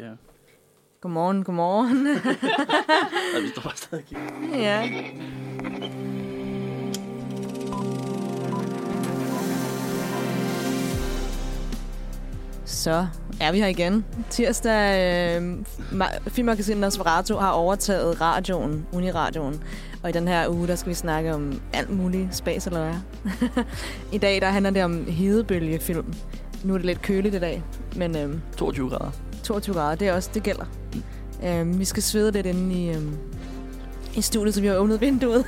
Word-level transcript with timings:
Ja. 0.00 0.10
Godmorgen, 1.00 1.44
godmorgen. 1.44 2.06
Og 3.36 3.42
vi 3.42 3.48
står 3.48 3.62
bare 3.62 3.76
stadig 3.76 4.04
ja. 4.52 4.88
Så 12.64 13.06
er 13.40 13.52
vi 13.52 13.58
her 13.58 13.66
igen. 13.66 14.04
Tirsdag, 14.30 15.40
øh, 15.42 15.58
ma- 15.92 16.28
Filmmagasinet 16.28 16.80
Nosferatu 16.80 17.34
har 17.36 17.50
overtaget 17.50 18.20
radioen, 18.20 18.86
Uniradioen. 18.92 19.62
Og 20.02 20.08
i 20.08 20.12
den 20.12 20.28
her 20.28 20.48
uge, 20.48 20.68
der 20.68 20.74
skal 20.76 20.90
vi 20.90 20.94
snakke 20.94 21.34
om 21.34 21.60
alt 21.72 21.90
muligt 21.90 22.36
spas 22.36 22.66
eller 22.66 22.84
hvad. 22.84 23.48
I 24.12 24.18
dag, 24.18 24.40
der 24.40 24.46
handler 24.48 24.70
det 24.70 24.84
om 24.84 25.04
hedebølgefilm. 25.06 26.14
Nu 26.64 26.72
er 26.74 26.78
det 26.78 26.86
lidt 26.86 27.02
køligt 27.02 27.34
i 27.34 27.38
dag, 27.38 27.62
men 27.96 28.16
øh, 28.16 28.34
22 28.56 28.88
grader. 28.88 29.10
22 29.50 29.74
grader, 29.74 29.94
det 29.94 30.08
er 30.08 30.12
også, 30.12 30.30
det 30.34 30.42
gælder. 30.42 30.64
Øhm, 31.44 31.78
vi 31.78 31.84
skal 31.84 32.02
svede 32.02 32.32
lidt 32.32 32.46
inde 32.46 32.74
i, 32.74 32.90
øhm, 32.90 33.16
i 34.16 34.20
studiet, 34.20 34.54
så 34.54 34.60
vi 34.60 34.66
har 34.66 34.76
åbnet 34.76 35.00
vinduet. 35.00 35.44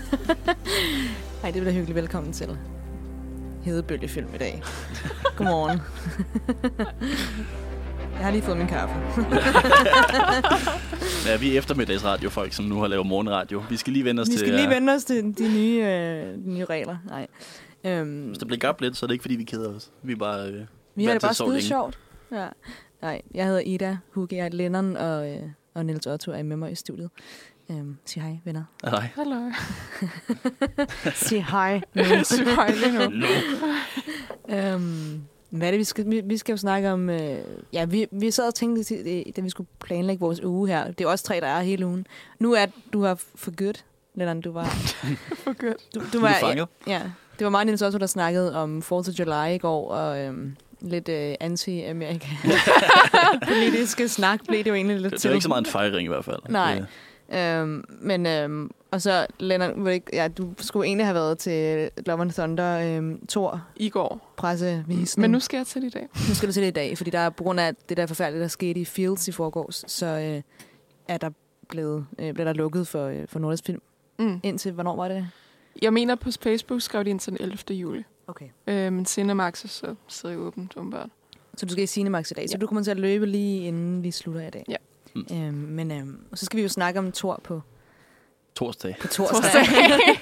Ej, 1.43 1.51
det 1.51 1.63
bliver 1.63 1.73
hyggeligt. 1.73 1.95
Velkommen 1.95 2.33
til 2.33 2.59
Hedebølgefilm 3.65 4.29
i 4.35 4.39
dag. 4.39 4.63
Godmorgen. 5.37 5.81
Jeg 8.17 8.25
har 8.25 8.31
lige 8.31 8.43
fået 8.43 8.57
min 8.57 8.67
kaffe. 8.67 8.95
Ja, 11.27 11.37
vi 11.37 11.55
er 11.55 11.59
eftermiddagsradiofolk, 11.59 12.53
som 12.53 12.65
nu 12.65 12.81
har 12.81 12.87
lavet 12.87 13.07
morgenradio. 13.07 13.63
Vi 13.71 13.77
skal 13.77 13.93
lige 13.93 14.05
vende 14.05 14.23
os 14.23 14.29
Vi 14.29 14.33
til... 14.33 14.39
skal 14.39 14.55
lige 14.55 14.67
øh, 14.67 14.75
vende 14.75 14.93
os 14.93 15.05
til 15.05 15.39
de 15.39 15.55
nye, 15.55 15.85
øh, 15.85 16.45
de 16.45 16.51
nye 16.51 16.65
regler. 16.65 16.97
Nej. 17.09 17.27
Øhm, 17.85 18.27
Hvis 18.27 18.39
der 18.39 18.47
bliver 18.47 18.59
gabt 18.59 18.81
lidt, 18.81 18.97
så 18.97 19.07
er 19.07 19.07
det 19.07 19.15
ikke, 19.15 19.23
fordi 19.23 19.37
vi 19.37 19.45
keder 19.45 19.75
os. 19.75 19.91
Vi 20.03 20.13
er 20.13 20.17
bare... 20.17 20.49
Øh, 20.49 20.61
vi 20.95 21.05
har 21.05 21.13
det 21.13 21.23
bare 21.23 21.35
skide 21.35 21.63
sjovt. 21.63 21.99
Ja. 22.33 22.47
Nej, 23.03 23.23
jeg 23.35 23.47
hedder 23.47 23.61
Ida 23.61 23.99
Hugge. 24.11 24.37
Jeg 24.37 24.45
er 24.47 24.51
Lennon, 24.51 24.97
og, 24.97 25.31
øh, 25.31 25.43
og 25.75 25.87
Niels 25.87 26.07
Otto 26.07 26.33
er 26.33 26.43
med 26.43 26.57
mig 26.57 26.73
i 26.73 26.75
studiet. 26.75 27.11
Øhm, 27.71 27.97
sig 28.05 28.23
hej, 28.23 28.39
venner. 28.45 28.65
Ja, 28.85 28.91
nej. 28.91 29.09
Hallo. 29.15 29.51
Sig 31.15 31.45
hej, 31.45 31.81
Niels. 31.95 32.39
Hej 32.39 32.71
lige 32.71 33.09
nu. 33.09 33.27
Øhm, 34.49 35.23
hvad 35.51 35.67
er 35.69 35.71
det, 35.71 35.79
vi 35.79 35.85
skal, 35.85 36.11
vi, 36.11 36.21
vi 36.25 36.37
skal 36.37 36.53
jo 36.53 36.57
snakke 36.57 36.91
om... 36.91 37.11
Øh, 37.11 37.39
ja, 37.73 37.85
vi, 37.85 38.07
vi 38.11 38.31
sad 38.31 38.47
og 38.47 38.55
tænkte, 38.55 38.85
til, 38.85 39.33
da 39.37 39.41
vi 39.41 39.51
skulle 39.51 39.69
planlægge 39.81 40.21
vores 40.21 40.43
uge 40.43 40.69
her. 40.69 40.91
Det 40.91 41.05
er 41.05 41.09
også 41.09 41.25
tre, 41.25 41.41
der 41.41 41.47
er 41.47 41.61
hele 41.61 41.87
ugen. 41.87 42.07
Nu 42.39 42.53
er 42.53 42.67
du 42.93 43.03
har 43.03 43.15
for 43.35 43.51
good, 43.57 43.83
Lennon, 44.15 44.41
du 44.41 44.53
var... 44.53 44.65
For 45.45 45.53
godt. 45.67 45.95
Du, 45.95 46.01
du 46.01 46.07
Du 46.13 46.21
var 46.21 46.37
fanget. 46.41 46.69
Ja, 46.87 47.03
det 47.39 47.45
var 47.45 47.51
mig, 47.51 47.65
Niels 47.65 47.83
også, 47.83 47.99
der 47.99 48.07
snakkede 48.07 48.57
om 48.57 48.79
4th 48.79 48.93
of 48.93 49.19
July 49.19 49.55
i 49.55 49.59
går, 49.59 49.91
og 49.91 50.19
øhm, 50.19 50.57
lidt 50.85 51.09
øh, 51.09 51.35
anti-Amerika. 51.41 52.29
Politiske 53.49 54.09
snak 54.09 54.41
blev 54.49 54.59
det 54.65 54.71
jo 54.71 54.75
egentlig 54.75 54.97
lidt 54.97 55.05
Det, 55.05 55.13
det 55.13 55.21
til. 55.21 55.29
er 55.29 55.33
ikke 55.35 55.43
så 55.43 55.49
meget 55.49 55.61
en 55.67 55.71
fejring 55.71 56.05
i 56.05 56.09
hvert 56.09 56.25
fald. 56.25 56.39
Nej. 56.49 56.75
Det, 56.75 56.87
Øhm, 57.35 57.85
men, 58.01 58.27
øhm, 58.27 58.71
og 58.91 59.03
så, 59.03 59.27
Lennart, 59.39 59.73
ved 59.77 59.93
ikke- 59.93 60.11
ja, 60.13 60.29
du 60.29 60.49
skulle 60.59 60.87
egentlig 60.87 61.07
have 61.07 61.15
været 61.15 61.39
til 61.39 61.91
Love 62.07 62.21
and 62.23 62.31
Thunder 62.31 62.97
øhm, 62.97 63.27
Thor 63.27 63.63
I 63.77 63.89
går. 63.89 64.33
pressevisning. 64.37 65.21
Men 65.21 65.31
nu 65.31 65.41
skal 65.41 65.57
jeg 65.57 65.67
til 65.67 65.83
det 65.83 65.89
i 65.89 65.91
dag. 65.91 66.09
Nu 66.29 66.35
skal 66.35 66.49
du 66.49 66.53
til 66.53 66.63
det 66.63 66.69
i 66.69 66.73
dag, 66.73 66.97
fordi 66.97 67.11
der 67.11 67.19
er 67.19 67.31
på 67.31 67.43
grund 67.45 67.61
af 67.61 67.75
det 67.89 67.97
der 67.97 68.07
forfærdelige, 68.07 68.43
der 68.43 68.49
skete 68.49 68.81
i 68.81 68.85
Fields 68.85 69.29
i 69.29 69.33
forgårs, 69.33 69.85
så 69.87 70.07
øh, 70.07 70.43
er 71.09 71.19
der 71.19 71.31
blevet, 71.69 72.07
øh, 72.19 72.35
blev 72.35 72.47
der 72.47 72.53
lukket 72.53 72.89
for, 72.89 73.07
øh, 73.07 73.17
for 73.29 73.39
Nordisk 73.39 73.65
Film. 73.67 73.81
Mm. 74.19 74.41
Indtil, 74.43 74.73
hvornår 74.73 74.97
var 74.97 75.09
det? 75.09 75.29
Jeg 75.83 75.93
mener, 75.93 76.15
på 76.15 76.29
Facebook 76.43 76.81
skrev 76.83 77.05
de 77.05 77.11
ind 77.11 77.21
til 77.21 77.33
den 77.33 77.39
11. 77.41 77.59
juli. 77.77 78.03
Okay. 78.37 78.49
Øh, 78.67 78.93
men 78.93 79.07
Cinemax 79.07 79.65
er 79.65 79.69
så 79.69 79.95
sidder 80.09 80.37
åbent, 80.37 80.77
åbenbart. 80.77 81.09
Så 81.57 81.67
du 81.67 81.73
skal 81.73 81.85
i 81.85 81.87
Cinemax 81.87 82.31
i 82.31 82.35
dag, 82.35 82.49
så 82.49 82.55
Ja. 82.57 82.59
du 82.61 82.67
kommer 82.67 82.83
til 82.83 82.91
at 82.91 83.01
løbe 83.01 83.27
lige 83.27 83.67
inden 83.67 84.03
vi 84.03 84.11
slutter 84.11 84.41
i 84.47 84.51
dag. 84.51 84.65
Ja. 84.69 84.77
Mm. 85.15 85.27
Øhm, 85.33 85.55
men 85.55 85.91
øhm, 85.91 86.19
så 86.35 86.45
skal 86.45 86.57
vi 86.57 86.63
jo 86.63 86.69
snakke 86.69 86.99
om 86.99 87.13
Thor 87.13 87.41
på, 87.45 87.61
torsdag. 88.55 88.97
på 89.01 89.09
torsdag. 89.09 89.65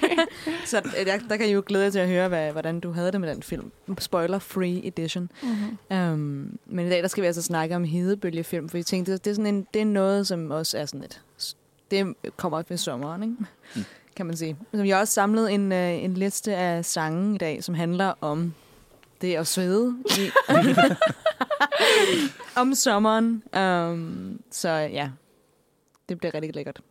så 0.65 0.77
øh, 0.99 1.05
der, 1.05 1.19
der 1.29 1.37
kan 1.37 1.47
I 1.49 1.51
jo 1.51 1.63
glæde 1.65 1.83
jer 1.83 1.89
til 1.89 1.99
at 1.99 2.07
høre, 2.07 2.27
hvad, 2.27 2.51
hvordan 2.51 2.79
du 2.79 2.91
havde 2.91 3.11
det 3.11 3.21
med 3.21 3.29
den 3.29 3.43
film. 3.43 3.71
Spoiler-free 3.99 4.87
edition. 4.87 5.31
Mm-hmm. 5.43 6.11
Um, 6.13 6.59
men 6.65 6.87
i 6.87 6.89
dag 6.89 7.01
der 7.01 7.07
skal 7.07 7.21
vi 7.21 7.27
altså 7.27 7.41
snakke 7.41 7.75
om 7.75 7.83
hedebølgefilm, 7.83 8.69
for 8.69 8.77
jeg 8.77 8.85
tænkte, 8.85 9.13
det 9.13 9.27
er, 9.27 9.33
sådan 9.33 9.55
en, 9.55 9.67
det 9.73 9.81
er 9.81 9.85
noget, 9.85 10.27
som 10.27 10.51
også 10.51 10.77
er 10.77 10.85
sådan 10.85 11.03
et... 11.03 11.21
Det 11.91 12.15
kommer 12.37 12.57
op 12.59 12.69
ved 12.69 12.77
sommeren, 12.77 13.23
ikke? 13.23 13.35
Mm. 13.75 13.83
Kan 14.15 14.25
man 14.25 14.37
sige. 14.37 14.57
Så 14.73 14.81
vi 14.81 14.89
har 14.89 14.99
også 14.99 15.13
samlet 15.13 15.53
en, 15.53 15.71
øh, 15.71 16.03
en 16.03 16.13
liste 16.13 16.55
af 16.55 16.85
sange 16.85 17.35
i 17.35 17.37
dag, 17.37 17.63
som 17.63 17.75
handler 17.75 18.13
om 18.21 18.53
det 19.21 19.35
at 19.35 19.47
svede. 19.47 19.95
i- 20.19 20.31
om 22.55 22.73
sommeren. 22.75 23.43
Um, 23.57 24.39
så 24.51 24.69
ja, 24.69 25.09
det 26.09 26.17
bliver 26.17 26.33
rigtig 26.33 26.55
lækkert. 26.55 26.81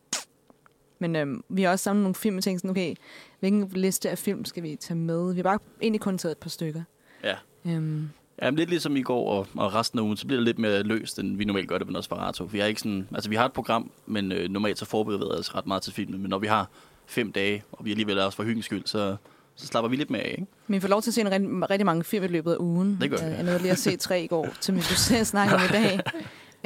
Men 0.98 1.16
øhm, 1.16 1.44
vi 1.48 1.62
har 1.62 1.70
også 1.70 1.82
samlet 1.82 2.02
nogle 2.02 2.14
film, 2.14 2.36
og 2.36 2.42
tænkt 2.42 2.60
sådan, 2.60 2.70
okay, 2.70 2.94
hvilken 3.40 3.68
liste 3.74 4.10
af 4.10 4.18
film 4.18 4.44
skal 4.44 4.62
vi 4.62 4.76
tage 4.76 4.98
med? 4.98 5.32
Vi 5.34 5.38
har 5.38 5.42
bare 5.42 5.58
egentlig 5.82 6.00
kun 6.00 6.18
taget 6.18 6.32
et 6.32 6.38
par 6.38 6.50
stykker. 6.50 6.82
Ja. 7.24 7.34
Um, 7.64 8.10
Ja, 8.42 8.50
men 8.50 8.58
lidt 8.58 8.70
ligesom 8.70 8.96
i 8.96 9.02
går 9.02 9.30
og, 9.30 9.46
og 9.56 9.74
resten 9.74 9.98
af 9.98 10.02
ugen, 10.02 10.16
så 10.16 10.26
bliver 10.26 10.38
det 10.38 10.44
lidt 10.44 10.58
mere 10.58 10.82
løst, 10.82 11.18
end 11.18 11.36
vi 11.36 11.44
normalt 11.44 11.68
gør 11.68 11.78
det 11.78 11.86
med 11.86 11.94
Nosferatu. 11.94 12.44
Vi 12.44 12.58
har 12.58 12.66
ikke 12.66 12.80
sådan, 12.80 13.08
altså 13.14 13.30
vi 13.30 13.36
har 13.36 13.44
et 13.44 13.52
program, 13.52 13.90
men 14.06 14.32
øh, 14.32 14.48
normalt 14.48 14.78
så 14.78 14.84
forbereder 14.84 15.34
vi 15.34 15.38
os 15.40 15.54
ret 15.54 15.66
meget 15.66 15.82
til 15.82 15.92
filmen. 15.92 16.20
Men 16.22 16.30
når 16.30 16.38
vi 16.38 16.46
har 16.46 16.68
fem 17.10 17.32
dage, 17.32 17.62
og 17.72 17.84
vi 17.84 17.90
alligevel 17.90 18.18
er 18.18 18.24
også 18.24 18.36
for 18.36 18.42
hyggens 18.44 18.64
skyld, 18.66 18.82
så, 18.86 19.16
så 19.56 19.66
slapper 19.66 19.88
vi 19.88 19.96
lidt 19.96 20.10
mere 20.10 20.22
af, 20.22 20.30
ikke? 20.38 20.46
Men 20.66 20.74
vi 20.74 20.80
får 20.80 20.88
lov 20.88 21.02
til 21.02 21.10
at 21.10 21.14
se 21.14 21.20
en 21.20 21.30
rigtig, 21.30 21.70
rigtig 21.70 21.86
mange 21.86 22.04
film 22.04 22.24
i 22.24 22.26
løbet 22.26 22.52
af 22.52 22.56
ugen. 22.60 22.98
Det 23.00 23.10
gør 23.10 23.16
vi. 23.16 23.24
Øh, 23.24 23.30
Jeg 23.32 23.42
nåede 23.42 23.58
lige 23.58 23.70
at 23.72 23.78
se 23.78 23.96
tre 23.96 24.22
i 24.22 24.26
går, 24.26 24.48
som 24.60 24.76
vi 24.76 24.80
skulle 24.80 25.24
snakke 25.24 25.54
om 25.54 25.60
i 25.64 25.68
dag. 25.72 26.00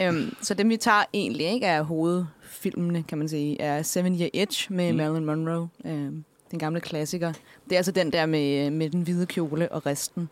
Um, 0.09 0.35
så 0.43 0.55
dem, 0.55 0.69
vi 0.69 0.77
tager 0.77 1.03
egentlig, 1.13 1.47
ikke 1.47 1.67
er 1.67 1.83
hovedfilmene, 1.83 3.03
kan 3.03 3.19
man 3.19 3.29
sige, 3.29 3.61
er 3.61 3.83
Seven 3.83 4.21
Year 4.21 4.31
Itch 4.33 4.73
med 4.73 4.93
Mm. 4.93 4.97
Marilyn 4.99 5.25
Monroe. 5.25 5.69
Um, 5.85 6.25
den 6.51 6.59
gamle 6.59 6.81
klassiker. 6.81 7.33
Det 7.65 7.73
er 7.73 7.77
altså 7.77 7.93
den 7.93 8.13
der 8.13 8.27
med, 8.27 8.71
med 8.71 8.91
den 8.91 9.03
hvide 9.03 9.27
kjole 9.27 9.73
og 9.73 9.87
resten. 9.87 10.29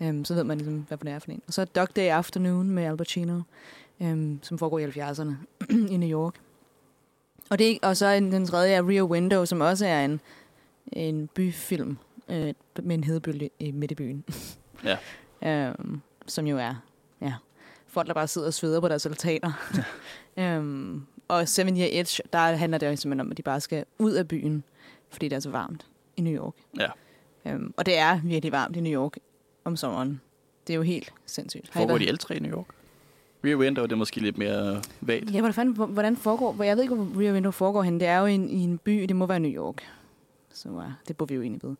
Um, 0.00 0.24
så 0.24 0.34
ved 0.34 0.44
man 0.44 0.58
ligesom, 0.58 0.84
hvad 0.88 0.98
det 0.98 1.08
er 1.08 1.18
for 1.18 1.30
en. 1.30 1.42
Og 1.46 1.52
så 1.52 1.64
Dog 1.64 1.96
Day 1.96 2.08
Afternoon 2.08 2.70
med 2.70 2.84
Al 2.84 2.96
Pacino, 2.96 3.40
um, 4.00 4.38
som 4.42 4.58
foregår 4.58 4.78
i 4.78 4.84
70'erne 4.84 5.32
i 5.92 5.96
New 5.96 6.08
York. 6.20 6.34
Og, 7.50 7.58
det, 7.58 7.72
er- 7.72 7.78
og 7.88 7.96
så 7.96 8.06
en- 8.06 8.32
den 8.32 8.46
tredje 8.46 8.72
er 8.74 8.88
Rear 8.90 9.02
Window, 9.04 9.44
som 9.44 9.60
også 9.60 9.86
er 9.86 10.04
en, 10.04 10.20
en 10.92 11.26
byfilm 11.34 11.96
øh, 12.28 12.54
med 12.82 12.94
en 12.94 13.04
hedebølge 13.04 13.50
i 13.58 13.70
midt 13.70 13.90
i 13.90 13.94
byen. 13.94 14.24
Ja. 14.84 14.96
øhm, 15.68 16.00
som 16.26 16.46
jo 16.46 16.58
er 16.58 16.74
ja, 17.20 17.34
folk, 17.86 18.06
der 18.08 18.14
bare 18.14 18.28
sidder 18.28 18.46
og 18.46 18.54
sveder 18.54 18.80
på 18.80 18.88
deres 18.88 19.06
altaner. 19.06 19.52
øhm, 20.36 21.02
og 21.28 21.48
Seven 21.48 21.76
Year 21.76 21.88
Itch, 21.92 22.20
der 22.32 22.38
handler 22.38 22.78
det 22.78 22.86
jo 22.86 22.96
simpelthen 22.96 23.20
om, 23.20 23.30
at 23.30 23.36
de 23.36 23.42
bare 23.42 23.60
skal 23.60 23.84
ud 23.98 24.12
af 24.12 24.28
byen, 24.28 24.64
fordi 25.10 25.28
det 25.28 25.36
er 25.36 25.40
så 25.40 25.50
varmt 25.50 25.86
i 26.16 26.20
New 26.20 26.34
York. 26.44 26.54
Ja. 26.78 26.88
Øhm, 27.46 27.74
og 27.76 27.86
det 27.86 27.98
er 27.98 28.20
virkelig 28.24 28.52
varmt 28.52 28.76
i 28.76 28.80
New 28.80 28.92
York 29.02 29.12
om 29.64 29.76
sommeren. 29.76 30.20
Det 30.66 30.72
er 30.72 30.76
jo 30.76 30.82
helt 30.82 31.12
sindssygt. 31.26 31.68
I 31.68 31.70
Foregår 31.72 31.98
de 31.98 32.06
alle 32.08 32.18
tre 32.18 32.36
i 32.36 32.38
New 32.38 32.52
York? 32.52 32.66
Rear 33.44 33.56
Window, 33.56 33.84
det 33.84 33.92
er 33.92 33.96
måske 33.96 34.20
lidt 34.20 34.38
mere 34.38 34.82
vagt. 35.00 35.34
Ja, 35.34 35.40
hvordan, 35.40 35.72
hvordan 35.72 36.16
foregår... 36.16 36.62
Jeg 36.62 36.76
ved 36.76 36.82
ikke, 36.82 36.94
hvor 36.94 37.22
Rear 37.22 37.32
Window 37.32 37.52
foregår 37.52 37.82
hen. 37.82 38.00
Det 38.00 38.08
er 38.08 38.18
jo 38.18 38.26
i 38.26 38.34
en, 38.34 38.50
i 38.50 38.60
en 38.60 38.78
by, 38.78 39.02
det 39.02 39.16
må 39.16 39.26
være 39.26 39.40
New 39.40 39.52
York. 39.52 39.82
Så 40.52 40.68
uh, 40.68 40.82
det 41.08 41.16
burde 41.16 41.28
vi 41.28 41.34
jo 41.34 41.42
egentlig 41.42 41.60
vide. 41.62 41.76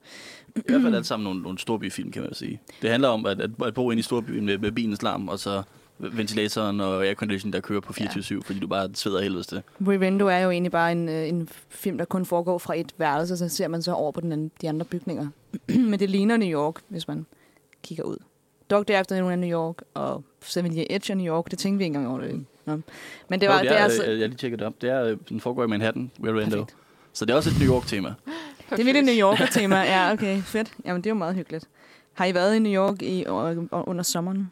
I 0.56 0.60
hvert 0.66 0.82
fald 0.82 0.94
alt 0.94 1.06
sammen 1.06 1.25
nogle, 1.25 1.42
nogle 1.42 1.58
storbyfilm, 1.58 2.12
kan 2.12 2.22
man 2.22 2.34
sige. 2.34 2.60
Det 2.82 2.91
handler 2.91 3.08
om 3.08 3.26
at, 3.26 3.41
at, 3.41 3.50
at 3.64 3.75
bo 3.75 3.91
inde 3.91 4.00
i 4.00 4.02
storbyen 4.02 4.47
med, 4.47 4.58
med 4.58 4.72
bilens 4.72 5.02
larm, 5.02 5.28
og 5.28 5.38
så 5.38 5.62
ventilatoren 5.98 6.80
og 6.80 7.06
aircondition, 7.06 7.52
der 7.52 7.60
kører 7.60 7.81
på 7.81 7.92
24-7, 7.92 8.41
fordi 8.44 8.58
du 8.58 8.66
bare 8.66 8.88
sveder 8.94 9.22
helvedes 9.22 9.46
det. 9.46 9.62
Rear 9.88 9.98
Window 9.98 10.28
er 10.28 10.38
jo 10.38 10.50
egentlig 10.50 10.72
bare 10.72 10.92
en, 10.92 11.08
øh, 11.08 11.28
en 11.28 11.48
film, 11.69 11.98
der 11.98 12.04
kun 12.04 12.26
foregår 12.26 12.58
fra 12.58 12.78
et 12.78 12.92
værelse, 12.98 13.36
så 13.36 13.48
ser 13.48 13.69
man 13.69 13.82
så 13.82 13.92
over 13.92 14.12
på 14.12 14.20
den 14.20 14.32
anden, 14.32 14.50
de 14.60 14.69
andre 14.69 14.84
bygninger. 14.84 15.28
Men 15.91 16.00
det 16.00 16.10
ligner 16.10 16.36
New 16.36 16.48
York, 16.48 16.81
hvis 16.88 17.08
man 17.08 17.26
kigger 17.82 18.04
ud. 18.04 18.16
Dog 18.70 18.91
Afternoon 18.91 19.32
er 19.32 19.36
New 19.36 19.50
York, 19.50 19.76
og 19.94 20.25
Year 20.56 20.87
Itch 20.91 21.10
er 21.10 21.15
New 21.15 21.27
York. 21.34 21.50
Det 21.50 21.59
tænkte 21.59 21.79
vi 21.79 21.85
ikke 21.85 21.96
engang 21.96 22.08
over 22.14 22.20
det. 22.20 22.46
Nå. 22.67 22.81
Men 23.29 23.41
det 23.41 23.49
var, 23.49 23.58
Jo, 23.58 23.62
det 23.62 23.70
er, 23.73 23.75
altså... 23.85 24.02
øh, 24.05 24.11
jeg 24.19 24.25
har 24.25 24.29
lige 24.29 24.37
tjekket 24.38 24.58
det 24.58 24.67
op. 24.67 24.75
Det 24.81 24.91
er, 24.91 25.05
øh, 25.05 25.17
den 25.29 25.41
foregår 25.41 25.64
i 25.64 25.67
Manhattan, 25.67 26.11
Rear. 26.25 26.44
Perfekt. 26.44 26.75
Så 27.12 27.25
det 27.25 27.32
er 27.32 27.37
også 27.37 27.50
et 27.50 27.56
New 27.61 27.75
York-tema. 27.75 28.08
Det 28.70 28.81
er 28.81 28.85
virkelig 28.85 29.02
New 29.02 29.14
Yorker-tema. 29.29 29.76
Ja, 29.76 30.12
okay, 30.12 30.43
fedt. 30.43 30.73
Jamen, 30.85 31.02
det 31.02 31.06
er 31.06 31.11
jo 31.11 31.19
meget 31.19 31.35
hyggeligt. 31.35 31.64
Har 32.14 32.25
I 32.25 32.35
været 32.35 32.55
i 32.56 32.58
New 32.58 32.73
York 32.73 33.02
i, 33.02 33.25
under 33.70 34.02
sommeren? 34.02 34.50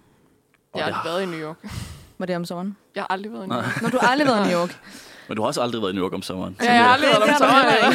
Jeg 0.74 0.84
har 0.84 0.92
Og 0.92 0.98
aldrig 0.98 1.12
været 1.12 1.22
i 1.22 1.26
New 1.40 1.48
York. 1.48 1.56
Var 2.18 2.26
det 2.26 2.36
om 2.36 2.44
sommeren? 2.44 2.76
Jeg 2.94 3.02
har 3.02 3.06
aldrig 3.10 3.32
været 3.32 3.44
i 3.44 3.48
New. 3.48 3.58
York. 3.58 3.82
Når 3.82 3.88
du 3.88 3.98
har 4.00 4.08
aldrig 4.08 4.26
været 4.28 4.46
i 4.46 4.48
New 4.50 4.60
York. 4.60 4.78
Men 5.28 5.36
du 5.36 5.42
har 5.42 5.46
også 5.46 5.62
aldrig 5.62 5.82
været 5.82 5.92
i 5.92 5.94
New 5.94 6.04
York 6.04 6.12
om 6.14 6.22
sommeren. 6.22 6.56
Ja, 6.62 6.72
jeg 6.72 6.84
har 6.84 6.88
aldrig 6.92 7.10
Det- 7.10 7.18
været 7.20 7.28
det 7.28 7.34
om 7.34 7.38
sommeren. 7.38 7.94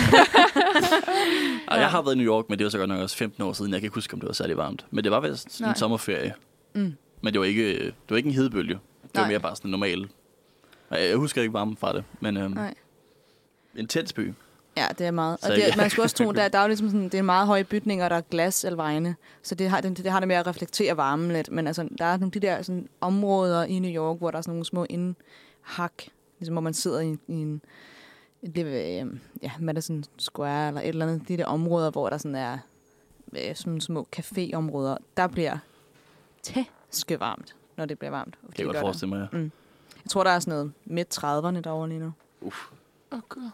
Og 1.67 1.77
jeg 1.83 1.89
har 1.89 2.01
været 2.01 2.15
i 2.15 2.17
New 2.17 2.27
York, 2.27 2.45
men 2.49 2.59
det 2.59 2.63
var 2.65 2.69
så 2.71 2.77
godt 2.77 2.89
nok 2.89 2.99
også 2.99 3.17
15 3.17 3.43
år 3.43 3.53
siden. 3.53 3.71
Jeg 3.71 3.79
kan 3.81 3.85
ikke 3.85 3.95
huske, 3.95 4.13
om 4.13 4.19
det 4.19 4.27
var 4.27 4.33
særlig 4.33 4.57
varmt. 4.57 4.85
Men 4.91 5.03
det 5.03 5.11
var 5.11 5.19
vist 5.19 5.61
Nej. 5.61 5.69
en 5.69 5.75
sommerferie. 5.75 6.33
Mm. 6.75 6.95
Men 7.21 7.33
det 7.33 7.39
var 7.39 7.45
ikke, 7.45 7.85
det 7.85 7.93
var 8.09 8.17
ikke 8.17 8.27
en 8.27 8.35
hedebølge. 8.35 8.73
Det 8.73 9.11
var 9.13 9.21
Nej. 9.21 9.29
mere 9.29 9.39
bare 9.39 9.55
sådan 9.55 9.69
en 9.69 9.71
normal... 9.71 10.09
Jeg 10.91 11.15
husker 11.15 11.41
ikke 11.41 11.53
varmen 11.53 11.77
fra 11.77 11.93
det, 11.93 12.03
men 12.19 12.37
øhm, 12.37 12.51
Nej. 12.51 12.73
en 13.75 13.87
tæt 13.87 14.11
by. 14.15 14.33
Ja, 14.77 14.87
det 14.97 15.07
er 15.07 15.11
meget. 15.11 15.37
Og 15.43 15.49
det, 15.49 15.57
ja. 15.57 15.75
man 15.77 15.89
skulle 15.89 16.03
også 16.03 16.15
tro, 16.15 16.31
der, 16.41 16.47
der 16.47 16.57
er 16.57 16.61
jo 16.61 16.67
ligesom 16.67 16.89
sådan, 16.89 17.03
det 17.03 17.13
er 17.13 17.21
meget 17.21 17.47
høje 17.47 17.63
bygninger, 17.63 18.05
og 18.05 18.09
der 18.09 18.15
er 18.15 18.21
glas 18.21 18.65
alle 18.65 18.77
vegne. 18.77 19.15
Så 19.41 19.55
det 19.55 19.69
har 19.69 19.81
det, 19.81 19.97
det 19.97 20.11
har 20.11 20.19
det 20.19 20.27
med 20.27 20.35
at 20.35 20.47
reflektere 20.47 20.97
varmen 20.97 21.31
lidt. 21.31 21.51
Men 21.51 21.67
altså, 21.67 21.89
der 21.97 22.05
er 22.05 22.17
nogle 22.17 22.31
de 22.31 22.39
der 22.39 22.61
sådan, 22.61 22.89
områder 23.01 23.63
i 23.63 23.79
New 23.79 23.91
York, 23.91 24.17
hvor 24.17 24.31
der 24.31 24.37
er 24.37 24.41
sådan 24.41 24.51
nogle 24.51 24.65
små 24.65 24.85
ind, 24.89 25.15
hak, 25.61 25.93
ligesom 26.39 26.53
hvor 26.53 26.61
man 26.61 26.73
sidder 26.73 26.99
i, 26.99 27.17
i 27.27 27.33
en 27.33 27.61
det, 28.41 28.65
øh, 28.65 29.19
ja, 29.41 29.51
Madison 29.59 30.03
Square 30.17 30.67
eller 30.67 30.81
et 30.81 30.87
eller 30.87 31.07
andet, 31.07 31.27
de 31.27 31.37
der 31.37 31.45
områder, 31.45 31.91
hvor 31.91 32.09
der 32.09 32.17
sådan 32.17 32.35
er 32.35 32.57
øh, 33.33 33.55
sådan 33.55 33.81
små 33.81 34.07
caféområder, 34.15 34.97
der 35.17 35.27
bliver 35.27 35.57
tæskevarmt, 36.91 37.55
når 37.77 37.85
det 37.85 37.99
bliver 37.99 38.11
varmt. 38.11 38.35
Kan 38.41 38.51
jeg 38.57 38.65
godt 38.65 38.77
forestille 38.79 39.09
mig, 39.15 39.29
ja. 39.33 39.37
Mm. 39.37 39.51
Jeg 40.03 40.09
tror, 40.09 40.23
der 40.23 40.31
er 40.31 40.39
sådan 40.39 40.51
noget 40.51 40.71
midt 40.85 41.17
30'erne 41.17 41.61
derovre 41.61 41.89
lige 41.89 41.99
nu. 41.99 42.13
Uff. 42.41 42.57
Åh, 43.11 43.19
gud. 43.29 43.49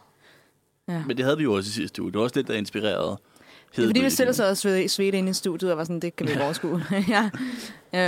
Ja. 0.88 1.04
Men 1.08 1.18
det 1.18 1.26
havde 1.26 1.38
vi 1.38 1.44
jo 1.44 1.54
også 1.54 1.68
i 1.68 1.72
sidste 1.72 2.02
uge. 2.02 2.12
Det 2.12 2.18
var 2.18 2.24
også 2.24 2.36
lidt, 2.36 2.48
der 2.48 2.54
inspirerede. 2.54 3.18
Det 3.76 3.84
er 3.84 3.88
fordi, 3.88 4.00
vi 4.02 4.10
stiller 4.10 4.34
sig 4.34 4.46
og 4.50 4.52
sved- 4.58 4.88
svedte 4.88 5.18
ind 5.18 5.30
i 5.30 5.34
studiet, 5.34 5.72
og 5.72 5.78
var 5.78 5.84
sådan, 5.84 6.00
det 6.00 6.16
kan 6.16 6.28
vi 6.28 6.32
overskue. 6.44 6.84
ja. 7.16 7.30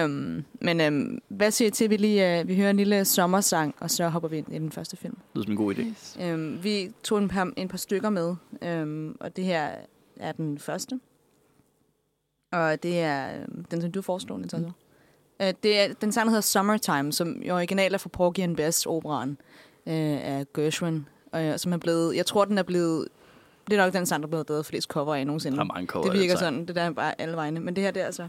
øhm, 0.03 0.43
men 0.61 0.81
øhm, 0.81 1.21
hvad 1.27 1.51
siger 1.51 1.67
I 1.67 1.71
til, 1.71 1.83
at 1.83 1.89
vi 1.89 1.97
lige 1.97 2.39
øh, 2.39 2.47
vi 2.47 2.55
hører 2.55 2.69
en 2.69 2.77
lille 2.77 3.05
sommersang, 3.05 3.75
og 3.79 3.91
så 3.91 4.09
hopper 4.09 4.29
vi 4.29 4.37
ind 4.37 4.53
i 4.55 4.59
den 4.59 4.71
første 4.71 4.97
film? 4.97 5.15
Det 5.15 5.23
lyder 5.35 5.43
som 5.45 5.51
en 5.51 5.57
god 5.57 5.75
idé. 5.75 5.81
Yes. 5.81 6.17
Øhm, 6.21 6.63
vi 6.63 6.91
tog 7.03 7.17
en 7.17 7.27
par, 7.27 7.51
en 7.57 7.67
par 7.67 7.77
stykker 7.77 8.09
med, 8.09 8.35
øhm, 8.61 9.17
og 9.19 9.35
det 9.35 9.43
her 9.43 9.69
er 10.15 10.31
den 10.31 10.59
første. 10.59 10.99
Og 12.51 12.83
det 12.83 12.99
er 12.99 13.41
øhm, 13.41 13.63
den, 13.71 13.81
som 13.81 13.91
du 13.91 14.01
foreslår, 14.01 14.37
Niels. 14.37 14.53
Mm. 14.57 14.71
Øh, 15.41 15.53
det 15.63 15.79
er, 15.79 15.93
den 15.93 16.11
sang, 16.11 16.25
der 16.25 16.29
hedder 16.29 16.41
Summertime, 16.41 17.11
som 17.13 17.41
i 17.41 17.49
original 17.51 17.93
er 17.93 17.97
fra 17.97 18.09
Porgy 18.09 18.39
and 18.39 18.57
Bess 18.57 18.85
operaen 18.85 19.29
øh, 19.87 19.93
af 20.27 20.45
Gershwin, 20.53 21.07
øh, 21.35 21.57
som 21.57 21.73
er 21.73 21.77
blevet, 21.77 22.15
jeg 22.15 22.25
tror, 22.25 22.45
den 22.45 22.57
er 22.57 22.63
blevet, 22.63 23.07
det 23.67 23.79
er 23.79 23.85
nok 23.85 23.93
den 23.93 24.05
sang, 24.05 24.23
der 24.23 24.27
er 24.27 24.29
blevet 24.29 24.49
lavet 24.49 24.65
flest 24.65 24.87
cover 24.89 25.15
af 25.15 25.25
nogensinde. 25.27 25.57
Der 25.57 25.63
er 25.63 25.67
mange 25.67 25.87
cover 25.87 26.05
Det 26.05 26.19
virker 26.19 26.37
sådan, 26.37 26.65
det 26.65 26.75
der 26.75 26.81
er 26.81 26.91
bare 26.91 27.21
alle 27.21 27.35
vegne. 27.35 27.59
Men 27.59 27.75
det 27.75 27.83
her, 27.83 27.91
det 27.91 28.01
er 28.01 28.05
altså 28.05 28.27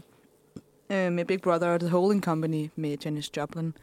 øh, 0.89 1.11
med 1.11 1.25
Big 1.25 1.41
Brother 1.41 1.67
og 1.67 1.79
The 1.79 1.89
Holding 1.89 2.23
Company 2.23 2.69
med 2.75 2.97
Janis 3.05 3.37
Joplin. 3.37 3.73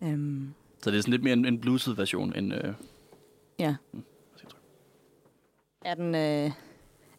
Um, 0.00 0.54
Så 0.82 0.90
det 0.90 0.96
er 0.96 1.00
sådan 1.00 1.10
lidt 1.10 1.22
mere 1.22 1.32
en, 1.32 1.44
en 1.44 1.60
blueset 1.60 1.98
version 1.98 2.32
end... 2.36 2.54
Øh, 2.54 2.74
ja. 3.58 3.76
Mm. 3.92 4.02
Er 5.84 5.94
den, 5.94 6.14
øh, 6.14 6.50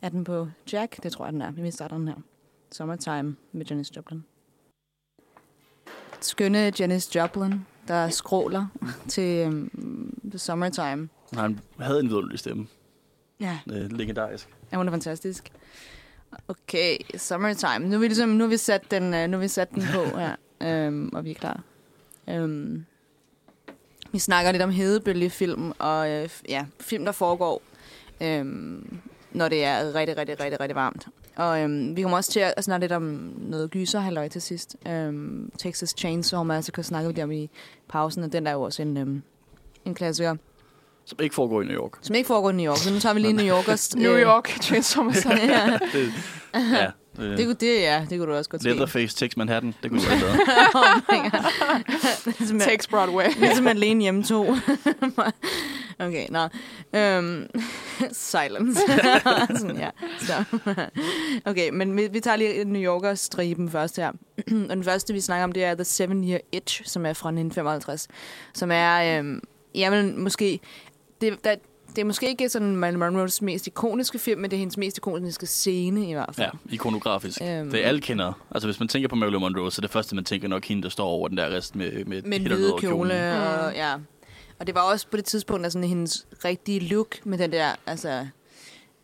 er 0.02 0.10
den 0.10 0.24
på 0.24 0.48
Jack? 0.74 1.04
Det 1.04 1.12
tror 1.12 1.26
jeg, 1.26 1.34
den 1.34 1.42
er. 1.42 1.52
Vi 1.52 1.72
starter 1.72 1.98
den 1.98 2.08
her. 2.08 2.16
Summertime 2.72 3.36
med 3.52 3.66
Janis 3.66 3.96
Joplin. 3.96 4.24
Skønne 6.22 6.74
Janis 6.80 7.16
Joplin, 7.16 7.66
der 7.88 8.10
skråler 8.10 8.68
til 9.08 9.48
um, 9.48 9.70
The 10.30 10.40
Summertime. 10.40 11.10
han 11.34 11.60
havde 11.80 12.00
en 12.00 12.10
vidunderlig 12.10 12.40
stemme. 12.40 12.68
Ja, 13.40 13.60
Øh, 13.72 13.92
legendarisk. 13.92 14.48
Ja, 14.72 14.78
hun 14.78 14.88
er 14.88 14.92
fantastisk. 14.92 15.52
Okay, 16.48 16.98
summertime. 17.18 17.80
Nu 17.86 17.92
har 17.92 17.98
vi, 17.98 18.08
ligesom, 18.08 18.30
nu 18.30 18.44
har 18.44 18.50
vi 18.50 18.58
sat 18.58 18.92
den, 18.92 19.14
øh, 19.14 19.28
nu 19.28 19.38
har 19.38 19.42
vi 19.42 19.48
sat 19.48 19.72
den 19.72 19.84
på 19.94 20.18
her, 20.18 20.36
øhm, 20.88 21.10
og 21.14 21.26
vi 21.26 21.32
er 21.32 21.36
klar. 21.36 21.62
Øhm, 22.30 22.86
vi 24.12 24.20
snakker 24.20 24.52
lidt 24.52 24.64
om 24.64 24.70
hedebølgefilm, 24.70 25.72
og 25.80 26.10
øh, 26.12 26.30
ja, 26.50 26.66
film, 26.80 27.06
der 27.06 27.12
foregår, 27.12 27.62
øhm, 28.22 29.00
når 29.32 29.50
det 29.50 29.64
er 29.64 29.96
rigtig, 29.96 30.18
rigtig, 30.18 30.40
rigtig, 30.40 30.60
rigtig 30.60 30.76
varmt. 30.76 31.08
Og 31.38 31.62
øhm, 31.62 31.96
vi 31.96 32.02
kommer 32.02 32.18
også 32.18 32.32
til 32.32 32.40
at 32.58 32.64
snakke 32.64 32.84
lidt 32.84 32.92
om 32.92 33.34
noget 33.38 33.72
gyser, 33.72 34.00
halløj 34.00 34.28
til 34.28 34.42
sidst. 34.42 34.76
Øhm, 34.88 35.52
Texas 35.60 35.94
Chainsaw 35.98 36.44
Massacre 36.44 36.84
snakkede 36.84 37.16
vi 37.16 37.22
om 37.24 37.32
i 37.32 37.50
pausen, 37.90 38.24
og 38.24 38.32
den 38.34 38.44
der 38.46 38.50
er 38.52 38.56
jo 38.56 38.62
også 38.62 38.82
en, 38.82 38.98
øhm, 38.98 39.22
en 39.86 39.96
klassiker, 39.96 40.36
Som 41.06 41.18
ikke 41.22 41.36
foregår 41.36 41.62
i 41.62 41.66
New 41.66 41.76
York. 41.76 41.92
som 42.02 42.16
ikke 42.16 42.28
foregår 42.28 42.50
i 42.50 42.54
New 42.54 42.66
York. 42.72 42.78
Så 42.78 42.94
nu 42.94 43.00
tager 43.00 43.14
vi 43.14 43.20
lige 43.20 43.34
New 43.34 43.46
Yorkers. 43.58 43.96
New 43.96 44.12
øh, 44.12 44.22
York, 44.22 44.58
Transformers. 44.62 45.26
ja. 45.26 45.78
Det, 45.94 46.14
ja, 46.54 46.88
Det, 47.18 47.38
det, 47.38 47.46
kunne, 47.46 47.56
det, 47.60 47.82
ja, 47.82 48.06
det 48.10 48.20
kunne 48.20 48.32
du 48.32 48.38
også 48.38 48.50
godt 48.50 48.62
se. 48.62 48.68
Leatherface 48.68 49.16
takes 49.16 49.38
Manhattan. 49.38 49.76
Det 49.84 49.90
kunne 49.92 50.02
du 50.02 50.06
ligesom, 52.40 52.58
jeg, 52.60 52.68
Takes 52.68 52.88
Broadway. 52.88 53.26
ligesom 53.40 53.68
alene 53.68 54.02
hjemme 54.02 54.24
to. 54.24 54.56
Okay, 56.00 56.28
nå. 56.30 56.44
Um, 57.00 57.48
silence. 58.12 58.82
Sådan, 59.60 59.78
ja. 59.78 59.90
Så. 60.20 60.44
okay, 61.50 61.70
men 61.70 61.98
vi, 61.98 62.08
vi 62.08 62.20
tager 62.20 62.38
lige 62.38 62.66
New 62.66 62.82
Yorker-striben 62.82 63.70
først 63.70 63.98
her. 63.98 64.12
Og 64.70 64.76
den 64.76 64.84
første, 64.84 65.14
vi 65.14 65.20
snakker 65.20 65.44
om, 65.44 65.52
det 65.52 65.64
er 65.64 65.76
The 65.76 65.84
Seven 65.84 66.30
Year 66.30 66.40
Itch, 66.52 66.82
som 66.86 67.06
er 67.06 67.14
fra 67.14 67.30
1955. 67.30 68.08
Som 68.54 68.72
er, 68.72 69.20
øhm, 69.20 69.42
jamen, 69.76 70.24
måske... 70.24 70.60
Det, 71.22 71.44
der, 71.44 71.56
det 71.98 72.02
er 72.02 72.06
måske 72.06 72.28
ikke 72.28 72.50
sådan 72.50 72.76
Marilyn 72.76 73.00
Monroes 73.00 73.42
mest 73.42 73.68
ikoniske 73.68 74.20
film, 74.20 74.42
men 74.42 74.52
det 74.52 74.58
er 74.58 74.60
hendes 74.60 74.78
mest 74.78 74.98
ikoniske 74.98 75.46
scene 75.46 76.10
i 76.10 76.14
hvert 76.14 76.36
fald. 76.36 76.50
Ja, 76.54 76.74
ikonografisk. 76.74 77.42
Øhm. 77.42 77.72
Det 77.72 77.84
er 77.84 77.88
alle 77.88 78.02
kender. 78.02 78.34
Altså, 78.52 78.68
hvis 78.68 78.80
man 78.80 78.88
tænker 78.88 79.10
på 79.10 79.16
Marilyn 79.16 79.40
Monroe, 79.40 79.72
så 79.72 79.80
er 79.80 79.82
det 79.82 79.92
første, 79.92 80.16
man 80.16 80.24
tænker 80.24 80.48
nok 80.48 80.66
hende, 80.66 80.84
der 80.84 80.90
står 80.90 81.08
over 81.08 81.28
den 81.28 81.38
der 81.38 81.50
rest 81.50 81.76
med, 81.76 82.06
med, 82.06 82.22
med 82.22 82.40
kjolen. 82.40 82.80
kjole. 82.80 83.14
Og, 83.14 83.74
ja. 83.76 83.94
Og 84.60 84.68
det 84.68 84.76
var 84.76 84.82
også 84.82 85.08
på 85.08 85.18
det 85.18 85.26
tidspunkt, 85.26 85.66
at 85.66 85.72
sådan 85.74 85.88
hendes 85.88 86.28
rigtige 86.46 86.80
look 86.80 87.26
med 87.26 87.38
den 87.38 87.52
der, 87.52 87.76
altså, 87.86 88.28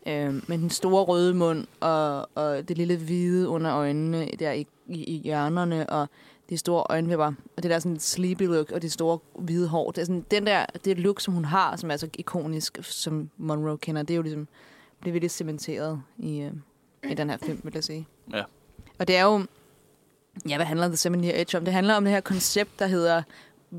øh, 0.06 0.34
med 0.48 0.58
den 0.58 0.70
store 0.70 1.04
røde 1.04 1.34
mund 1.34 1.66
og, 1.80 2.28
og 2.34 2.68
det 2.68 2.78
lille 2.78 2.96
hvide 2.96 3.48
under 3.48 3.74
øjnene 3.74 4.28
der 4.38 4.52
i, 4.52 4.66
i, 4.88 5.04
i 5.04 5.20
hjørnerne 5.24 5.90
og 5.90 6.08
de 6.50 6.56
store 6.56 6.84
øjenvipper 6.88 7.32
og 7.56 7.62
det 7.62 7.70
der 7.70 7.78
sådan 7.78 7.98
sleepy 7.98 8.42
look 8.42 8.72
og 8.72 8.82
det 8.82 8.92
store 8.92 9.18
hvide 9.38 9.68
hår. 9.68 9.90
Det 9.90 10.00
er 10.00 10.04
sådan, 10.04 10.24
den 10.30 10.46
der, 10.46 10.66
det 10.84 10.98
look, 10.98 11.20
som 11.20 11.34
hun 11.34 11.44
har, 11.44 11.76
som 11.76 11.90
er 11.90 11.96
så 11.96 12.08
ikonisk, 12.18 12.78
som 12.82 13.30
Monroe 13.36 13.78
kender, 13.78 14.02
det 14.02 14.14
er 14.14 14.16
jo 14.16 14.22
ligesom, 14.22 14.48
det 15.00 15.08
er 15.08 15.12
virkelig 15.12 15.30
cementeret 15.30 16.02
i, 16.18 16.40
øh, 16.40 16.52
i 17.10 17.14
den 17.14 17.30
her 17.30 17.36
film, 17.36 17.60
vil 17.64 17.72
jeg 17.74 17.84
sige. 17.84 18.06
Ja. 18.32 18.42
Og 18.98 19.08
det 19.08 19.16
er 19.16 19.22
jo, 19.22 19.46
ja, 20.48 20.56
hvad 20.56 20.66
handler 20.66 20.86
The 20.86 20.96
Seven 20.96 21.24
Year 21.24 21.34
Itch 21.34 21.56
om? 21.56 21.64
Det 21.64 21.74
handler 21.74 21.94
om 21.94 22.04
det 22.04 22.12
her 22.12 22.20
koncept, 22.20 22.78
der 22.78 22.86
hedder, 22.86 23.22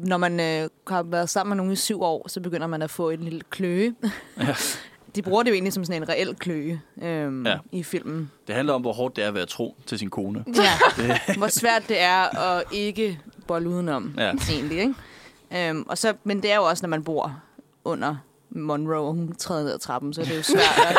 når 0.04 0.18
man 0.18 0.40
øh, 0.40 0.70
har 0.88 1.04
været 1.04 1.30
sammen 1.30 1.50
med 1.50 1.58
nogen 1.58 1.72
i 1.72 1.76
syv 1.76 2.02
år, 2.02 2.28
så 2.28 2.42
begynder 2.42 2.68
man 2.68 2.82
at 2.82 2.90
få 2.90 3.10
en 3.10 3.20
lille 3.20 3.42
kløe. 3.50 3.96
Ja. 4.40 4.56
De 5.16 5.22
bruger 5.22 5.44
det 5.44 5.50
jo 5.50 5.54
egentlig 5.54 5.74
som 5.74 5.86
sådan 5.86 6.02
en 6.04 6.10
reel 6.10 6.36
kløe 6.36 6.82
øhm, 7.02 7.46
Ja. 7.46 7.58
i 7.72 7.84
filmen. 7.84 8.32
Det 8.48 8.56
handler 8.56 8.74
om, 8.74 8.82
hvor 8.82 8.94
hårdt 8.94 9.16
det 9.16 9.24
er 9.24 9.28
at 9.28 9.34
være 9.34 9.46
tro 9.46 9.76
til 9.86 10.00
sin 10.00 10.10
kone. 10.10 10.46
Ja, 10.98 11.20
hvor 11.38 11.48
svært 11.48 11.84
det 11.90 12.00
er 12.02 12.38
at 12.40 12.64
ikke 12.72 13.20
bolle 13.48 13.70
udenom, 13.70 14.14
ja. 14.18 14.32
egentlig. 14.52 14.78
Ikke? 14.80 15.70
Øhm, 15.70 15.86
og 15.90 15.98
så, 15.98 16.14
men 16.24 16.42
det 16.44 16.52
er 16.52 16.56
jo 16.56 16.64
også, 16.64 16.84
når 16.84 16.90
man 16.90 17.04
bor 17.04 17.42
under 17.84 18.16
Monroe, 18.56 19.08
og 19.08 19.14
hun 19.14 19.36
træder 19.36 19.64
ned 19.64 19.74
ad 19.74 19.80
trappen, 19.80 20.14
så 20.14 20.22
er 20.22 20.26
det 20.26 20.38
jo 20.38 20.44
svært 20.44 20.62
at, 20.88 20.98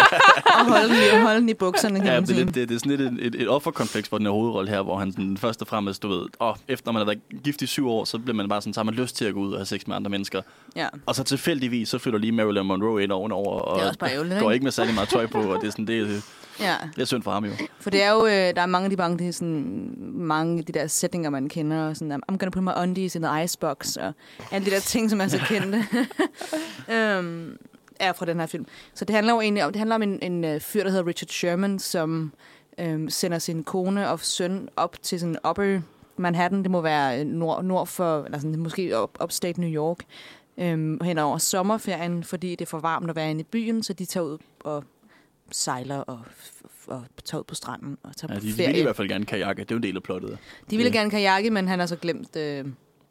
at 0.61 0.67
holde, 0.69 0.89
den 0.89 0.97
i, 0.97 1.23
holde 1.23 1.41
den 1.41 1.49
i 1.49 1.55
bukserne, 1.55 2.01
kan 2.01 2.09
Ja, 2.09 2.21
det, 2.21 2.31
er 2.31 2.35
lidt, 2.35 2.55
det, 2.55 2.69
det 2.69 2.75
er 2.75 2.79
sådan 2.79 2.97
lidt 2.99 3.01
et, 3.21 3.27
et, 3.27 3.43
et 3.43 3.49
offerkompleks 3.49 4.09
for 4.09 4.19
den 4.19 4.27
her 4.27 4.33
hovedrolle 4.33 4.71
her, 4.71 4.83
hvor 4.83 4.97
han 4.99 5.13
sådan, 5.13 5.37
først 5.37 5.63
og 5.63 5.69
fremmest, 5.69 6.03
du 6.03 6.09
ved, 6.09 6.27
åh, 6.41 6.55
efter 6.69 6.93
man 6.93 7.01
har 7.01 7.05
været 7.07 7.43
gift 7.45 7.63
i 7.63 7.67
syv 7.67 7.89
år, 7.89 8.05
så 8.05 8.19
bliver 8.19 8.35
man 8.37 8.49
bare 8.49 8.63
sådan, 8.63 8.75
så 8.75 8.81
har 8.81 8.85
man 8.85 8.95
lyst 8.95 9.17
til 9.17 9.25
at 9.25 9.35
gå 9.35 9.41
ud 9.41 9.53
og 9.53 9.59
have 9.59 9.67
sex 9.67 9.87
med 9.87 9.97
andre 9.97 10.11
mennesker. 10.11 10.43
Ja. 10.77 10.87
Og 11.07 11.15
så 11.15 11.25
tilfældigvis, 11.25 11.89
så 11.89 11.99
flytter 11.99 12.19
lige 12.21 12.33
Marilyn 12.33 12.67
Monroe 12.67 13.03
ind 13.03 13.13
ovenover, 13.13 13.61
og 13.61 13.77
Det 13.79 13.85
er 13.85 13.89
også 13.89 13.99
bare 13.99 14.13
ærgerligt, 14.13 14.41
går 14.41 14.51
ikke? 14.51 14.65
med 14.65 14.73
særlig 14.73 14.95
meget 14.95 15.09
tøj 15.09 15.27
på, 15.27 15.39
og 15.39 15.61
det 15.61 15.67
er 15.67 15.71
sådan, 15.71 15.87
det, 15.87 16.01
er- 16.01 16.21
ja. 16.61 16.75
det 16.97 17.03
er 17.03 17.07
synd 17.07 17.23
for 17.23 17.31
ham 17.31 17.45
jo. 17.45 17.53
For 17.81 17.91
det 17.91 18.03
er 18.03 18.11
jo, 18.11 18.27
øh, 18.27 18.33
der 18.33 18.63
er 18.63 18.67
mange 18.67 18.85
af 18.85 18.91
de 18.91 18.97
bange, 18.97 19.19
det 19.19 19.29
er 19.29 19.33
sådan, 19.33 19.95
mange 20.15 20.59
af 20.59 20.65
de 20.65 20.73
der 20.73 20.87
sætninger, 20.87 21.31
man 21.31 21.49
kender, 21.49 21.89
og 21.89 21.97
sådan, 21.97 22.23
I'm 22.33 22.37
gonna 22.37 22.51
put 22.51 22.63
my 22.63 22.83
undies 22.83 23.15
in 23.15 23.23
the 23.23 23.45
icebox, 23.45 23.97
og 23.97 24.13
alle 24.51 24.67
de 24.67 24.71
der 24.71 24.81
ting, 24.81 25.11
som 25.11 25.21
er 25.21 25.29
så 25.29 25.39
kendte, 25.49 25.85
øhm, 26.95 27.57
er 28.01 28.13
fra 28.13 28.27
den 28.27 28.41
her 28.41 28.47
film. 28.47 28.67
Så 28.95 29.05
det 29.05 29.15
handler 29.15 29.33
jo 29.33 29.41
egentlig 29.41 29.65
om, 29.65 29.73
det 29.73 29.79
handler 29.79 29.95
om 29.95 30.03
en, 30.03 30.19
en 30.23 30.45
øh, 30.45 30.61
fyr, 30.61 30.83
der 30.83 30.91
hedder 30.91 31.07
Richard 31.07 31.29
Sherman, 31.29 31.79
som 31.79 32.33
øhm, 32.79 33.11
sender 33.11 33.39
sin 33.39 33.65
kone 33.65 34.11
og 34.11 34.21
søn 34.21 34.69
op 34.77 34.97
til 35.03 35.21
sådan 35.21 35.37
upper 35.49 35.81
Manhattan, 36.17 36.63
det 36.63 36.71
må 36.71 36.81
være 36.81 37.21
øh, 37.21 37.27
nord, 37.27 37.65
nord 37.65 37.87
for, 37.87 38.25
eller 38.25 38.39
sådan, 38.39 38.59
måske 38.59 38.97
op, 38.97 39.19
upstate 39.23 39.61
New 39.61 39.71
York, 39.71 39.99
øhm, 40.59 41.01
hen 41.05 41.19
over 41.19 41.39
sommerferien, 41.39 42.25
fordi 42.25 42.51
det 42.51 42.61
er 42.61 42.67
for 42.67 42.79
varmt 42.79 43.11
at 43.11 43.17
være 43.17 43.31
inde 43.31 43.41
i 43.41 43.45
byen, 43.45 43.83
så 43.83 43.93
de 43.93 44.05
tager 44.05 44.25
ud 44.25 44.39
og 44.61 44.85
sejler 45.53 45.97
og, 45.99 46.21
og 46.87 47.05
ud 47.25 47.45
på 47.45 47.55
stranden 47.55 47.99
og 48.03 48.17
tager 48.17 48.33
Ja, 48.35 48.39
på 48.39 48.45
de, 48.45 48.51
de 48.51 48.55
ferie. 48.57 48.69
vil 48.73 48.79
i 48.79 48.83
hvert 48.83 48.97
fald 48.97 49.09
gerne 49.09 49.25
kajakke, 49.27 49.63
det 49.63 49.71
er 49.71 49.75
jo 49.75 49.77
en 49.77 49.83
del 49.83 49.97
af 49.97 50.03
plottet. 50.03 50.39
De 50.71 50.77
ville 50.77 50.93
Ja. 50.93 50.99
gerne 50.99 51.11
kajakke, 51.11 51.51
men 51.51 51.69
han 51.69 51.79
har 51.79 51.87
så 51.87 51.97
glemt 51.97 52.37
øh, 52.37 52.65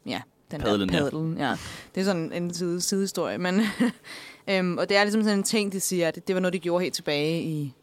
ja, 0.06 0.22
den 0.52 0.62
Padlen, 0.62 0.90
ja. 0.90 0.98
der 0.98 1.04
padlen. 1.04 1.38
Ja. 1.38 1.56
Det 1.96 2.02
er 2.02 2.06
sådan 2.06 2.34
en 2.34 2.54
side, 2.54 2.82
sidehistorie. 2.82 3.38
Men, 3.38 3.62
øhm, 4.50 4.78
og 4.78 4.90
det 4.90 4.98
er 4.98 5.04
ligesom 5.04 5.24
sådan 5.24 5.38
en 5.40 5.44
ting, 5.44 5.72
de 5.72 5.80
siger, 5.80 6.08
at 6.08 6.28
det 6.28 6.36
var 6.36 6.42
noget, 6.42 6.54
de 6.54 6.60
gjorde 6.60 6.84
helt 6.84 6.96
tilbage 6.96 7.42
i 7.44 7.74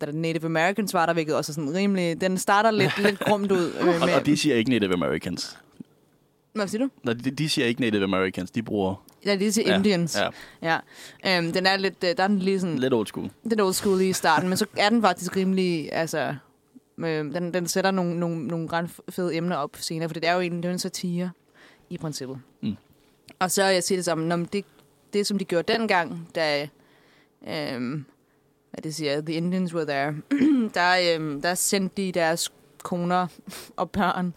da 0.00 0.06
Native 0.12 0.44
Americans 0.46 0.94
var 0.94 1.06
der, 1.06 1.12
hvilket 1.12 1.34
også 1.34 1.52
er 1.52 1.54
sådan 1.54 1.74
rimelig... 1.74 2.20
Den 2.20 2.38
starter 2.38 2.70
lidt, 2.70 2.98
lidt 3.02 3.18
grumt 3.20 3.52
ud. 3.52 3.72
Øh, 3.80 4.02
Og, 4.02 4.08
og 4.20 4.26
de 4.26 4.36
siger 4.36 4.56
ikke 4.56 4.70
Native 4.70 4.92
Americans. 4.92 5.58
Hvad 6.52 6.68
siger 6.68 6.84
du? 6.84 6.90
Nej, 7.02 7.14
de, 7.14 7.30
de 7.30 7.48
siger 7.48 7.66
ikke 7.66 7.80
Native 7.80 8.04
Americans, 8.04 8.50
de 8.50 8.62
bruger 8.62 9.04
Ja, 9.26 9.36
det 9.36 9.46
er 9.46 9.52
til 9.52 9.68
Indians. 9.68 10.16
ja, 10.62 10.78
Ja. 11.24 11.38
Øhm, 11.38 11.52
den 11.52 11.66
er 11.66 11.76
lidt... 11.76 12.04
øh, 12.04 12.16
Der 12.16 12.22
er 12.22 12.28
den 12.28 12.38
lige 12.38 12.60
sådan... 12.60 12.78
lidt 12.78 12.94
old 12.94 13.06
school. 13.06 13.30
Den 13.50 13.60
old 13.60 13.72
school 13.72 14.00
i 14.00 14.12
starten, 14.12 14.48
men 14.48 14.58
så 14.58 14.66
er 14.76 14.88
den 14.88 15.02
faktisk 15.02 15.36
rimelig... 15.36 15.92
Altså, 15.92 16.34
øh, 16.98 17.06
den, 17.06 17.54
den 17.54 17.66
sætter 17.66 17.90
nogle, 17.90 18.20
nogle, 18.20 18.46
nogle 18.46 18.68
ret 18.72 18.90
fede 19.10 19.36
emner 19.36 19.56
op 19.56 19.76
senere, 19.80 20.08
for 20.08 20.14
det 20.14 20.24
er 20.28 20.32
jo 20.34 20.40
en, 20.40 20.56
det 20.56 20.64
er 20.64 20.72
en 20.72 20.78
satire 20.78 21.30
i 21.90 21.98
princippet. 21.98 22.38
Mm. 22.62 22.76
Og 23.38 23.50
så 23.50 23.64
jeg 23.64 23.82
siger 23.82 24.02
det 24.02 24.18
når 24.18 24.36
det, 24.36 24.64
det 25.12 25.26
som 25.26 25.38
de 25.38 25.44
gjorde 25.44 25.72
dengang, 25.72 26.28
da, 26.34 26.68
øhm, 27.48 28.04
hvad 28.70 28.82
det 28.82 28.94
siger, 28.94 29.20
the 29.20 29.34
Indians 29.34 29.74
were 29.74 29.86
there, 29.86 30.14
der, 30.74 31.14
øhm, 31.14 31.42
der 31.42 31.54
sendte 31.54 32.02
de 32.02 32.12
deres 32.12 32.52
koner 32.82 33.26
og 33.76 33.90
børn 33.90 34.34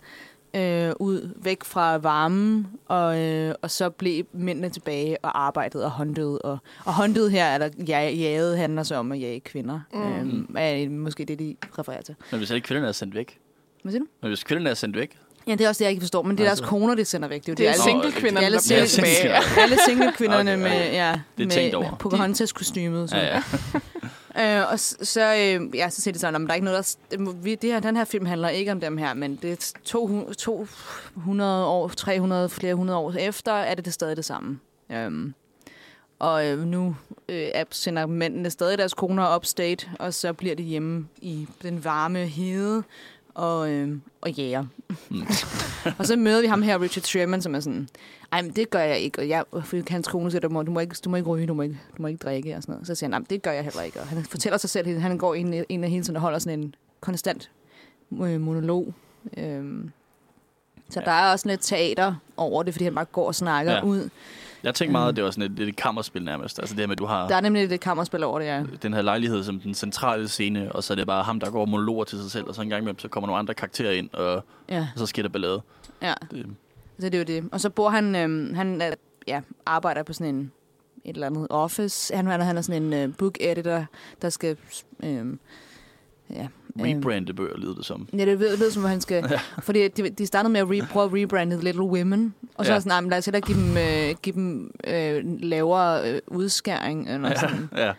øh, 0.55 0.93
ud 0.99 1.33
væk 1.43 1.63
fra 1.63 1.97
varmen 1.97 2.67
Og, 2.87 3.19
øh, 3.21 3.55
og 3.61 3.71
så 3.71 3.89
blev 3.89 4.23
mændene 4.33 4.69
tilbage 4.69 5.17
og 5.25 5.45
arbejdede 5.45 5.85
og 5.85 5.91
håndtede. 5.91 6.39
Og, 6.39 6.57
og 6.85 6.93
håndtede 6.93 7.29
her, 7.29 7.53
eller 7.53 7.69
ja, 7.87 8.09
jaget, 8.09 8.57
handler 8.57 8.83
så 8.83 8.95
om 8.95 9.11
at 9.11 9.19
jage 9.21 9.39
kvinder. 9.39 9.79
Mm. 9.93 10.01
Øhm, 10.01 10.55
er 10.57 10.89
måske 10.89 11.25
det, 11.25 11.39
de 11.39 11.55
refererer 11.79 12.01
til. 12.01 12.15
Men 12.31 12.37
hvis 12.37 12.51
ikke 12.51 12.67
kvinderne 12.67 12.87
er 12.87 12.91
sendt 12.91 13.15
væk. 13.15 13.37
Hvad 13.81 13.91
siger 13.91 13.99
du? 13.99 14.07
Men 14.21 14.29
hvis 14.29 14.43
kvinderne 14.43 14.69
er 14.69 14.73
sendt 14.73 14.95
væk. 14.97 15.17
Ja, 15.47 15.51
det 15.51 15.61
er 15.61 15.69
også 15.69 15.79
det, 15.79 15.85
jeg 15.85 15.91
ikke 15.91 16.01
forstår. 16.01 16.21
Men 16.21 16.37
det 16.37 16.43
er 16.43 16.47
deres 16.47 16.59
Altså- 16.59 16.69
koner, 16.69 16.95
de 16.95 17.05
sender 17.05 17.27
væk. 17.27 17.41
Det 17.45 17.49
er 17.49 17.51
jo 17.53 17.55
Det 17.55 17.67
er 17.67 17.71
alle- 17.71 17.83
single-kvinderne, 17.83 18.45
alle 18.45 18.57
der 18.57 18.63
bliver 18.67 18.85
single- 18.85 19.15
tilbage. 19.15 19.61
Alle 19.61 19.77
single-kvinderne 19.87 20.53
Okay, 20.53 20.63
med, 20.63 20.71
ja, 20.91 21.19
Det 21.37 21.57
er 21.73 21.77
over. 21.77 21.89
med 21.89 21.97
Pocahontas-kostymet. 21.99 23.11
Ja, 23.11 23.25
ja. 23.35 23.41
Øh, 24.39 24.71
og 24.71 24.79
så, 24.79 25.21
øh, 25.35 25.75
ja, 25.75 25.89
så 25.89 26.01
siger 26.01 26.13
de 26.13 26.19
sådan, 26.19 26.41
at 26.41 26.47
der 26.47 26.49
er 26.53 26.55
ikke 26.55 26.65
noget, 26.65 26.97
der... 27.11 27.17
Det, 27.17 27.45
vi, 27.45 27.55
det 27.55 27.71
her, 27.71 27.79
den 27.79 27.95
her 27.95 28.05
film 28.05 28.25
handler 28.25 28.49
ikke 28.49 28.71
om 28.71 28.79
dem 28.79 28.97
her, 28.97 29.13
men 29.13 29.35
det 29.35 29.51
er 29.51 29.73
200, 29.83 30.33
200 30.33 31.65
år, 31.65 31.87
300, 31.87 32.49
flere 32.49 32.75
hundrede 32.75 32.97
år 32.99 33.11
efter, 33.13 33.51
er 33.53 33.75
det, 33.75 33.85
det 33.85 33.93
stadig 33.93 34.17
det 34.17 34.25
samme. 34.25 34.59
Øhm, 34.91 35.33
og 36.19 36.47
øh, 36.47 36.59
nu 36.59 36.95
øh, 37.29 37.47
er- 37.53 37.63
sender 37.71 38.05
mændene 38.05 38.49
stadig 38.49 38.77
deres 38.77 38.93
koner 38.93 39.35
upstate, 39.35 39.87
og 39.99 40.13
så 40.13 40.33
bliver 40.33 40.55
de 40.55 40.63
hjemme 40.63 41.07
i 41.21 41.47
den 41.61 41.83
varme 41.83 42.19
hede 42.25 42.83
og, 43.35 43.71
øh, 43.71 43.97
og 44.21 44.31
jæger. 44.31 44.65
Mm. 45.09 45.21
og 45.99 46.05
så 46.05 46.15
møder 46.15 46.41
vi 46.41 46.47
ham 46.47 46.61
her, 46.61 46.81
Richard 46.81 47.03
Sherman, 47.03 47.41
som 47.41 47.55
er 47.55 47.59
sådan, 47.59 47.89
ej, 48.31 48.41
men 48.41 48.51
det 48.51 48.69
gør 48.69 48.79
jeg 48.79 48.99
ikke. 48.99 49.19
Og 49.19 49.29
jeg, 49.29 49.43
for 49.63 49.91
hans 49.91 50.07
kone 50.07 50.31
siger, 50.31 50.41
du 50.41 50.49
må, 50.49 50.63
du 50.63 50.71
må, 50.71 50.79
ikke, 50.79 50.95
du 51.05 51.09
må 51.09 51.15
ikke 51.15 51.29
ryge, 51.29 51.47
du 51.47 51.53
må 51.53 51.61
ikke, 51.61 51.79
du 51.97 52.01
må 52.01 52.07
ikke 52.07 52.17
drikke 52.17 52.55
og 52.55 52.61
sådan 52.63 52.73
noget. 52.73 52.87
Så 52.87 52.95
siger 52.95 53.07
han, 53.07 53.21
nej, 53.21 53.25
det 53.29 53.41
gør 53.41 53.51
jeg 53.51 53.63
heller 53.63 53.81
ikke. 53.81 53.99
Og 53.99 54.07
han 54.07 54.23
fortæller 54.23 54.57
sig 54.57 54.69
selv, 54.69 54.99
han 54.99 55.17
går 55.17 55.35
ind, 55.35 55.55
ind 55.69 55.83
af 55.83 55.89
hele 55.89 56.03
tiden 56.03 56.15
og 56.15 56.21
holder 56.21 56.39
sådan 56.39 56.59
en 56.59 56.75
konstant 57.01 57.51
øh, 58.21 58.41
monolog. 58.41 58.93
Øhm, 59.37 59.91
så 60.89 60.99
Ja. 60.99 61.05
der 61.05 61.11
er 61.11 61.31
også 61.31 61.47
lidt 61.47 61.61
teater 61.61 62.15
over 62.37 62.63
det, 62.63 62.73
fordi 62.73 62.83
han 62.85 62.95
bare 62.95 63.05
går 63.05 63.27
og 63.27 63.35
snakker 63.35 63.71
ja. 63.71 63.83
ud. 63.83 64.09
Jeg 64.65 64.75
tænker 64.75 64.91
meget, 64.91 65.09
at 65.09 65.15
det 65.15 65.23
var 65.23 65.31
sådan 65.31 65.51
et, 65.51 65.59
et 65.59 65.75
kammerspil 65.75 66.23
nærmest. 66.23 66.59
Altså 66.59 66.75
det 66.75 66.89
med, 66.89 66.95
at 66.95 66.99
du 66.99 67.05
har 67.05 67.27
Der 67.27 67.35
er 67.35 67.41
nemlig 67.41 67.67
lidt 67.67 67.81
kammerspil 67.81 68.23
over 68.23 68.39
det, 68.39 68.45
ja. 68.45 68.63
den 68.81 68.93
her 68.93 69.01
lejlighed 69.01 69.43
som 69.43 69.59
den 69.59 69.73
centrale 69.73 70.27
scene, 70.27 70.71
og 70.71 70.83
så 70.83 70.93
er 70.93 70.95
det 70.95 71.07
bare 71.07 71.23
ham, 71.23 71.39
der 71.39 71.51
går 71.51 71.65
monologer 71.65 72.03
til 72.03 72.19
sig 72.21 72.31
selv, 72.31 72.47
og 72.47 72.55
så 72.55 72.61
en 72.61 72.69
gang 72.69 72.81
imellem, 72.81 72.99
så 72.99 73.07
kommer 73.07 73.27
nogle 73.27 73.39
andre 73.39 73.53
karakterer 73.53 73.91
ind, 73.91 74.09
og, 74.13 74.43
Ja, 74.69 74.87
og 74.93 74.99
så 74.99 75.05
sker 75.05 75.21
der 75.21 75.29
ballade. 75.29 75.61
ja. 76.01 76.13
Det, 76.31 76.45
Så 76.99 77.05
det 77.09 77.13
er 77.13 77.17
jo 77.17 77.41
det. 77.41 77.49
Og 77.51 77.61
så 77.61 77.69
bor 77.69 77.89
han, 77.89 78.15
øhm, 78.15 78.53
han 78.53 78.81
er, 78.81 78.93
ja, 79.27 79.41
arbejder 79.65 80.03
på 80.03 80.13
sådan 80.13 80.35
en, 80.35 80.51
et 81.05 81.13
eller 81.15 81.27
andet 81.27 81.47
office. 81.49 82.15
Han, 82.15 82.25
han, 82.27 82.41
er- 82.41 82.45
han 82.45 82.57
er 82.57 82.61
sådan 82.61 82.83
en 82.83 82.93
øh, 82.93 83.15
book 83.17 83.37
editor, 83.39 83.85
der 84.21 84.29
skal... 84.29 84.57
Øhm, 85.03 85.39
ja, 86.29 86.41
øhm, 86.41 86.49
rebrande 86.79 87.33
bøger, 87.33 87.57
lyder 87.57 87.73
det 87.75 87.85
som. 87.85 88.07
Ja, 88.17 88.25
det 88.25 88.39
ved, 88.39 88.57
ved 88.57 88.71
som 88.71 88.83
om 88.83 88.89
han 88.89 89.01
skal... 89.01 89.25
Ja. 89.31 89.39
Fordi 89.61 89.87
de, 89.87 90.09
de 90.09 90.25
startede 90.25 90.53
med 90.53 90.61
at 90.61 90.67
re, 90.69 90.87
prøve 90.91 91.05
at 91.05 91.13
rebrande 91.23 91.61
Little 91.61 91.83
Women. 91.83 92.33
Og 92.55 92.65
så 92.65 92.71
Ja. 92.71 92.73
ja. 92.73 92.77
er 92.77 92.79
sådan, 92.79 92.89
nej, 92.89 93.01
men 93.01 93.09
lad 93.09 93.17
os 93.17 93.25
heller 93.25 93.39
give 93.39 93.57
dem, 93.57 93.77
øh, 93.77 94.15
give 94.21 94.35
dem 94.35 94.71
øh, 94.87 95.23
lavere 95.25 96.11
øh, 96.11 96.19
udskæring. 96.27 97.09
Eller 97.09 97.29
Ja, 97.29 97.39
sådan. 97.39 97.69
ja. 97.77 97.85
Ja, 97.85 97.91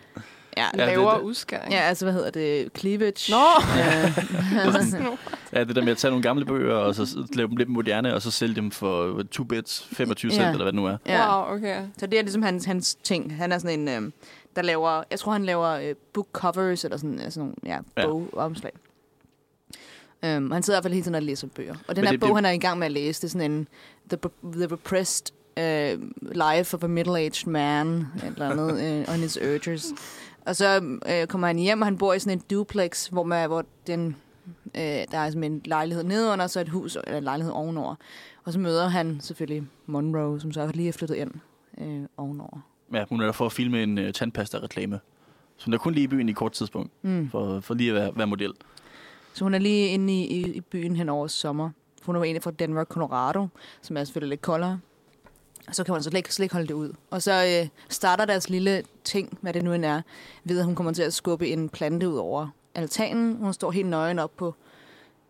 Ja, 0.57 0.63
ja, 0.77 0.85
det- 0.85 0.95
Lavere 0.97 1.15
det- 1.17 1.23
udskæring. 1.23 1.73
ja, 1.73 1.79
altså, 1.79 2.05
hvad 2.05 2.13
hedder 2.13 2.29
det? 2.31 2.69
Cleavage. 2.77 3.31
Nå! 3.31 3.37
Øh, 3.77 5.17
ja, 5.53 5.63
det 5.63 5.75
der 5.75 5.81
med 5.83 5.91
at 5.91 5.97
tage 5.97 6.11
nogle 6.11 6.23
gamle 6.23 6.45
bøger, 6.45 6.75
og 6.75 6.95
så 6.95 7.27
lave 7.33 7.47
dem 7.49 7.57
lidt 7.57 7.69
moderne, 7.69 8.13
og 8.13 8.21
så 8.21 8.31
sælge 8.31 8.55
dem 8.55 8.71
for 8.71 9.23
2 9.31 9.43
bits, 9.43 9.87
25 9.91 10.31
cent, 10.31 10.41
Ja. 10.41 10.47
eller 10.49 10.57
hvad 10.63 10.71
det 10.71 10.75
nu 10.75 10.85
er. 10.85 10.97
ja. 11.05 11.41
Wow, 11.47 11.55
okay. 11.57 11.81
Så 11.97 12.05
det 12.07 12.19
er 12.19 12.23
ligesom 12.23 12.41
hans, 12.41 12.65
hans 12.65 12.95
ting. 12.95 13.35
Han 13.37 13.51
er 13.51 13.57
sådan 13.57 13.79
en, 13.79 14.03
øh, 14.03 14.11
der 14.57 14.63
laver... 14.63 15.03
Jeg 15.11 15.19
tror, 15.19 15.31
han 15.31 15.45
laver 15.45 15.67
øh, 15.69 15.95
book 16.13 16.27
covers, 16.31 16.83
eller 16.83 16.97
sådan, 16.97 17.19
altså 17.19 17.39
nogle 17.39 17.53
ja, 17.65 17.79
Ja. 17.97 18.05
bogomslag. 18.07 18.71
Um, 20.23 20.51
han 20.51 20.63
sidder 20.63 20.73
i 20.73 20.79
hvert 20.79 20.83
fald 20.83 20.93
hele 20.93 21.03
tiden 21.03 21.15
og 21.15 21.21
læser 21.23 21.47
bøger. 21.47 21.75
Og 21.87 21.95
den 21.95 22.01
Men 22.01 22.05
her 22.05 22.11
det- 22.11 22.19
bog, 22.19 22.27
det- 22.29 22.35
han 22.35 22.45
er 22.45 22.49
i 22.51 22.57
gang 22.57 22.79
med 22.79 22.85
at 22.85 22.91
læse, 22.91 23.21
det 23.21 23.27
er 23.27 23.31
sådan 23.31 23.51
en 23.51 23.67
The, 24.09 24.17
the 24.53 24.65
Repressed 24.75 25.25
uh, 25.57 26.01
Life 26.31 26.77
of 26.77 26.83
a 26.83 26.87
Middle-Aged 26.87 27.49
Man, 27.49 28.05
eller 28.25 28.49
andet, 28.49 29.03
uh, 29.07 29.09
on 29.13 29.19
his 29.19 29.37
urges. 29.41 29.85
Og 30.45 30.55
så 30.55 30.79
uh, 30.81 31.27
kommer 31.27 31.47
han 31.47 31.57
hjem, 31.57 31.81
og 31.81 31.87
han 31.87 31.97
bor 31.97 32.13
i 32.13 32.19
sådan 32.19 32.37
en 32.37 32.43
duplex, 32.49 33.07
hvor, 33.07 33.23
man, 33.23 33.47
hvor 33.47 33.65
den, 33.87 34.15
uh, 34.65 34.71
der 34.81 35.17
er 35.17 35.29
sådan 35.29 35.43
en 35.43 35.61
lejlighed 35.65 36.03
nedenunder, 36.03 36.43
og 36.43 36.49
så 36.49 36.59
et 36.59 36.69
hus, 36.69 36.97
eller 37.03 37.17
en 37.17 37.23
lejlighed 37.23 37.53
ovenover. 37.53 37.95
Og 38.45 38.53
så 38.53 38.59
møder 38.59 38.87
han 38.87 39.19
selvfølgelig 39.21 39.67
Monroe, 39.85 40.39
som 40.41 40.51
så 40.51 40.71
lige 40.73 40.87
er 40.89 40.93
flyttet 40.93 41.15
ind 41.15 41.31
uh, 41.77 42.05
ovenover. 42.17 42.59
Ja, 42.93 43.03
hun 43.09 43.21
er 43.21 43.25
der 43.25 43.31
for 43.31 43.45
at 43.45 43.51
filme 43.51 43.83
en 43.83 43.97
uh, 43.97 44.03
tandpasta-reklame. 44.13 44.99
Så 45.57 45.65
hun 45.65 45.73
er 45.73 45.77
kun 45.77 45.93
lige 45.93 46.03
i 46.03 46.07
byen 46.07 46.29
i 46.29 46.33
kort 46.33 46.51
tidspunkt, 46.51 46.91
Mm. 47.01 47.29
for, 47.31 47.59
for 47.59 47.73
lige 47.73 47.89
at 47.89 47.95
være, 47.95 48.11
være 48.15 48.27
model. 48.27 48.53
Så 49.33 49.43
hun 49.45 49.53
er 49.53 49.59
lige 49.59 49.87
inde 49.87 50.13
i, 50.13 50.25
i, 50.25 50.51
i 50.55 50.61
byen 50.61 50.95
hen 50.95 51.09
over 51.09 51.27
sommer. 51.27 51.69
Hun 52.05 52.15
er 52.15 52.23
egentlig 52.23 52.43
fra 52.43 52.51
Denver, 52.51 52.83
Colorado, 52.83 53.47
som 53.81 53.97
er 53.97 54.03
selvfølgelig 54.03 54.29
lidt 54.29 54.41
koldere. 54.41 54.79
Og 55.67 55.75
så 55.75 55.83
kan 55.83 55.91
man 55.93 56.03
så 56.03 56.09
slet 56.09 56.17
ikke, 56.17 56.33
slet 56.33 56.43
ikke 56.43 56.55
holde 56.55 56.67
det 56.67 56.73
ud. 56.73 56.93
Og 57.11 57.21
så 57.21 57.61
øh, 57.63 57.69
starter 57.89 58.25
deres 58.25 58.49
lille 58.49 58.83
ting, 59.03 59.37
hvad 59.41 59.53
det 59.53 59.63
nu 59.63 59.73
end 59.73 59.85
er, 59.85 60.01
ved 60.43 60.59
at 60.59 60.65
hun 60.65 60.75
kommer 60.75 60.93
til 60.93 61.03
at 61.03 61.13
skubbe 61.13 61.47
en 61.47 61.69
plante 61.69 62.09
ud 62.09 62.17
over 62.17 62.47
altanen. 62.75 63.35
Hun 63.35 63.53
står 63.53 63.71
helt 63.71 63.87
nøgen 63.87 64.19
op 64.19 64.37
på 64.37 64.55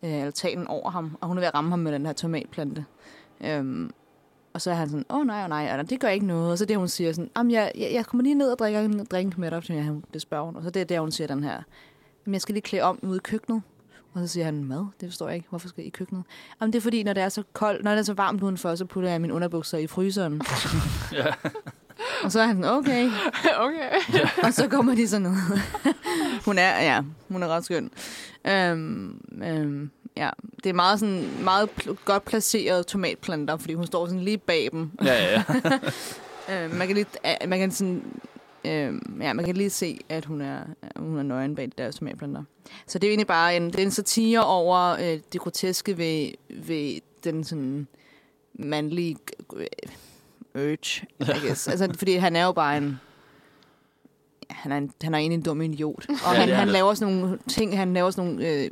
øh, 0.02 0.12
altanen 0.22 0.66
over 0.66 0.90
ham, 0.90 1.16
og 1.20 1.28
hun 1.28 1.36
er 1.36 1.40
ved 1.40 1.46
at 1.48 1.54
ramme 1.54 1.70
ham 1.70 1.78
med 1.78 1.92
den 1.92 2.06
her 2.06 2.12
tomatplante. 2.12 2.84
Øhm, 3.40 3.90
og 4.58 4.62
så 4.62 4.70
er 4.70 4.74
han 4.74 4.88
sådan, 4.88 5.04
åh 5.10 5.18
oh, 5.18 5.26
nej, 5.26 5.42
oh, 5.42 5.48
nej, 5.48 5.76
og 5.78 5.90
det 5.90 6.00
gør 6.00 6.08
ikke 6.08 6.26
noget. 6.26 6.52
Og 6.52 6.58
så 6.58 6.64
er 6.64 6.66
det, 6.66 6.76
hun 6.76 6.88
siger 6.88 7.12
sådan, 7.12 7.30
Jamen, 7.36 7.52
jeg, 7.52 7.72
jeg, 7.78 7.90
jeg 7.92 8.06
kommer 8.06 8.24
lige 8.24 8.34
ned 8.34 8.52
og 8.52 8.58
drikker 8.58 8.80
en 8.80 9.04
drink 9.04 9.38
med 9.38 9.50
dig, 9.50 9.64
så 9.64 9.72
jeg, 9.72 9.94
det 10.14 10.22
spørger 10.22 10.44
hun. 10.44 10.56
Og 10.56 10.62
så 10.62 10.68
er 10.68 10.70
det 10.70 10.88
der, 10.88 11.00
hun 11.00 11.12
siger 11.12 11.28
den 11.28 11.42
her, 11.42 11.62
Jamen, 12.26 12.34
jeg 12.34 12.40
skal 12.40 12.52
lige 12.52 12.62
klæde 12.62 12.82
om 12.82 12.98
ude 13.02 13.16
i 13.16 13.20
køkkenet. 13.24 13.62
Og 14.14 14.20
så 14.20 14.26
siger 14.26 14.44
han, 14.44 14.64
mad? 14.64 14.86
Det 15.00 15.08
forstår 15.08 15.28
jeg 15.28 15.36
ikke. 15.36 15.48
Hvorfor 15.48 15.68
skal 15.68 15.84
I 15.84 15.86
i 15.86 15.90
køkkenet? 15.90 16.24
Jamen, 16.60 16.72
det 16.72 16.78
er 16.78 16.82
fordi, 16.82 17.02
når 17.02 17.12
det 17.12 17.22
er 17.22 17.28
så 17.28 17.42
koldt, 17.52 17.84
når 17.84 17.90
det 17.90 17.98
er 17.98 18.02
så 18.02 18.14
varmt 18.14 18.42
udenfor, 18.42 18.74
så 18.74 18.84
putter 18.84 19.10
jeg 19.10 19.20
mine 19.20 19.34
underbukser 19.34 19.78
i 19.78 19.86
fryseren. 19.86 20.42
Ja. 21.12 21.26
Og 22.24 22.32
så 22.32 22.40
er 22.40 22.46
han 22.46 22.62
sådan, 22.62 22.78
okay. 22.78 23.10
okay. 23.66 23.90
Og 24.42 24.54
så 24.54 24.68
kommer 24.68 24.94
de 24.94 25.08
sådan 25.08 25.26
ned. 25.26 25.34
hun 26.44 26.58
er, 26.58 26.82
ja, 26.82 27.02
hun 27.28 27.42
er 27.42 27.48
ret 27.48 27.64
skøn. 27.64 27.90
Øhm, 28.46 29.20
øhm, 29.44 29.90
ja, 30.18 30.30
det 30.64 30.70
er 30.70 30.74
meget, 30.74 31.00
sådan, 31.00 31.28
meget 31.44 31.68
pl- 31.80 31.94
godt 32.04 32.24
placeret 32.24 32.86
tomatplanter, 32.86 33.56
fordi 33.56 33.74
hun 33.74 33.86
står 33.86 34.06
sådan 34.06 34.20
lige 34.22 34.38
bag 34.38 34.68
dem. 34.72 34.90
Ja, 35.04 35.12
ja, 35.24 35.44
ja. 35.64 35.78
Øh, 36.64 36.74
man 36.74 36.86
kan 36.86 36.96
lige, 36.96 37.06
man 37.48 37.58
kan 37.58 37.70
sådan, 37.70 38.02
øh, 38.64 38.94
ja, 39.20 39.32
man 39.32 39.44
kan 39.44 39.56
lige 39.56 39.70
se, 39.70 39.98
at 40.08 40.24
hun 40.24 40.40
er, 40.40 40.60
hun 40.96 41.18
er 41.18 41.22
nøgen 41.22 41.54
bag 41.54 41.64
de 41.66 41.72
der 41.78 41.90
tomatplanter. 41.90 42.42
Så 42.86 42.98
det 42.98 43.06
er 43.06 43.10
egentlig 43.10 43.26
bare 43.26 43.56
en, 43.56 43.66
det 43.66 43.78
er 43.78 43.82
en 43.82 43.90
satire 43.90 44.44
over 44.44 44.90
øh, 45.00 45.20
det 45.32 45.40
groteske 45.40 45.98
ved, 45.98 46.30
ved 46.66 47.00
den 47.24 47.44
sådan 47.44 47.86
mandlige 48.54 49.16
øh, 49.56 49.66
urge, 50.54 51.06
I 51.20 51.46
guess. 51.46 51.68
altså, 51.68 51.88
fordi 51.98 52.14
han 52.14 52.36
er 52.36 52.44
jo 52.44 52.52
bare 52.52 52.76
en 52.76 53.00
han 54.50 54.72
er, 54.72 54.76
en, 54.76 54.92
han 55.02 55.14
er 55.14 55.18
egentlig 55.18 55.36
en 55.36 55.42
dum 55.42 55.62
idiot. 55.62 56.06
Og 56.08 56.34
Ja, 56.34 56.40
han 56.40 56.48
han. 56.48 56.68
laver 56.68 56.94
sådan 56.94 57.14
nogle 57.14 57.38
ting, 57.48 57.76
han 57.78 57.94
laver 57.94 58.10
sådan 58.10 58.30
nogle 58.30 58.48
øh, 58.48 58.70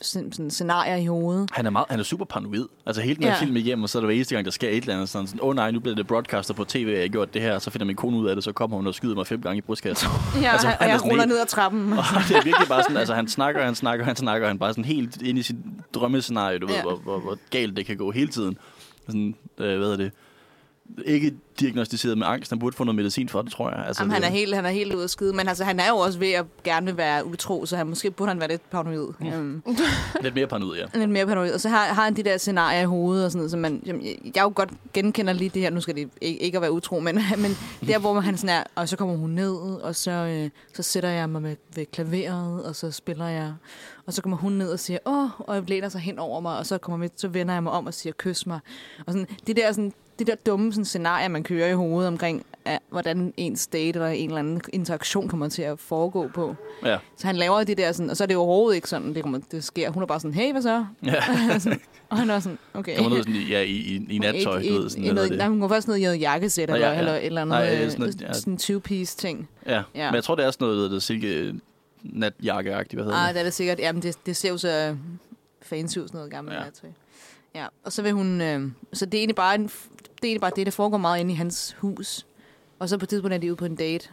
sådan, 0.00 0.32
sådan 0.32 0.50
scenarier 0.50 0.96
i 0.96 1.06
hovedet. 1.06 1.50
Han 1.52 1.66
er, 1.66 1.70
meget, 1.70 1.86
han 1.90 1.98
er 2.00 2.04
super 2.04 2.24
paranoid. 2.24 2.66
Altså 2.86 3.02
hele 3.02 3.14
den 3.14 3.24
her 3.24 3.30
Ja. 3.30 3.40
film 3.40 3.56
igennem, 3.56 3.82
og 3.82 3.88
så 3.88 3.98
er 3.98 4.00
det 4.00 4.06
hver 4.08 4.14
eneste 4.14 4.34
gang, 4.34 4.44
der 4.44 4.50
sker 4.50 4.68
et 4.68 4.76
eller 4.76 4.94
andet. 4.94 5.08
Sådan, 5.08 5.26
sådan, 5.26 5.40
åh 5.42 5.48
oh, 5.48 5.54
nej, 5.56 5.70
nu 5.70 5.80
bliver 5.80 5.94
det 5.96 6.06
broadcaster 6.06 6.54
på 6.54 6.64
tv, 6.64 6.88
jeg 6.94 7.00
har 7.00 7.08
gjort 7.08 7.34
det 7.34 7.42
her. 7.42 7.54
Og 7.54 7.62
så 7.62 7.70
finder 7.70 7.86
min 7.86 7.96
kone 7.96 8.16
ud 8.16 8.26
af 8.28 8.36
det, 8.36 8.44
så 8.44 8.52
kommer 8.52 8.76
hun 8.76 8.86
og 8.86 8.94
skyder 8.94 9.14
mig 9.14 9.26
fem 9.26 9.42
gange 9.42 9.58
i 9.58 9.60
brystkassen. 9.60 10.08
Ja, 10.42 10.52
Altså, 10.52 10.52
altså, 10.52 10.66
han 10.68 10.76
og 10.80 10.86
er 10.86 10.90
jeg 10.90 11.04
ruller 11.04 11.16
helt- 11.22 11.28
ned 11.28 11.38
ad 11.40 11.46
trappen. 11.46 11.92
og 11.98 12.04
det 12.28 12.36
er 12.36 12.42
virkelig 12.44 12.68
bare 12.68 12.82
sådan, 12.82 12.96
altså 12.96 13.14
han 13.14 13.28
snakker, 13.28 13.64
han 13.64 13.74
snakker, 13.74 14.04
han 14.04 14.16
snakker, 14.16 14.48
han 14.48 14.58
bare 14.58 14.70
sådan 14.72 14.84
helt 14.84 15.22
ind 15.22 15.38
i 15.38 15.42
sit 15.42 15.56
drømmescenarie, 15.94 16.58
du 16.58 16.66
ved, 16.66 16.74
Ja. 16.74 16.82
hvor, 16.82 16.96
hvor, 16.96 17.18
hvor, 17.20 17.38
galt 17.50 17.76
det 17.76 17.86
kan 17.86 17.96
gå 17.96 18.10
hele 18.10 18.28
tiden. 18.28 18.58
Sådan, 19.06 19.34
øh, 19.58 19.66
hvad 19.76 19.86
hedder 19.86 19.96
det? 19.96 20.12
Ikke 21.04 21.34
diagnostiseret 21.60 22.18
med 22.18 22.26
angst, 22.26 22.50
han 22.50 22.58
burde 22.58 22.76
få 22.76 22.84
noget 22.84 22.96
medicin 22.96 23.28
for 23.28 23.42
det, 23.42 23.52
tror 23.52 23.70
jeg. 23.70 23.84
Altså, 23.86 24.02
Jamen, 24.02 24.12
han 24.12 24.24
er 24.24 24.28
helt, 24.28 24.54
han 24.54 24.64
er 24.64 24.70
helt 24.70 24.94
ude 24.94 25.04
at 25.04 25.10
skide, 25.10 25.32
men 25.32 25.48
altså, 25.48 25.64
han 25.64 25.80
er 25.80 25.88
jo 25.88 25.96
også 25.96 26.18
ved 26.18 26.32
at 26.32 26.44
gerne 26.64 26.86
vil 26.86 26.96
være 26.96 27.26
utro, 27.26 27.66
så 27.66 27.76
han, 27.76 27.86
måske 27.86 28.10
burde 28.10 28.28
han 28.28 28.40
være 28.40 28.48
lidt 28.48 28.70
paranoid. 28.70 29.08
Mm. 29.20 29.26
Um, 29.26 29.62
Lidt 30.22 30.34
mere 30.34 30.46
paranoid, 30.46 30.76
ja. 30.76 30.98
lidt 30.98 31.10
mere 31.10 31.26
paranoid. 31.26 31.52
Og 31.52 31.60
så 31.60 31.68
har, 31.68 31.86
har 31.86 32.04
han 32.04 32.16
de 32.16 32.22
der 32.22 32.36
scenarier 32.36 32.80
i 32.80 32.84
hovedet 32.84 33.24
og 33.24 33.30
sådan 33.30 33.38
noget, 33.38 33.50
som 33.50 33.60
man, 33.60 33.82
jeg, 33.86 33.94
jeg 34.24 34.42
jo 34.42 34.52
godt 34.54 34.70
genkender 34.92 35.32
lige 35.32 35.50
det 35.50 35.62
her, 35.62 35.70
nu 35.70 35.80
skal 35.80 35.94
det 35.94 36.10
ikke, 36.20 36.42
ikke 36.42 36.58
at 36.58 36.62
være 36.62 36.72
utro, 36.72 37.00
men, 37.00 37.14
men 37.42 37.56
der, 37.86 37.98
hvor 37.98 38.20
han 38.20 38.36
sådan 38.36 38.56
er, 38.56 38.62
og 38.74 38.88
så 38.88 38.96
kommer 38.96 39.16
hun 39.16 39.30
ned, 39.30 39.54
og 39.56 39.96
så, 39.96 40.10
øh, 40.10 40.50
så 40.74 40.82
sætter 40.82 41.10
jeg 41.10 41.28
mig 41.28 41.42
med, 41.42 41.56
ved 41.74 41.86
klaveret, 41.86 42.64
og 42.64 42.76
så 42.76 42.90
spiller 42.90 43.28
jeg, 43.28 43.54
og 44.06 44.12
så 44.12 44.22
kommer 44.22 44.36
hun 44.36 44.52
ned 44.52 44.70
og 44.72 44.80
siger, 44.80 44.98
åh, 45.06 45.40
og 45.40 45.62
læner 45.66 45.88
sig 45.88 46.00
hen 46.00 46.18
over 46.18 46.40
mig, 46.40 46.58
og 46.58 46.66
så, 46.66 46.78
kommer 46.78 47.06
vi, 47.06 47.12
så 47.16 47.28
vender 47.28 47.54
jeg 47.54 47.62
mig 47.62 47.72
om 47.72 47.86
og 47.86 47.94
siger, 47.94 48.12
kys 48.18 48.46
mig. 48.46 48.60
Og 49.06 49.12
sådan, 49.12 49.26
det 49.46 49.56
der 49.56 49.72
sådan, 49.72 49.92
det 50.18 50.26
der 50.26 50.34
dumme 50.46 50.72
sådan, 50.72 50.84
scenarie, 50.84 51.28
man 51.28 51.42
kører 51.42 51.68
i 51.68 51.72
hovedet 51.72 52.08
omkring, 52.08 52.46
at, 52.64 52.78
hvordan 52.90 53.34
ens 53.36 53.66
date 53.66 53.88
eller 53.88 54.06
en 54.06 54.28
eller 54.28 54.38
anden 54.38 54.60
interaktion 54.72 55.28
kommer 55.28 55.48
til 55.48 55.62
at 55.62 55.78
foregå 55.78 56.28
på. 56.34 56.56
Ja. 56.84 56.98
Så 57.16 57.26
han 57.26 57.36
laver 57.36 57.64
det 57.64 57.78
der 57.78 57.92
sådan, 57.92 58.10
og 58.10 58.16
så 58.16 58.24
er 58.24 58.26
det 58.26 58.36
overhovedet 58.36 58.76
ikke 58.76 58.88
sådan, 58.88 59.14
det, 59.14 59.22
kommer, 59.22 59.40
det 59.50 59.64
sker. 59.64 59.90
Hun 59.90 60.02
er 60.02 60.06
bare 60.06 60.20
sådan, 60.20 60.34
hey, 60.34 60.52
hvad 60.52 60.62
så? 60.62 60.86
ja. 61.04 61.14
Sådan, 61.58 61.80
og 62.08 62.16
han 62.18 62.30
er 62.30 62.40
sådan, 62.40 62.58
okay. 62.74 62.96
Kommer 62.96 63.16
ned 63.16 63.24
sådan, 63.24 63.40
ja, 63.40 63.60
i, 63.60 63.70
i, 63.70 64.06
i 64.10 64.18
nattøj, 64.18 64.62
du 64.62 64.72
ved, 64.72 64.90
sådan 64.90 65.04
i, 65.04 65.08
noget. 65.08 65.14
noget, 65.14 65.38
nej, 65.38 65.48
hun 65.48 65.60
går 65.60 65.68
først 65.68 65.88
ned 65.88 65.96
i 65.96 66.02
noget 66.02 66.20
jakkesæt, 66.20 66.70
eller, 66.70 66.86
ja, 66.86 66.92
ja. 66.92 66.98
eller 66.98 67.14
eller 67.14 67.42
andet 67.42 67.58
Nej, 67.58 67.74
øh, 67.74 67.90
sådan 67.90 68.00
noget, 68.00 68.20
ja. 68.20 68.32
sådan 68.32 68.52
en 68.52 68.58
two-piece 68.62 69.16
ting. 69.16 69.48
Ja. 69.66 69.82
Ja. 69.94 70.06
men 70.10 70.14
jeg 70.14 70.24
tror, 70.24 70.34
det 70.34 70.44
er 70.44 70.50
sådan 70.50 70.68
noget, 70.68 70.90
der 70.90 70.98
silke 70.98 71.54
natjakke-agtigt, 72.02 72.94
hvad 72.94 73.04
hedder 73.04 73.18
Ah, 73.18 73.26
det? 73.28 73.34
det 73.34 73.40
er 73.40 73.44
det 73.44 73.54
sikkert. 73.54 73.78
Jamen, 73.78 74.02
det, 74.02 74.16
det 74.26 74.36
ser 74.36 74.48
jo 74.48 74.58
så 74.58 74.96
fancy 75.62 75.98
ud, 75.98 76.06
sådan 76.06 76.18
noget 76.18 76.30
gammelt 76.30 76.56
Ja. 76.56 76.62
ja. 76.62 76.88
Ja, 77.54 77.66
og 77.84 77.92
så 77.92 78.02
vil 78.02 78.12
hun... 78.12 78.40
Øh, 78.40 78.62
så 78.92 79.06
det 79.06 79.14
er 79.14 79.18
egentlig 79.18 79.36
bare 79.36 79.54
en, 79.54 79.70
det 80.22 80.24
er 80.24 80.28
egentlig 80.28 80.40
bare 80.40 80.52
det, 80.56 80.66
der 80.66 80.72
foregår 80.72 80.98
meget 80.98 81.20
inde 81.20 81.32
i 81.32 81.34
hans 81.36 81.76
hus. 81.78 82.26
Og 82.78 82.88
så 82.88 82.98
på 82.98 83.04
et 83.04 83.08
tidspunkt 83.08 83.34
er 83.34 83.38
de 83.38 83.46
ude 83.46 83.56
på 83.56 83.64
en 83.64 83.76
date. 83.76 84.08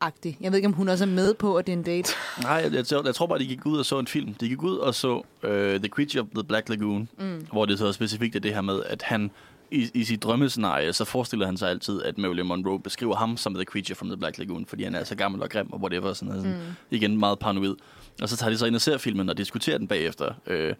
Agtig. 0.00 0.36
Jeg 0.40 0.52
ved 0.52 0.58
ikke, 0.58 0.66
om 0.66 0.72
hun 0.72 0.88
også 0.88 1.04
er 1.04 1.08
med 1.08 1.34
på, 1.34 1.56
at 1.56 1.66
det 1.66 1.72
er 1.72 1.76
en 1.76 1.82
date. 1.82 2.12
Nej, 2.42 2.52
jeg, 2.52 2.72
jeg, 2.72 3.04
jeg 3.04 3.14
tror 3.14 3.26
bare, 3.26 3.38
de 3.38 3.46
gik 3.46 3.66
ud 3.66 3.78
og 3.78 3.84
så 3.86 3.98
en 3.98 4.06
film. 4.06 4.34
De 4.34 4.48
gik 4.48 4.62
ud 4.62 4.76
og 4.76 4.94
så 4.94 5.14
uh, 5.16 5.50
The 5.50 5.88
Creature 5.88 6.20
of 6.22 6.26
the 6.34 6.44
Black 6.44 6.68
Lagoon, 6.68 7.08
Mm. 7.18 7.46
hvor 7.52 7.64
det 7.66 7.78
så 7.78 7.92
specifikt 7.92 8.36
er 8.36 8.40
det 8.40 8.54
her 8.54 8.60
med, 8.60 8.82
at 8.86 9.02
han 9.02 9.30
i, 9.70 9.90
i 9.94 10.04
sit 10.04 10.22
drømmescenarie, 10.22 10.92
så 10.92 11.04
forestiller 11.04 11.46
han 11.46 11.56
sig 11.56 11.70
altid, 11.70 12.02
at 12.02 12.18
Marilyn 12.18 12.46
Monroe 12.46 12.80
beskriver 12.80 13.16
ham 13.16 13.36
som 13.36 13.54
The 13.54 13.64
Creature 13.64 13.94
from 13.96 14.08
the 14.08 14.16
Black 14.16 14.38
Lagoon, 14.38 14.66
fordi 14.66 14.84
han 14.84 14.94
er 14.94 15.04
så 15.04 15.14
gammel 15.14 15.42
og 15.42 15.50
grim 15.50 15.72
og 15.72 15.80
whatever. 15.80 16.12
Sådan, 16.12 16.28
noget. 16.28 16.42
sådan. 16.42 16.58
Mm. 16.58 16.72
Igen 16.90 17.18
meget 17.18 17.38
paranoid. 17.38 17.74
Og 18.22 18.28
så 18.28 18.36
tager 18.36 18.50
de 18.50 18.58
så 18.58 18.66
ind 18.66 18.74
og 18.74 18.80
ser 18.80 18.98
filmen 18.98 19.28
og 19.28 19.38
diskuterer 19.38 19.78
den 19.78 19.88
bagefter. 19.88 20.34
Øh, 20.46 20.74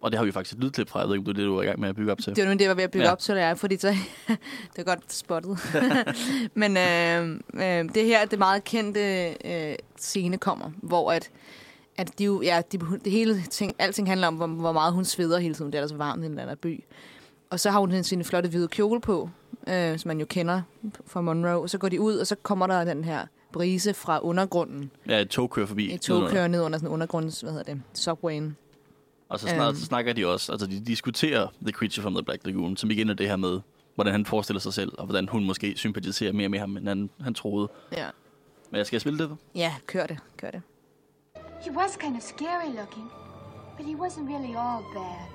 og 0.00 0.10
det 0.10 0.18
har 0.18 0.24
vi 0.24 0.32
faktisk 0.32 0.56
et 0.56 0.64
lydklip 0.64 0.88
fra. 0.88 1.00
Jeg 1.00 1.08
ved 1.08 1.14
ikke, 1.14 1.20
om 1.30 1.34
det 1.34 1.42
er 1.42 1.44
det, 1.44 1.46
du 1.46 1.56
er 1.56 1.62
i 1.62 1.66
gang 1.66 1.80
med 1.80 1.88
at 1.88 1.96
bygge 1.96 2.12
op 2.12 2.18
til. 2.18 2.36
Det 2.36 2.44
var 2.44 2.48
nu 2.50 2.52
det, 2.52 2.60
jeg 2.60 2.68
var 2.68 2.74
ved 2.74 2.84
at 2.84 2.90
bygge 2.90 3.02
Ja. 3.02 3.08
ja. 3.08 3.12
op 3.12 3.18
til, 3.18 3.34
er, 3.36 3.54
fordi 3.54 3.76
så, 3.78 3.88
det 4.76 4.78
er 4.78 4.82
godt 4.82 5.12
spottet. 5.12 5.58
Men 6.54 6.76
øh, 6.76 7.30
øh, 7.54 7.94
det 7.94 8.04
her, 8.04 8.24
det 8.26 8.38
meget 8.38 8.64
kendte 8.64 9.28
øh, 9.44 9.74
scene 9.98 10.38
kommer, 10.38 10.70
hvor 10.76 11.12
at, 11.12 11.30
at 11.96 12.18
de 12.18 12.24
jo, 12.24 12.42
ja, 12.42 12.62
de, 12.72 12.78
det 13.04 13.12
hele 13.12 13.42
ting, 13.50 13.74
alting 13.78 14.08
handler 14.08 14.26
om, 14.26 14.34
hvor, 14.34 14.46
hvor 14.46 14.72
meget 14.72 14.92
hun 14.92 15.04
sveder 15.04 15.38
hele 15.38 15.54
tiden. 15.54 15.72
Det 15.72 15.78
er 15.78 15.82
der 15.82 15.88
så 15.88 15.96
varmt 15.96 16.24
i 16.24 16.26
den 16.26 16.36
der 16.38 16.54
by. 16.54 16.84
Og 17.50 17.60
så 17.60 17.70
har 17.70 17.80
hun 17.80 18.02
sin 18.04 18.24
flotte 18.24 18.48
hvide 18.48 18.68
kjole 18.68 19.00
på, 19.00 19.30
øh, 19.68 19.98
som 19.98 20.08
man 20.08 20.20
jo 20.20 20.26
kender 20.26 20.62
fra 21.06 21.20
Monroe. 21.20 21.62
Og 21.62 21.70
så 21.70 21.78
går 21.78 21.88
de 21.88 22.00
ud, 22.00 22.16
og 22.16 22.26
så 22.26 22.36
kommer 22.42 22.66
der 22.66 22.84
den 22.84 23.04
her 23.04 23.26
brise 23.52 23.94
fra 23.94 24.18
undergrunden. 24.22 24.90
Ja, 25.08 25.20
et 25.20 25.28
tog 25.28 25.50
kører 25.50 25.66
forbi. 25.66 25.94
Et 25.94 26.00
tog 26.00 26.30
kører 26.30 26.48
ned 26.48 26.62
under 26.62 26.78
sådan 26.78 26.92
undergrunds, 26.92 27.40
hvad 27.40 27.52
hedder 27.52 27.72
det, 27.74 27.82
subwayen. 27.94 28.56
Og 29.30 29.40
så 29.40 29.48
snart 29.48 29.68
Øhm. 29.68 29.76
så 29.76 29.84
snakker 29.84 30.12
de 30.12 30.26
også, 30.26 30.52
altså 30.52 30.66
de 30.66 30.80
diskuterer 30.80 31.46
The 31.62 31.72
Creature 31.72 32.02
from 32.02 32.14
the 32.14 32.22
Black 32.22 32.46
Lagoon, 32.46 32.76
som 32.76 32.90
igen 32.90 33.10
er 33.10 33.14
det 33.14 33.28
her 33.28 33.36
med, 33.36 33.60
hvordan 33.94 34.12
han 34.12 34.26
forestiller 34.26 34.60
sig 34.60 34.74
selv, 34.74 34.92
og 34.98 35.04
hvordan 35.04 35.28
hun 35.28 35.44
måske 35.44 35.76
sympatiserer 35.76 36.32
mere 36.32 36.48
med 36.48 36.58
ham, 36.58 36.76
end 36.76 36.88
han, 36.88 37.10
han 37.20 37.34
troede. 37.34 37.68
Ja. 37.92 38.06
Men 38.70 38.78
jeg 38.78 38.86
skal 38.86 39.00
spille 39.00 39.18
det? 39.18 39.36
Ja, 39.54 39.74
kør 39.86 40.06
det, 40.06 40.18
kør 40.36 40.50
det. 40.50 40.62
He 41.64 41.70
was 41.76 41.96
kind 42.00 42.16
of 42.16 42.22
scary 42.22 42.66
looking, 42.80 43.10
but 43.76 43.86
he 43.86 43.94
wasn't 43.94 44.26
really 44.32 44.54
all 44.56 44.84
bad. 44.94 45.26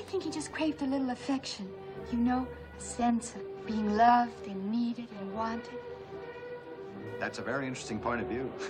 I 0.00 0.02
think 0.08 0.24
he 0.24 0.30
just 0.36 0.50
craved 0.52 0.82
a 0.82 0.86
little 0.96 1.10
affection. 1.10 1.68
You 2.12 2.18
know, 2.20 2.40
a 2.78 2.80
sense 2.80 3.36
of 3.36 3.66
being 3.66 3.88
loved 3.88 4.42
and 4.50 4.58
needed 4.70 5.08
and 5.20 5.32
wanted. 5.36 5.78
That's 7.20 7.38
a 7.38 7.42
very 7.42 7.66
interesting 7.66 8.00
point 8.00 8.20
of 8.22 8.28
view. 8.28 8.50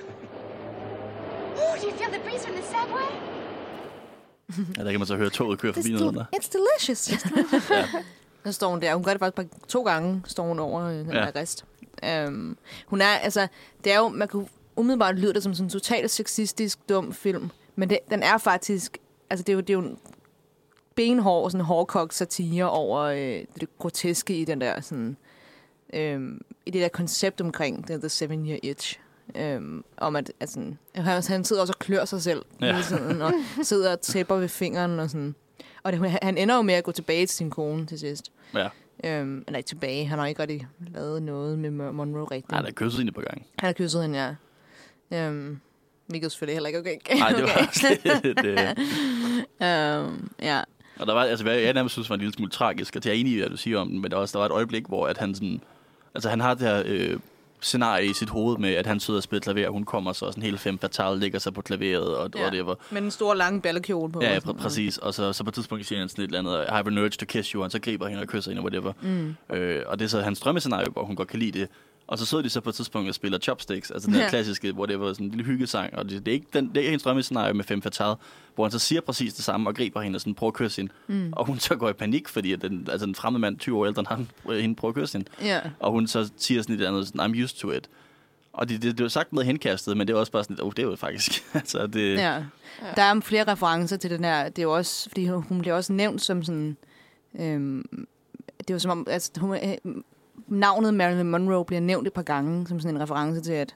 Oh, 1.56 1.76
do 1.80 1.86
you 1.86 1.92
feel 1.92 2.10
the 2.10 2.18
breeze 2.18 2.44
from 2.46 2.56
the 2.56 2.62
subway? 2.62 3.10
Ja, 4.76 4.84
der 4.84 4.90
kan 4.90 5.00
man 5.00 5.06
så 5.06 5.16
høre 5.16 5.30
toget 5.30 5.58
køre 5.58 5.72
forbi 5.74 5.92
noget 5.92 6.14
der. 6.14 6.24
It's 6.36 6.50
delicious. 6.52 7.12
Ja. 7.70 7.86
Så 8.44 8.52
står 8.52 8.70
hun 8.70 8.82
der. 8.82 8.94
Hun 8.94 9.04
gør 9.04 9.10
det 9.12 9.18
faktisk 9.18 9.36
bare 9.36 9.46
to 9.68 9.82
gange, 9.82 10.22
står 10.26 10.44
hun 10.48 10.58
over 10.58 10.82
øh, 10.82 10.94
den 10.98 11.10
Ja. 11.12 11.20
der 11.20 11.36
rest. 11.40 11.64
Um, 12.28 12.56
hun 12.86 13.00
er, 13.00 13.06
altså, 13.06 13.48
det 13.84 13.92
er 13.92 13.98
jo, 13.98 14.08
man 14.08 14.28
kunne 14.28 14.46
umiddelbart 14.76 15.18
lyde 15.18 15.34
det 15.34 15.42
som 15.42 15.54
sådan 15.54 15.66
en 15.66 15.70
totalt 15.70 16.10
sexistisk, 16.10 16.78
dum 16.88 17.12
film. 17.12 17.50
Men 17.76 17.90
det, 17.90 17.98
den 18.10 18.22
er 18.22 18.38
faktisk, 18.38 18.98
altså 19.30 19.42
det 19.44 19.52
er 19.52 19.54
jo, 19.54 19.60
det 19.60 19.70
er 19.70 19.74
jo 19.74 19.80
en 19.80 19.98
benhård, 20.94 21.50
sådan 21.50 21.64
hårdkogt 21.64 22.14
satire 22.14 22.70
over 22.70 23.00
øh, 23.00 23.44
det 23.60 23.78
groteske 23.78 24.36
i 24.36 24.44
den 24.44 24.60
der, 24.60 24.80
sådan, 24.80 25.16
øhm, 25.94 26.40
i 26.66 26.70
det 26.70 26.82
der 26.82 26.88
koncept 26.88 27.40
omkring 27.40 27.86
the 27.86 28.08
Seven 28.08 28.46
Year 28.48 28.58
Itch. 28.62 28.98
Øhm, 29.36 29.84
om 29.96 30.16
at, 30.16 30.32
at 30.40 30.50
sådan, 30.50 30.78
han, 30.94 31.22
han 31.28 31.44
sidder 31.44 31.62
også 31.62 31.72
og 31.72 31.78
klør 31.78 32.04
sig 32.04 32.22
selv 32.22 32.42
Ja. 32.60 32.72
hele 32.72 32.82
tiden, 32.84 33.22
og 33.22 33.32
sidder 33.62 33.92
og 33.92 34.00
tæpper 34.00 34.34
ved 34.36 34.48
fingeren 34.48 34.98
og 35.00 35.10
sådan. 35.10 35.34
Og 35.82 35.92
det, 35.92 36.10
han 36.22 36.38
ender 36.38 36.56
jo 36.56 36.62
med 36.62 36.74
at 36.74 36.84
gå 36.84 36.92
tilbage 36.92 37.26
til 37.26 37.36
sin 37.36 37.50
kone 37.50 37.86
til 37.86 37.98
sidst. 37.98 38.32
Ja. 38.54 38.68
Øhm, 39.04 39.44
ikke 39.56 39.62
tilbage. 39.68 40.06
Han 40.06 40.18
har 40.18 40.26
ikke 40.26 40.42
rigtig 40.42 40.66
lavet 40.94 41.22
noget 41.22 41.58
med 41.58 41.68
Mon- 41.70 41.92
Monroe 41.92 42.24
rigtigt. 42.24 42.50
Nej, 42.50 42.60
der 42.60 42.68
er 42.68 42.72
kysset 42.72 43.00
ind 43.00 43.12
på 43.12 43.20
gang. 43.20 43.46
Han 43.58 43.66
har 43.66 43.72
kysset 43.72 44.02
hende, 44.02 44.34
ja. 45.10 45.26
Øhm, 45.28 45.58
hvilket 46.06 46.32
selvfølgelig 46.32 46.54
heller 46.54 46.66
ikke 46.68 46.78
okay. 46.78 46.96
Nej, 47.18 47.30
det 47.30 47.42
var 47.42 47.66
også 47.68 47.86
lidt... 48.24 48.38
Øh, 48.46 48.58
øhm, 49.62 50.30
ja. 50.42 50.60
og 50.98 51.06
der 51.06 51.12
var, 51.14 51.22
altså, 51.24 51.44
hvad 51.44 51.56
jeg 51.56 51.72
nærmest 51.72 51.92
synes 51.92 52.10
var 52.10 52.14
en 52.14 52.20
lille 52.20 52.32
smule 52.34 52.50
tragisk, 52.50 52.96
og 52.96 53.04
det 53.04 53.10
er 53.10 53.14
enig 53.16 53.32
i, 53.32 53.38
hvad 53.38 53.50
du 53.50 53.56
siger 53.56 53.78
om 53.78 53.88
den, 53.88 54.00
men 54.02 54.10
der, 54.10 54.16
var 54.16 54.22
også, 54.22 54.32
der 54.32 54.38
var 54.38 54.46
et 54.46 54.52
øjeblik, 54.52 54.86
hvor 54.86 55.06
at 55.06 55.18
han 55.18 55.34
sådan... 55.34 55.60
Altså, 56.14 56.30
han 56.30 56.40
har 56.40 56.54
det 56.54 56.62
her 56.68 56.82
øh, 56.86 57.18
scenarie 57.64 58.10
i 58.10 58.12
sit 58.12 58.28
hoved 58.30 58.58
med, 58.58 58.70
at 58.74 58.86
han 58.86 59.00
sidder 59.00 59.18
og 59.18 59.22
spiller 59.24 59.40
klaver, 59.40 59.66
og 59.66 59.72
hun 59.72 59.84
kommer 59.84 60.12
så 60.12 60.26
sådan 60.26 60.42
helt 60.42 60.60
fem 60.60 60.78
fatal, 60.78 61.18
ligger 61.18 61.38
sig 61.38 61.54
på 61.54 61.62
klaveret, 61.62 62.16
og, 62.16 62.30
Ja. 62.36 62.62
var... 62.62 62.78
Med 62.90 63.02
den 63.02 63.10
store, 63.10 63.36
lange 63.36 63.60
ballekjole 63.60 64.12
på. 64.12 64.22
Ja, 64.22 64.38
pr- 64.38 64.52
præcis. 64.52 64.98
Og 64.98 65.14
så, 65.14 65.32
så 65.32 65.44
på 65.44 65.50
et 65.50 65.54
tidspunkt 65.54 65.86
siger 65.86 65.98
han 65.98 66.08
sådan 66.08 66.24
et 66.24 66.28
eller 66.28 66.38
andet, 66.38 66.64
I 66.68 66.70
have 66.72 66.86
an 66.86 66.98
urge 66.98 67.10
to 67.10 67.26
kiss 67.26 67.48
you, 67.50 67.62
og 67.64 67.70
så 67.70 67.78
griber 67.80 68.08
hende 68.08 68.22
og 68.22 68.28
kysser 68.28 68.50
hende, 68.50 68.62
whatever. 68.62 68.92
Mm. 69.02 69.34
Øh, 69.56 69.82
og 69.86 69.98
det 69.98 70.04
er 70.04 70.08
så 70.08 70.20
hans 70.20 70.40
drømmescenarie, 70.40 70.86
hvor 70.92 71.04
hun 71.04 71.16
godt 71.16 71.28
kan 71.28 71.38
lide 71.38 71.58
det. 71.58 71.68
Og 72.06 72.18
så 72.18 72.26
sidder 72.26 72.42
de 72.42 72.50
så 72.50 72.60
på 72.60 72.68
et 72.70 72.74
tidspunkt 72.74 73.08
og 73.08 73.14
spiller 73.14 73.38
chopsticks, 73.38 73.90
altså 73.90 74.06
den 74.06 74.14
her 74.14 74.22
Ja. 74.22 74.28
klassiske, 74.28 74.72
hvor 74.72 74.86
det 74.86 75.00
var 75.00 75.12
sådan 75.12 75.26
en 75.26 75.30
lille 75.30 75.44
hyggesang, 75.44 75.94
og 75.94 76.04
det, 76.08 76.26
det, 76.26 76.32
er 76.32 76.34
ikke 76.34 76.46
den, 76.52 76.68
det 76.68 76.76
er 76.76 76.80
ikke 76.80 76.90
hendes 76.90 77.02
drømmescenarie 77.02 77.54
med 77.54 77.64
Femme 77.64 77.82
Fatale, 77.82 78.14
hvor 78.54 78.64
han 78.64 78.70
så 78.72 78.78
siger 78.78 79.00
præcis 79.00 79.34
det 79.34 79.44
samme 79.44 79.70
og 79.70 79.74
griber 79.76 80.00
hende 80.00 80.16
og 80.16 80.20
sådan 80.20 80.34
prøver 80.34 80.50
at 80.50 80.54
kysse 80.54 80.80
hende. 80.82 80.92
Mm. 81.06 81.32
Og 81.36 81.46
hun 81.46 81.58
så 81.58 81.76
går 81.76 81.88
i 81.88 81.92
panik, 81.92 82.28
fordi 82.28 82.52
at 82.52 82.62
den, 82.62 82.88
altså 82.90 83.06
den 83.06 83.14
fremmede 83.14 83.40
mand, 83.40 83.58
20 83.58 83.78
år 83.78 83.86
ældre 83.86 84.00
end 84.00 84.06
ham, 84.08 84.26
øh, 84.50 84.58
hende 84.58 84.74
prøver 84.74 84.92
at 84.92 85.00
kysse 85.02 85.18
hende. 85.18 85.30
Ja. 85.42 85.60
Og 85.80 85.92
hun 85.92 86.06
så 86.06 86.30
siger 86.36 86.62
sådan 86.62 86.74
et 86.74 86.78
eller 86.80 86.90
andet, 86.90 87.06
sådan, 87.08 87.20
I'm 87.34 87.42
used 87.44 87.56
to 87.58 87.70
it. 87.70 87.88
Og 88.52 88.68
det, 88.68 88.82
det, 88.82 88.92
det 88.92 89.00
er 89.00 89.04
jo 89.04 89.08
sagt 89.08 89.32
med 89.32 89.42
henkastet, 89.44 89.96
men 89.96 90.06
det 90.08 90.14
er 90.14 90.18
også 90.18 90.32
bare 90.32 90.44
sådan, 90.44 90.60
oh, 90.62 90.70
det 90.76 90.78
er 90.78 90.82
jo 90.86 90.96
faktisk, 90.96 91.44
altså 91.54 91.86
det, 91.86 92.14
Ja. 92.16 92.42
Der 92.96 93.02
er 93.02 93.20
flere 93.20 93.52
referencer 93.52 93.96
til 93.96 94.10
den 94.10 94.24
her. 94.24 94.48
Det 94.48 94.58
er 94.58 94.62
jo 94.62 94.74
også, 94.76 95.08
fordi 95.10 95.26
hun, 95.26 95.60
bliver 95.60 95.74
også 95.74 95.92
nævnt 95.92 96.22
som 96.22 96.42
sådan... 96.42 96.76
Øhm, 97.40 97.84
det 98.58 98.70
er 98.70 98.74
jo 98.74 98.78
som 98.78 98.90
om, 98.90 99.06
altså, 99.10 99.30
hun, 99.40 99.54
øh, 99.56 99.94
navnet 100.48 100.94
Marilyn 100.94 101.26
Monroe 101.26 101.64
bliver 101.64 101.80
nævnt 101.80 102.06
et 102.06 102.12
par 102.12 102.22
gange 102.22 102.66
som 102.66 102.80
sådan 102.80 102.96
en 102.96 103.02
reference 103.02 103.40
til, 103.40 103.52
at 103.52 103.74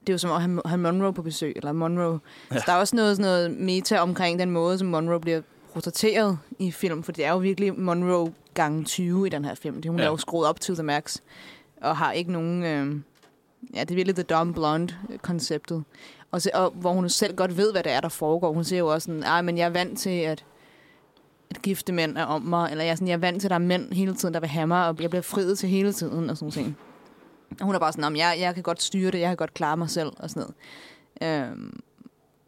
det 0.00 0.08
er 0.08 0.14
jo 0.14 0.18
som 0.18 0.30
om, 0.30 0.40
han, 0.40 0.60
han 0.66 0.78
Monroe 0.80 1.12
på 1.12 1.22
besøg, 1.22 1.52
eller 1.56 1.72
Monroe. 1.72 2.20
Ja. 2.52 2.58
Så 2.58 2.62
der 2.66 2.72
er 2.72 2.76
også 2.76 2.96
noget, 2.96 3.16
sådan 3.16 3.30
noget 3.30 3.50
meta 3.50 3.98
omkring 3.98 4.38
den 4.38 4.50
måde, 4.50 4.78
som 4.78 4.88
Monroe 4.88 5.20
bliver 5.20 5.40
portrætteret 5.74 6.38
i 6.58 6.70
film, 6.70 7.02
for 7.02 7.12
det 7.12 7.24
er 7.24 7.30
jo 7.30 7.38
virkelig 7.38 7.80
Monroe 7.80 8.32
gange 8.54 8.84
20 8.84 9.26
i 9.26 9.30
den 9.30 9.44
her 9.44 9.54
film. 9.54 9.74
Det, 9.82 9.90
hun 9.90 9.98
Ja. 10.00 10.04
er 10.06 10.10
jo 10.10 10.16
skruet 10.16 10.48
op 10.48 10.60
til 10.60 10.74
the 10.74 10.82
max, 10.82 11.16
og 11.82 11.96
har 11.96 12.12
ikke 12.12 12.32
nogen... 12.32 12.62
Øh, 12.64 12.96
ja, 13.74 13.80
det 13.80 13.90
er 13.90 13.94
virkelig 13.94 14.14
the 14.14 14.22
dumb 14.22 14.54
blonde-konceptet. 14.54 15.84
Og, 16.30 16.42
så, 16.42 16.50
og 16.54 16.70
hvor 16.70 16.92
hun 16.92 17.08
selv 17.08 17.36
godt 17.36 17.56
ved, 17.56 17.72
hvad 17.72 17.82
det 17.82 17.92
er, 17.92 18.00
der 18.00 18.08
foregår. 18.08 18.52
Hun 18.52 18.64
siger 18.64 18.78
jo 18.78 18.86
også 18.86 19.06
sådan, 19.22 19.44
men 19.44 19.58
jeg 19.58 19.64
er 19.64 19.70
vant 19.70 19.98
til, 19.98 20.10
at, 20.10 20.30
at 20.30 20.44
gifte 21.62 21.92
mænd 21.92 22.18
er 22.18 22.24
om 22.24 22.42
mig, 22.42 22.70
eller 22.70 22.84
jeg 22.84 22.90
er, 22.90 22.94
sådan, 22.94 23.08
jeg 23.08 23.14
er 23.14 23.18
vant 23.18 23.40
til, 23.40 23.46
at 23.46 23.50
der 23.50 23.54
er 23.54 23.58
mænd 23.58 23.92
hele 23.92 24.14
tiden, 24.14 24.34
der 24.34 24.40
vil 24.40 24.48
have 24.48 24.66
mig, 24.66 24.88
og 24.88 24.96
jeg 25.00 25.10
bliver 25.10 25.22
friet 25.22 25.58
til 25.58 25.68
hele 25.68 25.92
tiden, 25.92 26.30
og 26.30 26.36
sådan 26.36 26.50
ting. 26.52 26.76
Og 27.60 27.66
hun 27.66 27.74
er 27.74 27.78
bare 27.78 27.92
sådan, 27.92 28.12
"Nå, 28.12 28.18
jeg, 28.18 28.36
jeg 28.40 28.54
kan 28.54 28.62
godt 28.62 28.82
styre 28.82 29.10
det, 29.10 29.20
jeg 29.20 29.28
kan 29.28 29.36
godt 29.36 29.54
klare 29.54 29.76
mig 29.76 29.90
selv, 29.90 30.12
og 30.16 30.30
sådan 30.30 30.52
noget. 31.20 31.48
Øhm, 31.50 31.80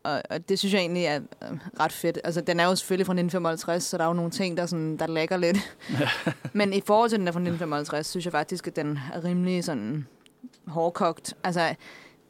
og, 0.05 0.23
og 0.31 0.49
det 0.49 0.59
synes 0.59 0.73
jeg 0.75 0.81
egentlig 0.81 1.05
er 1.05 1.21
øh, 1.43 1.59
ret 1.81 1.93
fedt. 1.93 2.19
Altså, 2.25 2.41
den 2.41 2.61
er 2.61 2.65
jo 2.65 2.75
selvfølgelig 2.77 3.07
fra 3.07 3.13
1955, 3.13 3.83
så 3.85 3.99
der 3.99 4.05
er 4.05 4.09
jo 4.09 4.15
nogle 4.15 4.31
ting, 4.31 4.57
der, 4.57 4.67
sådan, 4.67 4.97
der 4.97 5.07
lægger 5.07 5.37
lidt. 5.37 5.77
Men 6.53 6.73
i 6.73 6.81
forhold 6.87 7.11
til 7.11 7.19
den 7.19 7.27
der 7.27 7.33
fra 7.33 7.41
1955, 7.41 8.07
synes 8.07 8.25
jeg 8.25 8.33
faktisk, 8.33 8.67
at 8.67 8.77
den 8.77 8.99
er 9.15 9.25
rimelig 9.25 9.65
sådan 9.65 10.07
hårdkogt. 10.67 11.35
Altså, 11.45 11.75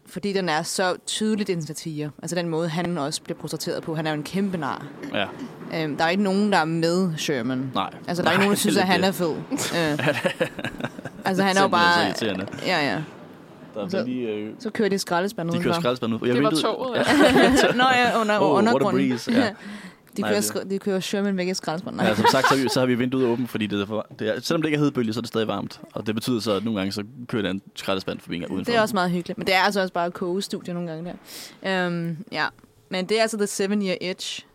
fordi 0.09 0.33
den 0.33 0.49
er 0.49 0.63
så 0.63 0.97
tydeligt 1.07 1.51
en 1.51 1.67
satire. 1.67 2.11
Altså 2.23 2.37
den 2.37 2.49
måde, 2.49 2.69
han 2.69 2.99
også 2.99 3.23
bliver 3.23 3.39
portrætteret 3.39 3.83
på. 3.83 3.95
Han 3.95 4.07
er 4.07 4.11
jo 4.11 4.17
en 4.17 4.23
kæmpe 4.23 4.57
nar. 4.59 4.87
ja, 5.15 5.25
Øhm, 5.75 5.97
der 5.97 6.05
er 6.05 6.09
ikke 6.09 6.23
nogen, 6.23 6.53
der 6.53 6.59
er 6.59 6.65
med 6.65 7.13
Sherman. 7.17 7.71
nej. 7.75 7.91
Altså, 8.09 8.23
der 8.23 8.29
er 8.29 8.33
ikke 8.33 8.39
Nej, 8.39 8.47
nogen, 8.47 8.51
der 8.51 8.57
synes, 8.61 8.77
at 8.77 8.87
han 8.87 9.01
det. 9.03 9.09
er 9.09 9.13
fed. 9.13 9.31
øh. 9.31 10.09
Altså, 11.25 11.43
han 11.43 11.57
er 11.57 11.63
jo 11.63 11.69
bare... 11.69 12.15
Ja, 12.67 12.87
ja. 12.93 12.99
Der 13.75 13.89
Så- 13.89 14.05
lige, 14.05 14.29
øh, 14.29 14.51
Så 14.59 14.71
kører 14.71 14.89
de 14.89 14.99
skraldespand 14.99 15.49
de 15.49 15.53
kører 15.53 15.61
udenfor. 15.65 15.81
skraldespand 15.81 16.15
ud. 16.15 16.19
Jeg 16.29 16.35
Det 16.35 16.43
var 16.45 16.51
toget, 16.51 16.97
ja. 16.97 17.03
Nå 17.83 17.85
ja, 17.95 18.21
under, 18.21 18.39
Oh, 18.39 18.43
what 18.43 18.55
a 18.55 18.59
undergrunden. 18.59 19.09
breeze, 19.09 19.33
ja. 19.33 19.49
De 20.17 20.23
Nej, 20.23 20.31
kører, 20.31 20.63
det- 20.63 20.71
de 20.71 20.79
kører 20.79 21.01
Sherman 21.01 21.37
væk 21.37 21.49
i 21.49 21.55
skraldespand. 21.55 21.97
Nej. 21.97 22.07
Ja, 22.07 22.15
som 22.15 22.25
sagt, 22.31 22.49
så 22.49 22.55
har, 22.57 22.63
vi, 22.63 22.69
så 22.69 22.81
har 22.81 22.87
vi 22.87 22.95
vinduet 22.95 23.27
åbent, 23.27 23.51
fordi 23.51 23.67
det 23.67 23.81
er, 23.81 23.87
for, 23.87 24.07
det 24.19 24.29
er, 24.37 24.41
selvom 24.41 24.63
det 24.63 24.69
ikke 24.69 24.77
er 24.77 24.81
hedebølge, 24.81 25.13
så 25.13 25.21
er 25.21 25.23
det 25.23 25.29
stadig 25.29 25.49
varmt. 25.49 25.81
Og 25.93 26.07
det 26.07 26.15
betyder 26.15 26.41
så, 26.41 26.53
at 26.53 26.65
nogle 26.65 26.79
gange 26.81 26.93
så 26.93 27.05
kører 27.29 27.43
der 27.43 27.51
en 27.51 27.63
skraldespand 27.77 28.21
forbi 28.21 28.37
udenfor. 28.37 28.65
Det 28.73 28.75
er 28.79 28.81
også 28.81 28.95
meget 28.97 29.11
hyggeligt. 29.11 29.39
Men 29.39 29.47
det 29.47 29.55
er 29.55 29.61
altså 29.61 29.81
også 29.81 29.93
bare 29.93 30.11
kogestudie 30.11 30.75
nogle 30.75 30.91
gange 30.91 31.15
der. 31.63 31.87
Um, 31.87 32.17
ja, 32.33 32.47
men 32.89 33.07
det 33.07 33.19
er 33.19 33.23
altså 33.23 33.37
The 33.37 33.47
Seven 33.47 33.83
Year 33.87 33.97
Itch. 34.01 34.47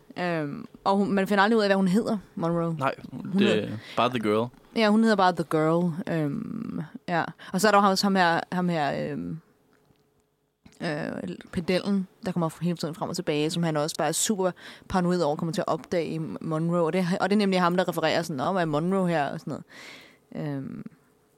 Um, 0.43 0.65
og 0.83 0.97
hun, 0.97 1.11
man 1.11 1.27
finder 1.27 1.43
aldrig 1.43 1.57
ud 1.57 1.63
af, 1.63 1.67
hvad 1.67 1.75
hun 1.75 1.87
hedder, 1.87 2.17
Monroe. 2.35 2.75
Nej, 2.79 2.95
det 3.39 3.63
er 3.63 3.67
bare 3.97 4.09
The 4.09 4.19
Girl. 4.19 4.47
Ja, 4.75 4.89
hun 4.89 5.01
hedder 5.03 5.15
bare 5.15 5.33
The 5.33 5.43
Girl. 5.51 5.93
Um, 6.25 6.81
ja. 7.07 7.23
Og 7.53 7.61
så 7.61 7.67
er 7.67 7.71
der 7.71 7.79
også 7.81 8.05
ham 8.05 8.15
her, 8.15 8.39
ham 8.51 8.69
her 8.69 9.13
um, 9.13 9.39
øh, 10.83 11.37
pedellen, 11.51 12.07
der 12.25 12.31
kommer 12.31 12.49
hele 12.61 12.77
tiden 12.77 12.95
frem 12.95 13.09
og 13.09 13.15
tilbage, 13.15 13.49
som 13.49 13.63
han 13.63 13.77
også 13.77 13.95
bare 13.97 14.07
er 14.07 14.11
super 14.11 14.51
paranoid 14.89 15.21
over, 15.21 15.35
kommer 15.35 15.53
til 15.53 15.61
at 15.61 15.67
opdage 15.67 16.07
i 16.07 16.17
Monroe. 16.41 16.81
Og 16.81 16.93
det, 16.93 17.07
og 17.21 17.29
det 17.29 17.35
er 17.35 17.37
nemlig 17.37 17.61
ham, 17.61 17.77
der 17.77 17.89
refererer 17.89 18.21
sådan, 18.21 18.39
om 18.39 18.55
hvad 18.55 18.61
er 18.61 18.65
Monroe 18.65 19.09
her? 19.09 19.29
Og 19.29 19.39
sådan 19.39 19.51
noget. 20.31 20.57
Um, 20.57 20.85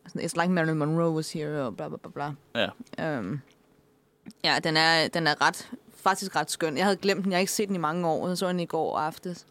sådan, 0.08 0.22
It's 0.22 0.42
like 0.42 0.54
Marilyn 0.54 0.78
Monroe 0.78 1.12
was 1.12 1.34
here, 1.34 1.62
og 1.62 1.78
bla 1.78 1.88
bla 1.88 1.98
bla 1.98 2.12
bla. 2.12 2.32
Ja. 3.00 3.20
Um, 3.20 3.42
ja, 4.44 4.60
den 4.64 4.78
er, 4.78 5.08
den 5.08 5.28
er 5.28 5.48
ret, 5.48 5.72
faktisk 5.96 6.36
ret 6.36 6.52
skøn. 6.52 6.78
Jeg 6.78 6.86
havde 6.86 6.98
glemt 6.98 7.24
den, 7.24 7.32
jeg 7.32 7.38
har 7.38 7.40
ikke 7.40 7.52
set 7.52 7.68
den 7.68 7.76
i 7.76 7.80
mange 7.80 8.08
år, 8.08 8.28
så 8.28 8.36
så 8.36 8.48
den 8.48 8.60
i 8.60 8.66
går 8.66 8.98
aftes. 8.98 9.46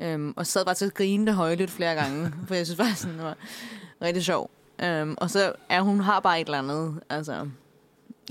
Øhm, 0.00 0.34
og 0.36 0.46
sad 0.46 0.64
bare 0.64 0.74
til 0.74 0.86
at 0.86 0.94
grine 0.94 1.32
højlydt 1.32 1.70
flere 1.70 1.94
gange, 1.94 2.32
for 2.46 2.54
jeg 2.54 2.66
synes 2.66 2.78
bare, 2.78 2.94
sådan, 2.94 3.16
det 3.16 3.24
var 3.24 3.36
rigtig 4.02 4.24
sjov. 4.24 4.50
Øhm, 4.82 5.14
og 5.18 5.30
så 5.30 5.52
er 5.68 5.80
hun 5.80 6.00
har 6.00 6.20
bare 6.20 6.40
et 6.40 6.44
eller 6.44 6.58
andet, 6.58 7.00
altså... 7.10 7.48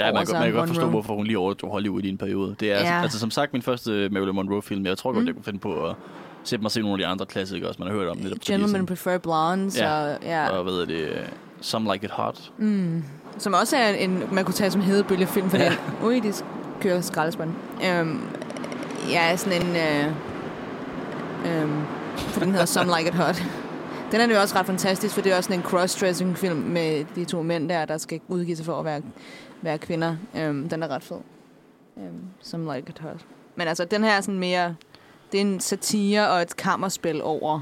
Ja, 0.06 0.14
man, 0.14 0.26
kan, 0.26 0.34
man 0.34 0.44
kan 0.44 0.54
godt 0.54 0.70
forstå, 0.70 0.88
hvorfor 0.90 1.16
hun 1.16 1.26
lige 1.26 1.38
overdrog 1.38 1.72
Hollywood 1.72 2.02
i 2.04 2.10
en 2.10 2.18
periode. 2.18 2.56
Det 2.60 2.72
er 2.72 2.80
ja. 2.80 2.96
Ja. 2.96 3.02
altså, 3.02 3.20
som 3.20 3.32
sagt 3.32 3.54
min 3.54 3.62
første 3.62 4.10
Marilyn 4.12 4.36
Monroe-film. 4.36 4.86
Jeg 4.86 4.98
tror 4.98 5.12
godt, 5.12 5.24
Mm. 5.24 5.28
jeg 5.28 5.36
kunne 5.36 5.44
finde 5.44 5.60
på 5.60 5.86
at 5.86 5.96
sætte 6.44 6.62
mig 6.64 6.72
se 6.72 6.82
nogle 6.82 6.94
af 6.94 6.98
de 6.98 7.06
andre 7.06 7.26
klassikere, 7.26 7.70
også 7.70 7.84
man 7.84 7.92
har 7.92 7.96
hørt 7.98 8.08
om. 8.08 8.18
Netop, 8.18 8.40
Gentlemen 8.40 8.70
sådan- 8.70 8.86
Prefer 8.86 9.18
Blondes, 9.18 9.78
Ja. 9.80 9.94
og, 10.02 10.18
ja, 10.24 10.50
Og 10.50 10.64
hvad 10.64 10.74
er 10.74 10.86
det? 10.86 10.96
øh, 11.00 11.16
Some 11.62 11.94
Like 11.94 12.06
It 12.06 12.12
Hot. 12.12 12.52
mm, 12.58 13.04
som 13.38 13.54
også 13.54 13.78
er 13.78 13.90
en, 13.90 14.24
man 14.32 14.46
kunne 14.46 14.54
tage 14.54 14.72
som 14.72 14.82
hedebølgefilm, 14.82 15.50
for 15.50 15.58
Ja. 15.58 15.66
den. 15.70 15.78
Ui, 16.08 16.20
de 16.20 16.34
kører 16.82 17.02
skraldespand. 17.02 17.50
Øhm, 17.86 18.20
ja, 19.12 19.38
sådan 19.38 19.62
en... 19.62 19.76
Øh, 19.76 20.06
øhm, 21.46 21.82
for 22.18 22.40
den 22.40 22.52
hedder 22.52 22.66
Some 22.66 22.92
Like 22.98 23.10
It 23.10 23.16
Hot. 23.16 23.44
Den 24.12 24.22
er 24.22 24.36
jo 24.36 24.42
også 24.42 24.56
ret 24.60 24.66
fantastisk, 24.66 25.14
for 25.14 25.22
det 25.22 25.32
er 25.32 25.38
også 25.38 25.48
sådan 25.48 25.60
en 25.60 25.66
cross-dressing 25.66 26.36
film 26.38 26.56
med 26.58 27.06
de 27.16 27.26
to 27.26 27.42
mænd 27.42 27.70
der, 27.70 27.86
der 27.86 27.98
skal 27.98 28.20
udgive 28.28 28.56
sig 28.58 28.66
for 28.66 28.80
at 28.80 28.86
være, 28.86 29.02
være 29.62 29.78
kvinder. 29.78 30.16
Øhm, 30.38 30.70
den 30.70 30.84
er 30.84 30.88
ret 30.88 31.04
fed. 31.04 31.20
Øhm, 31.98 32.26
Some 32.42 32.76
Like 32.76 32.90
It 32.90 33.00
Hot. 33.00 33.26
Men 33.56 33.68
altså, 33.68 33.86
den 33.86 34.04
her 34.04 34.12
er 34.12 34.22
sådan 34.22 34.40
mere... 34.40 34.76
Det 35.32 35.38
er 35.38 35.42
en 35.42 35.60
satire 35.60 36.32
og 36.32 36.42
et 36.42 36.56
kammerspil 36.58 37.22
over, 37.24 37.62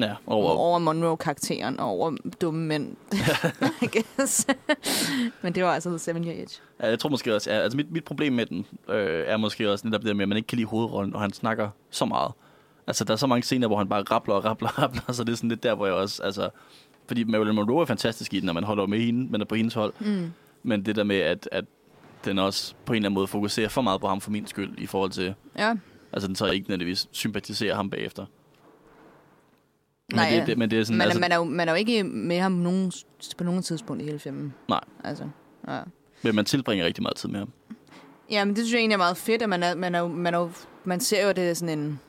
Ja, 0.00 0.14
over, 0.26 0.48
over, 0.48 0.58
over 0.58 0.78
Monroe-karakteren 0.78 1.80
og 1.80 1.86
over 1.88 2.16
dumme 2.40 2.66
mænd, 2.66 2.96
I 3.82 3.86
guess. 3.86 4.46
Men 5.42 5.54
det 5.54 5.64
var 5.64 5.74
altså 5.74 5.88
The 5.88 5.98
Seven 5.98 6.24
Year 6.24 6.42
Itch. 6.42 6.60
Ja, 6.82 6.88
jeg 6.88 6.98
tror 6.98 7.10
måske 7.10 7.34
også, 7.34 7.50
ja, 7.50 7.56
altså 7.56 7.76
mit, 7.76 7.90
mit 7.92 8.04
problem 8.04 8.32
med 8.32 8.46
den 8.46 8.66
øh, 8.88 9.24
er 9.26 9.36
måske 9.36 9.70
også 9.70 9.86
netop 9.86 10.00
det 10.00 10.08
der 10.08 10.14
med, 10.14 10.22
at 10.22 10.28
man 10.28 10.36
ikke 10.36 10.46
kan 10.46 10.56
lide 10.56 10.68
hovedrollen, 10.68 11.14
og 11.14 11.20
han 11.20 11.32
snakker 11.32 11.68
så 11.90 12.04
meget. 12.04 12.32
Altså, 12.86 13.04
der 13.04 13.12
er 13.12 13.16
så 13.16 13.26
mange 13.26 13.42
scener, 13.42 13.66
hvor 13.66 13.78
han 13.78 13.88
bare 13.88 14.02
rappler 14.02 14.34
og 14.34 14.44
rappler 14.44 14.68
og 14.68 14.78
rappler, 14.78 15.12
så 15.12 15.24
det 15.24 15.32
er 15.32 15.36
sådan 15.36 15.48
lidt 15.48 15.62
der, 15.62 15.74
hvor 15.74 15.86
jeg 15.86 15.94
også, 15.94 16.22
altså... 16.22 16.50
Fordi 17.10 17.24
Marilyn 17.24 17.54
Monroe 17.54 17.82
er 17.82 17.86
fantastisk 17.86 18.34
i 18.34 18.40
den, 18.40 18.46
når 18.46 18.52
man 18.52 18.64
holder 18.64 18.86
med 18.86 19.00
hende, 19.00 19.32
man 19.32 19.40
er 19.40 19.44
på 19.44 19.54
hendes 19.54 19.74
hold. 19.74 19.92
Mm. 20.00 20.30
Men 20.62 20.86
det 20.86 20.96
der 20.96 21.04
med, 21.04 21.16
at, 21.16 21.48
at 21.52 21.64
den 22.24 22.38
også 22.38 22.74
på 22.84 22.92
en 22.92 22.96
eller 22.96 23.06
anden 23.08 23.14
måde 23.14 23.26
fokuserer 23.26 23.68
for 23.68 23.82
meget 23.82 24.00
på 24.00 24.08
ham 24.08 24.20
for 24.20 24.30
min 24.30 24.46
skyld, 24.46 24.78
i 24.78 24.86
forhold 24.86 25.10
til... 25.10 25.34
Ja. 25.58 25.74
Altså, 26.12 26.26
den 26.28 26.36
så 26.36 26.46
ikke 26.46 26.68
nødvendigvis 26.68 27.08
sympatiserer 27.12 27.74
ham 27.74 27.90
bagefter. 27.90 28.26
Men, 30.08 30.16
Nej, 30.16 30.30
det, 30.30 30.46
det, 30.46 30.58
men 30.58 30.70
det 30.70 30.78
er 30.80 30.84
sådan, 30.84 30.98
Man, 30.98 31.04
altså, 31.06 31.20
man, 31.20 31.32
er 31.32 31.36
jo, 31.36 31.44
man 31.44 31.68
er 31.68 31.72
jo 31.72 31.76
ikke 31.76 32.04
med 32.04 32.38
ham 32.38 32.52
nogen, 32.52 32.92
på 33.38 33.44
nogen 33.44 33.62
tidspunkt 33.62 34.02
i 34.02 34.04
hele 34.06 34.18
filmen. 34.18 34.54
Nej. 34.68 34.80
Altså, 35.04 35.24
ja. 35.68 35.80
men 36.22 36.34
man 36.34 36.44
tilbringer 36.44 36.86
rigtig 36.86 37.02
meget 37.02 37.16
tid 37.16 37.28
med 37.28 37.38
ham. 37.38 37.50
Ja, 38.30 38.44
men 38.44 38.56
det 38.56 38.64
synes 38.64 38.72
jeg 38.72 38.78
egentlig 38.78 38.94
er 38.94 38.98
meget 38.98 39.16
fedt, 39.16 39.42
at 39.42 39.48
man, 39.48 39.62
er, 39.62 39.74
man, 39.74 39.94
er, 39.94 39.98
jo- 39.98 40.08
man, 40.08 40.34
er, 40.34 40.38
jo- 40.38 40.50
man 40.84 41.00
ser 41.00 41.22
jo, 41.22 41.28
at 41.28 41.36
det 41.36 41.50
er 41.50 41.54
sådan 41.54 41.78
en... 41.78 42.00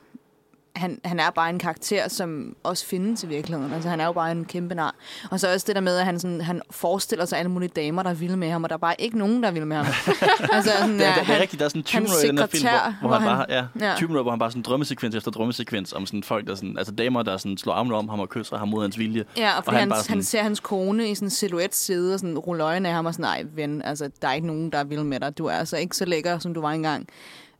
Han, 0.76 1.00
han 1.04 1.20
er 1.20 1.30
bare 1.30 1.50
en 1.50 1.58
karakter, 1.58 2.08
som 2.08 2.56
også 2.62 2.86
findes 2.86 3.22
i 3.24 3.26
virkeligheden. 3.26 3.72
Altså, 3.72 3.88
han 3.88 4.00
er 4.00 4.06
jo 4.06 4.12
bare 4.12 4.32
en 4.32 4.44
kæmpe 4.44 4.74
nar. 4.74 4.94
Og 5.30 5.40
så 5.40 5.52
også 5.52 5.64
det 5.66 5.74
der 5.74 5.80
med, 5.80 5.96
at 5.98 6.04
han, 6.04 6.20
sådan, 6.20 6.40
han 6.40 6.62
forestiller 6.70 7.24
sig 7.24 7.38
alle 7.38 7.50
mulige 7.50 7.70
damer, 7.76 8.02
der 8.02 8.14
vil 8.14 8.38
med 8.38 8.50
ham, 8.50 8.62
og 8.64 8.70
der 8.70 8.74
er 8.76 8.78
bare 8.78 8.94
ikke 8.98 9.18
nogen, 9.18 9.42
der 9.42 9.50
vil 9.50 9.66
med 9.66 9.76
ham. 9.76 9.86
altså, 10.52 10.70
sådan, 10.78 10.94
Det 10.98 11.06
er, 11.06 11.10
ja, 11.10 11.20
det 11.26 11.36
er 11.36 11.40
rigtigt, 11.40 11.60
der 11.60 11.64
er 11.64 11.68
sådan 11.68 11.80
en 11.80 11.84
20 11.84 11.98
hans 11.98 12.10
minutter 12.10 12.24
i 12.24 12.28
den 12.28 12.38
her 12.38 12.46
film, 12.46 12.62
hvor, 12.68 12.94
hvor, 13.00 13.08
hvor 13.08 13.18
han, 13.18 13.28
han- 13.28 13.36
bare, 13.36 13.66
ja, 13.80 13.88
ja. 13.90 13.94
20 13.96 14.06
minutter, 14.08 14.22
hvor 14.22 14.30
han 14.32 14.38
bare 14.38 14.50
sådan 14.50 14.62
drømmesekvens 14.62 15.14
efter 15.14 15.30
drømmesekvens 15.30 15.92
om 15.92 16.06
sådan 16.06 16.22
folk, 16.22 16.46
der 16.46 16.54
sådan, 16.54 16.78
altså 16.78 16.92
damer, 16.94 17.22
der 17.22 17.36
sådan 17.36 17.58
slår 17.58 17.72
armene 17.72 17.96
om 17.96 18.08
ham 18.08 18.20
og 18.20 18.28
kysser 18.28 18.56
ham 18.58 18.68
mod 18.68 18.82
hans 18.82 18.98
vilje. 18.98 19.24
Ja, 19.36 19.56
og 19.58 19.64
fordi 19.64 19.74
han 19.74 19.80
han, 19.80 19.88
bare 19.88 19.96
han, 19.96 20.02
sådan- 20.04 20.16
han 20.16 20.22
ser 20.24 20.42
hans 20.42 20.60
kone 20.60 21.10
i 21.10 21.14
sådan 21.14 21.26
en 21.26 21.30
silhuet 21.30 21.74
sidde 21.74 22.14
og 22.14 22.20
sådan 22.20 22.38
rulle 22.38 22.64
øjnene 22.64 22.88
af 22.88 22.94
ham 22.94 23.06
og 23.06 23.14
sådan, 23.14 23.22
nej 23.24 23.44
ven, 23.54 23.82
altså 23.82 24.10
der 24.22 24.28
er 24.28 24.32
ikke 24.32 24.46
nogen, 24.46 24.72
der 24.72 24.84
vil 24.84 25.04
med 25.04 25.20
dig. 25.20 25.38
Du 25.38 25.46
er 25.46 25.52
altså 25.52 25.76
ikke 25.76 25.96
så 25.96 26.04
lækker, 26.04 26.38
som 26.38 26.54
du 26.54 26.60
var 26.60 26.70
engang. 26.70 27.06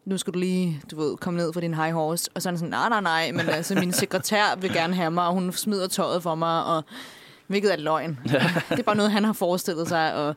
Nu 0.05 0.19
skal 0.19 0.35
du 0.35 0.38
lige, 0.38 0.83
du 0.91 0.97
ved, 0.97 1.17
komme 1.17 1.37
ned 1.41 1.53
fra 1.53 1.61
din 1.61 1.75
high 1.75 1.93
horse. 1.93 2.31
Og 2.35 2.43
så 2.43 2.49
er 2.49 2.51
han 2.51 2.59
sådan, 2.59 2.71
nej, 2.71 2.88
nej, 2.88 3.01
nej, 3.01 3.33
men 3.33 3.49
altså 3.57 3.75
min 3.75 3.93
sekretær 3.93 4.57
vil 4.57 4.73
gerne 4.73 4.95
have 4.95 5.11
mig, 5.11 5.27
og 5.27 5.33
hun 5.33 5.53
smider 5.53 5.87
tøjet 5.88 6.23
for 6.23 6.35
mig, 6.35 6.65
og 6.65 6.85
hvilket 7.47 7.73
er 7.73 7.77
løgn. 7.77 8.19
det 8.71 8.79
er 8.79 8.83
bare 8.83 8.97
noget, 8.97 9.12
han 9.12 9.25
har 9.25 9.33
forestillet 9.33 9.88
sig, 9.88 10.15
og, 10.15 10.35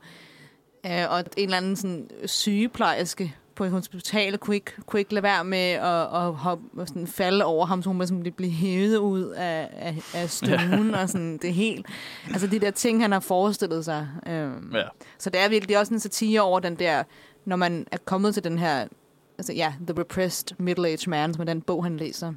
øh, 0.86 1.10
og 1.10 1.20
en 1.20 1.26
eller 1.38 1.58
anden 1.58 1.76
sådan 1.76 2.10
sygeplejerske 2.26 3.36
på 3.56 3.64
et 3.64 3.72
hospital 3.72 4.38
kunne 4.38 4.56
ikke, 4.56 4.72
kunne 4.86 5.00
ikke 5.00 5.14
lade 5.14 5.24
være 5.24 5.44
med 5.44 5.70
at, 5.70 6.02
at 6.02 6.34
hoppe, 6.34 6.64
og 6.78 6.88
sådan 6.88 7.08
falde 7.08 7.46
over 7.46 7.66
ham, 7.66 7.84
så 7.84 7.90
hun 7.90 8.08
sådan 8.08 8.34
blive 8.38 8.52
hævet 8.52 8.98
ud 8.98 9.24
af, 9.24 9.70
af, 9.74 9.96
af 10.14 10.30
stuen, 10.30 10.96
og 10.96 11.10
sådan, 11.10 11.38
det 11.38 11.54
helt... 11.54 11.86
Altså 12.30 12.48
de 12.48 12.60
der 12.60 12.72
ting, 12.72 13.02
han 13.02 13.12
har 13.12 13.20
forestillet 13.20 13.86
sig. 13.86 14.08
Øhm, 14.28 14.72
Ja. 14.74 14.84
Så 15.18 15.30
det 15.30 15.40
er 15.42 15.50
virkelig 15.50 15.70
det 15.70 15.76
er 15.76 15.80
også 15.80 15.94
en 15.94 16.00
satire 16.00 16.42
over 16.42 16.60
den 16.60 16.76
der, 16.76 17.04
når 17.46 17.56
man 17.56 17.88
er 17.92 17.98
kommet 18.06 18.34
til 18.34 18.44
den 18.44 18.60
her, 18.60 18.88
altså 19.38 19.54
ja, 19.54 19.74
The 19.88 20.00
Repressed 20.00 20.56
Middle-Aged 20.60 21.10
Man, 21.10 21.34
som 21.34 21.42
er 21.42 21.46
den 21.46 21.62
bog, 21.62 21.84
han 21.84 21.98
læser. 21.98 22.34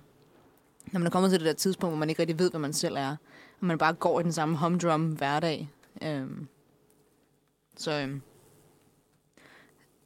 Når 0.93 0.99
man 0.99 1.07
er 1.07 1.11
kommet 1.11 1.31
til 1.31 1.41
det 1.41 1.47
der 1.47 1.53
tidspunkt, 1.53 1.93
hvor 1.93 1.99
man 1.99 2.09
ikke 2.09 2.23
rigtig 2.23 2.39
ved, 2.39 2.51
hvad 2.51 2.61
man 2.61 2.73
selv 2.73 2.97
er, 2.97 3.17
og 3.61 3.67
man 3.67 3.79
bare 3.79 3.93
går 3.93 4.21
i 4.21 4.23
den 4.23 4.33
samme 4.33 4.57
humdrum 4.57 5.07
hverdag. 5.07 5.71
Øhm, 6.03 6.49
så 7.77 7.93
øhm, 7.93 8.23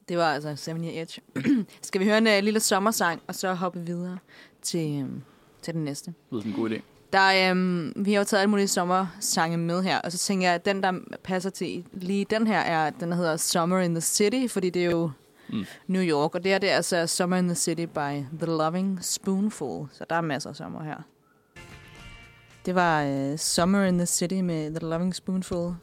det 0.08 0.18
var 0.18 0.34
altså 0.34 0.56
Seven 0.56 0.84
Year 0.84 1.02
Itch. 1.02 1.18
Skal 1.82 2.00
vi 2.00 2.04
høre 2.04 2.18
en 2.18 2.26
uh, 2.26 2.44
lille 2.44 2.60
sommersang, 2.60 3.22
og 3.26 3.34
så 3.34 3.54
hoppe 3.54 3.80
videre 3.80 4.18
til, 4.62 5.00
øhm, 5.00 5.22
til 5.62 5.74
den 5.74 5.84
næste? 5.84 6.06
Det 6.06 6.16
lyder 6.30 6.42
som 6.42 6.50
en 6.50 6.56
god 6.56 6.70
idé. 6.70 6.80
Der, 7.12 7.50
øhm, 7.50 7.92
vi 7.96 8.12
har 8.12 8.20
jo 8.20 8.24
taget 8.24 8.40
alle 8.40 8.50
mulige 8.50 8.68
sommersange 8.68 9.56
med 9.56 9.82
her, 9.82 10.00
og 10.00 10.12
så 10.12 10.18
tænker 10.18 10.46
jeg, 10.46 10.54
at 10.54 10.64
den, 10.64 10.82
der 10.82 10.92
passer 11.24 11.50
til 11.50 11.86
lige 11.92 12.24
den 12.30 12.46
her, 12.46 12.58
er, 12.58 12.90
den 12.90 13.10
der 13.10 13.16
hedder 13.16 13.36
Summer 13.36 13.78
in 13.78 13.94
the 13.94 14.00
City, 14.00 14.46
fordi 14.48 14.70
det 14.70 14.84
er 14.84 14.90
jo 14.90 15.10
Mm. 15.52 15.64
New 15.86 16.02
York, 16.02 16.34
og 16.34 16.44
det 16.44 16.52
her 16.52 16.58
det 16.58 16.70
er 16.70 16.76
altså 16.76 17.06
Summer 17.06 17.36
in 17.36 17.46
the 17.46 17.54
City 17.54 17.84
by 17.84 18.24
The 18.38 18.46
Loving 18.46 18.98
Spoonful, 19.04 19.86
så 19.92 20.04
der 20.10 20.16
er 20.16 20.20
masser 20.20 20.50
af 20.50 20.56
sommer 20.56 20.82
her. 20.82 20.96
Det 22.66 22.74
var 22.74 23.04
uh, 23.06 23.36
Summer 23.38 23.84
in 23.84 23.98
the 23.98 24.06
City 24.06 24.34
med 24.34 24.70
The 24.74 24.88
Loving 24.88 25.14
Spoonful. 25.14 25.74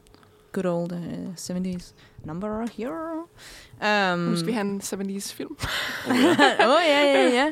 Good 0.51 0.65
old 0.65 0.91
uh, 0.91 1.34
70s 1.38 1.93
number 2.25 2.67
here. 2.77 4.13
Um, 4.13 4.19
Nu 4.19 4.36
skal 4.36 4.47
vi 4.47 4.51
have 4.51 4.65
en 4.67 4.82
70's 4.84 5.34
film. 5.34 5.58
Oh, 6.10 6.15
ja. 6.15 6.67
Åh, 6.67 6.82
ja, 6.88 7.01
ja, 7.03 7.29
ja. 7.29 7.51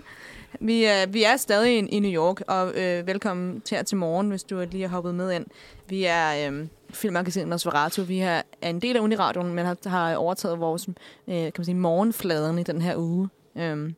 Vi, 0.60 0.84
er, 0.84 1.06
vi 1.06 1.23
er 1.23 1.38
stadig 1.38 1.77
i, 1.80 1.88
i 1.88 1.99
New 1.99 2.12
York, 2.12 2.41
og 2.47 2.73
øh, 2.75 3.08
velkommen 3.08 3.62
til 3.62 3.75
her 3.77 3.84
til 3.84 3.97
morgen, 3.97 4.30
hvis 4.30 4.43
du 4.43 4.65
lige 4.71 4.82
har 4.84 4.89
hoppet 4.89 5.15
med 5.15 5.32
ind. 5.32 5.45
Vi 5.88 6.03
er 6.03 6.51
øh, 6.51 6.67
filmmagasinet 6.89 7.47
Nosferatu. 7.47 8.02
Vi 8.02 8.19
er, 8.19 8.41
en 8.62 8.82
del 8.82 8.95
af 8.95 9.02
Uniradioen, 9.02 9.54
men 9.54 9.65
har, 9.65 9.89
har 9.89 10.15
overtaget 10.15 10.60
vores 10.60 10.88
øh, 10.88 10.95
kan 11.28 11.54
man 11.58 11.65
sige, 11.65 11.76
morgenfladen 11.76 12.60
i 12.60 12.63
den 12.63 12.82
her 12.82 12.95
uge. 12.97 13.30
Øh, 13.58 13.93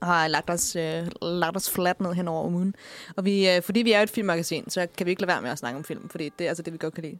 og 0.00 0.06
har 0.06 0.28
lagt 0.28 0.50
os, 0.50 0.76
øh, 0.76 1.06
lagt 1.22 1.56
os 1.56 1.70
flat 1.70 2.00
ned 2.00 2.12
hen 2.12 2.28
over 2.28 2.48
ugen. 2.48 2.74
Og 3.16 3.24
vi, 3.24 3.50
øh, 3.50 3.62
fordi 3.62 3.82
vi 3.82 3.92
er 3.92 4.02
et 4.02 4.10
filmmagasin, 4.10 4.70
så 4.70 4.86
kan 4.96 5.06
vi 5.06 5.10
ikke 5.10 5.22
lade 5.22 5.28
være 5.28 5.42
med 5.42 5.50
at 5.50 5.58
snakke 5.58 5.78
om 5.78 5.84
film, 5.84 6.08
fordi 6.08 6.30
det 6.38 6.44
er 6.44 6.48
altså 6.48 6.62
det, 6.62 6.72
vi 6.72 6.78
godt 6.78 6.94
kan 6.94 7.04
lide. 7.04 7.18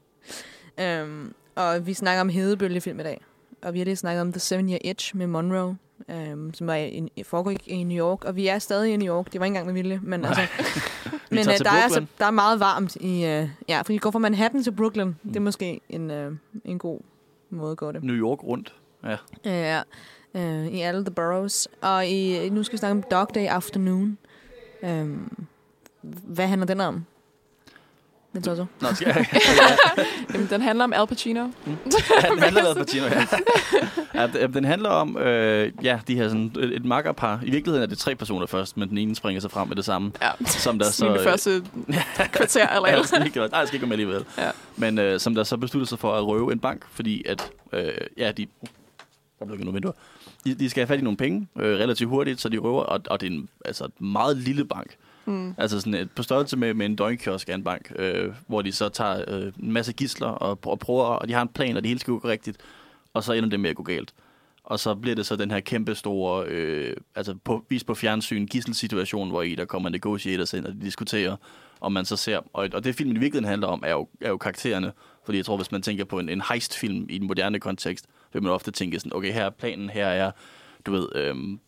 Øh, 0.80 1.30
og 1.54 1.86
vi 1.86 1.94
snakker 1.94 2.20
om 2.20 2.28
hedebølgefilm 2.28 3.00
i 3.00 3.02
dag. 3.02 3.24
Og 3.64 3.74
vi 3.74 3.78
har 3.78 3.84
lige 3.84 3.96
snakket 3.96 4.20
om 4.20 4.32
The 4.32 4.40
Seven 4.40 4.68
Year 4.70 4.78
Itch 4.84 5.16
med 5.16 5.26
Monroe, 5.26 5.76
øhm, 6.10 6.54
som 6.54 6.66
var 6.66 6.74
i, 6.74 7.22
foregik 7.22 7.68
i 7.68 7.82
New 7.84 7.98
York. 7.98 8.24
Og 8.24 8.36
vi 8.36 8.46
er 8.46 8.58
stadig 8.58 8.92
i 8.92 8.96
New 8.96 9.14
York. 9.14 9.32
Det 9.32 9.40
var 9.40 9.44
ikke 9.46 9.50
engang 9.58 9.66
med 9.66 9.74
vilje. 9.74 10.00
Men, 10.02 10.24
altså, 10.24 10.42
Vi 11.30 11.36
men 11.36 11.38
øh, 11.38 11.44
der, 11.58 11.70
er 11.70 11.82
altså, 11.82 12.06
der 12.18 12.24
er 12.26 12.30
meget 12.30 12.60
varmt 12.60 12.96
i... 12.96 13.24
Øh, 13.26 13.48
ja, 13.68 13.80
for 13.82 13.92
vi 13.92 13.98
går 13.98 14.10
fra 14.10 14.18
Manhattan 14.18 14.62
til 14.62 14.72
Brooklyn. 14.72 15.04
Mm. 15.06 15.14
Det 15.24 15.36
er 15.36 15.40
Mm. 15.40 15.44
måske 15.44 15.80
en, 15.88 16.10
øh, 16.10 16.32
en 16.64 16.78
god 16.78 17.00
måde 17.50 17.70
at 17.70 17.76
gå 17.76 17.92
det. 17.92 18.04
New 18.04 18.16
York 18.16 18.44
rundt. 18.44 18.74
Ja. 19.04 19.16
Ja, 19.44 19.82
øh, 20.34 20.66
i 20.66 20.80
alle 20.80 21.04
the 21.04 21.14
boroughs. 21.14 21.68
Og 21.80 22.06
i, 22.06 22.48
nu 22.50 22.62
skal 22.62 22.72
vi 22.72 22.78
snakke 22.78 22.92
om 22.92 23.02
Dog 23.10 23.34
Day 23.34 23.46
Afternoon. 23.46 24.18
Øhm, 24.82 25.46
hvad 26.02 26.46
handler 26.46 26.66
den 26.66 26.80
om? 26.80 27.04
Den 28.34 28.44
så 28.44 28.56
så. 28.56 28.66
Nå, 28.80 28.88
skal 28.94 29.06
jeg? 29.06 29.26
Jamen, 30.34 30.46
den 30.50 30.60
handler 30.60 30.84
om 30.84 30.92
Al 30.92 31.06
Pacino. 31.06 31.40
Ja, 32.22 32.28
den 32.30 32.38
handler 32.38 32.70
om 32.70 32.76
Pacino, 32.76 33.04
ja. 33.06 33.26
ja. 34.14 34.46
den- 34.46 34.64
handler 34.64 34.88
om, 34.88 35.16
øh, 35.18 35.72
ja, 35.82 36.00
de 36.08 36.14
her 36.14 36.28
sådan 36.28 36.52
et, 36.58 36.76
et 36.76 36.84
makkerpar. 36.84 37.40
I 37.44 37.50
virkeligheden 37.50 37.82
er 37.82 37.86
det 37.86 37.98
tre 37.98 38.14
personer 38.14 38.46
først, 38.46 38.76
men 38.76 38.88
den 38.88 38.98
ene 38.98 39.14
springer 39.16 39.40
sig 39.40 39.50
frem 39.50 39.68
med 39.68 39.76
det 39.76 39.84
samme. 39.84 40.12
Ja, 40.22 40.30
Som 40.46 40.78
der 40.78 40.86
så... 40.90 40.92
så, 40.92 41.06
øh, 41.08 41.22
første 41.24 41.62
kvarter 42.32 42.68
eller 42.68 42.88
Ja, 42.88 42.94
alt. 42.96 43.08
sådan 43.08 43.26
ikke, 43.26 43.38
nej, 43.38 43.48
jeg 43.58 43.66
skal 43.68 43.76
ikke 43.76 43.82
komme 43.82 43.92
alligevel. 43.94 44.24
Ja. 44.38 44.50
Men 44.76 44.98
øh, 44.98 45.20
som 45.20 45.34
der 45.34 45.44
så 45.44 45.56
besluttede 45.56 45.88
sig 45.88 45.98
for 45.98 46.14
at 46.14 46.26
røve 46.26 46.52
en 46.52 46.58
bank, 46.58 46.82
fordi 46.92 47.24
at, 47.28 47.50
øh, 47.72 47.88
ja, 48.18 48.32
de... 48.32 48.46
Der 49.38 49.44
blev 49.46 49.58
nogle 49.58 49.72
vinduer. 49.72 49.92
De, 50.44 50.54
de 50.54 50.70
skal 50.70 50.80
have 50.80 50.88
fat 50.88 50.98
i 50.98 51.02
nogle 51.02 51.16
penge 51.16 51.48
øh, 51.58 51.78
relativt 51.78 52.10
hurtigt, 52.10 52.40
så 52.40 52.48
de 52.48 52.58
røver, 52.58 52.82
og, 52.82 53.00
og 53.10 53.20
det 53.20 53.26
er 53.26 53.30
en 53.30 53.48
altså, 53.64 53.84
et 53.84 54.00
meget 54.00 54.36
lille 54.36 54.64
bank. 54.64 54.96
Mm. 55.26 55.54
Altså 55.58 55.80
sådan 55.80 55.94
et, 55.94 56.10
på 56.10 56.22
størrelse 56.22 56.56
med, 56.56 56.74
med 56.74 56.86
en 56.86 56.96
døgnkiosk 56.96 57.48
af 57.48 57.54
en 57.54 57.64
bank, 57.64 57.92
øh, 57.96 58.32
hvor 58.46 58.62
de 58.62 58.72
så 58.72 58.88
tager 58.88 59.24
øh, 59.28 59.52
en 59.62 59.72
masse 59.72 59.92
gisler 59.92 60.26
og, 60.26 60.58
og 60.62 60.78
prøver, 60.78 61.04
og 61.04 61.28
de 61.28 61.32
har 61.32 61.42
en 61.42 61.48
plan, 61.48 61.76
og 61.76 61.82
det 61.82 61.88
hele 61.88 62.00
skal 62.00 62.14
gå 62.14 62.28
rigtigt, 62.28 62.58
og 63.14 63.24
så 63.24 63.32
ender 63.32 63.48
det 63.48 63.60
med 63.60 63.70
at 63.70 63.76
gå 63.76 63.82
galt. 63.82 64.14
Og 64.64 64.80
så 64.80 64.94
bliver 64.94 65.16
det 65.16 65.26
så 65.26 65.36
den 65.36 65.50
her 65.50 65.60
kæmpe 65.60 65.94
store, 65.94 66.46
øh, 66.46 66.96
altså 67.14 67.34
på, 67.44 67.64
vist 67.68 67.86
på 67.86 67.94
fjernsyn, 67.94 68.46
gisselsituation, 68.46 69.30
hvor 69.30 69.42
i 69.42 69.54
der 69.54 69.64
kommer 69.64 69.88
negotiators 69.88 70.52
ind, 70.52 70.66
og 70.66 70.72
de 70.72 70.80
diskuterer, 70.80 71.36
og 71.80 71.92
man 71.92 72.04
så 72.04 72.16
ser, 72.16 72.40
og, 72.52 72.68
og 72.72 72.84
det 72.84 72.94
filmen 72.94 73.16
i 73.16 73.20
virkeligheden 73.20 73.48
handler 73.48 73.68
om, 73.68 73.82
er 73.86 73.90
jo, 73.90 74.08
er 74.20 74.28
jo 74.28 74.36
karaktererne, 74.36 74.92
fordi 75.24 75.38
jeg 75.38 75.44
tror, 75.44 75.56
hvis 75.56 75.72
man 75.72 75.82
tænker 75.82 76.04
på 76.04 76.18
en, 76.18 76.28
en 76.28 76.42
heist-film 76.48 77.06
i 77.10 77.18
den 77.18 77.26
moderne 77.26 77.60
kontekst, 77.60 78.06
vil 78.32 78.42
man 78.42 78.52
ofte 78.52 78.70
tænke 78.70 79.00
sådan, 79.00 79.14
okay, 79.14 79.32
her 79.32 79.44
er 79.44 79.50
planen, 79.50 79.90
her 79.90 80.06
er, 80.06 80.30
du 80.86 80.92
ved, 80.92 81.08
øhm, 81.14 81.60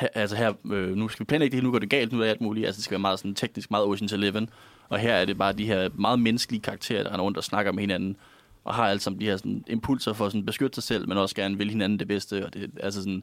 her, 0.00 0.08
altså 0.14 0.36
her, 0.36 0.52
øh, 0.70 0.96
nu 0.96 1.08
skal 1.08 1.20
vi 1.20 1.24
planlægge 1.24 1.56
det 1.56 1.64
nu 1.64 1.70
går 1.70 1.78
det 1.78 1.90
galt, 1.90 2.12
nu 2.12 2.18
er 2.18 2.22
det 2.22 2.30
alt 2.30 2.40
muligt. 2.40 2.66
Altså 2.66 2.78
det 2.78 2.84
skal 2.84 2.94
være 2.94 3.00
meget 3.00 3.18
sådan 3.18 3.34
teknisk, 3.34 3.70
meget 3.70 3.84
Ocean's 3.84 4.14
Eleven. 4.14 4.50
Og 4.88 4.98
her 4.98 5.14
er 5.14 5.24
det 5.24 5.38
bare 5.38 5.52
de 5.52 5.66
her 5.66 5.88
meget 5.94 6.20
menneskelige 6.20 6.62
karakterer, 6.62 7.02
der 7.02 7.10
render 7.10 7.24
rundt 7.24 7.38
og 7.38 7.44
snakker 7.44 7.72
med 7.72 7.80
hinanden. 7.80 8.16
Og 8.64 8.74
har 8.74 8.84
altså 8.88 9.10
de 9.10 9.24
her 9.24 9.36
sådan, 9.36 9.64
impulser 9.66 10.12
for 10.12 10.28
sådan, 10.28 10.40
at 10.40 10.46
beskytte 10.46 10.74
sig 10.74 10.82
selv, 10.82 11.08
men 11.08 11.18
også 11.18 11.34
gerne 11.34 11.58
vil 11.58 11.70
hinanden 11.70 11.98
det 11.98 12.08
bedste. 12.08 12.46
Og 12.46 12.54
det 12.54 12.62
er 12.62 12.84
altså 12.84 13.00
sådan 13.00 13.22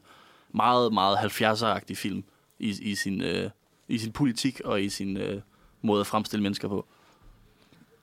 meget, 0.54 0.92
meget 0.92 1.16
70'er-agtig 1.16 1.94
film 1.94 2.24
i, 2.58 2.74
i, 2.82 2.94
sin, 2.94 3.22
øh, 3.22 3.50
i 3.88 3.98
sin 3.98 4.12
politik 4.12 4.60
og 4.64 4.82
i 4.82 4.88
sin 4.88 5.16
øh, 5.16 5.40
måde 5.82 6.00
at 6.00 6.06
fremstille 6.06 6.42
mennesker 6.42 6.68
på. 6.68 6.86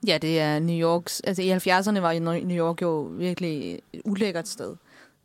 Ja, 0.06 0.18
det 0.18 0.40
er 0.40 0.58
New 0.58 0.76
Yorks... 0.76 1.20
Altså 1.20 1.42
i 1.42 1.52
70'erne 1.52 2.00
var 2.00 2.40
New 2.40 2.56
York 2.56 2.82
jo 2.82 3.00
virkelig 3.00 3.80
et 3.92 4.02
ulækkert 4.04 4.48
sted. 4.48 4.76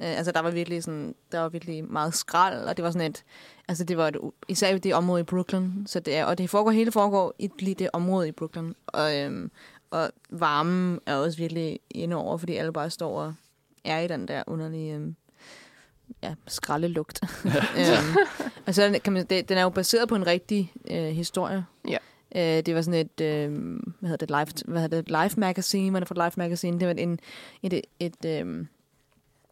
Øh, 0.02 0.18
altså 0.18 0.32
der 0.32 0.40
var 0.40 0.52
virkelig 0.52 0.84
sådan, 0.84 1.16
der 1.32 1.40
var 1.40 1.50
virkelig 1.50 1.84
meget 1.92 2.14
skrald, 2.14 2.64
og 2.64 2.78
det 2.78 2.86
var 2.86 2.92
sådan 2.92 3.12
et, 3.12 3.24
altså 3.68 3.84
det 3.84 3.98
var 3.98 4.08
et, 4.08 4.18
især 4.48 4.78
det 4.78 4.94
område 4.94 5.22
i 5.22 5.24
Brooklyn, 5.24 5.86
så 5.86 6.00
det 6.00 6.16
er, 6.16 6.26
og 6.26 6.38
det 6.38 6.50
foregår, 6.50 6.72
hele 6.72 6.92
foregår 6.92 7.34
i 7.40 7.50
lige 7.60 7.76
det 7.76 7.90
område 7.94 8.28
i 8.28 8.32
Brooklyn, 8.32 8.74
og, 8.88 9.18
øhm, 9.18 9.52
og 9.92 10.12
varmen 10.30 11.00
er 11.06 11.16
også 11.16 11.38
virkelig 11.38 11.80
inde 11.92 12.16
over, 12.16 12.38
fordi 12.38 12.56
alle 12.56 12.74
bare 12.74 12.90
står 12.90 13.22
og 13.22 13.34
er 13.84 14.00
i 14.00 14.08
den 14.08 14.28
der 14.28 14.44
underlige, 14.48 14.94
øhm, 14.94 15.16
ja, 16.24 16.36
skraldelugt. 16.48 17.22
øhm, 17.80 18.16
og 18.68 18.76
så 18.76 19.00
kan 19.04 19.14
man, 19.14 19.26
det, 19.26 19.50
den 19.50 19.58
er 19.58 19.62
jo 19.62 19.70
baseret 19.70 20.10
på 20.10 20.16
en 20.16 20.28
rigtig 20.28 20.74
øh, 20.92 21.08
historie. 21.08 21.66
Ja. 21.88 21.98
Øh, 22.36 22.66
det 22.66 22.76
var 22.76 22.82
sådan 22.82 23.00
et, 23.00 23.22
øh, 23.22 23.52
hvad 24.00 24.10
hedder 24.10 24.26
det, 24.26 24.30
live, 24.30 24.72
hvad 24.72 24.82
hedder 24.82 25.02
det, 25.02 25.10
live 25.10 25.32
magazine, 25.38 25.94
var 25.94 26.00
det 26.00 26.08
fra 26.08 26.16
Live 26.16 26.32
Magazine? 26.38 26.80
Det 26.80 26.88
var 26.88 26.94
en, 26.94 27.20
et, 27.64 27.74
et, 27.74 27.86
et 28.00 28.26
øh, 28.26 28.66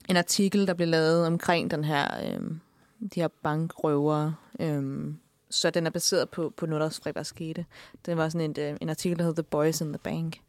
en 0.07 0.17
artikel, 0.17 0.67
der 0.67 0.73
blev 0.73 0.87
lavet 0.87 1.27
omkring 1.27 1.71
den 1.71 1.83
her, 1.83 2.07
øh, 2.23 2.41
de 3.15 3.19
her 3.19 3.27
bankrøvere. 3.43 4.35
Øh, 4.59 5.13
så 5.49 5.69
den 5.69 5.85
er 5.85 5.89
baseret 5.89 6.29
på, 6.29 6.53
på 6.57 6.65
noget, 6.65 6.81
der 6.81 6.99
faktisk 7.03 7.29
skete. 7.29 7.65
Det 8.05 8.17
var 8.17 8.29
sådan 8.29 8.49
en, 8.49 8.55
øh, 8.59 8.77
en 8.81 8.89
artikel, 8.89 9.19
der 9.19 9.25
hed 9.25 9.33
The 9.33 9.43
Boys 9.43 9.81
in 9.81 9.87
the 9.87 9.99
Bank. 10.03 10.39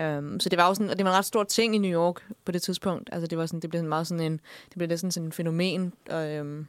Um, 0.00 0.40
så 0.40 0.48
det 0.48 0.58
var 0.58 0.68
jo 0.68 0.74
sådan, 0.74 0.90
og 0.90 0.98
det 0.98 1.04
var 1.04 1.10
en 1.10 1.18
ret 1.18 1.24
stor 1.24 1.44
ting 1.44 1.74
i 1.74 1.78
New 1.78 1.90
York 1.90 2.26
på 2.44 2.52
det 2.52 2.62
tidspunkt. 2.62 3.08
Altså 3.12 3.26
det 3.26 3.38
var 3.38 3.46
sådan, 3.46 3.60
det 3.60 3.70
blev 3.70 3.78
sådan 3.78 3.88
meget 3.88 4.06
sådan 4.06 4.32
en, 4.32 4.32
det 4.68 4.76
blev 4.76 4.88
næsten 4.88 5.10
sådan 5.10 5.26
en 5.26 5.32
fænomen, 5.32 5.92
og, 6.10 6.40
um, 6.40 6.66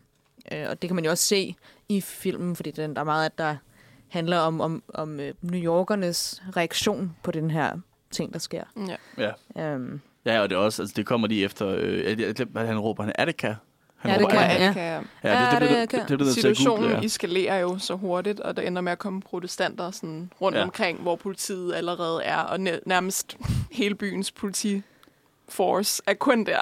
øh, 0.51 0.65
og 0.69 0.81
det 0.81 0.89
kan 0.89 0.95
man 0.95 1.05
jo 1.05 1.11
også 1.11 1.23
se 1.23 1.55
i 1.89 2.01
filmen, 2.01 2.55
fordi 2.55 2.71
den, 2.71 2.95
der 2.95 3.01
er 3.01 3.05
meget, 3.05 3.25
at 3.25 3.37
der 3.37 3.55
handler 4.07 4.37
om, 4.37 4.61
om, 4.61 4.83
om 4.93 5.19
øh, 5.19 5.33
New 5.41 5.61
Yorkernes 5.61 6.43
reaktion 6.57 7.15
på 7.23 7.31
den 7.31 7.51
her 7.51 7.77
ting, 8.11 8.33
der 8.33 8.39
sker. 8.39 8.63
Ja. 9.17 9.33
Ja. 9.57 9.75
Um, 9.75 10.01
Ja, 10.27 10.39
og 10.41 10.49
det 10.49 10.55
er 10.55 10.59
også, 10.59 10.81
altså 10.81 10.93
det 10.97 11.05
kommer 11.05 11.27
lige 11.27 11.43
efter, 11.45 11.67
øh, 11.77 12.05
jeg, 12.05 12.17
glemte, 12.17 12.45
hvad 12.51 12.65
han 12.65 12.79
råber, 12.79 13.03
han 13.03 13.11
Attica. 13.15 13.55
Han 13.97 14.11
Ja, 14.11 14.17
det 14.17 14.25
råber 14.25 14.35
kan 14.35 14.43
Attica. 14.51 14.81
jeg. 14.81 14.95
Attica, 14.97 15.29
ja. 15.29 15.43
Ja, 15.43 15.51
det, 15.51 15.61
det, 15.61 15.69
det, 15.69 15.75
Ja, 15.75 15.81
det, 15.81 15.91
det 15.91 15.99
det, 16.01 16.09
det, 16.09 16.19
det, 16.19 16.25
det, 16.27 16.33
Situationen 16.35 16.79
google, 16.81 16.95
ja. 16.97 17.03
eskalerer 17.05 17.59
jo 17.59 17.77
så 17.79 17.93
hurtigt, 17.95 18.39
og 18.39 18.57
der 18.57 18.61
ender 18.61 18.81
med 18.81 18.91
at 18.91 18.99
komme 18.99 19.21
protestanter 19.21 19.91
sådan 19.91 20.31
rundt 20.41 20.57
Ja. 20.57 20.63
omkring, 20.63 20.99
hvor 21.01 21.15
politiet 21.15 21.75
allerede 21.75 22.23
er, 22.23 22.37
og 22.37 22.59
næ- 22.59 22.77
nærmest 22.85 23.37
hele 23.71 23.95
byens 23.95 24.31
politiforce 24.31 26.01
er 26.07 26.13
kun 26.13 26.45
der. 26.45 26.59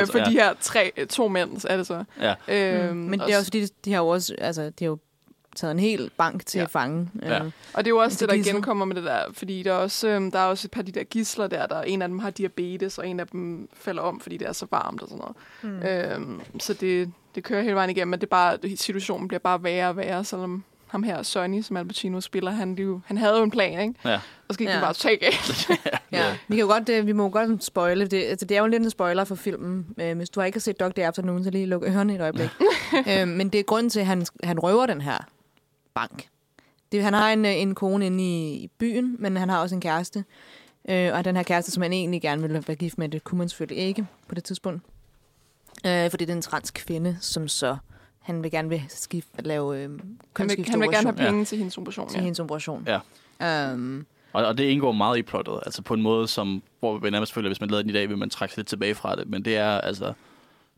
Øh, 0.00 0.06
for 0.06 0.18
de 0.18 0.30
her 0.32 0.54
tre, 0.60 0.92
to 1.10 1.28
mænd, 1.28 1.64
er 1.68 1.76
det 1.76 1.86
så. 1.86 2.04
Ja. 2.20 2.34
Øhm, 2.48 2.96
mm. 2.96 3.02
Men 3.02 3.20
det 3.20 3.32
er 3.32 3.36
også 3.36 3.46
fordi, 3.46 3.66
de 3.84 3.92
har 3.92 4.00
jo 4.00 4.08
også, 4.08 4.34
altså, 4.38 4.62
de 4.78 4.84
har 4.84 4.90
jo 4.90 4.98
taget 5.56 5.70
en 5.72 5.78
hel 5.78 6.10
bank 6.16 6.46
til 6.46 6.58
Ja. 6.58 6.60
ja. 6.60 6.64
at 6.64 6.70
fange. 6.70 7.10
Ja. 7.22 7.44
Øh, 7.44 7.50
Og 7.74 7.84
det 7.84 7.86
er 7.86 7.94
jo 7.94 7.96
også 7.98 8.16
det, 8.20 8.28
der 8.28 8.34
gidsler. 8.34 8.52
genkommer 8.52 8.84
med 8.84 8.96
det 8.96 9.04
der, 9.04 9.20
fordi 9.32 9.62
der 9.62 9.70
er, 9.72 9.76
også, 9.76 10.08
øhm, 10.08 10.30
der 10.30 10.38
er 10.38 10.44
også 10.46 10.66
et 10.66 10.70
par 10.70 10.80
af 10.80 10.86
de 10.86 10.92
der 10.92 11.04
gisler 11.04 11.46
der, 11.46 11.66
der 11.66 11.82
en 11.82 12.02
af 12.02 12.08
dem 12.08 12.18
har 12.18 12.30
diabetes, 12.30 12.98
og 12.98 13.08
en 13.08 13.20
af 13.20 13.26
dem 13.26 13.68
falder 13.74 14.02
om, 14.02 14.20
fordi 14.20 14.36
det 14.36 14.48
er 14.48 14.52
så 14.52 14.66
varmt 14.70 15.02
og 15.02 15.08
sådan 15.08 15.22
noget. 15.62 15.80
Mm. 15.82 15.88
Øhm, 15.88 16.40
så 16.60 16.74
det, 16.74 17.12
det 17.34 17.44
kører 17.44 17.62
hele 17.62 17.74
vejen 17.74 17.90
igennem, 17.90 18.10
men 18.10 18.20
det 18.20 18.26
er 18.26 18.30
bare, 18.30 18.58
situationen 18.76 19.28
bliver 19.28 19.38
bare 19.40 19.62
værre 19.64 19.88
og 19.88 19.96
værre, 19.96 20.24
selvom 20.24 20.64
ham 20.86 21.02
her, 21.02 21.22
Sonny, 21.22 21.62
som 21.62 21.76
Al 21.76 21.86
Pacino 21.86 22.20
spiller, 22.20 22.50
han, 22.50 22.74
jo, 22.74 23.00
han 23.06 23.18
havde 23.18 23.36
jo 23.36 23.42
en 23.42 23.50
plan, 23.50 23.80
ikke? 23.88 23.94
Ja. 24.04 24.14
Og 24.48 24.54
så 24.54 24.58
gik 24.58 24.68
ja. 24.68 24.74
Ja. 24.74 24.80
bare 24.80 24.94
totalt 24.94 25.20
galt. 25.20 25.70
Ja, 26.12 26.24
vi 26.48 26.56
kan 26.56 26.60
jo 26.64 26.66
godt, 26.72 26.88
øh, 26.88 27.06
vi 27.06 27.12
må 27.12 27.22
jo 27.22 27.30
godt 27.32 27.64
spoile 27.64 28.06
det. 28.06 28.24
Altså, 28.24 28.46
det 28.46 28.56
er 28.56 28.60
jo 28.60 28.66
lidt 28.66 28.82
en 28.82 28.90
spoiler 28.90 29.24
for 29.24 29.34
filmen. 29.34 29.86
Øh, 30.00 30.16
hvis 30.16 30.30
du 30.30 30.40
har 30.40 30.46
ikke 30.46 30.60
set 30.60 30.80
Dog 30.80 30.96
Day 30.96 31.02
Afternoon, 31.02 31.44
så 31.44 31.50
lige 31.50 31.66
luk 31.66 31.82
ørerne 31.82 32.14
et 32.14 32.20
øjeblik. 32.20 32.48
øh, 33.10 33.28
men 33.28 33.48
det 33.48 33.58
er 33.58 33.62
grunden 33.64 33.90
til, 33.90 34.00
at 34.00 34.06
han, 34.06 34.26
han 34.44 34.58
røver 34.58 34.86
den 34.86 35.00
her 35.00 35.18
bank. 35.94 36.28
Det, 36.92 37.02
han 37.02 37.14
har 37.14 37.30
en, 37.32 37.44
øh, 37.44 37.56
en 37.56 37.74
kone 37.74 38.06
inde 38.06 38.24
i, 38.24 38.52
i 38.54 38.70
byen, 38.78 39.16
men 39.18 39.36
han 39.36 39.48
har 39.48 39.60
også 39.60 39.74
en 39.74 39.80
kæreste. 39.80 40.24
Øh, 40.88 41.14
og 41.14 41.24
den 41.24 41.36
her 41.36 41.42
kæreste, 41.42 41.70
som 41.70 41.82
han 41.82 41.92
egentlig 41.92 42.22
gerne 42.22 42.42
ville 42.42 42.64
være 42.66 42.76
gift 42.76 42.98
med, 42.98 43.08
det 43.08 43.24
kunne 43.24 43.38
man 43.38 43.48
selvfølgelig 43.48 43.84
ikke 43.84 44.06
på 44.28 44.34
det 44.34 44.44
tidspunkt. 44.44 44.82
Øh, 45.86 46.10
fordi 46.10 46.24
det 46.24 46.32
er 46.32 46.36
en 46.36 46.42
trans 46.42 46.70
kvinde, 46.70 47.16
som 47.20 47.48
så 47.48 47.76
han 48.20 48.42
vil 48.42 48.50
gerne 48.50 48.68
vil 48.68 48.82
skifte, 48.88 49.42
lave 49.42 49.76
øh, 49.76 49.82
Han 49.82 49.90
vil, 49.90 50.02
kønsskifteoperation 50.34 50.70
han 50.70 50.80
vil 50.80 50.96
gerne 50.96 51.10
have 51.18 51.24
Ja. 51.26 51.30
penge 51.30 51.44
til 51.44 51.58
hendes 51.58 51.78
operation. 51.78 52.08
til 52.08 52.16
Ja. 52.18 52.22
hendes 52.24 52.40
operation. 52.40 52.88
Ja. 53.40 53.72
Um, 53.72 54.06
Og, 54.32 54.44
og 54.46 54.58
det 54.58 54.64
indgår 54.64 54.92
meget 54.92 55.18
i 55.18 55.22
plottet, 55.22 55.60
altså 55.66 55.82
på 55.82 55.94
en 55.94 56.02
måde, 56.02 56.28
som, 56.28 56.62
hvor 56.80 56.98
vi 56.98 57.10
nærmest 57.10 57.32
føler, 57.32 57.46
at 57.46 57.50
hvis 57.50 57.60
man 57.60 57.70
lavede 57.70 57.82
den 57.82 57.90
i 57.90 57.92
dag, 57.92 58.08
vil 58.08 58.18
man 58.18 58.30
trække 58.30 58.52
sig 58.54 58.58
lidt 58.58 58.68
tilbage 58.68 58.94
fra 58.94 59.16
det. 59.16 59.28
Men 59.28 59.44
det 59.44 59.56
er 59.56 59.70
altså, 59.80 60.06
det, 60.06 60.14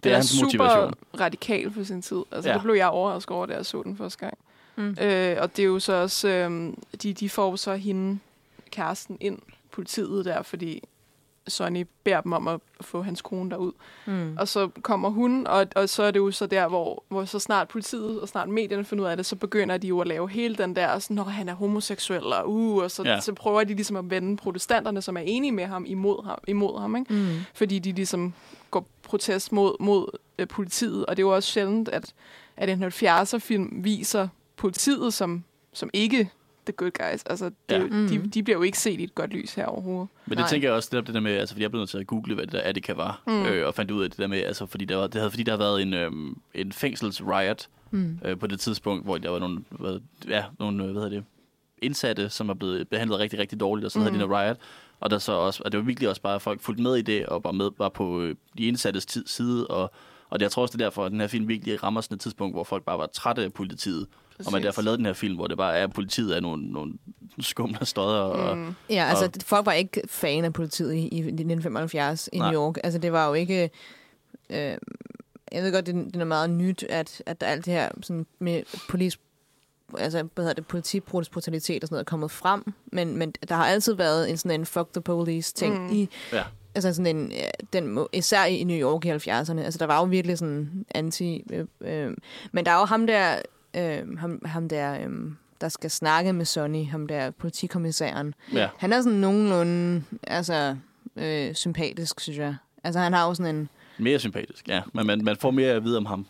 Det 0.05 0.11
er 0.11 0.15
er 0.15 0.17
hans 0.19 0.29
super 0.31 0.45
motivation. 0.45 0.95
radikal 1.21 1.73
for 1.73 1.83
sin 1.85 2.03
tid. 2.03 2.23
Altså, 2.33 2.49
Ja. 2.49 2.53
ja. 2.53 2.59
det 2.59 2.63
blev 2.65 2.75
jeg 2.75 2.89
overrasket 2.89 3.37
over, 3.37 3.47
da 3.47 3.55
jeg 3.55 3.67
så 3.67 3.83
den 3.83 3.97
første 3.97 4.19
gang. 4.19 4.39
Mm. 4.77 4.97
Øh, 5.01 5.37
og 5.41 5.57
det 5.57 5.63
er 5.63 5.67
jo 5.67 5.79
så 5.79 5.93
også, 5.93 6.29
øh, 6.29 6.73
de, 7.03 7.15
de 7.15 7.29
får 7.29 7.57
så 7.57 7.75
hende, 7.75 8.19
kæresten, 8.71 9.17
ind 9.21 9.39
politiet 9.71 10.25
der, 10.25 10.43
fordi 10.43 10.83
Sonny 11.49 11.87
beder 12.05 12.21
dem 12.21 12.33
om 12.33 12.49
at 12.49 12.61
få 12.81 13.03
hans 13.03 13.23
kone 13.23 13.51
derud. 13.51 13.73
mm. 14.07 14.37
Og 14.39 14.49
så 14.49 14.69
kommer 14.83 15.09
hun, 15.09 15.47
og, 15.47 15.67
og 15.77 15.89
så 15.89 16.03
er 16.03 16.11
det 16.11 16.21
jo 16.21 16.31
så 16.31 16.47
der, 16.47 16.69
hvor, 16.69 17.05
hvor 17.09 17.25
så 17.25 17.39
snart 17.39 17.69
politiet 17.69 18.21
og 18.21 18.29
snart 18.29 18.49
medierne 18.49 18.85
finder 18.85 19.05
ud 19.05 19.11
af 19.11 19.17
det, 19.17 19.27
så 19.27 19.37
begynder 19.37 19.77
de 19.77 19.87
jo 19.87 20.01
at 20.01 20.07
lave 20.07 20.31
hele 20.31 20.57
den 20.57 20.77
der, 20.77 20.99
sådan, 20.99 21.17
når 21.17 21.25
han 21.25 21.49
er 21.49 21.55
homoseksuel, 21.55 22.25
og, 22.25 22.51
uh, 22.51 22.83
og 22.83 22.91
så, 22.91 23.03
ja. 23.03 23.21
så 23.21 23.33
prøver 23.33 23.65
de 23.65 23.75
ligesom 23.75 23.97
at 23.97 24.11
vende 24.11 24.37
protestanterne, 24.37 25.03
som 25.03 25.17
er 25.17 25.21
enige 25.21 25.53
med 25.53 25.67
ham, 25.67 25.85
imod 25.89 26.25
ham. 26.25 26.39
Imod 26.49 26.81
ham 26.81 26.97
ikke? 26.97 27.15
Mm. 27.15 27.29
fordi 27.55 27.79
de 27.79 27.93
ligesom 27.93 28.35
går 28.71 28.87
protest 29.03 29.53
mod, 29.53 29.77
mod 29.81 30.19
øh, 30.39 30.49
politiet. 30.49 31.07
Og 31.07 31.17
det 31.17 31.23
er 31.23 31.27
jo 31.27 31.35
også 31.35 31.51
sjældent, 31.51 31.89
at, 31.89 32.15
at 32.57 32.69
en 32.69 32.85
70'er-film 32.85 33.71
viser 33.73 34.29
politiet 34.63 35.15
som, 35.15 35.45
som 35.73 35.91
ikke 35.93 36.31
the 36.67 36.73
good 36.73 36.91
guys. 36.91 37.23
Altså, 37.27 37.45
det, 37.45 37.55
Ja. 37.71 37.79
ja. 37.79 37.87
Mm. 37.87 38.09
de, 38.09 38.29
de 38.35 38.43
bliver 38.43 38.57
jo 38.59 38.63
ikke 38.63 38.79
set 38.79 39.01
i 39.01 39.05
et 39.05 39.15
godt 39.15 39.31
lys 39.33 39.55
her 39.55 39.67
overhovedet. 39.67 40.09
Men 40.27 40.31
det 40.31 40.39
Nej. 40.39 40.49
tænker 40.49 40.69
jeg 40.69 40.75
også, 40.77 40.89
det, 40.93 40.97
er 40.99 41.01
det 41.01 41.15
der 41.15 41.21
med, 41.21 41.33
altså 41.33 41.55
fordi 41.55 41.63
jeg 41.63 41.71
blev 41.71 41.79
nødt 41.81 41.91
til 41.91 41.99
at 41.99 42.07
google, 42.07 42.35
hvad 42.35 42.45
det 42.45 42.53
der 42.53 42.61
Attica 42.65 42.93
var, 42.93 43.23
mm. 43.27 43.43
Øh, 43.47 43.67
og 43.67 43.75
fandt 43.75 43.91
ud 43.91 44.05
af 44.05 44.11
det 44.11 44.19
der 44.19 44.27
med, 44.27 44.39
altså 44.39 44.67
fordi 44.67 44.85
der, 44.85 44.97
var, 44.97 45.07
det 45.07 45.15
havde, 45.15 45.31
fordi 45.31 45.43
der 45.43 45.53
havde 45.53 45.61
været 45.61 45.83
en, 45.83 45.95
øhm, 45.95 46.37
en 46.55 46.73
fængselsriot 46.73 47.69
Mm. 47.91 48.19
øh, 48.25 48.39
på 48.39 48.47
det 48.47 48.61
tidspunkt, 48.61 49.05
hvor 49.05 49.19
der 49.19 49.31
var 49.31 49.39
nogle, 49.39 49.65
hvad, 49.71 50.01
ja, 50.29 50.45
nogle, 50.59 50.85
øh, 50.85 50.91
hvad 50.91 51.03
hedder 51.03 51.17
det, 51.17 51.25
indsatte, 51.83 52.31
som 52.31 52.49
er 52.49 52.55
blevet 52.55 52.89
behandlet 52.89 53.19
rigtig, 53.19 53.39
rigtig 53.39 53.61
dårligt, 53.61 53.85
og 53.85 53.91
så 53.93 53.99
mm. 53.99 54.03
havde 54.03 54.19
de 54.19 54.25
Mm. 54.27 54.33
en 54.33 54.39
riot. 54.39 54.57
Og, 55.01 55.11
der 55.11 55.19
så 55.19 55.33
også, 55.33 55.63
og 55.65 55.73
det 55.73 55.79
var 55.79 55.85
virkelig 55.85 56.09
også 56.09 56.23
bare, 56.23 56.35
at 56.35 56.43
folk 56.43 56.61
fulgte 56.61 56.83
med 56.83 56.97
i 56.97 57.03
det, 57.03 57.27
og 57.27 57.45
var 57.45 57.53
med 57.53 57.71
bare 57.71 57.91
på 57.91 58.21
øh, 58.21 58.35
de 58.59 58.65
indsattes 58.65 59.07
tid, 59.07 59.27
side, 59.27 59.67
og, 59.67 59.93
og 60.31 60.41
det, 60.41 60.45
jeg 60.45 60.51
tror 60.53 60.63
også, 60.63 60.77
det 60.77 60.83
er 60.83 60.87
derfor, 60.87 61.05
at 61.05 61.13
den 61.13 61.21
her 61.21 61.27
film 61.27 61.49
virkelig 61.49 61.83
rammer 61.83 62.01
sådan 62.01 62.15
et 62.15 62.21
tidspunkt, 62.21 62.55
hvor 62.57 62.65
folk 62.65 62.85
bare 62.85 62.99
var 62.99 63.07
trætte 63.07 63.43
af 63.45 63.53
politiet, 63.53 64.07
Præcis. 64.43 64.47
og 64.47 64.53
man 64.53 64.63
derfor 64.63 64.83
lavede 64.83 64.97
den 64.99 65.07
her 65.07 65.13
film, 65.13 65.35
hvor 65.35 65.47
det 65.47 65.57
bare 65.57 65.77
er, 65.77 65.85
at 65.85 65.93
politiet 65.93 66.37
er 66.37 66.41
nogle, 66.41 66.73
nogle 66.73 66.93
skumle 67.41 67.87
stodder, 67.87 68.21
og, 68.21 68.59
Mm. 68.59 68.75
Ja, 68.91 69.05
altså 69.09 69.25
Og- 69.25 69.31
folk 69.45 69.67
var 69.67 69.73
ikke 69.73 70.03
fan 70.09 70.45
af 70.45 70.53
politiet 70.53 70.95
i, 70.95 70.99
i 71.09 71.19
1975 71.19 72.29
i 72.33 72.39
Nej. 72.39 72.51
New 72.53 72.63
York. 72.63 72.77
Altså 72.85 72.99
det 72.99 73.13
var 73.13 73.29
jo 73.29 73.35
ikke... 73.35 73.71
Øh, 74.51 74.77
jeg 75.53 75.63
ved 75.63 75.73
godt, 75.73 75.87
det, 75.87 75.95
det 75.95 76.21
er 76.21 76.25
meget 76.25 76.51
nyt, 76.51 76.83
at, 76.89 77.23
at 77.27 77.41
der 77.41 77.47
alt 77.47 77.65
det 77.67 77.73
her 77.75 77.89
sådan 78.03 78.27
med 78.39 78.63
polis, 78.91 79.19
altså, 79.99 80.29
hvad 80.35 80.45
hedder 80.45 80.55
det, 80.55 80.67
politibrutalitet 80.67 81.83
og 81.83 81.87
sådan 81.89 81.95
noget 81.95 82.05
er 82.07 82.11
kommet 82.11 82.31
frem, 82.31 82.73
men, 82.93 83.17
men 83.17 83.33
der 83.49 83.55
har 83.55 83.67
altid 83.67 83.95
været 83.95 84.31
en 84.31 84.37
sådan 84.37 84.61
en 84.61 84.67
fuck 84.67 84.93
the 84.93 85.01
police 85.03 85.55
ting 85.55 85.83
Mm. 85.87 85.93
i, 85.93 86.09
Ja. 86.33 86.43
altså 86.75 86.95
sådan 86.95 87.17
en, 87.17 87.33
den, 87.73 88.07
især 88.13 88.45
i 88.45 88.65
New 88.65 88.77
York 88.77 89.05
i 89.05 89.11
70'erne, 89.11 89.61
altså 89.61 89.79
der 89.79 89.87
var 89.87 89.99
jo 89.99 90.05
virkelig 90.05 90.39
sådan 90.39 90.85
anti, 90.95 91.45
øh, 91.53 91.67
øh, 91.81 92.17
men 92.53 92.67
der 92.67 92.71
er 92.73 92.79
jo 92.79 92.85
ham 92.85 93.07
der, 93.07 93.37
øh, 93.77 94.19
ham, 94.19 94.43
ham 94.45 94.69
der, 94.69 94.99
øh, 95.09 95.31
der 95.61 95.69
skal 95.69 95.91
snakke 95.91 96.33
med 96.33 96.45
Sonny, 96.45 96.87
ham 96.87 97.07
der 97.07 97.31
politikommissæren, 97.31 98.35
ja. 98.53 98.69
han 98.79 98.93
er 98.93 99.03
sådan 99.03 99.19
nogenlunde 99.19 100.03
altså, 100.27 100.77
øh, 101.17 101.55
sympatisk, 101.55 102.21
synes 102.21 102.39
jeg. 102.39 102.57
Altså, 102.85 103.01
han 103.01 103.13
har 103.13 103.27
jo 103.27 103.35
sådan 103.35 103.57
en... 103.57 103.69
Mere 103.99 104.19
sympatisk, 104.19 104.69
ja. 104.69 104.83
Men 104.95 105.07
man, 105.07 105.25
man 105.25 105.37
får 105.37 105.51
mere 105.51 105.73
at 105.73 105.85
vide 105.85 105.97
om 105.97 106.07
ham. 106.07 106.27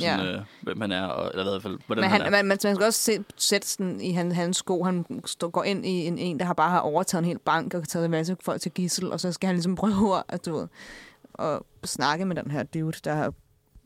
Sådan, 0.00 0.26
Ja. 0.26 0.32
øh, 0.32 0.40
hvem 0.62 0.80
han 0.80 0.92
er, 0.92 1.04
og, 1.06 1.30
eller 1.30 1.46
i 1.46 1.50
hvert 1.50 1.62
fald, 1.62 1.78
hvordan 1.86 2.02
Men 2.02 2.10
han, 2.10 2.20
han, 2.20 2.26
er. 2.26 2.30
man, 2.30 2.44
man, 2.44 2.46
man 2.46 2.58
skal 2.58 2.82
også 2.82 3.00
se, 3.00 3.24
sætte 3.36 3.68
sådan 3.68 4.00
i 4.00 4.12
han, 4.12 4.32
hans 4.32 4.56
sko. 4.56 4.84
Han 4.84 5.04
står, 5.24 5.48
går 5.48 5.64
ind 5.64 5.86
i 5.86 6.06
en, 6.06 6.18
en, 6.18 6.38
der 6.38 6.44
har 6.44 6.54
bare 6.54 6.70
har 6.70 6.80
overtaget 6.80 7.22
en 7.22 7.24
hel 7.28 7.38
bank 7.38 7.74
og 7.74 7.88
taget 7.88 8.04
en 8.04 8.10
masse 8.10 8.36
folk 8.42 8.60
til 8.60 8.72
gissel, 8.72 9.12
og 9.12 9.20
så 9.20 9.32
skal 9.32 9.46
han 9.46 9.56
ligesom 9.56 9.74
prøve 9.74 10.22
at, 10.34 10.46
du 10.46 10.56
ved, 10.56 10.68
at 11.38 11.58
snakke 11.84 12.24
med 12.24 12.36
den 12.36 12.50
her 12.50 12.62
dude, 12.62 12.98
der 13.04 13.30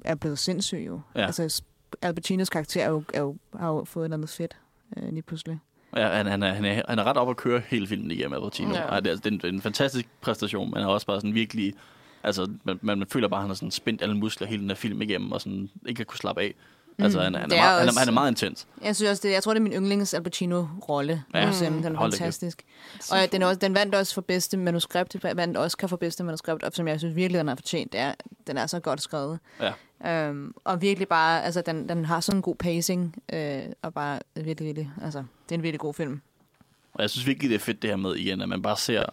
er 0.04 0.14
blevet 0.14 0.38
sindssyg 0.38 0.84
jo. 0.86 1.00
Ja. 1.16 1.26
Altså, 1.26 1.62
Al 2.02 2.14
Pacinos 2.14 2.50
karakter 2.50 2.84
er 2.84 2.88
jo, 2.90 3.02
er 3.14 3.20
jo, 3.20 3.36
har 3.58 3.68
jo 3.68 3.84
fået 3.84 4.02
et 4.02 4.06
eller 4.06 4.16
andet 4.16 4.30
fedt 4.30 4.56
øh, 4.96 5.12
lige 5.12 5.22
pludselig. 5.22 5.58
Ja, 5.96 6.08
han, 6.08 6.26
han, 6.26 6.42
er, 6.42 6.52
han, 6.52 6.64
er, 6.64 6.82
han 6.88 6.98
er 6.98 7.04
ret 7.04 7.16
op 7.16 7.30
at 7.30 7.36
køre 7.36 7.62
hele 7.68 7.86
filmen 7.86 8.10
igennem, 8.10 8.32
Al 8.32 8.50
Pacino. 8.50 8.74
Ja. 8.74 8.94
Ja. 8.94 9.00
Det, 9.00 9.12
er, 9.12 9.16
det, 9.16 9.26
er 9.26 9.30
en, 9.30 9.36
det 9.36 9.44
er 9.44 9.48
en 9.48 9.60
fantastisk 9.60 10.06
præstation, 10.20 10.70
men 10.70 10.74
han 10.74 10.82
er 10.82 10.92
også 10.92 11.06
bare 11.06 11.20
sådan 11.20 11.34
virkelig... 11.34 11.74
Altså, 12.22 12.50
man, 12.64 12.78
man, 12.82 12.98
man 12.98 13.08
føler 13.08 13.28
bare, 13.28 13.38
at 13.38 13.42
han 13.42 13.50
har 13.50 13.54
sådan 13.54 13.70
spændt 13.70 14.02
alle 14.02 14.16
muskler 14.16 14.46
hele 14.46 14.60
den 14.60 14.70
her 14.70 14.74
film 14.74 15.02
igennem, 15.02 15.32
og 15.32 15.40
sådan 15.40 15.70
ikke 15.86 16.00
at 16.00 16.06
kunne 16.06 16.18
slappe 16.18 16.42
af. 16.42 16.54
Altså, 16.98 17.20
han, 17.20 17.34
han, 17.34 17.52
er 17.52 17.56
er 17.56 17.58
meget, 17.60 17.78
han, 17.78 17.82
er, 17.82 17.86
også- 17.88 17.98
han 18.00 18.08
er 18.08 18.12
meget 18.12 18.30
intens. 18.30 18.66
Jeg 18.84 18.96
synes 18.96 19.10
også, 19.10 19.28
det, 19.28 19.34
jeg 19.34 19.42
tror, 19.42 19.54
det 19.54 19.58
er 19.60 19.62
min 19.62 19.72
yndlings 19.72 20.14
Al 20.14 20.22
Pacino-rolle. 20.22 21.22
Ja. 21.34 21.40
Ja. 21.46 21.52
Den 21.66 21.84
er 21.84 21.96
Hold 21.96 22.12
fantastisk. 22.12 22.62
Og 23.10 23.18
ja, 23.18 23.26
den, 23.26 23.42
også, 23.42 23.58
den 23.58 23.74
vandt 23.74 23.94
også 23.94 24.14
for 24.14 24.20
bedste 24.20 24.56
manuskript. 24.56 25.12
Den 25.22 25.36
vandt 25.36 25.56
Oscar 25.58 25.86
for 25.86 25.96
bedste 25.96 26.24
manuskript, 26.24 26.62
og 26.62 26.72
som 26.74 26.88
jeg 26.88 26.98
synes 26.98 27.16
virkelig, 27.16 27.38
den 27.38 27.48
har 27.48 27.54
fortjent. 27.54 27.92
Det 27.92 28.00
er, 28.00 28.14
den 28.46 28.56
er 28.56 28.66
så 28.66 28.80
godt 28.80 29.02
skrevet. 29.02 29.38
Ja. 29.60 29.72
Øhm, 30.28 30.54
og 30.64 30.82
virkelig 30.82 31.08
bare, 31.08 31.44
altså 31.44 31.62
den, 31.66 31.88
den 31.88 32.04
har 32.04 32.20
sådan 32.20 32.38
en 32.38 32.42
god 32.42 32.54
pacing, 32.56 33.16
øh, 33.32 33.60
og 33.82 33.94
bare 33.94 34.18
virkelig, 34.34 34.66
virkelig, 34.66 34.90
altså 35.04 35.18
det 35.18 35.54
er 35.54 35.58
en 35.58 35.62
virkelig 35.62 35.80
god 35.80 35.94
film. 35.94 36.20
Og 36.94 37.02
jeg 37.02 37.10
synes 37.10 37.26
virkelig, 37.26 37.48
det 37.50 37.54
er 37.54 37.58
fedt 37.60 37.82
det 37.82 37.90
her 37.90 37.96
med 37.96 38.16
igen, 38.16 38.40
at 38.42 38.48
man 38.48 38.62
bare 38.62 38.76
ser 38.76 39.04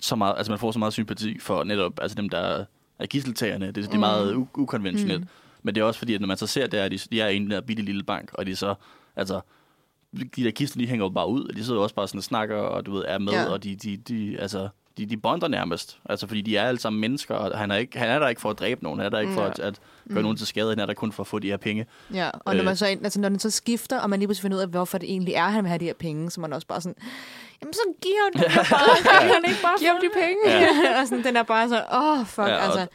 så 0.00 0.16
meget, 0.16 0.34
altså 0.36 0.52
man 0.52 0.58
får 0.58 0.72
så 0.72 0.78
meget 0.78 0.92
sympati 0.92 1.38
for 1.38 1.64
netop, 1.64 1.92
altså 2.02 2.14
dem, 2.14 2.28
der 2.28 2.64
er 2.98 3.06
gisseltagerne. 3.06 3.66
Det, 3.66 3.74
det 3.76 3.94
er 3.94 3.98
meget 3.98 4.34
u- 4.34 4.46
ukonventionelt. 4.60 5.20
Mm. 5.20 5.26
Men 5.62 5.74
det 5.74 5.80
er 5.80 5.84
også 5.84 5.98
fordi, 5.98 6.14
at 6.14 6.20
når 6.20 6.28
man 6.28 6.36
så 6.36 6.46
ser 6.46 6.66
det, 6.66 6.78
at 6.78 6.90
de, 6.90 6.98
de 6.98 7.20
er 7.20 7.28
en 7.28 7.50
der 7.50 7.60
bitte 7.60 7.82
lille 7.82 8.02
bank, 8.02 8.30
og 8.34 8.46
de 8.46 8.56
så, 8.56 8.74
altså, 9.16 9.40
de 10.36 10.44
der 10.44 10.50
gidsler, 10.50 10.82
de 10.82 10.88
hænger 10.88 11.04
jo 11.04 11.10
bare 11.10 11.28
ud, 11.28 11.44
og 11.48 11.56
de 11.56 11.64
sidder 11.64 11.78
jo 11.78 11.82
også 11.82 11.94
bare 11.94 12.08
sådan 12.08 12.18
og 12.18 12.24
snakker, 12.24 12.56
og 12.56 12.86
du 12.86 12.92
ved, 12.94 13.04
er 13.08 13.18
med, 13.18 13.32
Ja. 13.32 13.44
og 13.44 13.64
de, 13.64 13.76
de, 13.76 13.96
de, 13.96 14.36
altså, 14.38 14.68
de, 14.98 15.06
de 15.06 15.16
bonder 15.16 15.48
nærmest. 15.48 15.98
Altså, 16.08 16.26
fordi 16.26 16.40
de 16.40 16.56
er 16.56 16.64
alle 16.68 16.80
sammen 16.80 17.00
mennesker, 17.00 17.34
og 17.34 17.58
han 17.58 17.70
er, 17.70 17.76
ikke, 17.76 17.98
han 17.98 18.08
er 18.08 18.18
der 18.18 18.28
ikke 18.28 18.40
for 18.40 18.50
at 18.50 18.58
dræbe 18.58 18.82
nogen, 18.84 18.98
han 18.98 19.06
er 19.06 19.10
der 19.10 19.18
ikke 19.20 19.32
for 19.32 19.42
Ja. 19.42 19.48
at, 19.50 19.58
at 19.58 19.80
gøre 20.12 20.22
nogen 20.22 20.36
til 20.36 20.46
skade, 20.46 20.68
han 20.68 20.78
er 20.78 20.86
der 20.86 20.94
kun 20.94 21.12
for 21.12 21.22
at 21.22 21.26
få 21.26 21.38
de 21.38 21.48
her 21.48 21.56
penge. 21.56 21.86
Ja, 22.14 22.30
og 22.44 22.54
når, 22.54 22.60
Øh. 22.60 22.64
man 22.64 22.76
så, 22.76 22.86
altså, 22.86 23.20
når 23.20 23.28
den 23.28 23.38
så 23.38 23.50
skifter, 23.50 24.00
og 24.00 24.10
man 24.10 24.18
lige 24.18 24.26
pludselig 24.28 24.42
finder 24.42 24.56
ud 24.56 24.62
af, 24.62 24.68
hvorfor 24.68 24.98
det 24.98 25.10
egentlig 25.10 25.34
er, 25.34 25.48
han 25.48 25.64
vil 25.64 25.68
have 25.68 25.78
de 25.78 25.84
her 25.84 25.94
penge, 25.94 26.30
så 26.30 26.40
er 26.40 26.42
man 26.42 26.52
også 26.52 26.66
bare 26.66 26.80
sådan, 26.80 26.96
jamen 27.62 27.72
så 27.72 27.80
giver 28.02 28.16
han 28.34 28.42
dem 28.42 28.50
bare, 28.70 29.20
kan 29.20 29.32
han 29.34 29.44
ikke 29.48 29.62
bare 29.62 29.78
Giv 29.78 29.88
ham 29.88 29.96
de 30.00 30.08
penge. 30.22 30.58
Ja. 30.60 30.68
og 31.00 31.08
sådan, 31.08 31.24
den 31.24 31.36
er 31.36 31.42
bare 31.42 31.68
så, 31.68 31.84
åh, 31.92 32.18
oh, 32.20 32.26
fuck, 32.26 32.38
Ja, 32.48 32.52
ja, 32.52 32.56
og- 32.56 32.64
altså. 32.64 32.86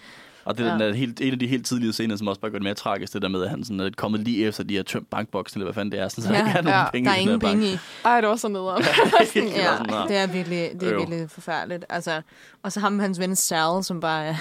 Og 0.48 0.58
det 0.58 0.64
er 0.64 0.68
Ja. 0.68 0.74
den 0.74 0.80
der 0.82 0.94
helt, 0.94 1.22
en 1.22 1.34
af 1.34 1.40
de 1.40 1.48
helt 1.48 1.66
tidlige 1.66 1.94
scener, 1.94 2.16
som 2.16 2.28
også 2.28 2.42
bare 2.42 2.52
gør 2.52 2.58
det 2.58 2.64
mere 2.64 2.74
tragisk, 2.74 3.14
det 3.14 3.22
der 3.22 3.28
med, 3.28 3.44
at 3.44 3.50
han 3.50 3.64
sådan 3.64 3.80
er 3.80 3.90
kommet 3.98 4.22
lige 4.22 4.46
efter, 4.46 4.64
de 4.64 4.76
har 4.76 4.84
tømt 4.84 5.10
bankboksen, 5.10 5.60
eller 5.60 5.66
hvad 5.66 5.74
fanden 5.74 5.92
det 5.92 6.00
er, 6.00 6.08
sådan, 6.08 6.24
så 6.24 6.30
Ja. 6.30 6.36
han 6.36 6.46
ikke 6.48 6.52
har 6.52 6.62
nogen 6.62 6.80
Ja, 6.86 6.92
penge 6.92 7.10
Der 7.10 7.16
er 7.16 7.20
ingen 7.20 7.40
bank. 7.40 7.54
penge 7.60 7.74
i. 7.74 7.78
Ej, 8.06 8.22
det 8.22 8.30
var 8.30 8.36
så 8.36 8.48
nederen. 8.48 8.84
Ja, 9.36 10.04
det 10.08 10.18
er 10.18 10.28
virkelig, 10.28 10.70
det 10.80 10.84
er 10.88 10.94
Øv. 10.94 11.00
virkelig 11.00 11.30
forfærdeligt. 11.32 11.86
Altså, 11.90 12.22
og 12.64 12.72
så 12.72 12.80
ham 12.80 12.92
med 12.94 13.02
hans 13.02 13.20
ven 13.20 13.36
Sal, 13.36 13.84
som 13.84 14.00
bare 14.00 14.26
er 14.26 14.36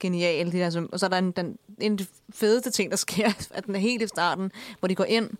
genial. 0.00 0.52
De 0.52 0.58
der, 0.58 0.70
som, 0.70 0.88
og 0.92 1.00
så 1.00 1.06
er 1.06 1.10
der 1.10 1.18
en, 1.18 1.30
den, 1.30 1.56
en 1.80 1.92
af 1.92 1.98
de 1.98 2.06
fedeste 2.34 2.70
ting, 2.70 2.90
der 2.90 2.96
sker, 2.96 3.28
at 3.54 3.66
den 3.66 3.74
er 3.74 3.78
helt 3.80 4.02
i 4.02 4.06
starten, 4.06 4.52
hvor 4.78 4.88
de 4.88 4.94
går 4.94 5.04
ind 5.04 5.30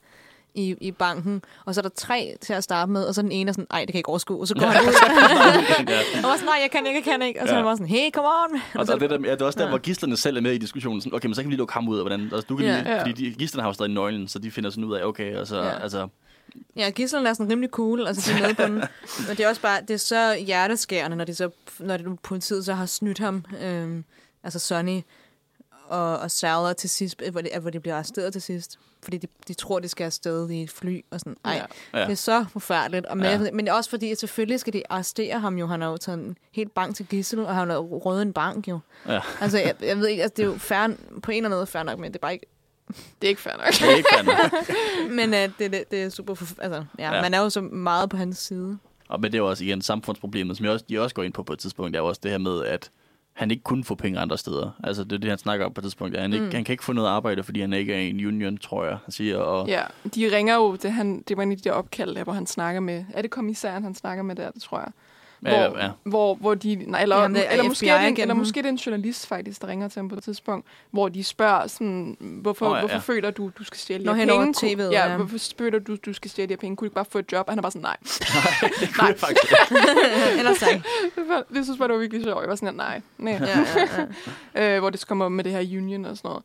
i, 0.54 0.76
i 0.80 0.90
banken, 0.90 1.42
og 1.64 1.74
så 1.74 1.80
er 1.80 1.82
der 1.82 1.88
tre 1.88 2.36
til 2.40 2.52
at 2.52 2.64
starte 2.64 2.92
med, 2.92 3.04
og 3.04 3.14
så 3.14 3.22
den 3.22 3.32
ene 3.32 3.48
er 3.48 3.52
sådan, 3.52 3.66
ej, 3.70 3.78
det 3.80 3.86
kan 3.86 3.94
jeg 3.94 3.98
ikke 3.98 4.08
overskue, 4.08 4.40
og 4.40 4.48
så 4.48 4.54
går 4.60 4.66
han 4.66 4.82
ud. 4.82 4.86
og 4.88 6.22
var 6.30 6.36
sådan, 6.36 6.44
nej, 6.44 6.58
jeg 6.62 6.70
kan 6.72 6.86
ikke, 6.86 6.96
jeg 6.96 7.04
kan 7.04 7.22
ikke. 7.22 7.42
Og 7.42 7.48
så 7.48 7.54
Ja. 7.54 7.58
er 7.60 7.62
han 7.62 7.66
bare 7.68 7.76
sådan, 7.76 7.86
hey, 7.88 8.10
come 8.14 8.28
on. 8.28 8.60
Og 8.74 8.86
så, 8.86 8.96
det, 8.98 9.10
der, 9.10 9.18
ja, 9.24 9.32
det 9.32 9.42
er 9.42 9.46
også 9.46 9.58
der, 9.58 9.64
Ja. 9.64 9.68
hvor 9.70 9.78
gislerne 9.78 10.16
selv 10.16 10.36
er 10.36 10.40
med 10.40 10.52
i 10.52 10.58
diskussionen. 10.58 11.00
Sådan, 11.00 11.14
okay, 11.16 11.26
men 11.26 11.34
så 11.34 11.40
kan 11.42 11.48
vi 11.48 11.52
lige 11.52 11.58
lukke 11.58 11.74
ham 11.74 11.88
ud 11.88 11.96
af, 11.98 12.02
hvordan... 12.02 12.20
Altså, 12.20 12.46
du 12.48 12.56
kan 12.56 12.66
Ja. 12.66 12.76
lige, 12.82 12.90
Ja. 12.94 13.00
Fordi 13.00 13.12
de, 13.12 13.34
gislerne 13.34 13.62
har 13.62 13.68
jo 13.68 13.72
stadig 13.74 13.92
nøglen, 13.92 14.28
så 14.28 14.38
de 14.38 14.50
finder 14.50 14.70
sådan 14.70 14.84
ud 14.84 14.94
af, 14.94 15.04
okay, 15.04 15.36
og 15.36 15.46
så, 15.46 15.56
Ja. 15.62 15.82
altså... 15.82 16.08
Ja, 16.76 16.90
gisslerne 16.90 17.28
er 17.28 17.32
sådan 17.34 17.50
rimelig 17.52 17.70
cool, 17.70 18.06
altså 18.06 18.32
de 18.32 18.38
er 18.42 18.46
med 18.46 18.54
på 18.54 18.62
den. 18.62 18.74
Men 19.28 19.36
det 19.36 19.40
er 19.40 19.48
også 19.48 19.60
bare, 19.62 19.80
det 19.80 19.90
er 19.90 19.96
så 19.98 20.34
hjerteskærende, 20.46 21.16
når, 21.16 21.24
de 21.24 21.34
så, 21.34 21.50
når 21.78 21.96
det, 21.96 22.20
politiet 22.22 22.64
så 22.64 22.74
har 22.74 22.86
snydt 22.86 23.18
ham, 23.18 23.44
øhm, 23.62 24.04
altså 24.44 24.58
Sonny 24.58 25.00
og, 25.88 26.18
og 26.18 26.30
Saller 26.30 26.72
til 26.72 26.90
sidst, 26.90 27.22
hvor 27.30 27.40
de, 27.40 27.48
hvor 27.60 27.70
de 27.70 27.80
bliver 27.80 27.94
arresteret 27.94 28.32
til 28.32 28.42
sidst. 28.42 28.78
Fordi 29.02 29.16
de, 29.18 29.26
de 29.48 29.54
tror, 29.54 29.78
de 29.78 29.88
skal 29.88 30.04
afsted 30.04 30.50
i 30.50 30.62
et 30.62 30.70
fly, 30.70 31.04
og 31.10 31.20
sådan, 31.20 31.36
ej, 31.44 31.66
Ja. 31.94 32.00
det 32.04 32.10
er 32.10 32.14
så 32.14 32.44
forfærdeligt. 32.52 33.06
Og 33.06 33.16
med, 33.18 33.44
Ja. 33.44 33.50
Men 33.52 33.68
også 33.68 33.90
fordi, 33.90 34.10
at 34.10 34.18
selvfølgelig 34.18 34.60
skal 34.60 34.72
de 34.72 34.82
arrestere 34.90 35.40
ham 35.40 35.58
jo, 35.58 35.66
han 35.66 35.80
har 35.80 35.88
jo 35.90 35.96
taget 35.96 36.18
en 36.18 36.36
helt 36.52 36.74
bank 36.74 36.96
til 36.96 37.06
gissel, 37.06 37.38
og 37.38 37.54
han 37.54 37.70
har 37.70 37.76
røget 37.78 38.22
en 38.22 38.32
bank 38.32 38.68
jo. 38.68 38.78
Ja. 39.08 39.20
Altså, 39.40 39.58
jeg, 39.58 39.74
jeg 39.82 39.98
ved 39.98 40.06
ikke, 40.08 40.22
altså, 40.22 40.34
det 40.36 40.42
er 40.42 40.46
jo 40.46 40.58
fair, 40.58 40.86
på 41.22 41.30
en 41.30 41.36
eller 41.36 41.48
anden 41.48 41.50
måde 41.58 41.66
fair 41.66 41.82
nok, 41.82 41.98
men 41.98 42.12
det 42.12 42.16
er 42.16 42.20
bare 42.20 42.32
ikke, 42.32 42.46
Det 43.20 43.26
er 43.26 43.28
ikke 43.28 43.40
fair 43.40 43.56
nok. 43.56 43.66
Det 43.66 43.92
er 43.92 43.96
ikke 43.96 44.08
fandme. 44.16 44.32
men 45.16 45.30
uh, 45.30 45.54
det, 45.58 45.72
det, 45.72 45.84
det 45.90 46.02
er 46.02 46.08
super, 46.08 46.34
forf- 46.34 46.54
altså, 46.62 46.84
ja, 46.98 47.04
Ja. 47.10 47.14
ja, 47.16 47.22
man 47.22 47.34
er 47.34 47.38
jo 47.40 47.50
så 47.50 47.60
meget 47.60 48.10
på 48.10 48.16
hans 48.16 48.38
side. 48.38 48.78
Og 49.08 49.20
men 49.20 49.32
det 49.32 49.38
er 49.38 49.42
jo 49.42 49.48
også 49.48 49.64
igen 49.64 49.82
samfundsproblemet, 49.82 50.56
som 50.56 50.64
jeg 50.64 50.72
også, 50.72 50.84
de 50.88 50.98
også 51.02 51.14
går 51.14 51.22
ind 51.22 51.32
på 51.32 51.42
på 51.42 51.52
et 51.52 51.58
tidspunkt, 51.58 51.92
det 51.92 51.98
er 51.98 52.02
jo 52.02 52.08
også 52.08 52.20
det 52.22 52.30
her 52.30 52.38
med, 52.38 52.64
at 52.64 52.90
han 53.32 53.50
ikke 53.50 53.62
kunne 53.62 53.84
få 53.84 53.94
penge 53.94 54.18
andre 54.18 54.38
steder. 54.38 54.70
Altså 54.84 55.04
det 55.04 55.12
er 55.12 55.18
det, 55.18 55.28
han 55.30 55.38
snakker 55.38 55.66
om 55.66 55.72
på 55.72 55.80
et 55.80 55.82
tidspunkt. 55.84 56.18
Han, 56.18 56.32
ikke, 56.32 56.44
Mm. 56.44 56.50
han 56.52 56.64
kan 56.64 56.72
ikke 56.72 56.84
få 56.84 56.92
noget 56.92 57.08
arbejde, 57.08 57.42
fordi 57.42 57.60
han 57.60 57.72
ikke 57.72 57.94
er 57.94 57.98
i 57.98 58.10
en 58.10 58.26
union, 58.26 58.58
tror 58.58 58.84
jeg, 58.84 58.98
han 59.04 59.12
siger. 59.12 59.36
Og, 59.38 59.68
Ja, 59.68 59.82
de 60.14 60.36
ringer 60.36 60.54
jo, 60.54 60.76
det, 60.76 60.92
han, 60.92 61.22
det 61.28 61.36
var 61.36 61.42
en 61.42 61.50
af 61.52 61.56
de 61.58 61.62
der 61.68 61.72
opkald, 61.72 62.14
der, 62.14 62.24
hvor 62.24 62.32
han 62.32 62.46
snakker 62.46 62.80
med, 62.80 63.04
er 63.14 63.22
det 63.22 63.30
kommissæren, 63.30 63.82
han 63.82 63.94
snakker 63.94 64.22
med 64.24 64.36
der, 64.36 64.50
det 64.50 64.62
tror 64.62 64.78
jeg. 64.78 64.88
Ja, 65.44 65.68
hvor, 65.68 65.78
ja, 65.78 65.84
ja. 65.84 65.90
hvor, 66.04 66.34
hvor 66.34 66.54
de, 66.54 66.74
nej, 66.74 67.02
eller, 67.02 67.16
Ja, 67.16 67.22
ham 67.22 67.34
der 67.34 67.50
eller, 67.50 67.64
måske 67.64 67.88
er 67.88 68.00
det, 68.00 68.08
en, 68.08 68.20
eller 68.20 68.34
måske 68.34 68.58
er 68.58 68.62
det 68.62 68.68
en 68.68 68.76
journalist 68.76 69.26
faktisk, 69.26 69.62
der 69.62 69.68
ringer 69.68 69.88
til 69.88 70.00
ham 70.00 70.08
på 70.08 70.14
et 70.14 70.22
tidspunkt, 70.22 70.66
hvor 70.90 71.08
de 71.08 71.24
spørger 71.24 71.66
sådan, 71.66 72.16
hvorfor, 72.20 72.66
oh, 72.66 72.70
ja, 72.70 72.74
ja, 72.74 72.80
hvorfor 72.80 72.94
ja. 72.94 73.00
føler 73.00 73.30
du, 73.30 73.50
du 73.58 73.64
skal 73.64 73.78
stjæle 73.78 74.04
de 74.04 74.14
her 74.14 74.26
penge? 74.26 74.54
TV'et, 74.56 74.82
ja, 74.82 75.10
ja. 75.10 75.16
hvorfor 75.16 75.38
føler 75.58 75.78
du, 75.78 75.96
du 76.06 76.12
skal 76.12 76.30
stjæle 76.30 76.48
de 76.48 76.52
her 76.52 76.58
penge? 76.58 76.76
Kunne 76.76 76.86
du 76.86 76.88
ikke 76.88 76.94
bare 76.94 77.04
få 77.04 77.18
et 77.18 77.32
job? 77.32 77.46
Og 77.46 77.52
han 77.52 77.58
er 77.58 77.62
bare 77.62 77.72
sådan, 77.72 77.82
nej. 77.82 77.96
det 78.80 78.94
kunne 78.94 79.08
jeg 79.08 79.18
faktisk. 79.18 79.52
Ellers 80.38 80.58
tak. 80.64 80.74
det 81.54 81.64
synes 81.64 81.78
jeg, 81.80 81.88
det 81.88 81.94
var 81.94 81.98
virkelig 81.98 82.24
sjovt. 82.24 82.40
Jeg 82.40 82.48
var 82.48 82.56
sådan, 82.56 82.74
nej, 82.74 83.00
nej. 83.18 83.32
Ja, 83.32 83.58
ja, 83.76 84.06
ja. 84.56 84.74
øh, 84.74 84.80
hvor 84.80 84.90
det 84.90 85.06
kommer 85.06 85.28
med 85.28 85.44
det 85.44 85.52
her 85.52 85.78
union 85.78 86.04
og 86.04 86.16
sådan 86.16 86.28
noget. 86.28 86.42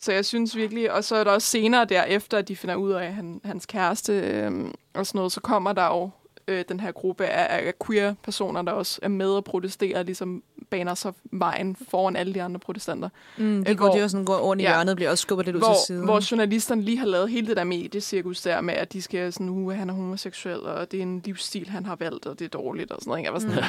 Så 0.00 0.12
jeg 0.12 0.24
synes 0.24 0.56
virkelig, 0.56 0.92
og 0.92 1.04
så 1.04 1.16
er 1.16 1.24
der 1.24 1.30
også 1.30 1.48
senere 1.48 1.84
derefter, 1.84 2.38
at 2.38 2.48
de 2.48 2.56
finder 2.56 2.74
ud 2.74 2.92
af, 2.92 3.06
at 3.06 3.14
han, 3.14 3.40
hans 3.44 3.66
kæreste 3.66 4.12
øh, 4.12 4.52
og 4.94 5.06
sådan 5.06 5.18
noget, 5.18 5.32
så 5.32 5.40
kommer 5.40 5.72
der 5.72 5.86
jo 5.86 6.10
øh, 6.48 6.64
den 6.68 6.80
her 6.80 6.92
gruppe 6.92 7.26
af, 7.26 7.66
af 7.66 7.72
queer-personer, 7.86 8.62
der 8.62 8.72
også 8.72 8.98
er 9.02 9.08
med 9.08 9.30
og 9.30 9.44
protesterer, 9.44 10.02
ligesom 10.02 10.42
baner 10.70 10.94
sig 10.94 11.12
vejen 11.24 11.76
foran 11.90 12.16
alle 12.16 12.34
de 12.34 12.42
andre 12.42 12.60
protestanter. 12.60 13.08
Mm, 13.36 13.64
de 13.64 13.70
Øh, 13.70 13.76
går, 13.76 13.86
hvor- 13.86 13.94
de 13.96 14.02
også 14.02 14.10
sådan, 14.12 14.24
går 14.24 14.36
over 14.36 14.54
i 14.54 14.58
ja. 14.62 14.68
hjørnet 14.70 14.90
og 14.90 14.96
bliver 14.96 15.10
også 15.10 15.22
skubbet 15.22 15.46
lidt 15.46 15.56
ud 15.56 15.60
til 15.60 15.66
Hvor, 15.66 15.76
siden. 15.86 16.04
hvor 16.04 16.30
journalisterne 16.30 16.82
lige 16.82 16.98
har 16.98 17.06
lavet 17.06 17.30
hele 17.30 17.46
det 17.46 17.56
der 17.56 17.64
mediecirkus 17.64 18.40
der 18.42 18.60
med, 18.60 18.74
at 18.74 18.92
de 18.92 19.02
skal 19.02 19.32
sådan, 19.32 19.48
uh, 19.48 19.72
han 19.72 19.90
er 19.90 19.94
homoseksuel, 19.94 20.60
og 20.60 20.90
det 20.92 20.98
er 20.98 21.02
en 21.02 21.22
livsstil, 21.24 21.68
han 21.68 21.86
har 21.86 21.96
valgt, 21.96 22.26
og 22.26 22.38
det 22.38 22.44
er 22.44 22.48
dårligt, 22.48 22.90
og 22.92 22.98
sådan 23.00 23.08
noget. 23.10 23.18
ikke? 23.20 23.26
Jeg 23.26 23.32
var 23.34 23.38
sådan, 23.40 23.64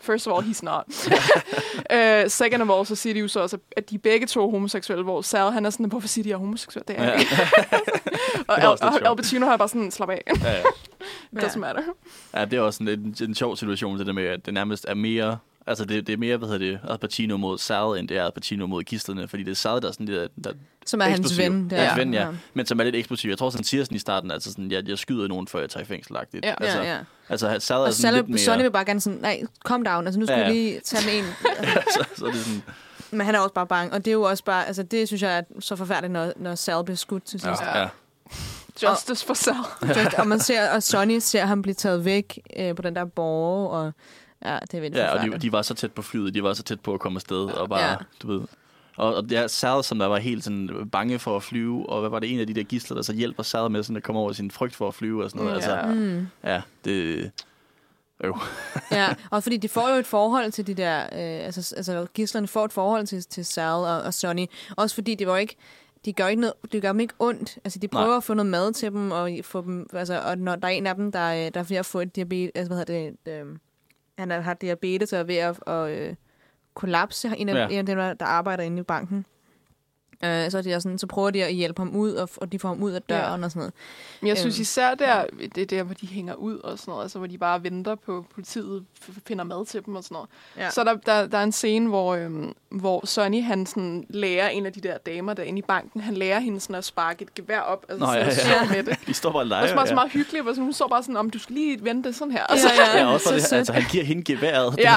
first 0.00 0.26
of 0.28 0.38
all, 0.38 0.46
he's 0.50 0.60
not. 0.62 0.84
uh, 2.24 2.30
second 2.42 2.62
of 2.62 2.70
all, 2.78 2.86
så 2.86 2.94
siger 2.94 3.14
de 3.14 3.20
jo 3.20 3.28
så 3.28 3.40
også, 3.40 3.58
at 3.76 3.90
de 3.90 3.98
begge 3.98 4.26
to 4.26 4.46
er 4.46 4.50
homoseksuelle, 4.50 5.04
hvor 5.04 5.22
Sal, 5.22 5.50
han 5.52 5.66
er 5.66 5.70
sådan, 5.70 5.86
hvorfor 5.86 6.08
siger 6.08 6.22
de, 6.22 6.28
at 6.28 6.30
jeg 6.30 6.34
er 6.34 6.38
homoseksuel? 6.38 6.84
Det 6.88 6.98
er 6.98 7.04
Ja. 7.04 7.12
og 8.48 8.56
Det 8.56 8.64
er 8.64 8.68
også 8.68 8.84
Al, 8.84 8.92
lidt 8.92 9.02
Al, 9.04 9.10
Al 9.10 9.16
Pacino 9.16 9.46
har 9.46 9.56
bare 9.56 9.68
sådan, 9.68 9.90
slap 9.90 10.10
af. 10.10 10.22
Ja, 10.42 10.50
ja. 10.52 10.62
Doesn't 11.36 11.58
matter. 11.58 11.82
Ja, 12.34 12.44
det 12.44 12.52
er 12.52 12.60
også 12.60 12.82
en, 12.82 12.88
en, 12.88 13.16
en 13.22 13.34
sjov 13.34 13.56
situation, 13.56 13.98
det 13.98 14.06
der 14.06 14.12
med, 14.12 14.24
at 14.24 14.46
det 14.46 14.54
nærmest 14.54 14.84
er 14.88 14.94
mere... 14.94 15.38
Altså, 15.66 15.84
det, 15.84 16.06
det 16.06 16.12
er 16.12 16.16
mere, 16.16 16.36
hvad 16.36 16.48
hedder 16.48 16.66
det, 16.66 16.80
Al 16.90 16.98
Pacino 16.98 17.36
mod 17.36 17.58
Sal, 17.58 17.98
end 17.98 18.08
det 18.08 18.16
er 18.16 18.24
Al 18.24 18.32
Pacino 18.32 18.66
mod 18.66 18.84
kisterne, 18.84 19.28
fordi 19.28 19.42
det 19.42 19.50
er 19.50 19.54
Sal, 19.54 19.82
der 19.82 19.88
er 19.88 19.92
sådan 19.92 20.06
der, 20.06 20.28
der 20.44 20.52
som 20.86 21.00
er 21.00 21.04
hans 21.04 21.18
eksplosiv. 21.20 21.44
ven. 21.52 21.70
Der. 21.70 21.76
Hans 21.76 21.98
ven, 21.98 22.14
ja. 22.14 22.26
Men 22.54 22.66
som 22.66 22.80
er 22.80 22.84
lidt 22.84 22.96
eksplosiv. 22.96 23.28
Jeg 23.28 23.38
tror, 23.38 23.50
sådan 23.50 23.64
siger 23.64 23.84
sådan 23.84 23.96
i 23.96 23.98
starten, 23.98 24.30
altså 24.30 24.50
sådan, 24.50 24.70
jeg, 24.70 24.88
jeg 24.88 24.98
skyder 24.98 25.28
nogen, 25.28 25.48
før 25.48 25.60
jeg 25.60 25.70
tager 25.70 25.84
i 25.84 25.86
fængsel. 25.86 26.16
Ja. 26.42 26.54
Altså, 26.60 26.78
ja, 26.82 26.94
ja. 26.94 26.98
altså 27.28 27.56
Sal 27.58 27.76
er 27.76 27.80
Og 27.80 27.92
sådan 27.92 28.14
lidt 28.14 28.28
mere... 28.28 28.38
Sonny 28.38 28.62
vil 28.62 28.70
bare 28.70 28.84
gerne 28.84 29.00
sådan, 29.00 29.18
nej, 29.18 29.42
calm 29.68 29.84
down, 29.84 30.06
altså 30.06 30.20
nu 30.20 30.26
skal 30.26 30.38
Ja, 30.38 30.40
ja, 30.40 30.46
ja. 30.46 30.52
vi 30.52 30.58
lige 30.58 30.80
tage 30.80 31.02
den 31.10 31.24
en. 31.24 31.32
så, 31.94 32.04
så 32.16 32.26
er 32.26 32.30
det 32.30 32.40
sådan... 32.40 32.62
Men 33.10 33.20
han 33.26 33.34
er 33.34 33.38
også 33.38 33.54
bare 33.54 33.66
bange, 33.66 33.92
og 33.92 34.04
det 34.04 34.10
er 34.10 34.12
jo 34.14 34.22
også 34.22 34.44
bare, 34.44 34.66
altså 34.66 34.82
det 34.82 35.06
synes 35.06 35.22
jeg 35.22 35.38
er 35.38 35.42
så 35.60 35.76
forfærdeligt, 35.76 36.12
når, 36.12 36.32
når 36.36 36.54
Sal 36.54 36.84
bliver 36.84 36.96
skudt 36.96 37.24
til 37.24 37.40
sidst. 37.40 37.62
Ja, 37.62 37.78
ja. 37.80 37.88
Justice 38.82 39.26
for 39.26 39.34
Sal. 39.34 39.54
Ja. 39.96 40.20
og 40.20 40.26
man 40.26 40.40
ser, 40.40 40.70
og 40.70 40.82
Sonny 40.82 41.18
ser 41.18 41.44
ham 41.44 41.62
blive 41.62 41.74
taget 41.74 42.04
væk 42.04 42.38
øh, 42.56 42.74
på 42.74 42.82
den 42.82 42.94
der 42.96 43.04
borg, 43.04 43.70
og 43.70 43.92
ja, 44.44 44.58
det 44.62 44.74
er 44.74 44.80
virkelig 44.80 45.00
ja 45.00 45.28
og 45.28 45.32
de, 45.32 45.38
de, 45.38 45.52
var 45.52 45.62
så 45.62 45.74
tæt 45.74 45.92
på 45.92 46.02
flyet, 46.02 46.34
de 46.34 46.42
var 46.42 46.54
så 46.54 46.62
tæt 46.62 46.80
på 46.80 46.94
at 46.94 47.00
komme 47.00 47.16
afsted, 47.16 47.44
og 47.44 47.68
bare, 47.68 47.80
Ja. 47.90 47.96
du 48.22 48.26
ved... 48.28 48.40
Og, 48.96 49.14
og 49.14 49.22
det 49.30 49.38
er 49.38 49.46
Sal, 49.46 49.84
som 49.84 49.98
der 49.98 50.06
var 50.06 50.16
helt 50.18 50.44
sådan 50.44 50.88
bange 50.92 51.18
for 51.18 51.36
at 51.36 51.42
flyve, 51.42 51.88
og 51.88 52.00
hvad 52.00 52.10
var 52.10 52.18
det, 52.18 52.32
en 52.34 52.40
af 52.40 52.46
de 52.46 52.54
der 52.54 52.62
gisler, 52.62 52.94
der 52.94 53.02
så 53.02 53.12
hjælper 53.12 53.42
Sal 53.42 53.70
med 53.70 53.82
sådan 53.82 53.96
at 53.96 54.02
komme 54.02 54.20
over 54.20 54.32
sin 54.32 54.50
frygt 54.50 54.74
for 54.76 54.88
at 54.88 54.94
flyve 54.94 55.24
og 55.24 55.30
sådan 55.30 55.46
noget. 55.46 55.62
Ja. 55.62 55.76
Altså, 55.80 55.94
Mm. 55.94 56.26
ja, 56.44 56.62
det... 56.84 57.30
Øv. 58.24 58.38
Ja, 58.92 59.08
og 59.30 59.42
fordi 59.42 59.56
de 59.56 59.68
får 59.68 59.88
jo 59.90 59.94
et 59.94 60.06
forhold 60.06 60.52
til 60.52 60.66
de 60.66 60.74
der, 60.74 61.00
øh, 61.02 61.46
altså, 61.46 61.74
altså 61.76 62.06
gislerne 62.14 62.48
får 62.48 62.64
et 62.64 62.72
forhold 62.72 63.06
til, 63.06 63.22
til 63.24 63.44
Sal 63.44 63.64
og, 63.72 64.02
og 64.02 64.14
Sonny, 64.14 64.46
også 64.76 64.94
fordi 64.94 65.14
det 65.14 65.26
var 65.26 65.36
ikke, 65.36 65.56
de 66.04 66.12
gør, 66.12 66.26
ikke 66.26 66.40
noget, 66.40 66.54
de 66.72 66.80
gør 66.80 66.88
dem 66.92 67.00
ikke 67.00 67.14
ondt. 67.18 67.58
Altså, 67.64 67.78
de 67.78 67.88
prøver 67.88 68.06
Nej. 68.06 68.16
At 68.16 68.24
få 68.24 68.34
noget 68.34 68.50
mad 68.50 68.72
til 68.72 68.92
dem, 68.92 69.10
og 69.10 69.30
få 69.42 69.62
dem, 69.62 69.86
altså, 69.92 70.20
og 70.20 70.38
når 70.38 70.56
der 70.56 70.68
er 70.68 70.72
en 70.72 70.86
af 70.86 70.94
dem, 70.94 71.12
der, 71.12 71.18
er- 71.18 71.50
der 71.50 71.60
er 71.60 71.64
ved 71.64 71.76
at 71.76 71.86
få 71.86 72.00
et 72.00 72.16
diabetes, 72.16 72.50
altså, 72.54 72.74
hvad 72.74 72.86
hedder 72.86 73.12
det, 73.24 73.32
øh, 73.32 73.56
han 74.18 74.30
har 74.30 74.54
diabetes 74.54 75.12
og 75.12 75.18
er 75.18 75.22
ved 75.24 75.36
at, 75.36 75.68
at 75.68 75.90
øh, 75.90 76.14
kollapse, 76.74 77.32
en 77.36 77.48
af, 77.48 77.54
Ja. 77.54 77.68
en 77.68 77.78
af 77.78 77.86
dem, 77.86 77.96
der 77.98 78.14
der 78.14 78.26
arbejder 78.26 78.64
inde 78.64 78.80
i 78.80 78.82
banken. 78.82 79.24
Øh, 80.24 80.50
så, 80.50 80.58
er 80.58 80.62
de 80.62 80.80
sådan, 80.80 80.98
så 80.98 81.06
prøver 81.06 81.30
de 81.30 81.44
at 81.44 81.54
hjælpe 81.54 81.80
ham 81.80 81.96
ud, 81.96 82.12
og, 82.12 82.28
og 82.36 82.52
de 82.52 82.58
får 82.58 82.68
ham 82.68 82.82
ud 82.82 82.92
af 82.92 83.02
døren 83.02 83.40
Ja. 83.40 83.44
og 83.44 83.50
sådan 83.50 83.60
noget. 83.60 83.72
Men 84.20 84.28
jeg 84.28 84.38
synes 84.38 84.56
Øhm. 84.56 84.62
især 84.62 84.94
der, 84.94 85.24
det 85.54 85.58
er 85.62 85.66
der, 85.66 85.82
hvor 85.82 85.94
de 85.94 86.06
hænger 86.06 86.34
ud 86.34 86.58
og 86.58 86.78
sådan 86.78 86.90
noget, 86.92 87.02
altså 87.04 87.18
hvor 87.18 87.26
de 87.26 87.38
bare 87.38 87.62
venter 87.64 87.94
på, 87.94 88.24
politiet 88.34 88.84
f- 89.04 89.18
finder 89.26 89.44
mad 89.44 89.66
til 89.66 89.86
dem 89.86 89.96
og 89.96 90.04
sådan 90.04 90.14
noget. 90.14 90.28
Ja. 90.56 90.70
Så 90.70 90.84
der, 90.84 90.94
der, 90.94 91.26
der 91.26 91.38
er 91.38 91.42
en 91.42 91.52
scene, 91.52 91.88
hvor, 91.88 92.14
øhm, 92.14 92.54
hvor 92.68 93.06
Sonny, 93.06 93.42
han 93.44 93.66
sådan 93.66 94.06
lærer 94.10 94.48
en 94.48 94.66
af 94.66 94.72
de 94.72 94.80
der 94.80 94.98
damer 94.98 95.34
derinde 95.34 95.58
i 95.58 95.62
banken, 95.62 96.00
han 96.00 96.14
lærer 96.14 96.40
hende 96.40 96.60
sådan 96.60 96.76
at 96.76 96.84
sparke 96.84 97.22
et 97.22 97.34
gevær 97.34 97.60
op, 97.60 97.86
altså 97.88 98.06
Nå, 98.06 98.12
ja, 98.12 98.30
sådan 98.34 98.50
ja. 98.50 98.56
ja, 98.58 98.64
ja. 98.64 98.82
med 98.82 98.82
det. 98.94 99.06
De 99.06 99.14
står 99.14 99.30
bare 99.30 99.36
og 99.38 99.40
Og 99.40 99.46
leger. 99.46 99.66
så 99.68 99.74
bare 99.74 99.86
så 99.86 99.90
ja. 99.90 99.94
meget 99.94 100.12
hyggeligt, 100.12 100.44
hvor 100.44 100.54
hun 100.54 100.72
står 100.72 100.88
bare 100.88 101.02
sådan, 101.02 101.16
om 101.16 101.30
du 101.30 101.38
skal 101.38 101.54
lige 101.54 101.84
vente 101.84 102.08
det 102.08 102.16
sådan 102.16 102.32
her. 102.32 102.46
Altså, 102.46 102.68
Ja, 102.68 102.98
ja. 102.98 103.04
Ja, 103.06 103.12
også 103.12 103.34
det, 103.34 103.52
altså, 103.52 103.72
han 103.72 103.82
giver 103.90 104.04
hende 104.04 104.22
geværet. 104.24 104.72
Det 104.76 104.80
Ja. 104.84 104.94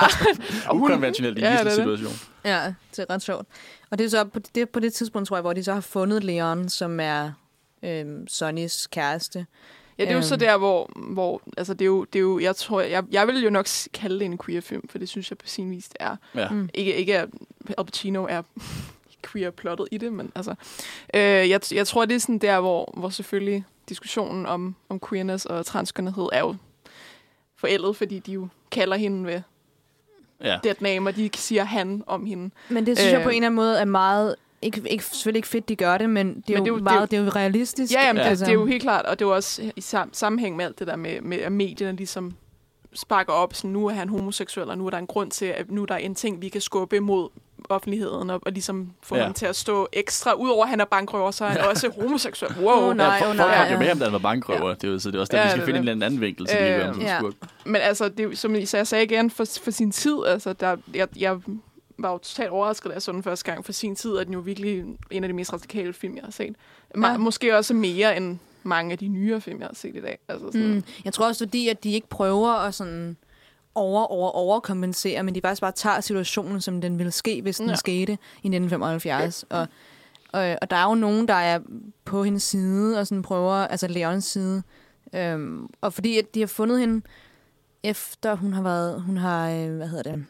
Og 0.69 0.75
ukonventionelt 0.75 1.37
i 1.37 1.41
Ja, 1.41 1.47
ja, 1.47 1.53
det 1.53 1.59
er 1.59 1.63
det. 1.63 1.73
situation. 1.73 2.13
Ja, 2.45 2.73
det 2.95 2.99
er 3.09 3.13
ret 3.13 3.21
sjovt. 3.21 3.47
Og 3.91 3.97
det 3.97 4.05
er 4.05 4.09
så 4.09 4.23
på 4.25 4.39
det, 4.55 4.69
på 4.69 4.79
det 4.79 4.93
tidspunkt, 4.93 5.27
tror 5.27 5.37
jeg, 5.37 5.41
hvor 5.41 5.53
de 5.53 5.63
så 5.63 5.73
har 5.73 5.81
fundet 5.81 6.23
Leon, 6.23 6.69
som 6.69 6.99
er 6.99 7.31
øhm, 7.83 8.27
Sonnys 8.27 8.87
kæreste. 8.87 9.45
Ja, 9.97 10.03
det 10.03 10.11
er 10.11 10.15
jo 10.15 10.21
så 10.21 10.33
Øhm. 10.35 10.39
der, 10.39 10.57
hvor, 10.57 10.91
hvor 10.95 11.41
altså 11.57 11.73
det 11.73 11.81
er 11.81 11.85
jo, 11.85 12.03
det 12.03 12.19
er 12.19 12.23
jo 12.23 12.39
jeg 12.39 12.55
tror, 12.55 12.81
jeg, 12.81 13.03
jeg 13.11 13.27
vil 13.27 13.43
jo 13.43 13.49
nok 13.49 13.67
kalde 13.93 14.19
det 14.19 14.25
en 14.25 14.37
queer-film, 14.37 14.87
for 14.87 14.97
det 14.97 15.09
synes 15.09 15.31
jeg 15.31 15.37
på 15.37 15.47
sin 15.47 15.71
vis 15.71 15.89
det 15.89 15.97
er. 15.99 16.15
Ja. 16.35 16.49
Mm. 16.49 16.69
Ikke, 16.73 16.95
ikke 16.95 17.19
at 17.19 17.29
Al 17.77 17.85
Pacino 17.85 18.25
er 18.29 18.41
queer-plottet 19.31 19.87
i 19.91 19.97
det, 19.97 20.13
men 20.13 20.31
altså, 20.35 20.55
øh, 21.13 21.21
jeg, 21.49 21.61
jeg 21.71 21.87
tror, 21.87 22.05
det 22.05 22.15
er 22.15 22.19
sådan 22.19 22.37
der, 22.37 22.59
hvor, 22.59 22.93
hvor 22.97 23.09
selvfølgelig 23.09 23.63
diskussionen 23.89 24.45
om, 24.45 24.75
om 24.89 24.99
queerness 25.09 25.45
og 25.45 25.65
transkønnethed 25.65 26.29
er 26.33 26.39
jo 26.39 26.55
forældet, 27.57 27.95
fordi 27.95 28.19
de 28.19 28.31
jo 28.31 28.47
kalder 28.71 28.97
hende 28.97 29.27
ved 29.27 29.41
Ja. 30.43 30.57
det 30.63 30.81
name, 30.81 31.09
og 31.09 31.15
de 31.15 31.29
siger 31.35 31.63
han 31.63 32.03
om 32.07 32.25
hende. 32.25 32.49
Men 32.69 32.85
det 32.85 32.97
synes 32.97 33.07
øh, 33.07 33.13
jeg 33.13 33.21
på 33.23 33.29
Øh. 33.29 33.35
en 33.35 33.43
eller 33.43 33.47
anden 33.47 33.55
måde 33.55 33.79
er 33.79 33.85
meget... 33.85 34.35
Ikke, 34.63 34.81
ikke, 34.89 35.03
selvfølgelig 35.03 35.37
ikke 35.37 35.47
fedt, 35.47 35.69
de 35.69 35.75
gør 35.75 35.97
det, 35.97 36.09
men 36.09 36.43
det 36.47 36.53
er, 36.55 36.57
Men 36.57 36.57
jo, 36.57 36.63
det 36.63 36.67
er 36.67 36.67
jo- 36.67 36.75
det 36.75 36.79
er 36.79 36.83
meget, 36.83 37.01
jo- 37.01 37.05
det 37.05 37.19
er 37.19 37.23
jo 37.23 37.29
realistisk. 37.29 37.93
Ja, 37.93 38.05
jamen, 38.07 38.19
altså. 38.19 38.29
altså. 38.29 38.45
det, 38.45 38.49
det 38.49 38.55
er 38.57 38.59
jo 38.59 38.65
helt 38.65 38.81
klart, 38.83 39.05
og 39.05 39.19
det 39.19 39.25
er 39.25 39.29
jo 39.29 39.35
også 39.35 39.61
i 39.75 39.81
sam- 39.81 40.09
sammenhæng 40.13 40.55
med 40.55 40.65
alt 40.65 40.79
det 40.79 40.87
der 40.87 40.95
med, 40.95 41.21
med 41.21 41.37
at 41.37 41.51
medierne 41.51 41.97
ligesom 41.97 42.33
sparker 42.93 43.33
op, 43.33 43.53
så 43.53 43.67
nu 43.67 43.87
er 43.87 43.93
han 43.93 44.09
homoseksuel, 44.09 44.69
og 44.69 44.77
nu 44.77 44.85
er 44.85 44.89
der 44.89 44.97
en 44.97 45.07
grund 45.07 45.31
til, 45.31 45.45
at 45.45 45.71
nu 45.71 45.81
er 45.81 45.85
der 45.85 45.95
en 45.95 46.15
ting, 46.15 46.41
vi 46.41 46.49
kan 46.49 46.61
skubbe 46.61 46.99
mod 46.99 47.29
offentligheden, 47.69 48.29
og, 48.29 48.39
og 48.45 48.51
ligesom 48.51 48.91
få 49.03 49.15
Ja. 49.15 49.19
ja. 49.21 49.25
ham 49.25 49.33
til 49.33 49.45
at 49.45 49.55
stå 49.55 49.87
ekstra. 49.93 50.33
Udover 50.33 50.63
at 50.63 50.69
han 50.69 50.79
er 50.81 50.85
bankrøver, 50.85 51.31
så 51.31 51.45
er 51.45 51.49
han 51.49 51.57
Ja. 51.57 51.67
også 51.69 51.89
homoseksuel. 52.01 52.51
Wow. 52.59 52.89
Åh, 52.89 52.97
nej, 52.97 53.05
ja, 53.05 53.25
folk 53.25 53.37
nej, 53.37 53.57
folk 53.57 53.67
ja. 53.69 53.73
jo 53.73 53.79
med, 53.79 53.91
om 53.91 53.99
der 53.99 54.09
var 54.09 54.17
bankrøver. 54.17 54.73
Det 54.73 54.83
er 54.83 54.87
jo, 54.91 54.99
så 54.99 55.11
det 55.11 55.15
er 55.17 55.19
også 55.19 55.31
der, 55.31 55.37
Ja, 55.39 55.43
vi 55.45 55.49
skal 55.49 55.57
det 55.57 55.61
er 55.63 55.65
finde 55.65 55.79
en 55.79 55.85
det. 55.87 55.91
eller 55.91 56.05
anden 56.05 56.21
vinkel 56.21 56.45
til 56.45 56.57
øh, 56.57 56.65
livet 56.67 56.83
om 56.89 57.01
ja. 57.01 57.13
ja. 57.13 57.17
skurk. 57.19 57.33
Men 57.65 57.75
altså, 57.75 58.09
det, 58.09 58.19
er 58.19 58.23
jo- 58.23 58.35
som 58.35 58.55
jeg 58.55 58.67
sagde 58.87 59.03
igen, 59.03 59.29
for, 59.29 59.45
for 59.63 59.71
sin 59.71 59.91
tid, 59.91 60.17
altså, 60.27 60.53
der, 60.53 60.77
jeg, 60.93 61.07
jeg 61.19 61.37
var 61.97 62.11
jo 62.11 62.17
totalt 62.17 62.49
overrasket, 62.49 62.89
da 62.89 62.93
jeg 62.93 63.01
så 63.01 63.11
den 63.11 63.23
første 63.23 63.45
gang. 63.51 63.65
For 63.65 63.71
sin 63.71 63.95
tid 63.95 64.11
er 64.11 64.23
den 64.23 64.33
jo 64.33 64.39
virkelig 64.39 64.83
en 65.11 65.23
af 65.23 65.27
de 65.29 65.33
mest 65.33 65.53
radikale 65.53 65.93
film, 65.93 66.15
jeg 66.15 66.23
har 66.23 66.31
set. 66.31 66.55
Ma- 66.97 67.07
Ja. 67.07 67.17
Måske 67.17 67.57
også 67.57 67.73
mere 67.73 68.17
end 68.17 68.37
mange 68.63 68.91
af 68.91 68.97
de 68.97 69.07
nyere 69.07 69.41
film, 69.41 69.59
jeg 69.59 69.67
har 69.67 69.75
set 69.75 69.95
i 69.95 70.01
dag. 70.01 70.19
Altså 70.27 70.45
sådan, 70.47 70.67
Mm. 70.73 70.83
Jeg 71.05 71.13
tror 71.13 71.27
også, 71.27 71.45
fordi 71.45 71.67
at 71.67 71.83
de 71.83 71.91
ikke 71.93 72.07
prøver 72.09 72.49
at 72.51 72.73
sådan 72.75 73.17
over, 73.75 74.03
over, 74.05 74.29
overkompensere, 74.29 75.23
men 75.23 75.35
de 75.35 75.41
faktisk 75.41 75.61
bare 75.61 75.71
tager 75.71 76.01
situationen, 76.01 76.61
som 76.61 76.81
den 76.81 76.97
ville 76.97 77.11
ske, 77.11 77.41
hvis 77.41 77.57
den 77.57 77.65
Ja. 77.65 77.71
ja. 77.71 77.75
skete 77.75 78.11
i 78.11 78.47
1975. 78.47 79.45
Og, 79.49 79.67
og, 80.33 80.57
og 80.61 80.69
der 80.69 80.75
er 80.75 80.89
jo 80.89 80.95
nogen, 80.95 81.27
der 81.27 81.33
er 81.33 81.59
på 82.05 82.23
hendes 82.23 82.43
side, 82.43 82.99
og 82.99 83.07
sådan 83.07 83.21
prøver, 83.21 83.53
altså 83.53 83.87
Leons 83.87 84.25
side. 84.25 84.63
Øhm, 85.15 85.67
og 85.81 85.93
fordi 85.93 86.17
at 86.17 86.35
de 86.35 86.39
har 86.39 86.47
fundet 86.47 86.79
hende, 86.79 87.01
efter 87.83 88.35
hun 88.35 88.53
har 88.53 88.61
været, 88.61 89.01
hun 89.01 89.17
har, 89.17 89.49
øh, 89.51 89.75
hvad 89.75 89.87
hedder 89.87 90.11
det, 90.11 90.25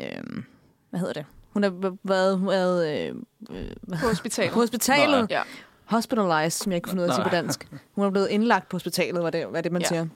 øhm, 0.00 0.44
hvad 0.90 1.00
hedder 1.00 1.12
det? 1.14 1.24
Hun 1.50 1.62
har 1.62 1.96
været, 2.04 2.46
været 2.46 3.08
øh, 3.08 3.14
øh, 3.50 3.70
på 4.00 4.06
hospitalet. 4.06 4.52
på 4.54 4.60
hospitalet. 4.60 5.20
Nå, 5.20 5.26
Ja. 5.30 5.42
Hospitalized, 5.84 6.50
som 6.50 6.72
jeg 6.72 6.76
ikke 6.76 6.84
kan 6.84 6.90
finde 6.90 7.02
ud 7.02 7.08
af 7.08 7.10
at 7.10 7.14
sige 7.14 7.24
på 7.24 7.28
Nej. 7.30 7.40
dansk. 7.40 7.68
Hun 7.94 8.04
er 8.04 8.10
blevet 8.10 8.28
indlagt 8.28 8.68
på 8.68 8.74
hospitalet, 8.74 9.22
hvad 9.22 9.32
det, 9.32 9.46
hvad 9.46 9.62
det 9.62 9.72
man 9.72 9.82
Ja. 9.82 9.84
ja. 9.84 9.88
siger. 9.88 10.06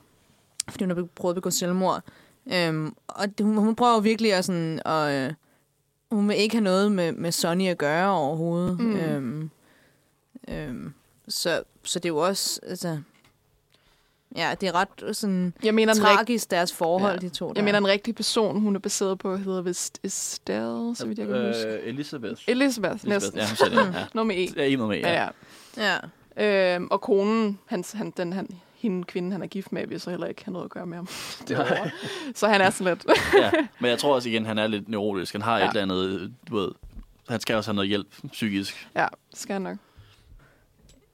Fordi 0.69 0.85
hun 0.85 0.97
har 0.97 1.05
prøvet 1.15 1.33
at 1.33 1.35
begå 1.35 1.51
selvmord. 1.51 2.03
Øhm, 2.53 2.95
og 3.09 3.39
det, 3.39 3.47
hun, 3.47 3.57
hun 3.57 3.75
prøver 3.77 4.01
virkelig 4.01 4.33
at 4.35 4.45
sådan... 4.45 4.81
Og, 4.85 5.13
øh, 5.15 5.33
hun 6.11 6.29
vil 6.29 6.37
ikke 6.37 6.55
have 6.57 6.65
noget 6.65 6.93
med, 6.93 7.13
med 7.13 7.33
Sonny 7.33 7.69
at 7.69 7.79
gøre 7.79 8.11
overhovedet. 8.11 8.81
Mm. 8.81 8.97
Øhm, 8.97 9.51
øhm, 10.49 10.93
så, 11.29 11.63
så 11.83 11.99
det 11.99 12.05
er 12.05 12.09
jo 12.13 12.17
også... 12.19 12.61
Altså, 12.63 12.99
ja, 14.37 14.55
det 14.61 14.69
er 14.69 14.73
ret 14.75 15.17
sådan 15.17 15.53
Jeg 15.63 15.75
mener, 15.75 15.93
den 15.95 16.03
rigt- 16.03 16.17
tragisk, 16.17 16.51
deres 16.51 16.73
forhold, 16.73 17.13
Ja. 17.13 17.19
de 17.19 17.29
to 17.29 17.47
der. 17.49 17.53
jeg 17.57 17.65
mener, 17.65 17.79
en 17.79 17.87
rigtig 17.89 18.15
person, 18.15 18.61
hun 18.61 18.75
er 18.77 18.81
baseret 18.81 19.19
på, 19.19 19.37
hedder 19.37 19.63
vist 19.63 20.01
Estelle, 20.05 20.97
så 20.97 21.07
vidt 21.07 21.19
jeg 21.19 21.27
kan 21.27 21.47
huske. 21.47 21.69
Øh, 21.69 21.89
Elisabeth. 21.89 22.43
Elizabeth, 22.47 22.93
Elisabeth. 23.05 23.09
næsten. 23.09 23.39
Ja, 23.39 23.47
hun 23.47 23.57
siger 23.57 23.69
det. 23.85 23.95
Ja. 23.95 24.05
Noget 24.15 24.27
med 24.27 24.37
E. 24.37 24.49
Ja, 24.57 24.65
en 24.67 24.79
med, 24.79 24.97
ja. 24.99 25.13
Ja, 25.23 25.29
Ja. 25.77 25.99
ja. 26.37 26.75
Øhm, 26.75 26.89
og 26.91 27.01
konen, 27.01 27.59
hans, 27.67 27.93
han, 27.93 28.11
den, 28.17 28.33
han, 28.33 28.49
hende 28.89 29.05
kvinde, 29.05 29.33
han 29.33 29.43
er 29.43 29.47
gift 29.47 29.73
med, 29.73 29.87
vil 29.87 30.01
så 30.01 30.11
heller 30.11 30.27
ikke 30.27 30.45
have 30.45 30.53
noget 30.53 30.65
at 30.65 30.71
gøre 30.71 30.87
med 30.87 30.97
ham. 30.97 31.09
Derovre. 31.49 31.91
så 32.35 32.49
han 32.49 32.61
er 32.61 32.71
sådan 32.71 32.93
lidt... 32.93 33.07
ja. 33.43 33.51
Men 33.81 33.91
jeg 33.91 33.99
tror 33.99 34.15
også 34.15 34.29
igen, 34.29 34.47
han 34.47 34.59
er 34.59 34.67
lidt 34.67 34.89
neurotisk. 34.89 35.33
Han 35.33 35.43
har 35.43 35.59
ja. 35.59 35.65
Ja. 35.65 35.71
et 35.71 35.77
eller 35.77 35.83
andet, 35.83 36.33
du 36.51 36.57
ved, 36.57 36.69
han 37.29 37.41
skal 37.41 37.57
også 37.57 37.71
have 37.71 37.75
noget 37.75 37.89
hjælp 37.89 38.07
psykisk. 38.33 38.89
ja, 38.97 39.07
skal 39.35 39.53
han 39.53 39.63
nok. 39.63 39.77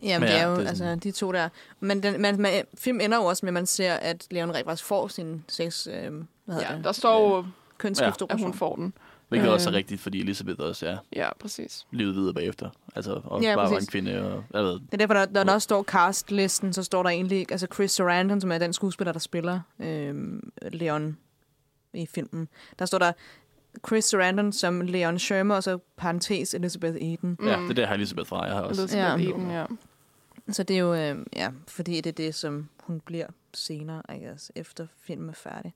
Jamen, 0.02 0.20
Men 0.20 0.28
det 0.28 0.34
ja, 0.34 0.40
er 0.42 0.46
jo 0.46 0.56
det 0.56 0.64
er 0.64 0.68
altså 0.68 0.94
de 1.02 1.10
to 1.10 1.32
der. 1.32 1.48
Men 1.80 2.02
den, 2.02 2.20
man, 2.22 2.40
man, 2.40 2.64
film 2.78 3.00
ender 3.00 3.18
jo 3.18 3.24
også 3.24 3.46
med, 3.46 3.48
at 3.50 3.54
man 3.54 3.66
ser, 3.66 3.94
at 3.94 4.26
Leon 4.30 4.54
faktisk 4.54 4.84
får 4.84 5.08
sin 5.08 5.44
sex... 5.48 5.86
Øh, 5.86 5.92
hvad 5.92 6.54
hedder 6.54 6.70
Ja, 6.70 6.76
det? 6.76 6.84
der 6.84 6.92
står 6.92 7.36
jo, 7.36 7.44
kønsskifteoperation. 7.78 8.40
at 8.46 8.50
hun 8.50 8.54
får 8.58 8.76
den. 8.76 8.92
Hvilket 9.32 9.48
Øh. 9.48 9.52
også 9.54 9.70
er 9.70 9.74
rigtigt, 9.74 10.00
fordi 10.00 10.20
Elisabeth 10.20 10.60
også 10.60 10.86
er 10.86 10.96
Ja, 11.16 11.28
præcis. 11.40 11.86
livet 11.90 12.14
videre 12.14 12.34
bagefter. 12.34 12.70
Altså, 12.96 13.20
og 13.24 13.42
Ja, 13.42 13.54
bare 13.56 13.70
var 13.70 13.78
en 13.78 13.86
kvinde. 13.86 14.32
Og, 14.32 14.44
jeg 14.54 14.64
ved, 14.64 14.72
Det 14.72 14.88
er 14.92 14.96
derfor, 14.96 15.14
der, 15.14 15.26
når 15.32 15.44
der 15.44 15.52
også 15.52 15.64
står 15.64 15.82
castlisten, 15.82 16.72
så 16.72 16.82
står 16.82 17.02
der 17.02 17.10
egentlig, 17.10 17.46
altså 17.52 17.66
Chris 17.74 17.90
Sarandon, 17.90 18.40
som 18.40 18.52
er 18.52 18.58
den 18.58 18.72
skuespiller, 18.72 19.12
der 19.12 19.20
spiller 19.20 19.60
øh, 19.80 20.14
Leon 20.72 21.16
i 21.94 22.06
filmen. 22.06 22.48
Der 22.78 22.84
står 22.86 22.98
der 22.98 23.12
Chris 23.86 24.04
Sarandon 24.04 24.52
som 24.52 24.80
Leon 24.80 25.18
Shermer, 25.18 25.54
og 25.54 25.62
så 25.62 25.78
parentes 25.96 26.54
Elizabeth 26.54 26.96
Eden. 27.00 27.38
ja, 27.42 27.46
det 27.60 27.70
er 27.70 27.74
der 27.74 27.86
har 27.86 27.94
Elisabeth 27.94 28.28
fra. 28.28 28.44
Jeg 28.44 28.54
har 28.54 28.60
også. 28.62 28.82
Elizabeth 28.82 29.24
Ja. 29.24 29.30
Eden, 29.30 29.50
ja. 29.50 29.64
Så 30.50 30.62
det 30.62 30.74
er 30.76 30.80
jo, 30.80 30.94
øh, 30.94 31.16
ja, 31.36 31.48
fordi 31.68 31.96
det 32.00 32.06
er 32.06 32.12
det, 32.24 32.34
som 32.34 32.68
hun 32.82 33.00
bliver 33.00 33.26
senere, 33.54 34.02
I 34.08 34.24
guess, 34.24 34.52
efter 34.54 34.86
filmen 35.00 35.28
er 35.28 35.32
færdig. 35.32 35.74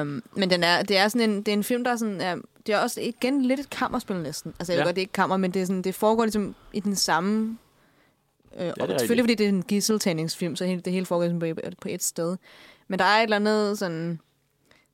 Um, 0.00 0.22
men 0.36 0.50
den 0.50 0.64
er, 0.64 0.82
det 0.82 0.96
er 0.96 1.08
sådan 1.08 1.30
en, 1.30 1.36
det 1.36 1.48
er 1.48 1.52
en 1.52 1.64
film, 1.64 1.84
der 1.84 1.90
er 1.90 1.96
sådan, 1.96 2.20
ja, 2.20 2.36
det 2.66 2.74
er 2.74 2.78
også 2.78 3.00
igen 3.00 3.42
lidt 3.44 3.60
et 3.60 3.70
kammerspil 3.70 4.16
næsten. 4.16 4.54
Altså 4.58 4.72
jeg 4.72 4.78
Ja. 4.78 4.82
ved 4.82 4.86
godt, 4.86 4.96
det 4.96 5.00
er 5.00 5.04
ikke 5.04 5.12
kammer, 5.12 5.36
men 5.36 5.50
det, 5.50 5.62
er 5.62 5.66
sådan, 5.66 5.82
det 5.82 5.94
foregår 5.94 6.24
ligesom 6.24 6.54
i 6.72 6.80
den 6.80 6.96
samme... 6.96 7.58
Øh, 8.56 8.66
er 8.66 8.72
og 8.80 9.00
selvfølgelig 9.00 9.22
fordi 9.22 9.34
det 9.34 9.44
er 9.44 9.48
en 9.48 9.62
gisseltagningsfilm, 9.62 10.56
så 10.56 10.80
det 10.84 10.92
hele 10.92 11.06
foregår 11.06 11.24
ligesom 11.24 11.38
på, 11.38 11.70
på 11.80 11.88
et 11.88 12.02
sted. 12.02 12.36
Men 12.88 12.98
der 12.98 13.04
er 13.04 13.18
et 13.18 13.22
eller 13.22 13.36
andet 13.36 13.78
sådan... 13.78 14.20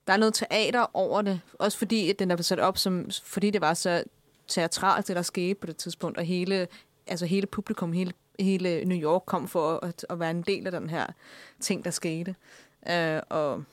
Der 0.06 0.12
er 0.12 0.16
noget 0.16 0.34
teater 0.34 0.86
over 0.96 1.22
det. 1.22 1.40
Også 1.52 1.78
fordi, 1.78 2.10
at 2.10 2.18
den 2.18 2.30
er 2.30 2.42
sat 2.42 2.60
op, 2.60 2.78
som, 2.78 3.10
fordi 3.24 3.50
det 3.50 3.60
var 3.60 3.74
så 3.74 4.02
teatralt, 4.48 5.08
det 5.08 5.16
der 5.16 5.22
skete 5.22 5.54
på 5.54 5.66
det 5.66 5.76
tidspunkt. 5.76 6.18
Og 6.18 6.24
hele, 6.24 6.68
altså 7.06 7.26
hele 7.26 7.46
publikum, 7.46 7.92
hele, 7.92 8.12
hele 8.38 8.84
New 8.84 8.98
York 8.98 9.22
kom 9.26 9.48
for 9.48 9.84
at, 9.84 10.06
at 10.10 10.20
være 10.20 10.30
en 10.30 10.42
del 10.42 10.66
af 10.66 10.72
den 10.72 10.90
her 10.90 11.06
ting, 11.60 11.84
der 11.84 11.90
skete. 11.90 12.34
Uh, 12.82 13.18
og 13.28 13.64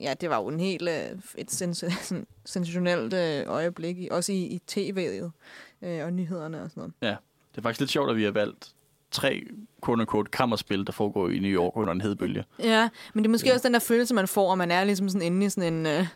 ja, 0.00 0.14
det 0.20 0.30
var 0.30 0.36
jo 0.42 0.48
en 0.48 0.60
helt 0.60 0.82
uh, 0.88 1.18
et 1.38 1.50
sens- 1.52 1.84
sådan 2.02 2.26
sensationelt 2.44 3.14
uh, 3.14 3.52
øjeblik, 3.54 3.98
i, 3.98 4.08
også 4.10 4.32
i, 4.32 4.36
i 4.36 4.60
tv'et 4.70 5.22
uh, 5.22 6.04
og 6.04 6.12
nyhederne 6.12 6.62
og 6.62 6.70
sådan 6.70 6.80
noget. 6.80 6.92
Ja, 7.02 7.16
det 7.52 7.58
er 7.58 7.62
faktisk 7.62 7.80
lidt 7.80 7.90
sjovt, 7.90 8.10
at 8.10 8.16
vi 8.16 8.24
har 8.24 8.30
valgt 8.30 8.72
tre 9.10 9.46
quote 9.84 10.30
kammerspil, 10.32 10.86
der 10.86 10.92
foregår 10.92 11.28
i 11.28 11.38
New 11.38 11.50
York 11.50 11.76
under 11.76 11.92
en 11.92 12.00
hedbølge. 12.00 12.44
Ja, 12.58 12.88
men 13.14 13.24
det 13.24 13.28
er 13.28 13.30
måske 13.32 13.48
Ja. 13.48 13.54
også 13.54 13.68
den 13.68 13.74
der 13.74 13.80
følelse, 13.80 14.14
man 14.14 14.28
får, 14.28 14.52
at 14.52 14.58
man 14.58 14.70
er 14.70 14.84
ligesom 14.84 15.08
sådan 15.08 15.22
inde 15.26 15.46
i 15.46 15.48
sådan 15.50 15.72
en 15.74 15.86
øh, 15.86 16.06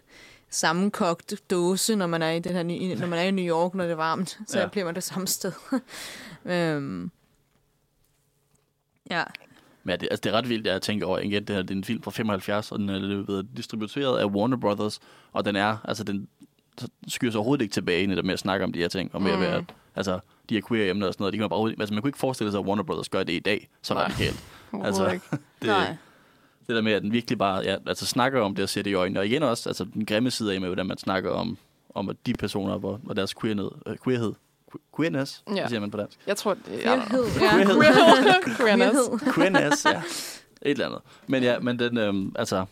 sammenkogt 0.50 1.34
dåse, 1.50 1.96
når 1.96 2.06
man 2.06 2.22
er 2.22 2.30
i 2.30 2.38
det 2.38 2.52
her, 2.52 2.62
ny- 2.62 2.94
når 2.98 3.06
man 3.06 3.18
er 3.18 3.22
i 3.22 3.30
New 3.30 3.44
York, 3.56 3.74
når 3.74 3.84
det 3.84 3.90
er 3.92 3.96
varmt. 3.96 4.38
Så 4.46 4.60
ja. 4.60 4.66
bliver 4.68 4.84
man 4.84 4.94
det 4.94 5.02
samme 5.02 5.26
sted. 5.26 5.52
øhm. 6.44 7.10
Ja. 9.10 9.22
Men 9.84 9.90
ja, 9.90 9.96
det, 9.96 10.08
altså, 10.10 10.20
det 10.24 10.32
er 10.32 10.38
ret 10.38 10.48
vildt, 10.48 10.66
at 10.66 10.72
jeg 10.72 10.82
tænker 10.82 11.06
over, 11.06 11.18
igen, 11.18 11.44
det 11.44 11.56
her 11.56 11.62
det 11.62 11.70
er 11.70 11.74
en 11.74 11.84
film 11.84 12.02
fra 12.02 12.10
75, 12.10 12.72
og 12.72 12.78
den 12.78 12.88
er 12.88 12.98
blevet 13.24 13.46
distributeret 13.56 14.18
af 14.18 14.24
Warner 14.24 14.56
Brothers, 14.56 15.00
og 15.32 15.44
den 15.44 15.56
er, 15.56 15.76
altså 15.84 16.04
den 16.04 16.28
skyder 17.08 17.30
sig 17.32 17.38
overhovedet 17.38 17.62
ikke 17.62 17.72
tilbage 17.72 18.06
netop 18.06 18.24
med 18.24 18.32
at 18.32 18.38
snakke 18.38 18.64
om 18.64 18.72
de 18.72 18.78
her 18.78 18.88
ting, 18.88 19.14
og 19.14 19.22
med 19.22 19.36
mm. 19.36 19.42
at 19.42 19.50
være, 19.50 19.64
altså 19.96 20.20
de 20.48 20.54
her 20.54 20.62
queer 20.68 20.90
emner 20.90 21.06
og 21.06 21.12
sådan 21.12 21.22
noget, 21.22 21.32
de 21.32 21.38
kan 21.38 21.42
man, 21.42 21.50
bare, 21.50 21.74
altså, 21.80 21.94
man 21.94 22.02
kunne 22.02 22.08
ikke 22.08 22.18
forestille 22.18 22.50
sig, 22.52 22.58
at 22.60 22.66
Warner 22.66 22.82
Brothers 22.82 23.08
gør 23.08 23.22
det 23.22 23.32
i 23.32 23.38
dag, 23.38 23.68
så 23.82 23.94
radikalt. 23.94 24.44
Altså, 24.84 25.10
ikke. 25.10 25.24
Det, 25.60 25.66
Nej. 25.66 25.96
det 26.66 26.76
der 26.76 26.82
med, 26.82 26.92
at 26.92 27.02
den 27.02 27.12
virkelig 27.12 27.38
bare 27.38 27.62
ja, 27.64 27.76
altså, 27.86 28.06
snakker 28.06 28.40
om 28.40 28.54
det 28.54 28.62
og 28.62 28.68
ser 28.68 28.82
det 28.82 28.90
i 28.90 28.94
øjnene, 28.94 29.20
og 29.20 29.26
igen 29.26 29.42
også 29.42 29.68
altså, 29.68 29.84
den 29.84 30.06
grimme 30.06 30.30
side 30.30 30.54
af 30.54 30.60
med, 30.60 30.68
hvordan 30.68 30.86
man 30.86 30.98
snakker 30.98 31.30
om, 31.30 31.58
om 31.94 32.08
at 32.08 32.16
de 32.26 32.32
personer, 32.32 32.78
hvor, 32.78 32.96
hvor 32.96 33.14
deres 33.14 33.34
queerness, 33.40 33.68
øh, 33.86 33.96
queerhed, 34.04 34.32
que- 34.32 34.47
queerness, 34.96 35.42
ja. 35.56 35.68
Siger 35.68 35.80
man 35.80 35.90
på 35.90 35.96
dansk? 35.96 36.18
Jeg 36.26 36.36
tror, 36.36 36.54
det. 36.54 36.62
Ja. 36.84 37.00
Queerhed. 37.10 37.24
Queerness. 38.58 38.98
Queerness, 39.34 39.84
ja. 39.84 40.02
Et 40.62 40.70
eller 40.70 40.86
andet. 40.86 41.00
Men 41.26 41.42
ja, 41.42 41.58
men 41.58 41.78
den, 41.78 41.98
øhm, 41.98 42.32
altså, 42.38 42.64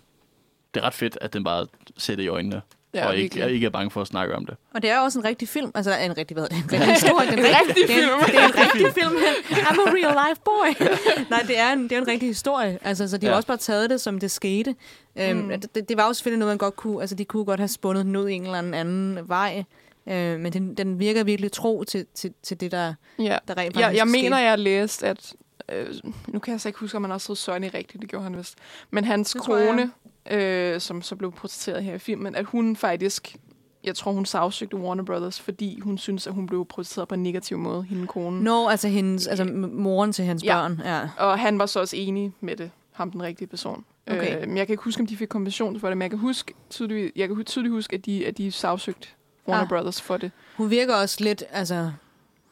det 0.74 0.80
er 0.82 0.86
ret 0.86 0.94
fedt, 0.94 1.18
at 1.20 1.32
den 1.32 1.44
bare 1.44 1.66
ser 1.98 2.16
det 2.16 2.22
i 2.22 2.28
øjnene. 2.28 2.62
Ja, 2.94 3.06
og 3.06 3.16
ikke, 3.16 3.44
og 3.44 3.50
ikke 3.50 3.66
er 3.66 3.70
bange 3.70 3.90
for 3.90 4.00
at 4.00 4.06
snakke 4.06 4.34
om 4.34 4.46
det. 4.46 4.56
Og 4.74 4.82
det 4.82 4.90
er 4.90 4.98
også 4.98 5.18
en 5.18 5.24
rigtig 5.24 5.48
film. 5.48 5.70
Altså, 5.74 5.96
en 5.96 6.16
rigtig, 6.18 6.34
hvad 6.34 6.42
hedder 6.50 6.56
det? 6.70 6.74
En 6.74 6.80
rigtig 6.80 6.94
historie. 6.94 7.26
Er 7.28 7.32
en 7.32 7.38
rigtig 7.68 7.82
er 7.84 7.88
film. 7.88 8.10
Det 8.26 8.34
er 8.36 8.46
en 8.46 8.54
rigtig 8.54 8.92
film. 9.02 9.16
I'm 9.50 9.80
a 9.80 9.92
real 9.92 10.28
life 10.28 10.40
boy. 10.44 10.88
Nej, 11.30 11.42
det 11.48 11.58
er 11.58 11.72
en, 11.72 11.82
det 11.82 11.92
er 11.92 11.98
en 11.98 12.08
rigtig 12.08 12.28
historie. 12.28 12.78
Altså, 12.82 13.08
så 13.08 13.18
de 13.18 13.26
har 13.26 13.30
Ja. 13.32 13.36
også 13.36 13.46
bare 13.46 13.56
taget 13.56 13.90
det, 13.90 14.00
som 14.00 14.20
det 14.20 14.30
skete. 14.30 14.74
Øhm, 15.16 15.38
Mm. 15.38 15.48
det, 15.60 15.88
det, 15.88 15.96
var 15.96 16.06
jo 16.06 16.12
selvfølgelig 16.12 16.38
noget, 16.38 16.50
man 16.50 16.58
godt 16.58 16.76
kunne... 16.76 17.00
Altså, 17.00 17.16
de 17.16 17.24
kunne 17.24 17.44
godt 17.44 17.60
have 17.60 17.68
spundet 17.68 18.04
den 18.04 18.16
ud 18.16 18.28
i 18.28 18.32
en 18.32 18.44
eller 18.44 18.58
anden 18.58 19.18
vej. 19.28 19.64
Øh, 20.08 20.40
men 20.40 20.52
den, 20.52 20.74
den 20.74 20.98
virker 20.98 21.24
virkelig 21.24 21.52
tro 21.52 21.84
til, 21.84 22.06
til, 22.14 22.32
til 22.42 22.60
det, 22.60 22.72
der, 22.72 22.94
Ja. 23.18 23.24
der 23.24 23.56
rent 23.56 23.74
faktisk 23.74 23.78
Jeg, 23.78 23.96
jeg 23.96 24.06
mener, 24.08 24.38
jeg 24.38 24.50
har 24.50 24.56
læst, 24.56 25.02
at... 25.02 25.34
Øh, 25.72 25.94
nu 26.28 26.38
kan 26.38 26.52
jeg 26.52 26.60
så 26.60 26.68
ikke 26.68 26.78
huske, 26.80 26.96
om 26.96 27.02
man 27.02 27.12
også 27.12 27.28
hed 27.28 27.36
Sonny 27.36 27.70
rigtigt. 27.74 28.02
Det 28.02 28.10
gjorde 28.10 28.22
han 28.22 28.36
vist. 28.38 28.54
Men 28.90 29.04
hans 29.04 29.32
Det 29.32 29.42
kone, 29.42 29.90
øh, 30.30 30.80
som 30.80 31.02
så 31.02 31.16
blev 31.16 31.32
portrætteret 31.32 31.84
her 31.84 31.94
i 31.94 31.98
filmen, 31.98 32.34
at 32.34 32.44
hun 32.44 32.76
faktisk 32.76 33.36
jeg 33.84 33.94
tror, 33.94 34.12
hun 34.12 34.24
sagsøgte 34.26 34.76
Warner 34.76 35.04
Brothers, 35.04 35.40
fordi 35.40 35.80
hun 35.80 35.98
synes, 35.98 36.26
at 36.26 36.32
hun 36.32 36.46
blev 36.46 36.66
protesteret 36.66 37.08
på 37.08 37.14
en 37.14 37.22
negativ 37.22 37.58
måde, 37.58 37.82
hende 37.82 38.06
konen. 38.06 38.40
Nå, 38.40 38.68
altså, 38.68 38.88
hendes, 38.88 39.26
altså 39.26 39.44
m- 39.44 39.46
moren 39.66 40.12
til 40.12 40.24
hans 40.24 40.44
Ja. 40.44 40.54
børn. 40.60 40.80
Ja. 40.84 41.00
Og 41.18 41.38
han 41.38 41.58
var 41.58 41.66
så 41.66 41.80
også 41.80 41.96
enig 41.96 42.32
med 42.40 42.56
det, 42.56 42.70
ham 42.92 43.10
den 43.10 43.22
rigtige 43.22 43.48
person. 43.48 43.84
Okay. 44.10 44.42
Øh, 44.42 44.48
men 44.48 44.56
jeg 44.56 44.66
kan 44.66 44.72
ikke 44.74 44.82
huske, 44.84 45.00
om 45.00 45.06
de 45.06 45.16
fik 45.16 45.28
kompensation 45.28 45.80
for 45.80 45.88
det, 45.88 45.96
men 45.96 46.02
jeg 46.02 46.10
kan, 46.10 46.18
huske, 46.18 46.54
tydeligt, 46.70 47.12
jeg 47.16 47.28
kan 47.28 47.44
tydeligt 47.44 47.72
huske, 47.72 47.94
at 47.96 48.06
de, 48.06 48.26
at 48.26 48.38
de 48.38 48.52
sagsøgte 48.52 49.08
Warner 49.48 49.62
Ah. 49.62 49.68
Brothers 49.68 50.02
for 50.02 50.16
det. 50.16 50.30
Hun 50.56 50.70
virker 50.70 50.94
også 50.94 51.16
lidt, 51.24 51.44
altså... 51.50 51.90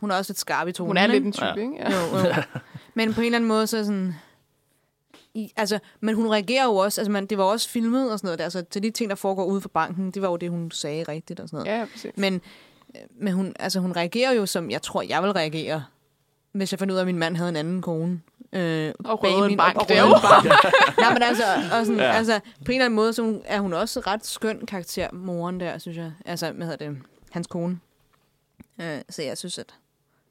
Hun 0.01 0.11
er 0.11 0.15
også 0.17 0.31
lidt 0.33 0.39
skarp 0.39 0.69
i 0.69 0.73
tonen, 0.73 0.89
Hun 0.89 0.97
er 0.97 1.07
lidt 1.07 1.25
en 1.25 1.33
type, 1.33 1.45
Ja. 1.47 1.55
ikke? 1.55 1.77
Ja. 1.79 1.91
Jo, 1.91 2.19
jo. 2.19 2.35
Men 2.95 3.15
på 3.15 3.21
en 3.21 3.25
eller 3.25 3.39
anden 3.39 3.49
måde, 3.49 3.67
så 3.67 3.85
sådan... 3.85 4.15
I, 5.35 5.53
altså, 5.57 5.79
men 6.01 6.15
hun 6.15 6.31
reagerer 6.31 6.65
jo 6.65 6.77
også, 6.77 7.01
altså 7.01 7.13
man, 7.13 7.27
det 7.27 7.39
var 7.39 7.45
også 7.45 7.69
filmet 7.69 8.13
og 8.13 8.19
sådan 8.19 8.27
noget 8.27 8.39
der, 8.39 8.49
så 8.49 8.63
til 8.71 8.83
de 8.83 8.91
ting, 8.91 9.11
der 9.11 9.17
foregår 9.17 9.45
ude 9.45 9.61
for 9.61 9.69
banken, 9.69 10.11
det 10.11 10.23
var 10.23 10.29
jo 10.29 10.37
det, 10.37 10.51
hun 10.51 10.71
sagde 10.71 11.03
rigtigt 11.03 11.41
og 11.41 11.49
sådan 11.49 11.65
noget. 11.65 11.79
Ja, 11.79 11.85
præcis. 11.93 12.11
Men, 12.17 12.41
men 13.21 13.33
hun, 13.35 13.53
altså, 13.59 13.81
hun 13.81 13.97
reagerer 13.97 14.33
jo, 14.33 14.47
som 14.47 14.71
jeg 14.71 14.83
tror, 14.83 15.03
jeg 15.03 15.23
vil 15.23 15.31
reagere, 15.31 15.85
hvis 16.53 16.73
jeg 16.73 16.79
fandt 16.79 16.91
ud 16.93 16.97
af, 16.97 17.01
at 17.01 17.07
min 17.07 17.19
mand 17.19 17.37
havde 17.37 17.49
en 17.49 17.57
anden 17.57 17.83
kone. 17.83 18.21
Øh, 18.55 18.93
Og 19.05 19.21
bag 19.21 19.47
min- 19.49 19.57
bank 19.57 19.77
og, 19.77 19.83
en 19.91 19.97
bank. 20.23 20.45
Nej, 20.99 21.13
men 21.13 21.23
altså, 21.23 21.45
og 21.73 21.87
sådan, 21.87 22.01
Ja. 22.01 22.13
altså, 22.13 22.41
på 22.65 22.73
en 22.73 22.73
eller 22.73 22.85
anden 22.85 22.97
måde, 22.97 23.13
så 23.13 23.23
hun- 23.23 23.43
er 23.45 23.61
hun 23.61 23.73
også 23.73 24.01
ret 24.01 24.27
skøn 24.27 24.67
karakter, 24.67 25.09
moren 25.13 25.61
der, 25.61 25.79
synes 25.79 25.97
jeg. 25.99 26.13
Altså, 26.27 26.53
hvad 26.53 26.67
hedder 26.67 26.89
det? 26.89 26.99
Hans 27.31 27.47
kone. 27.47 27.79
Øh, 28.81 28.99
så 29.11 29.23
jeg 29.23 29.39
synes, 29.39 29.59
at... 29.59 29.75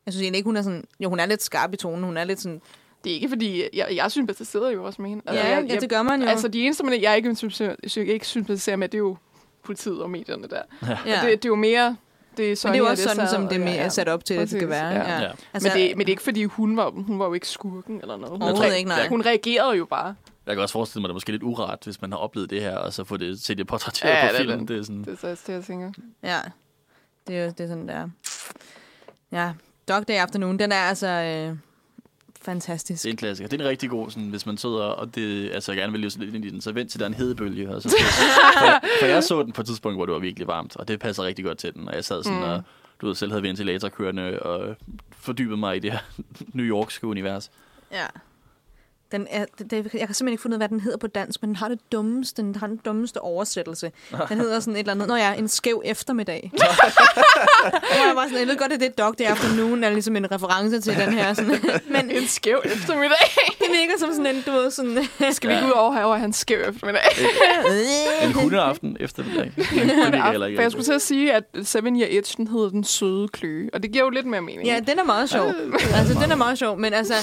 Jeg 0.06 0.14
synes 0.14 0.22
egentlig 0.24 0.38
ikke, 0.38 0.48
hun 0.48 0.58
er 0.58 0.62
sådan... 0.62 0.84
Jo, 1.00 1.10
hun 1.10 1.20
er 1.20 1.26
lidt 1.26 1.44
skarp 1.44 1.74
i 1.74 1.78
tonen. 1.78 2.04
Hun 2.04 2.18
er 2.18 2.24
lidt 2.24 2.42
sådan... 2.42 2.62
Det 3.04 3.10
er 3.10 3.14
ikke 3.14 3.30
fordi, 3.30 3.64
jeg, 3.74 3.88
jeg 3.96 4.12
sympatiserer 4.12 4.70
jo 4.70 4.84
også 4.84 5.02
med 5.02 5.10
hende. 5.10 5.24
Ja, 5.34 5.56
jeg, 5.56 5.66
ja, 5.70 5.76
det 5.80 5.90
gør 5.90 6.02
man 6.02 6.22
jo. 6.22 6.28
Altså, 6.28 6.48
de 6.48 6.66
eneste, 6.66 6.84
man, 6.84 7.02
jeg 7.02 7.18
ikke, 7.18 7.36
sympatiserer, 7.36 7.76
ikke 8.14 8.28
sympatiserer 8.28 8.76
med, 8.76 8.90
det 8.90 8.98
er 8.98 9.00
jo 9.00 9.18
politiet 9.64 10.02
og 10.02 10.10
medierne 10.10 10.48
der. 10.48 10.62
ja. 10.88 10.92
Og 10.94 11.06
det, 11.06 11.44
det 11.44 11.46
er 11.46 11.50
jo 11.50 11.56
mere... 11.56 11.96
Det 12.38 12.44
er, 12.44 12.48
men 12.48 12.48
det 12.48 12.52
er 12.52 12.56
Sonja, 12.56 12.78
jo 12.78 12.86
også 12.86 13.04
sådan, 13.04 13.16
sad 13.16 13.28
som 13.28 13.48
det 13.48 13.60
ja, 13.60 13.76
er 13.76 13.90
sat 13.90 14.10
op 14.10 14.26
til, 14.26 14.34
at 14.34 14.40
det 14.40 14.50
skal 14.50 14.70
være. 14.70 14.88
ja. 14.88 15.22
Ja. 15.22 15.32
Altså, 15.54 15.70
men, 15.70 15.78
det, 15.78 15.98
men 15.98 16.00
det 16.06 16.12
er 16.12 16.14
ikke, 16.14 16.24
fordi 16.24 16.44
hun 16.44 16.78
var, 16.78 16.90
hun 16.90 17.20
var 17.20 17.26
jo 17.26 17.34
ikke 17.34 17.48
skurken 17.48 18.02
eller 18.02 18.18
noget. 18.18 18.42
Hun, 18.58 18.64
re- 18.66 18.72
ikke, 18.74 18.90
nej. 18.90 19.08
Hun 19.08 19.26
reagerede 19.26 19.78
jo 19.78 19.86
bare. 19.86 20.16
Jeg 20.46 20.56
kan 20.56 20.62
også 20.62 20.74
forestille 20.74 21.02
mig, 21.02 21.06
at 21.06 21.10
det 21.10 21.12
er 21.12 21.16
måske 21.16 21.32
lidt 21.32 21.44
uret, 21.44 21.80
hvis 21.84 22.02
man 22.02 22.12
har 22.12 22.18
oplevet 22.20 22.50
det 22.50 22.62
her, 22.62 22.78
og 22.78 22.94
så 22.94 23.04
få 23.04 23.18
det, 23.18 23.42
se 23.42 23.56
det 23.56 23.68
portrætteret 23.68 24.10
Ja, 24.12 24.28
på 24.28 24.32
det 24.34 24.36
er 24.36 24.38
film. 24.54 24.60
det. 24.60 24.68
Det 24.68 24.80
er 24.80 24.84
sådan, 24.84 25.04
Det 25.04 25.14
er 25.14 25.18
så 25.18 25.28
også 25.28 25.44
det, 25.48 25.54
jeg 25.54 25.64
tænker. 25.64 25.92
Ja, 26.24 26.40
det 27.28 27.38
er 27.38 27.44
jo 27.46 27.50
det 27.58 27.60
er 27.60 27.68
sådan 27.68 27.88
der. 27.88 28.10
Ja, 29.32 29.52
Dog 29.90 30.08
Day 30.08 30.14
Afternoon, 30.14 30.60
den 30.60 30.72
er 30.72 30.76
altså 30.76 31.08
øh, 31.08 31.58
fantastisk. 32.46 33.04
det 33.04 33.10
er 33.10 33.14
en 33.14 33.18
klassiker. 33.18 33.50
Det 33.50 33.62
er 33.62 33.64
en 33.64 33.70
rigtig 33.70 33.90
god, 33.90 34.10
sådan, 34.10 34.30
hvis 34.30 34.46
man 34.46 34.58
sidder 34.58 34.84
og 34.84 35.16
det, 35.16 35.52
altså, 35.52 35.74
gerne 35.74 35.92
vil 35.92 36.02
leve 36.02 36.12
lidt 36.16 36.36
ind 36.36 36.46
i 36.46 36.50
den, 36.50 36.62
så 36.62 36.72
vent 36.72 36.92
til 36.92 37.00
der 37.00 37.06
er 37.06 37.10
en 37.10 37.14
hedebølge. 37.14 37.76
Og 37.76 37.82
så, 37.82 37.90
for, 38.60 38.66
jeg, 38.66 38.82
for 39.00 39.06
jeg 39.06 39.24
så 39.24 39.44
den 39.44 39.52
på 39.52 39.62
et 39.62 39.68
tidspunkt, 39.68 39.98
hvor 39.98 40.06
det 40.06 40.14
var 40.14 40.20
virkelig 40.20 40.48
varmt, 40.48 40.76
og 40.76 40.88
det 40.88 41.00
passer 41.00 41.24
rigtig 41.24 41.46
godt 41.46 41.58
til 41.58 41.74
den. 41.74 41.88
Og 41.88 41.96
jeg 41.96 42.06
sad 42.06 42.24
sådan 42.24 42.40
mm. 42.40 42.44
og 42.44 42.64
du 43.02 43.08
ved, 43.08 43.16
selv 43.16 43.32
havde 43.32 43.44
ventilator 43.44 43.90
kørende 43.90 44.40
og 44.40 44.76
fordybede 45.12 45.58
mig 45.58 45.76
i 45.76 45.80
det 45.80 45.92
her 45.92 46.00
New 46.54 46.66
Yorkske 46.66 47.08
univers. 47.08 47.52
Ja. 47.92 48.06
Den 49.14 49.28
er, 49.30 49.46
det, 49.58 49.72
det, 49.72 49.76
jeg 49.76 49.84
kan 49.84 49.92
simpelthen 50.00 50.28
ikke 50.28 50.42
finde 50.42 50.56
ud 50.58 50.62
af, 50.62 50.68
hvad 50.68 50.70
den 50.70 50.80
hedder 50.80 50.98
på 50.98 51.08
dansk, 51.08 51.42
men 51.42 51.48
den 51.48 51.56
har 51.56 51.68
det 51.68 51.80
dummeste, 51.92 52.42
den 52.42 52.56
har 52.56 52.68
den 52.68 52.78
dummeste 52.86 53.22
oversættelse. 53.22 53.92
Den 54.30 54.38
hedder 54.38 54.60
sådan 54.60 54.74
et 54.74 54.80
eller 54.80 54.92
andet, 54.92 55.08
nå 55.08 55.16
ja, 55.16 55.34
en 55.34 55.48
skæv 55.48 55.82
eftermiddag. 55.86 56.52
og 57.92 57.98
jeg 58.08 58.12
var 58.16 58.24
sådan, 58.24 58.40
jeg 58.40 58.48
ved 58.48 58.58
godt, 58.58 58.74
at 58.74 58.80
det 58.80 58.86
er 58.88 59.04
Dog 59.04 59.20
Day 59.20 59.26
Afternoon, 59.26 59.84
er 59.84 59.90
ligesom 59.90 60.16
en 60.16 60.32
reference 60.32 60.82
til 60.82 60.96
den 60.96 61.14
her. 61.14 61.34
Sådan. 61.34 61.60
men 61.96 62.12
En 62.12 62.28
skæv 62.28 62.62
eftermiddag. 62.66 63.18
det 63.60 63.68
virker 63.70 63.94
som 64.00 64.10
sådan 64.12 64.36
en, 64.36 64.42
du 64.42 64.52
ved, 64.52 64.72
sådan... 64.72 65.08
Skal 65.32 65.50
vi 65.50 65.56
ikke 65.56 65.68
ud 65.68 65.72
over 65.72 65.94
herovre 65.94 66.20
hans 66.20 66.38
skæv 66.38 66.60
eftermiddag? 66.70 67.02
En 68.24 68.34
hundeaften 68.34 68.98
efter 69.00 69.24
det. 69.24 69.52
Det 69.56 69.72
virker 69.72 70.32
heller 70.32 70.48
ikke. 70.48 70.58
For 70.58 70.62
jeg 70.62 70.72
skulle 70.72 70.86
til 70.86 70.94
at 70.94 71.02
sige, 71.02 71.34
at 71.34 71.44
Seven 71.64 72.00
Year 72.00 72.10
Itch, 72.10 72.38
den 72.38 72.48
hedder 72.48 72.70
Den 72.70 72.84
Søde 72.84 73.28
Kløe. 73.28 73.70
Og 73.74 73.84
det 73.84 73.92
giver 73.92 74.04
jo 74.04 74.10
lidt 74.10 74.26
mere 74.26 74.42
mening. 74.42 74.68
Ja, 74.68 74.80
den 74.88 75.00
er 75.00 75.04
meget 75.04 75.30
sjov. 75.30 75.54
Altså, 75.96 76.20
den 76.24 76.32
er 76.32 76.36
meget 76.36 76.58
sjov, 76.58 76.80
men 76.80 76.94
altså... 76.94 77.14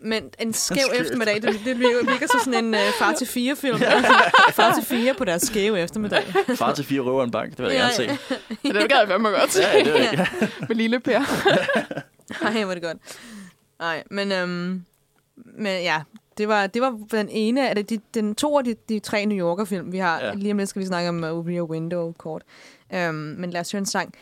Men 0.00 0.30
en 0.38 0.52
skæv 0.52 0.86
eftermiddag, 0.94 1.42
det, 1.42 1.60
det 1.64 1.78
virker, 1.78 2.26
som 2.30 2.40
sådan 2.44 2.64
en 2.64 2.74
uh, 2.74 2.80
far 2.98 3.12
til 3.12 3.26
fire 3.26 3.56
film. 3.56 3.78
Far 4.52 4.74
til 4.74 4.84
fire 4.84 5.14
på 5.14 5.24
deres 5.24 5.42
skæve 5.42 5.80
eftermiddag. 5.80 6.24
Far 6.56 6.74
til 6.74 6.84
fire 6.84 7.00
røver 7.00 7.24
en 7.24 7.30
bank, 7.30 7.50
det 7.50 7.58
vil 7.58 7.72
jeg 7.72 7.92
Ja, 7.98 8.02
gerne 8.02 8.18
se. 8.28 8.36
Ja, 8.64 8.80
det 8.80 8.88
gad 8.88 8.98
jeg 8.98 9.08
fandme 9.08 9.28
godt 9.28 9.52
se. 9.52 9.62
Ja, 9.62 9.78
det 9.84 9.92
vil 9.92 10.02
jeg. 10.02 10.28
Med 10.68 10.76
lille 10.76 11.00
Per. 11.00 11.20
Nej, 12.42 12.62
hvor 12.64 12.70
er 12.70 12.74
det 12.74 12.82
godt. 12.82 12.96
Nej, 13.78 14.02
men, 14.10 14.32
øhm, 14.32 14.84
men 15.36 15.82
ja, 15.82 16.02
det 16.38 16.48
var, 16.48 16.66
det 16.66 16.82
var 16.82 16.98
den 17.10 17.28
ene 17.28 17.68
af 17.68 17.74
det, 17.74 17.90
de, 17.90 17.98
den 18.14 18.34
to 18.34 18.58
af 18.58 18.64
de, 18.64 18.74
de 18.88 18.98
tre 18.98 19.24
New 19.24 19.38
Yorker-film, 19.38 19.92
vi 19.92 19.98
har. 19.98 20.20
Ja. 20.20 20.34
Lige 20.34 20.52
om 20.52 20.58
lidt 20.58 20.68
skal 20.68 20.80
vi 20.80 20.86
snakke 20.86 21.08
om 21.08 21.16
uh, 21.16 21.46
Rear 21.46 21.62
Window 21.62 22.12
kort. 22.12 22.42
Øhm, 22.94 23.14
men 23.14 23.50
lad 23.50 23.60
os 23.60 23.72
høre 23.72 23.80
en 23.80 23.86
sang. 23.86 24.14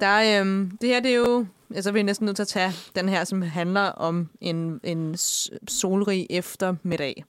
Der, 0.00 0.40
øhm, 0.40 0.70
det 0.80 0.88
her, 0.88 1.00
det 1.00 1.10
er 1.10 1.16
jo... 1.16 1.46
Altså, 1.74 1.92
vi 1.92 2.00
er 2.00 2.04
næsten 2.04 2.24
nødt 2.24 2.36
til 2.36 2.42
at 2.42 2.48
tage 2.48 2.72
den 2.94 3.08
her, 3.08 3.24
som 3.24 3.42
handler 3.42 3.80
om 3.80 4.28
en, 4.40 4.80
en 4.84 5.16
solrig 5.68 6.26
eftermiddag. 6.30 7.24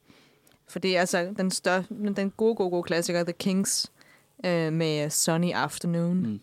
For 0.67 0.79
det 0.79 0.95
er 0.95 0.99
altså 0.99 1.33
den, 1.37 1.51
større, 1.51 1.83
den 2.15 2.31
gode, 2.37 2.55
gode, 2.55 2.69
gode 2.69 2.83
klassiker, 2.83 3.23
The 3.23 3.33
Kings, 3.33 3.91
øh, 4.45 4.73
med 4.73 5.09
Sunny 5.09 5.51
Afternoon. 5.53 6.17
Mm. 6.17 6.39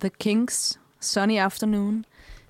The 0.00 0.10
Kings, 0.20 0.80
Sunny 1.00 1.38
Afternoon. 1.38 2.04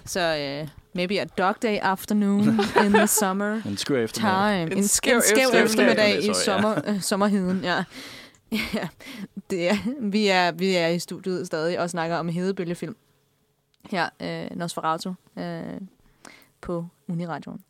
Så 0.04 0.60
uh, 0.62 0.68
maybe 0.94 1.20
a 1.20 1.24
dog 1.24 1.54
day 1.62 1.78
afternoon 1.82 2.40
in 2.84 2.92
the 2.92 3.06
summer 3.06 3.60
En 3.66 3.76
skør 3.76 4.04
eftermiddag. 4.04 4.60
time. 4.66 4.72
En 4.72 4.78
En, 4.78 4.88
skæv 4.88 5.16
en 5.16 5.22
skæv 5.22 5.36
eftermiddag. 5.38 5.64
eftermiddag 5.64 6.22
i 6.22 6.26
ja. 6.26 6.32
sommer, 6.32 6.80
øh, 6.88 7.00
sommerheden. 7.00 7.60
Ja. 7.64 7.84
ja. 8.74 8.88
Det 9.50 9.68
er, 9.70 9.76
vi, 10.00 10.26
er, 10.26 10.52
vi 10.52 10.74
er 10.74 10.88
i 10.88 10.98
studiet 10.98 11.46
stadig 11.46 11.80
og 11.80 11.90
snakker 11.90 12.16
om 12.16 12.28
hedebølgefilm. 12.28 12.96
Her, 13.90 14.08
øh, 14.22 14.56
Nosferatu, 14.56 15.12
øh, 15.38 15.80
på 16.60 16.86
Uniradioen. 17.08 17.60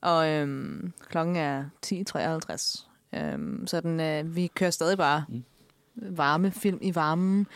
Og 0.00 0.28
øhm, 0.28 0.92
klokken 1.08 1.36
er 1.36 1.64
10.53. 1.86 2.86
Øhm, 3.12 3.66
så 3.66 3.80
den, 3.80 4.00
øh, 4.00 4.36
vi 4.36 4.46
kører 4.46 4.70
stadig 4.70 4.98
bare 4.98 5.24
Mm. 5.28 5.44
varme 6.16 6.50
film 6.50 6.78
i 6.82 6.94
varmen. 6.94 7.46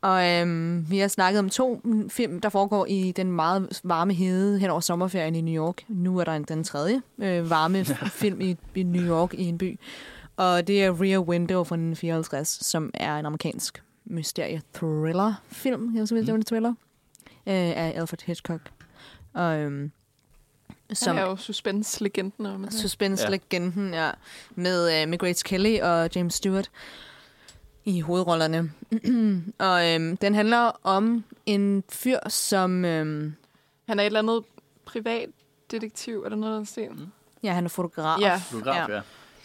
Og 0.00 0.30
øhm, 0.30 0.90
vi 0.90 0.98
har 0.98 1.08
snakket 1.08 1.38
om 1.38 1.50
to 1.50 1.82
film, 2.08 2.40
der 2.40 2.48
foregår 2.48 2.86
i 2.86 3.12
den 3.16 3.32
meget 3.32 3.80
varme 3.84 4.12
hede 4.14 4.58
hen 4.58 4.70
over 4.70 4.80
sommerferien 4.80 5.34
i 5.34 5.40
New 5.40 5.64
York. 5.64 5.82
Nu 5.88 6.18
er 6.18 6.24
der 6.24 6.32
en, 6.32 6.42
den 6.42 6.64
tredje 6.64 7.02
øh, 7.18 7.50
varme 7.50 7.84
film 8.20 8.40
i, 8.40 8.56
i 8.74 8.82
New 8.82 9.02
York 9.08 9.34
i 9.34 9.42
en 9.44 9.58
by. 9.58 9.78
Og 10.36 10.66
det 10.66 10.84
er 10.84 11.02
Rear 11.02 11.20
Window 11.20 11.64
fra 11.64 11.74
1954, 11.74 12.48
som 12.48 12.90
er 12.94 13.16
en 13.18 13.26
amerikansk 13.26 13.82
mysterie-thriller-film. 14.04 15.94
Jeg 15.96 16.00
ved, 16.10 16.18
det 16.20 16.28
var 16.28 16.34
en 16.34 16.44
thriller. 16.44 16.74
Øh, 17.46 17.54
af 17.54 17.92
Alfred 17.96 18.18
Hitchcock. 18.26 18.60
Og, 19.32 19.58
øhm, 19.58 19.90
Som 20.88 20.96
som 20.96 21.16
er 21.16 21.22
jo 21.22 21.36
suspense-legenden. 21.36 22.46
om 22.46 22.70
suspense-legenden, 22.70 23.94
ja. 23.94 24.10
Med, 24.54 25.02
øh, 25.02 25.08
med 25.08 25.18
Grace 25.18 25.42
Kelly 25.44 25.80
og 25.80 26.10
James 26.16 26.34
Stewart 26.34 26.70
i 27.84 28.00
hovedrollerne. 28.00 28.72
og 29.68 29.90
øhm, 29.94 30.16
den 30.16 30.34
handler 30.34 30.80
om 30.82 31.24
en 31.46 31.84
fyr, 31.88 32.18
som... 32.28 32.84
Øhm, 32.84 33.34
Han 33.88 33.98
er 33.98 34.02
et 34.02 34.06
eller 34.06 34.18
andet 34.18 34.42
privatdetektiv, 34.84 36.22
eller 36.24 36.36
noget 36.36 36.54
af 36.54 36.58
den 36.58 36.66
stil. 36.66 37.08
ja, 37.42 37.52
han 37.52 37.64
er 37.64 37.68
fotograf. 37.68 38.20
Ja. 38.20 38.36
Fotograf, 38.36 38.88
ja. 38.88 39.00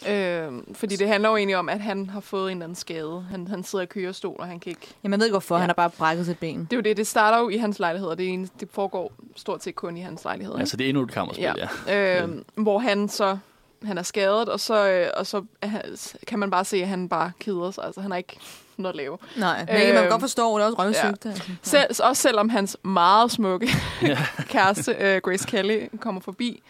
Øh, 0.07 0.51
fordi 0.73 0.95
det 0.95 1.07
handler 1.07 1.29
jo 1.29 1.35
egentlig 1.35 1.57
om, 1.57 1.69
at 1.69 1.79
han 1.79 2.09
har 2.09 2.19
fået 2.19 2.51
en 2.51 2.57
eller 2.57 2.65
anden 2.65 2.75
skade. 2.75 3.25
Han, 3.31 3.47
han 3.47 3.63
sidder 3.63 3.83
i 3.83 3.87
kørestol, 3.87 4.35
og 4.39 4.47
han 4.47 4.59
kan 4.59 4.69
ikke... 4.69 4.87
Jamen, 5.03 5.11
jeg 5.13 5.19
ved 5.19 5.25
ikke 5.27 5.33
hvorfor, 5.33 5.55
Ja. 5.55 5.59
han 5.59 5.69
har 5.69 5.73
bare 5.73 5.89
brækket 5.89 6.25
sit 6.25 6.39
ben. 6.39 6.59
Det 6.59 6.73
er 6.73 6.77
jo 6.77 6.81
det, 6.81 6.97
det 6.97 7.07
starter 7.07 7.37
jo 7.39 7.49
i 7.49 7.57
hans 7.57 7.79
lejlighed, 7.79 8.09
og 8.09 8.17
det, 8.17 8.25
er 8.25 8.29
en, 8.29 8.49
det 8.59 8.69
foregår 8.71 9.11
stort 9.35 9.63
set 9.63 9.75
kun 9.75 9.97
i 9.97 10.01
hans 10.01 10.23
lejlighed. 10.23 10.55
Altså, 10.59 10.77
det 10.77 10.85
er 10.85 10.89
endnu 10.89 11.03
et 11.03 11.11
kammerspil, 11.11 11.43
ja. 11.43 11.53
ja. 11.87 12.23
Øh, 12.23 12.29
hvor 12.55 12.79
han 12.79 13.09
så 13.09 13.37
han 13.85 13.97
er 13.97 14.03
skadet, 14.03 14.49
og 14.49 14.59
så, 14.59 14.89
øh, 14.89 15.07
og 15.17 15.25
så 15.27 15.43
kan 16.27 16.39
man 16.39 16.51
bare 16.51 16.65
se, 16.65 16.77
at 16.81 16.87
han 16.87 17.09
bare 17.09 17.31
keder 17.39 17.71
sig. 17.71 17.83
Altså, 17.83 18.01
han 18.01 18.11
har 18.11 18.17
ikke 18.17 18.37
noget 18.77 18.93
at 18.93 18.97
lave. 18.97 19.17
Nej, 19.37 19.57
men 19.59 19.67
øh, 19.69 19.75
man 19.75 19.85
kan 19.93 19.97
Øhm, 20.03 20.09
godt 20.09 20.21
forstå, 20.21 20.57
det 20.57 20.63
er 20.63 20.67
også 20.67 20.81
røvsygt. 20.83 21.25
Ja. 21.25 21.31
Selv, 21.61 21.85
også 22.03 22.21
selvom 22.21 22.49
hans 22.49 22.77
meget 22.83 23.31
smukke 23.31 23.69
kæreste, 24.49 24.95
øh, 24.99 25.21
Grace 25.21 25.47
Kelly, 25.47 25.87
kommer 25.99 26.21
forbi, 26.21 26.63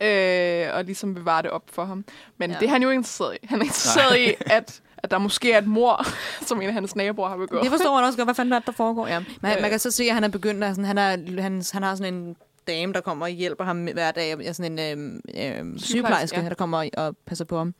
øh, 0.00 0.66
og 0.74 0.84
ligesom 0.84 1.14
vil 1.14 1.24
vare 1.24 1.42
det 1.42 1.50
op 1.50 1.62
for 1.72 1.84
ham. 1.84 2.04
Men 2.38 2.50
Ja. 2.50 2.56
det 2.60 2.66
er 2.66 2.70
han 2.70 2.82
jo 2.82 2.88
ikke 2.90 2.98
interesseret 2.98 3.38
i. 3.42 3.46
Han 3.46 3.60
er 3.60 3.64
interesseret 3.64 4.18
i, 4.18 4.34
at, 4.46 4.80
at 4.98 5.10
der 5.10 5.18
måske 5.18 5.52
er 5.52 5.58
et 5.58 5.66
mor, 5.66 6.06
som 6.48 6.60
en 6.62 6.68
af 6.68 6.74
hans 6.74 6.96
naboer 6.96 7.28
har 7.28 7.36
begået. 7.36 7.62
Det 7.62 7.70
forstår 7.70 7.94
man 7.94 8.04
også 8.04 8.16
godt, 8.18 8.26
hvad 8.26 8.34
fanden 8.34 8.52
er 8.52 8.58
det, 8.58 8.66
der 8.66 8.72
foregår. 8.72 9.06
Ja. 9.06 9.20
Man, 9.40 9.56
Øh. 9.56 9.60
man 9.62 9.70
kan 9.70 9.78
så 9.78 9.90
se, 9.90 10.04
at 10.04 10.14
han 10.14 10.24
er 10.24 10.28
begyndt, 10.28 10.64
at 10.64 10.70
sådan, 10.70 10.84
han, 10.84 10.98
er, 10.98 11.40
han, 11.42 11.62
han 11.72 11.82
har 11.82 11.94
sådan 11.94 12.14
en 12.14 12.36
dame, 12.68 12.92
der 12.92 13.00
kommer 13.00 13.26
og 13.26 13.30
hjælper 13.30 13.64
ham 13.64 13.84
hver 13.84 14.10
dag. 14.10 14.36
Ja, 14.40 14.52
sådan 14.52 14.78
en 14.78 14.98
øhm, 14.98 15.20
øhm, 15.58 15.78
sygeplejerske, 15.78 16.40
ja. 16.40 16.48
der 16.48 16.54
kommer 16.54 16.88
og 16.96 17.16
passer 17.26 17.44
på 17.44 17.58
ham. 17.58 17.74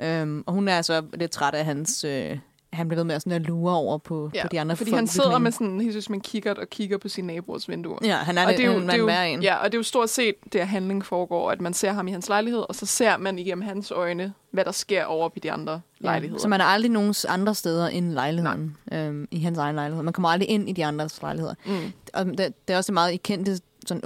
Øhm, 0.00 0.44
og 0.46 0.52
hun 0.52 0.68
er 0.68 0.82
så 0.82 1.02
lidt 1.14 1.30
træt 1.30 1.54
af 1.54 1.64
hans 1.64 2.04
øh, 2.04 2.38
han 2.72 2.88
bliver 2.88 2.98
ved 2.98 3.04
med 3.04 3.14
at, 3.14 3.22
sådan 3.22 3.32
at 3.32 3.42
lure 3.42 3.76
over 3.76 3.98
på, 3.98 4.30
ja, 4.34 4.42
på 4.42 4.48
de 4.48 4.60
andre 4.60 4.76
fordi 4.76 4.90
folk 4.90 4.96
han 4.96 5.04
i 5.04 5.08
sidder 5.08 5.38
med 5.38 5.52
sådan, 5.52 5.80
helt 5.80 6.04
som 6.04 6.14
en 6.14 6.20
kikkert 6.20 6.58
og 6.58 6.70
kigger 6.70 6.98
på 6.98 7.08
sin 7.08 7.24
naboers 7.24 7.68
vinduer. 7.68 7.98
Ja, 8.04 8.16
han 8.16 8.38
er, 8.38 8.46
og 8.46 8.52
det 8.52 8.60
er 8.60 8.72
jo, 8.72 8.80
det 8.80 8.90
er 8.90 8.96
jo, 8.96 9.08
en. 9.08 9.42
ja, 9.42 9.56
og 9.56 9.64
det 9.64 9.74
er 9.74 9.78
jo 9.78 9.82
stort 9.82 10.10
set, 10.10 10.34
der 10.52 10.64
handling 10.64 11.04
foregår, 11.04 11.50
at 11.50 11.60
man 11.60 11.74
ser 11.74 11.92
ham 11.92 12.08
i 12.08 12.10
hans 12.10 12.28
lejlighed, 12.28 12.64
og 12.68 12.74
så 12.74 12.86
ser 12.86 13.16
man 13.16 13.38
igennem 13.38 13.62
hans 13.62 13.90
øjne, 13.90 14.32
hvad 14.50 14.64
der 14.64 14.72
sker 14.72 15.04
over 15.04 15.28
på 15.28 15.38
de 15.42 15.52
andre 15.52 15.80
lejligheder. 15.98 16.40
Så 16.40 16.48
man 16.48 16.60
er 16.60 16.64
aldrig 16.64 16.90
nogen 16.90 17.14
andre 17.28 17.54
steder 17.54 17.88
end 17.88 18.12
lejligheden, 18.12 18.76
øhm, 18.92 19.28
i 19.30 19.40
hans 19.40 19.58
egen 19.58 19.74
lejlighed. 19.74 20.02
Man 20.02 20.12
kommer 20.12 20.28
aldrig 20.28 20.48
ind 20.48 20.68
i 20.68 20.72
de 20.72 20.84
andres 20.84 21.22
lejligheder. 21.22 21.54
Mm. 21.66 21.92
Og 22.14 22.26
det, 22.26 22.38
det 22.38 22.74
er 22.74 22.76
også 22.76 22.92
et 22.92 22.94
meget 22.94 23.22
kendte 23.22 23.60
sådan 23.86 24.04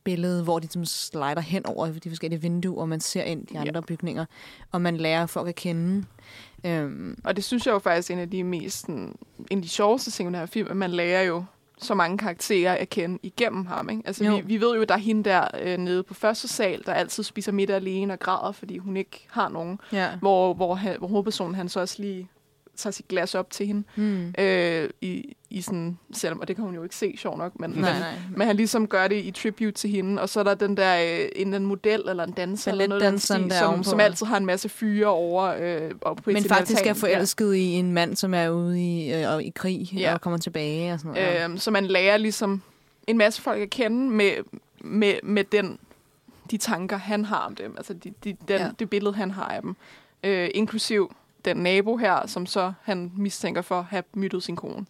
åbningsbillede, 0.00 0.42
hvor 0.44 0.58
de 0.58 0.68
som 0.72 0.84
slider 0.84 1.40
hen 1.40 1.66
over 1.66 1.86
de 1.86 2.08
forskellige 2.10 2.40
vinduer, 2.42 2.80
og 2.80 2.88
man 2.88 3.00
ser 3.00 3.22
ind 3.22 3.42
i 3.50 3.52
de 3.52 3.58
andre 3.58 3.72
Ja. 3.74 3.80
bygninger, 3.80 4.24
og 4.72 4.80
man 4.82 4.96
lærer 4.96 5.26
folk 5.26 5.48
at 5.48 5.54
kende. 5.54 6.04
Øhm, 6.64 7.18
Og 7.24 7.36
det 7.36 7.44
synes 7.44 7.66
jeg 7.66 7.72
jo 7.72 7.78
faktisk 7.78 8.10
er 8.10 8.14
en 8.14 8.20
af 8.20 8.30
de 8.30 8.44
mest, 8.44 8.86
en 8.86 9.16
af 9.50 9.62
de 9.62 9.68
sjoveste 9.68 10.10
ting 10.10 10.26
i 10.26 10.28
den 10.32 10.38
her 10.38 10.46
film, 10.46 10.68
at 10.70 10.76
man 10.76 10.90
lærer 10.90 11.22
jo 11.22 11.44
så 11.78 11.94
mange 11.94 12.18
karakterer 12.18 12.74
at 12.74 12.88
kende 12.90 13.18
igennem 13.22 13.66
ham. 13.66 13.88
Ikke? 13.90 14.02
Altså, 14.06 14.24
Jo. 14.24 14.36
vi, 14.36 14.42
vi 14.42 14.60
ved 14.60 14.74
jo, 14.74 14.82
at 14.82 14.88
der 14.88 14.94
er 14.94 14.98
hende 14.98 15.24
der 15.30 15.44
øh, 15.62 15.78
nede 15.78 16.02
på 16.02 16.14
første 16.14 16.48
sal, 16.48 16.82
der 16.86 16.92
altid 16.92 17.22
spiser 17.22 17.52
middag 17.52 17.76
alene 17.76 18.12
og 18.12 18.18
græder, 18.18 18.52
fordi 18.52 18.78
hun 18.78 18.96
ikke 18.96 19.26
har 19.30 19.48
nogen. 19.48 19.78
ja. 19.92 20.08
Hvor, 20.20 20.54
hvor, 20.54 20.74
han, 20.74 20.96
hvor 20.98 21.08
hovedpersonen 21.08 21.54
han 21.54 21.68
så 21.68 21.80
også 21.80 22.02
lige 22.02 22.28
tager 22.76 22.92
sit 22.92 23.08
glas 23.08 23.34
op 23.34 23.50
til 23.50 23.66
hende. 23.66 23.82
Hmm. 23.94 24.34
Øh, 24.38 24.90
i, 25.00 25.36
i 25.50 25.60
sådan, 25.60 25.98
selvom, 26.12 26.40
og 26.40 26.48
det 26.48 26.56
kan 26.56 26.64
hun 26.64 26.74
jo 26.74 26.82
ikke 26.82 26.96
se, 26.96 27.14
sjov 27.18 27.38
nok, 27.38 27.60
men, 27.60 27.70
Nej, 27.70 27.92
men, 27.92 28.00
nej. 28.00 28.14
men 28.36 28.46
han 28.46 28.56
ligesom 28.56 28.86
gør 28.86 29.08
det 29.08 29.16
i 29.24 29.30
tribute 29.30 29.72
til 29.72 29.90
hende, 29.90 30.22
og 30.22 30.28
så 30.28 30.40
er 30.40 30.44
der 30.44 30.54
den 30.54 30.76
der, 30.76 30.96
øh, 30.96 31.18
en 31.18 31.46
eller 31.46 31.56
anden 31.56 31.66
model 31.66 32.02
eller 32.08 32.24
en 32.24 32.32
danser, 32.32 32.70
eller 32.70 32.86
noget, 32.86 33.00
Balletdanseren 33.00 33.40
stil, 33.42 33.50
der 33.50 33.58
som, 33.58 33.68
ovenpå. 33.68 33.90
som 33.90 34.00
altid 34.00 34.26
har 34.26 34.36
en 34.36 34.46
masse 34.46 34.68
fyre 34.68 35.06
over 35.06 35.44
øh, 35.60 35.90
op 36.02 36.16
på 36.16 36.30
Men 36.30 36.44
faktisk 36.44 36.86
er 36.86 36.94
forelsket 36.94 37.54
i 37.54 37.64
en 37.72 37.92
mand, 37.92 38.16
som 38.16 38.34
er 38.34 38.48
ude 38.48 38.80
i, 38.82 39.14
øh, 39.14 39.30
og 39.32 39.42
i 39.42 39.52
krig 39.54 39.92
Ja. 39.92 40.14
og 40.14 40.20
kommer 40.20 40.38
tilbage 40.38 40.92
og 40.92 40.98
sådan 40.98 41.12
noget. 41.12 41.26
Ja. 41.26 41.44
Øhm, 41.44 41.58
så 41.58 41.70
man 41.70 41.86
lærer 41.86 42.16
ligesom 42.16 42.62
en 43.06 43.18
masse 43.18 43.42
folk 43.42 43.60
at 43.60 43.70
kende 43.70 44.10
med, 44.10 44.30
med, 44.80 45.14
med 45.22 45.44
den, 45.44 45.78
de 46.50 46.56
tanker, 46.56 46.96
han 46.96 47.24
har 47.24 47.38
om 47.46 47.54
dem. 47.54 47.74
Altså 47.76 47.94
de, 47.94 48.10
de, 48.24 48.30
den, 48.32 48.36
Ja. 48.48 48.62
ja. 48.64 48.70
det 48.78 48.90
billede, 48.90 49.14
han 49.14 49.30
har 49.30 49.44
af 49.44 49.62
dem. 49.62 49.76
Øh, 50.24 50.48
inklusiv 50.54 51.14
den 51.44 51.56
nabo 51.56 51.96
her, 51.96 52.26
som 52.26 52.46
så 52.46 52.72
han 52.82 53.12
mistænker 53.16 53.62
for 53.62 53.78
at 53.78 53.84
have 53.84 54.02
myttet 54.14 54.42
sin 54.42 54.56
kone. 54.56 54.86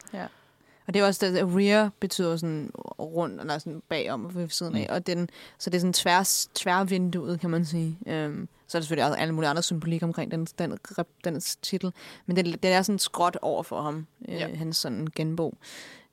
Og 0.87 0.95
det 0.95 1.03
er 1.03 1.07
også 1.07 1.27
det, 1.27 1.37
at 1.37 1.47
rear 1.47 1.91
betyder 2.01 2.37
sådan 2.37 2.71
rundt, 2.99 3.41
eller 3.41 3.59
sådan 3.59 3.83
bagom 3.89 4.25
og 4.27 4.35
ved 4.35 4.49
siden 4.49 4.77
af. 4.77 4.87
Og 4.91 5.07
den, 5.07 5.29
så 5.59 5.71
det 5.71 5.77
er 5.77 5.81
sådan 5.81 5.93
tværs, 5.93 6.49
tværvinduet, 6.55 7.41
kan 7.41 7.51
man 7.51 7.65
sige. 7.65 7.99
Øhm, 8.07 8.49
så 8.67 8.79
er 8.79 8.81
der 8.81 8.85
selvfølgelig 8.85 9.05
også 9.11 9.19
alle 9.21 9.35
mulige 9.35 9.51
andre 9.51 9.63
symbolik 9.63 10.03
omkring 10.03 10.31
den, 10.31 10.45
den, 10.59 10.79
den, 10.97 11.05
den 11.25 11.41
titel. 11.63 11.93
Men 12.27 12.37
den, 12.37 12.45
den 12.45 12.73
er 12.73 12.83
sådan 12.83 12.99
skråt 12.99 13.39
over 13.43 13.63
for 13.63 13.83
ham, 13.83 14.07
øh, 14.29 14.35
Ja. 14.35 14.55
hans 14.57 14.77
sådan 14.77 15.09
genbo. 15.15 15.55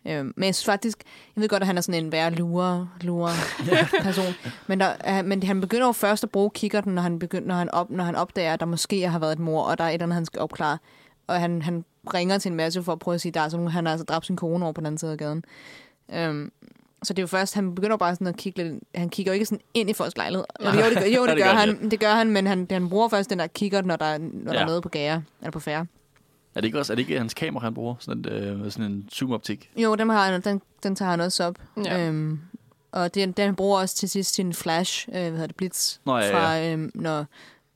Øhm, 0.07 0.33
men 0.37 0.43
jeg 0.45 0.55
synes 0.55 0.65
faktisk, 0.65 0.97
jeg 1.35 1.41
ved 1.41 1.49
godt, 1.49 1.63
at 1.63 1.67
han 1.67 1.77
er 1.77 1.81
sådan 1.81 2.03
en 2.05 2.11
værre 2.11 2.31
lure, 2.31 2.89
lure 3.01 3.29
person. 4.03 4.33
Men, 4.67 4.79
der, 4.79 4.93
er, 4.99 5.21
men 5.21 5.43
han 5.43 5.61
begynder 5.61 5.85
jo 5.85 5.91
først 5.91 6.23
at 6.23 6.29
bruge 6.29 6.49
kikkerten, 6.49 6.93
når 6.95 7.01
han, 7.01 7.19
begynder, 7.19 7.47
når, 7.47 7.55
han 7.55 7.71
op, 7.71 7.89
når 7.89 8.03
han 8.03 8.15
opdager, 8.15 8.53
at 8.53 8.59
der 8.59 8.65
måske 8.65 9.09
har 9.09 9.19
været 9.19 9.31
et 9.31 9.39
mor, 9.39 9.63
og 9.63 9.77
der 9.77 9.83
er 9.83 9.89
et 9.89 9.93
eller 9.93 10.05
andet, 10.05 10.15
han 10.15 10.25
skal 10.25 10.41
opklare. 10.41 10.77
Og 11.27 11.39
han, 11.39 11.61
han 11.61 11.85
ringer 12.13 12.37
til 12.37 12.49
en 12.49 12.55
masse 12.55 12.83
for 12.83 12.91
at 12.91 12.99
prøve 12.99 13.15
at 13.15 13.21
sige, 13.21 13.31
der 13.31 13.41
er 13.41 13.49
sådan, 13.49 13.67
han 13.67 13.85
har 13.85 13.91
altså 13.91 14.05
dræbt 14.05 14.25
sin 14.25 14.35
kone 14.35 14.65
over 14.65 14.71
på 14.73 14.81
den 14.81 14.85
anden 14.85 14.97
side 14.97 15.11
af 15.11 15.17
gaden. 15.17 15.43
Øhm, 16.13 16.51
så 17.03 17.13
det 17.13 17.19
er 17.19 17.23
jo 17.23 17.27
først, 17.27 17.55
han 17.55 17.75
begynder 17.75 17.97
bare 17.97 18.15
sådan 18.15 18.27
at 18.27 18.37
kigge 18.37 18.63
lidt, 18.63 18.83
han 18.95 19.09
kigger 19.09 19.31
jo 19.31 19.33
ikke 19.33 19.45
sådan 19.45 19.61
ind 19.73 19.89
i 19.89 19.93
folks 19.93 20.17
lejlighed. 20.17 20.45
Jo, 20.61 20.69
jo, 20.69 20.75
det 20.75 20.93
gør, 20.97 21.05
jo, 21.05 21.25
Ja, 21.25 21.31
det 21.35 21.43
gør, 21.43 21.49
han, 21.53 21.91
det 21.91 21.99
gør 21.99 22.11
han, 22.13 22.31
men 22.31 22.47
han, 22.47 22.67
han 22.71 22.89
bruger 22.89 23.07
først 23.07 23.29
den 23.29 23.39
der 23.39 23.47
kikkert, 23.47 23.85
når 23.85 23.95
der, 23.95 24.05
er- 24.05 24.17
når 24.17 24.27
ja. 24.45 24.49
der 24.49 24.53
Ja. 24.53 24.61
er 24.61 24.65
noget 24.65 24.83
på 24.83 24.89
gære, 24.89 25.23
eller 25.41 25.51
på 25.51 25.59
færre. 25.59 25.85
Er 26.57 26.61
det 26.61 26.65
ikke 26.65 26.79
også 26.79 26.93
er 26.93 26.95
det 26.95 27.01
ikke 27.01 27.17
hans 27.17 27.33
kamera, 27.33 27.63
han 27.63 27.73
bruger? 27.73 27.95
Sådan, 27.99 28.25
øh, 28.25 28.71
sådan 28.71 28.91
en 28.91 29.09
zoom-optik? 29.11 29.71
Jo, 29.77 29.95
dem 29.95 30.09
har 30.09 30.31
han, 30.31 30.41
den, 30.41 30.61
den 30.83 30.95
tager 30.95 31.11
han 31.11 31.21
også 31.21 31.43
op. 31.43 31.55
Ja. 31.85 32.07
Øhm, 32.07 32.39
og 32.91 33.15
den, 33.15 33.31
den 33.31 33.55
bruger 33.55 33.79
også 33.79 33.95
til 33.95 34.09
sidst 34.09 34.35
sin 34.35 34.53
flash, 34.53 35.07
øh, 35.09 35.13
hvad 35.13 35.31
hedder 35.31 35.47
det, 35.47 35.55
blitz, 35.55 35.97
Nå, 36.05 36.17
ja, 36.17 36.33
fra 36.33 36.65
øhm, 36.65 36.91
når 36.95 37.25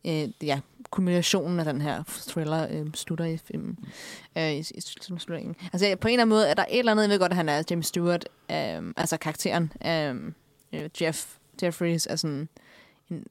øh, 0.08 0.30
ja, 0.44 0.60
kulminationen 0.90 1.60
af 1.60 1.66
den 1.66 1.82
her 1.82 2.04
thriller 2.28 2.68
øh, 2.72 2.86
slutter 2.94 3.26
i 3.26 3.38
filmen. 3.38 3.78
Øh, 4.38 4.52
i, 4.52 4.60
i 4.60 4.82
slutningen. 5.18 5.56
Altså 5.74 5.96
på 6.02 6.08
en 6.08 6.12
eller 6.12 6.22
anden 6.22 6.30
måde 6.30 6.48
er 6.48 6.54
der 6.54 6.66
et 6.70 6.80
eller 6.80 6.92
andet, 6.92 7.04
jeg 7.04 7.10
ved 7.10 7.20
godt, 7.20 7.32
at 7.32 7.36
han 7.36 7.50
er 7.50 7.64
James 7.70 7.88
Stewart, 7.88 8.30
øh, 8.52 8.94
altså 8.98 9.18
karakteren, 9.18 9.74
øh, 9.86 10.16
øh, 10.74 10.90
Jeff 11.02 11.26
Jeffries 11.64 12.08
er 12.08 12.16
sådan 12.16 12.36
en 12.36 12.50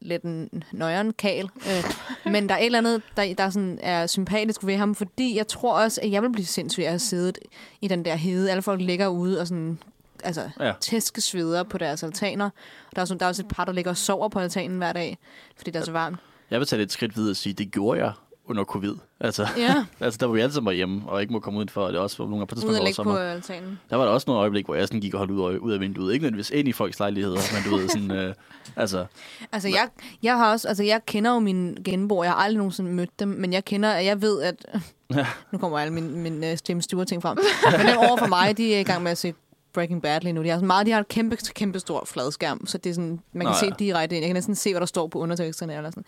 lidt 0.01 0.23
en 0.23 0.63
nøjeren 0.73 1.13
kal. 1.13 1.45
Øh, 1.67 1.85
men 2.33 2.49
der 2.49 2.55
er 2.55 2.59
et 2.59 2.67
eller 2.67 2.79
andet, 2.79 3.03
der, 3.17 3.35
der 3.35 3.51
sådan 3.51 3.79
er 3.83 4.07
sympatisk 4.07 4.67
ved 4.67 4.77
ham, 4.77 4.95
fordi 4.95 5.37
jeg 5.37 5.49
tror 5.49 5.75
også, 5.75 6.01
at 6.03 6.11
jeg 6.11 6.23
vil 6.23 6.33
blive 6.33 6.47
sindssyg 6.47 6.83
af 6.83 6.87
at 6.87 6.93
have 6.93 6.99
siddet 6.99 7.39
i 7.81 7.89
den 7.89 8.05
der 8.05 8.15
hede. 8.15 8.51
Alle 8.51 8.63
folk 8.63 8.81
ligger 8.81 9.07
ude 9.09 9.41
og 9.41 9.47
sådan 9.47 9.79
altså, 10.25 10.51
Ja. 10.61 10.73
tæskesveder 10.81 11.63
på 11.63 11.79
deres 11.79 12.03
altaner. 12.03 12.51
Der 12.97 13.01
er, 13.03 13.07
sådan, 13.07 13.19
der 13.21 13.27
er 13.27 13.29
også 13.29 13.43
et 13.43 13.49
par, 13.49 13.65
der 13.65 13.73
ligger 13.73 13.91
og 13.91 13.97
sover 13.97 14.29
på 14.29 14.39
altanen 14.39 14.79
hver 14.79 14.93
dag, 14.93 15.19
fordi 15.57 15.71
det 15.71 15.81
er 15.81 15.85
så 15.85 15.93
varmt. 15.93 16.19
Jeg 16.51 16.59
vil 16.59 16.67
tage 16.69 16.83
et 16.83 16.93
skridt 16.93 17.17
videre 17.17 17.33
og 17.33 17.37
sige, 17.37 17.53
det 17.53 17.71
gjorde 17.73 18.01
jeg 18.05 18.13
under 18.51 18.65
covid. 18.65 18.95
Altså, 19.21 19.47
Ja, 19.57 19.85
altså 20.05 20.19
der 20.19 20.27
var 20.27 20.35
vi 20.35 20.41
alle 20.41 20.53
sammen 20.53 20.75
hjemme, 20.75 21.03
og 21.07 21.21
ikke 21.21 21.33
må 21.33 21.41
komme 21.41 21.59
udenfor, 21.59 21.83
og 21.83 21.93
det 21.93 22.01
også 22.01 22.17
var 22.19 22.25
nogle 22.25 22.37
gange 22.37 22.47
på 22.47 22.55
tidspunkt 22.55 22.77
over 22.79 22.87
ligge 22.87 22.97
på 22.97 23.03
sommer. 23.03 23.19
altanen. 23.19 23.79
Der 23.91 23.97
var 23.97 24.05
der 24.05 24.13
også 24.13 24.25
nogle 24.29 24.41
øjeblik, 24.41 24.65
hvor 24.65 24.75
jeg 24.75 24.87
sådan 24.89 25.01
gik 25.01 25.15
og 25.15 25.19
holdt 25.19 25.33
ud, 25.33 25.59
ud 25.59 25.73
af 25.73 25.81
vinduet. 25.81 26.13
Ikke 26.13 26.23
nødvendigvis 26.23 26.51
ind 26.51 26.69
i 26.69 26.73
folks 26.73 26.99
lejligheder, 26.99 27.41
men 27.55 27.71
du 27.71 27.77
ved, 27.77 27.89
sådan, 27.89 28.11
øh, 28.11 28.35
altså, 28.77 29.07
Altså, 29.53 29.69
jeg, 29.69 29.89
jeg 30.23 30.37
har 30.37 30.53
også, 30.53 30.69
altså, 30.69 30.83
jeg 30.83 31.01
kender 31.07 31.33
jo 31.33 31.39
mine 31.39 31.77
genboer. 31.85 32.25
Jeg 32.25 32.33
har 32.33 32.39
aldrig 32.39 32.57
nogensinde 32.59 32.91
mødt 32.91 33.21
dem, 33.21 33.29
men 33.29 33.53
jeg 33.53 33.65
kender, 33.65 33.95
jeg 33.95 34.23
ved, 34.23 34.43
at... 34.43 34.67
nu 35.53 35.59
kommer 35.59 35.79
alle 35.79 35.93
mine, 35.93 36.09
mine 36.11 36.53
uh, 36.53 36.59
James 36.69 36.85
Stewart-ting 36.85 37.23
frem. 37.23 37.39
men 37.79 37.87
dem 37.87 37.99
over 37.99 38.17
for 38.17 38.27
mig, 38.27 38.57
de 38.57 38.75
er 38.75 38.81
i 38.81 38.83
gang 38.83 39.03
med 39.03 39.11
at 39.11 39.19
se 39.19 39.35
Breaking 39.73 40.03
Bad 40.03 40.21
lige 40.21 40.33
nu. 40.33 40.43
De 40.43 40.49
har, 40.49 40.57
sådan 40.57 40.67
meget, 40.67 40.87
de 40.87 40.93
har 40.93 41.01
et 41.01 41.09
kæmpe, 41.09 41.37
kæmpe 41.37 41.81
stort 41.81 42.09
fladskærm, 42.09 42.67
så 42.67 42.79
det 42.79 42.91
er 42.91 42.95
sådan, 42.95 43.21
man 43.33 43.47
kan 43.47 43.51
Nå, 43.51 43.59
se 43.61 43.67
ja. 43.67 43.73
direkte 43.79 44.17
ind. 44.17 44.23
Jeg 44.23 44.29
kan 44.29 44.35
næsten 44.35 44.55
se, 44.55 44.73
hvad 44.73 44.81
der 44.81 44.87
står 44.87 45.07
på 45.07 45.19
underteksterne. 45.19 45.77
Eller 45.77 45.91
sådan. 45.91 46.05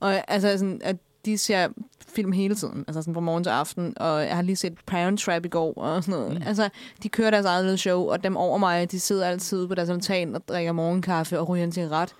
Og 0.00 0.30
altså, 0.30 0.58
sådan, 0.58 0.80
at 0.84 0.96
de 1.30 1.38
ser 1.38 1.68
film 2.08 2.32
hele 2.32 2.54
tiden, 2.54 2.84
altså 2.88 3.02
sådan 3.02 3.14
fra 3.14 3.20
morgen 3.20 3.44
til 3.44 3.50
aften, 3.50 3.98
og 3.98 4.22
jeg 4.22 4.34
har 4.34 4.42
lige 4.42 4.56
set 4.56 4.74
Parent 4.86 5.20
Trap 5.20 5.44
i 5.44 5.48
går, 5.48 5.74
og 5.76 6.04
sådan 6.04 6.20
noget. 6.20 6.34
Mm. 6.34 6.42
Altså, 6.46 6.68
de 7.02 7.08
kører 7.08 7.30
deres 7.30 7.46
eget 7.46 7.64
lille 7.64 7.78
show, 7.78 8.10
og 8.10 8.24
dem 8.24 8.36
over 8.36 8.58
mig, 8.58 8.90
de 8.90 9.00
sidder 9.00 9.26
altid 9.26 9.68
på 9.68 9.74
deres 9.74 9.88
altan 9.88 10.34
og 10.34 10.48
drikker 10.48 10.72
morgenkaffe 10.72 11.40
og 11.40 11.48
ryger 11.48 11.64
en 11.64 11.72
cigaret. 11.72 12.14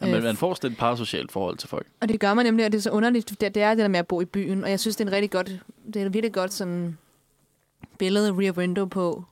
ja, 0.00 0.06
men 0.06 0.22
man 0.22 0.36
får 0.36 0.54
sådan 0.54 0.70
et 0.70 0.78
parasocialt 0.78 1.32
forhold 1.32 1.56
til 1.56 1.68
folk. 1.68 1.86
Og 2.00 2.08
det 2.08 2.20
gør 2.20 2.34
man 2.34 2.46
nemlig, 2.46 2.66
og 2.66 2.72
det 2.72 2.78
er 2.78 2.82
så 2.82 2.90
underligt. 2.90 3.40
Det, 3.40 3.54
det 3.54 3.62
er 3.62 3.70
det 3.70 3.78
der 3.78 3.88
med 3.88 3.98
at 3.98 4.06
bo 4.06 4.20
i 4.20 4.24
byen, 4.24 4.64
og 4.64 4.70
jeg 4.70 4.80
synes, 4.80 4.96
det 4.96 5.04
er 5.04 5.08
en 5.08 5.14
rigtig 5.14 5.30
godt, 5.30 5.50
det 5.94 6.02
er 6.02 6.08
virkelig 6.08 6.32
godt 6.32 6.52
sådan 6.52 6.98
billede 7.98 8.32
Rear 8.32 8.52
Window 8.52 8.86
på 8.86 9.24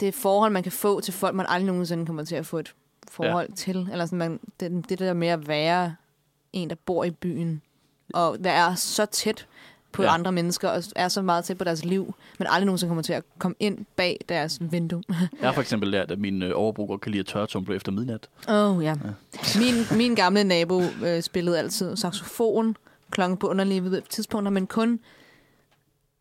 det 0.00 0.14
forhold, 0.14 0.52
man 0.52 0.62
kan 0.62 0.72
få 0.72 1.00
til 1.00 1.14
folk, 1.14 1.34
man 1.34 1.46
aldrig 1.48 1.66
nogensinde 1.66 2.06
kommer 2.06 2.24
til 2.24 2.34
at 2.34 2.46
få 2.46 2.58
et 2.58 2.74
forhold 3.10 3.48
ja. 3.48 3.54
til. 3.54 3.88
Eller 3.92 4.06
sådan, 4.06 4.18
man, 4.18 4.40
det, 4.60 4.88
det 4.88 4.98
der 4.98 5.12
med 5.12 5.28
at 5.28 5.48
være 5.48 5.94
en, 6.52 6.70
der 6.70 6.76
bor 6.86 7.04
i 7.04 7.10
byen, 7.10 7.62
og 8.14 8.36
være 8.40 8.76
så 8.76 9.06
tæt 9.06 9.46
på 9.92 10.02
Ja. 10.02 10.08
ja. 10.08 10.14
andre 10.14 10.32
mennesker, 10.32 10.68
og 10.68 10.82
er 10.96 11.08
så 11.08 11.22
meget 11.22 11.44
tæt 11.44 11.58
på 11.58 11.64
deres 11.64 11.84
liv, 11.84 12.14
men 12.38 12.48
aldrig 12.50 12.66
nogensinde 12.66 12.90
kommer 12.90 13.02
til 13.02 13.12
at 13.12 13.22
komme 13.38 13.54
ind 13.60 13.78
bag 13.96 14.20
deres 14.28 14.58
vindue. 14.60 15.02
Jeg 15.08 15.48
har 15.48 15.52
for 15.52 15.60
eksempel 15.60 15.88
lært, 15.88 16.10
at 16.10 16.18
min 16.18 16.42
øh, 16.42 16.52
overbrug 16.54 16.88
godt 16.88 17.00
kan 17.00 17.12
lide 17.12 17.20
at 17.20 17.26
tørretumble 17.26 17.76
efter 17.76 17.92
midnat. 17.92 18.28
Åh, 18.48 18.76
oh, 18.76 18.84
ja. 18.84 18.94
Min, 19.58 19.98
min 19.98 20.14
gamle 20.14 20.44
nabo 20.44 20.82
øh, 21.04 21.22
spillede 21.22 21.58
altid 21.58 21.96
saxofon 21.96 22.76
klokken 23.10 23.36
på 23.36 23.48
underlige 23.48 24.00
tidspunkter, 24.10 24.50
men 24.50 24.66
kun 24.66 25.00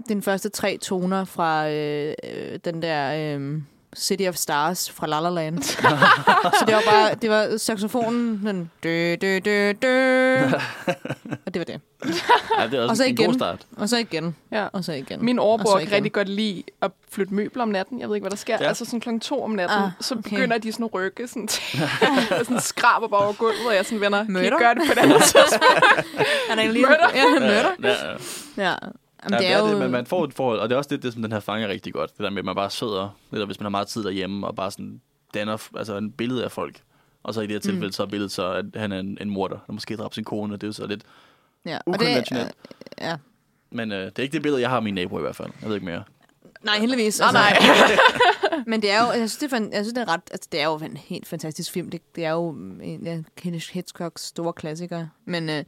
den 0.07 0.21
første 0.21 0.49
tre 0.49 0.77
toner 0.81 1.25
fra 1.25 1.69
øh, 1.69 2.13
øh, 2.23 2.59
den 2.65 2.81
der 2.81 3.35
øh, 3.37 3.61
City 3.97 4.23
of 4.29 4.35
Stars 4.35 4.89
fra 4.91 5.07
La 5.07 5.19
La 5.19 5.29
Land. 5.29 5.61
så 6.59 6.63
det 6.67 6.75
var 6.75 6.81
bare, 6.91 7.15
det 7.21 7.29
var 7.29 7.57
saxofonen, 7.57 8.41
den 8.45 8.71
dø, 8.83 9.15
dø, 9.21 9.39
dø, 9.45 9.71
dø. 9.81 10.39
og 11.45 11.53
det 11.53 11.59
var 11.59 11.63
det. 11.63 11.81
Ja, 12.59 12.67
det 12.67 12.73
er 12.73 12.81
også 12.81 12.89
Og 12.91 12.97
så 12.97 13.03
en 13.03 13.15
god 13.15 13.23
igen. 13.25 13.33
start. 13.33 13.65
Og 13.77 13.89
så 13.89 13.97
igen, 13.97 14.35
Ja. 14.51 14.67
og 14.73 14.83
så 14.83 14.91
igen. 14.93 15.25
Min 15.25 15.39
overbror 15.39 15.79
kan 15.79 15.91
rigtig 15.91 16.13
godt 16.13 16.29
lide 16.29 16.63
at 16.81 16.91
flytte 17.11 17.33
møbler 17.33 17.63
om 17.63 17.69
natten. 17.69 17.99
Jeg 17.99 18.09
ved 18.09 18.15
ikke, 18.15 18.23
hvad 18.23 18.31
der 18.31 18.37
sker. 18.37 18.53
Ja. 18.53 18.63
Ja. 18.63 18.67
Altså 18.67 18.85
sådan 18.85 18.99
klokken 18.99 19.19
to 19.19 19.43
om 19.43 19.51
natten, 19.51 19.77
Ah, 19.77 19.89
så 19.99 20.15
okay. 20.15 20.29
begynder 20.29 20.57
de 20.57 20.71
sådan 20.71 20.83
at 20.85 20.93
rykke. 20.93 21.27
Sådan, 21.27 21.49
og 22.39 22.45
sådan 22.45 22.59
skraber 22.61 23.07
bare 23.07 23.21
over 23.21 23.33
gulvet, 23.33 23.67
og 23.67 23.75
jeg 23.75 23.85
sådan, 23.85 24.01
venner, 24.01 24.25
kan 24.25 24.45
I 24.45 24.49
gøre 24.49 24.75
det 24.75 24.81
på 24.85 24.91
et 24.91 24.97
andet 24.97 25.21
tidspunkt? 25.21 25.63
Er 26.49 26.55
lige, 26.71 26.85
Murder. 26.85 27.09
Ja, 27.13 27.19
han 27.33 27.41
møder. 27.41 27.69
Ja, 27.83 27.89
ja. 28.57 28.69
Ja. 28.69 28.75
Jamen, 29.23 29.33
Ja, 29.41 29.47
det 29.47 29.55
er 29.55 29.59
jo... 29.59 29.69
det, 29.69 29.77
men 29.77 29.91
man 29.91 30.05
får 30.05 30.23
et 30.25 30.33
forhold, 30.33 30.59
og 30.59 30.69
det 30.69 30.75
er 30.75 30.77
også 30.77 30.89
det, 30.89 31.03
det 31.03 31.13
som 31.13 31.21
den 31.21 31.31
her 31.31 31.39
fanger 31.39 31.67
rigtig 31.67 31.93
godt. 31.93 32.11
Det 32.17 32.23
der 32.23 32.29
med, 32.29 32.39
at 32.39 32.45
man 32.45 32.55
bare 32.55 32.69
sidder, 32.69 33.17
eller 33.31 33.45
hvis 33.45 33.59
man 33.59 33.65
har 33.65 33.69
meget 33.69 33.87
tid 33.87 34.03
derhjemme, 34.03 34.47
og 34.47 34.55
bare 34.55 34.71
sådan 34.71 35.01
danner 35.33 35.67
altså 35.77 35.97
en 35.97 36.11
billede 36.11 36.43
af 36.43 36.51
folk. 36.51 36.81
Og 37.23 37.33
så 37.33 37.41
i 37.41 37.43
det 37.47 37.51
her 37.53 37.59
tilfælde, 37.59 37.85
mm. 37.87 37.91
så 37.91 38.03
er 38.03 38.07
billedet 38.07 38.31
så, 38.31 38.51
at 38.51 38.65
han 38.75 38.91
er 38.91 38.99
en, 38.99 39.17
en 39.21 39.29
morder, 39.29 39.57
der 39.67 39.73
måske 39.73 39.95
dræbte 39.95 40.15
sin 40.15 40.23
kone, 40.23 40.53
og 40.53 40.61
det 40.61 40.67
er 40.67 40.69
jo 40.69 40.73
så 40.73 40.87
lidt 40.87 41.01
ja. 41.65 41.77
og 41.77 41.93
det, 41.93 42.01
ukonventionelt. 42.01 42.51
ja. 43.01 43.15
Men 43.71 43.91
øh, 43.91 44.05
det 44.05 44.19
er 44.19 44.23
ikke 44.23 44.33
det 44.33 44.41
billede, 44.41 44.61
jeg 44.61 44.69
har 44.69 44.77
af 44.77 44.83
min 44.83 44.93
nabo 44.93 45.17
i 45.17 45.21
hvert 45.21 45.35
fald. 45.35 45.49
Jeg 45.61 45.69
ved 45.69 45.75
ikke 45.75 45.85
mere. 45.85 46.03
Nej, 46.63 46.79
heldigvis. 46.79 47.19
Nej, 47.19 47.31
nej. 47.31 47.57
Men 48.67 48.81
det 48.81 48.91
er 48.91 49.01
jo, 49.01 49.07
jeg 49.07 49.29
synes, 49.29 49.37
det 49.37 49.53
er, 49.53 49.57
fan- 49.57 49.71
jeg 49.73 49.85
synes, 49.85 49.93
det 49.93 50.01
er 50.01 50.13
ret, 50.13 50.21
altså, 50.31 50.49
det 50.51 50.61
er 50.61 50.65
jo 50.65 50.75
en 50.77 50.97
helt 50.97 51.27
fantastisk 51.27 51.71
film. 51.71 51.89
Det, 51.89 52.15
det 52.15 52.25
er 52.25 52.31
jo 52.31 52.49
en 52.83 53.07
af 53.07 53.23
Hitchcocks 53.71 54.21
store 54.21 54.53
klassikere. 54.53 55.09
Men 55.25 55.49
øh, 55.49 55.63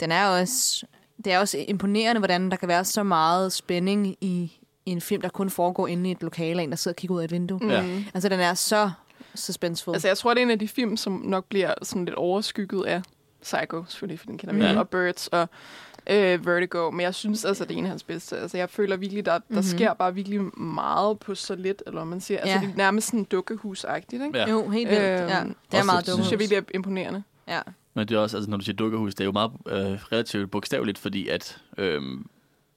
den 0.00 0.12
er 0.12 0.26
også 0.26 0.86
det 1.24 1.32
er 1.32 1.38
også 1.38 1.64
imponerende, 1.68 2.18
hvordan 2.18 2.50
der 2.50 2.56
kan 2.56 2.68
være 2.68 2.84
så 2.84 3.02
meget 3.02 3.52
spænding 3.52 4.06
i, 4.20 4.58
i 4.86 4.90
en 4.90 5.00
film, 5.00 5.22
der 5.22 5.28
kun 5.28 5.50
foregår 5.50 5.86
inde 5.86 6.08
i 6.08 6.12
et 6.12 6.22
lokale, 6.22 6.62
en 6.62 6.70
der 6.70 6.76
sidder 6.76 6.92
og 6.92 6.96
kigger 6.96 7.14
ud 7.14 7.20
af 7.20 7.24
et 7.24 7.32
vindue. 7.32 7.58
Mm. 7.62 7.68
Ja. 7.70 7.84
Altså, 8.14 8.28
den 8.28 8.40
er 8.40 8.54
så 8.54 8.90
suspenseful. 9.34 9.94
Altså, 9.94 10.08
jeg 10.08 10.18
tror, 10.18 10.34
det 10.34 10.40
er 10.40 10.44
en 10.44 10.50
af 10.50 10.58
de 10.58 10.68
film, 10.68 10.96
som 10.96 11.12
nok 11.24 11.44
bliver 11.48 11.74
sådan 11.82 12.04
lidt 12.04 12.14
overskygget 12.16 12.84
af 12.86 13.02
Psycho, 13.42 13.84
selvfølgelig, 13.88 14.18
for 14.20 14.26
den 14.26 14.38
kender 14.38 14.54
vi, 14.54 14.60
Ja. 14.62 14.72
ja. 14.72 14.78
og 14.78 14.88
Birds 14.88 15.28
og 15.28 15.48
øh, 16.10 16.46
Vertigo. 16.46 16.90
Men 16.90 17.00
jeg 17.00 17.14
synes 17.14 17.44
altså, 17.44 17.64
det 17.64 17.74
er 17.74 17.78
en 17.78 17.84
af 17.84 17.90
hans 17.90 18.02
bedste. 18.02 18.38
Altså, 18.38 18.56
jeg 18.56 18.70
føler 18.70 18.96
virkelig, 18.96 19.26
der, 19.26 19.32
der 19.32 19.38
Mhm. 19.38 19.44
mm-hmm. 19.48 19.62
sker 19.62 19.94
bare 19.94 20.14
virkelig 20.14 20.58
meget 20.58 21.18
på 21.18 21.34
så 21.34 21.54
lidt, 21.54 21.82
eller 21.86 22.00
hvad 22.00 22.10
man 22.10 22.20
siger. 22.20 22.40
Altså, 22.40 22.54
Ja. 22.54 22.60
det 22.60 22.70
er 22.72 22.76
nærmest 22.76 23.06
sådan 23.06 23.24
dukkehusagtigt, 23.24 24.22
ikke? 24.22 24.38
Ja. 24.38 24.48
Jo, 24.50 24.68
helt 24.68 24.88
vildt. 24.90 25.02
Øhm, 25.02 25.08
ja, 25.28 25.44
det 25.72 25.78
er 25.78 25.84
meget 25.84 25.98
det 25.98 26.06
Det 26.06 26.14
synes 26.14 26.30
jeg 26.30 26.38
virkelig 26.38 26.56
er 26.58 26.62
imponerende. 26.74 27.22
Ja. 27.48 27.60
Men 27.98 28.08
det 28.08 28.14
er 28.14 28.18
også, 28.18 28.36
altså, 28.36 28.50
når 28.50 28.56
du 28.56 28.64
siger 28.64 28.76
dukkehus, 28.76 29.14
det 29.14 29.20
er 29.20 29.24
jo 29.24 29.32
meget 29.32 29.50
øh, 29.66 29.98
relativt 30.12 30.50
bogstaveligt, 30.50 30.98
fordi 30.98 31.28
at 31.28 31.62
øh, 31.78 32.02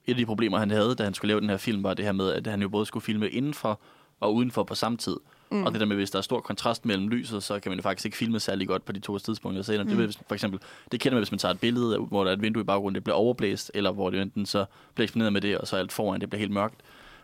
et 0.06 0.14
af 0.14 0.16
de 0.16 0.26
problemer, 0.26 0.58
han 0.58 0.72
havde, 0.72 0.96
da 0.96 1.04
han 1.04 1.14
skulle 1.14 1.30
lave 1.30 1.42
den 1.42 1.50
her 1.50 1.58
film, 1.58 1.84
var 1.84 1.94
det 1.94 2.06
her 2.06 2.12
med, 2.12 2.30
at 2.34 2.48
han 2.48 2.62
jo 2.62 2.70
både 2.70 2.86
skulle 2.86 3.04
filme 3.04 3.30
indenfor 3.30 3.80
og 4.20 4.36
udenfor 4.36 4.64
på 4.64 4.76
samme 4.76 4.98
tid. 4.98 5.18
Mm. 5.52 5.64
Og 5.64 5.72
det 5.72 5.80
der 5.80 5.86
med, 5.86 5.96
hvis 5.96 6.12
der 6.12 6.18
er 6.18 6.22
stor 6.22 6.40
kontrast 6.40 6.86
mellem 6.86 7.10
lyset, 7.10 7.44
så 7.44 7.60
kan 7.60 7.70
man 7.70 7.80
jo 7.80 7.84
faktisk 7.84 8.06
ikke 8.06 8.18
filme 8.18 8.40
særlig 8.40 8.68
godt 8.68 8.86
på 8.86 8.92
de 8.92 9.00
to 9.00 9.18
tidspunkter. 9.18 9.64
Så 9.64 9.82
mm. 9.82 9.88
det, 9.88 9.98
vil, 9.98 10.18
for 10.28 10.36
eksempel, 10.36 10.60
det 10.92 11.00
kender 11.00 11.16
man, 11.16 11.22
hvis 11.22 11.32
man 11.32 11.40
tager 11.40 11.54
et 11.54 11.60
billede, 11.60 11.98
hvor 11.98 12.24
der 12.24 12.32
er 12.32 12.36
et 12.36 12.42
vindue 12.42 12.62
i 12.62 12.66
baggrunden, 12.66 12.96
det 12.96 13.04
bliver 13.04 13.18
overblæst, 13.18 13.72
eller 13.74 13.92
hvor 13.92 14.10
det 14.10 14.22
enten 14.22 14.46
så 14.46 14.66
bliver 14.94 15.06
eksponeret 15.06 15.34
med 15.34 15.42
det, 15.42 15.58
og 15.58 15.68
så 15.68 15.76
alt 15.76 15.92
foran, 15.92 16.22
det 16.22 16.30
bliver 16.30 16.40
helt 16.40 16.52
mørkt. 16.52 16.82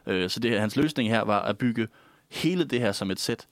Øh, 0.08 0.30
så 0.30 0.40
det, 0.40 0.60
hans 0.60 0.76
løsning 0.76 1.10
her 1.10 1.22
var 1.22 1.42
at 1.42 1.58
bygge 1.58 1.88
hele 2.30 2.64
det 2.64 2.80
her 2.80 2.92
som 2.92 3.12
et 3.12 3.20
sæt. 3.20 3.48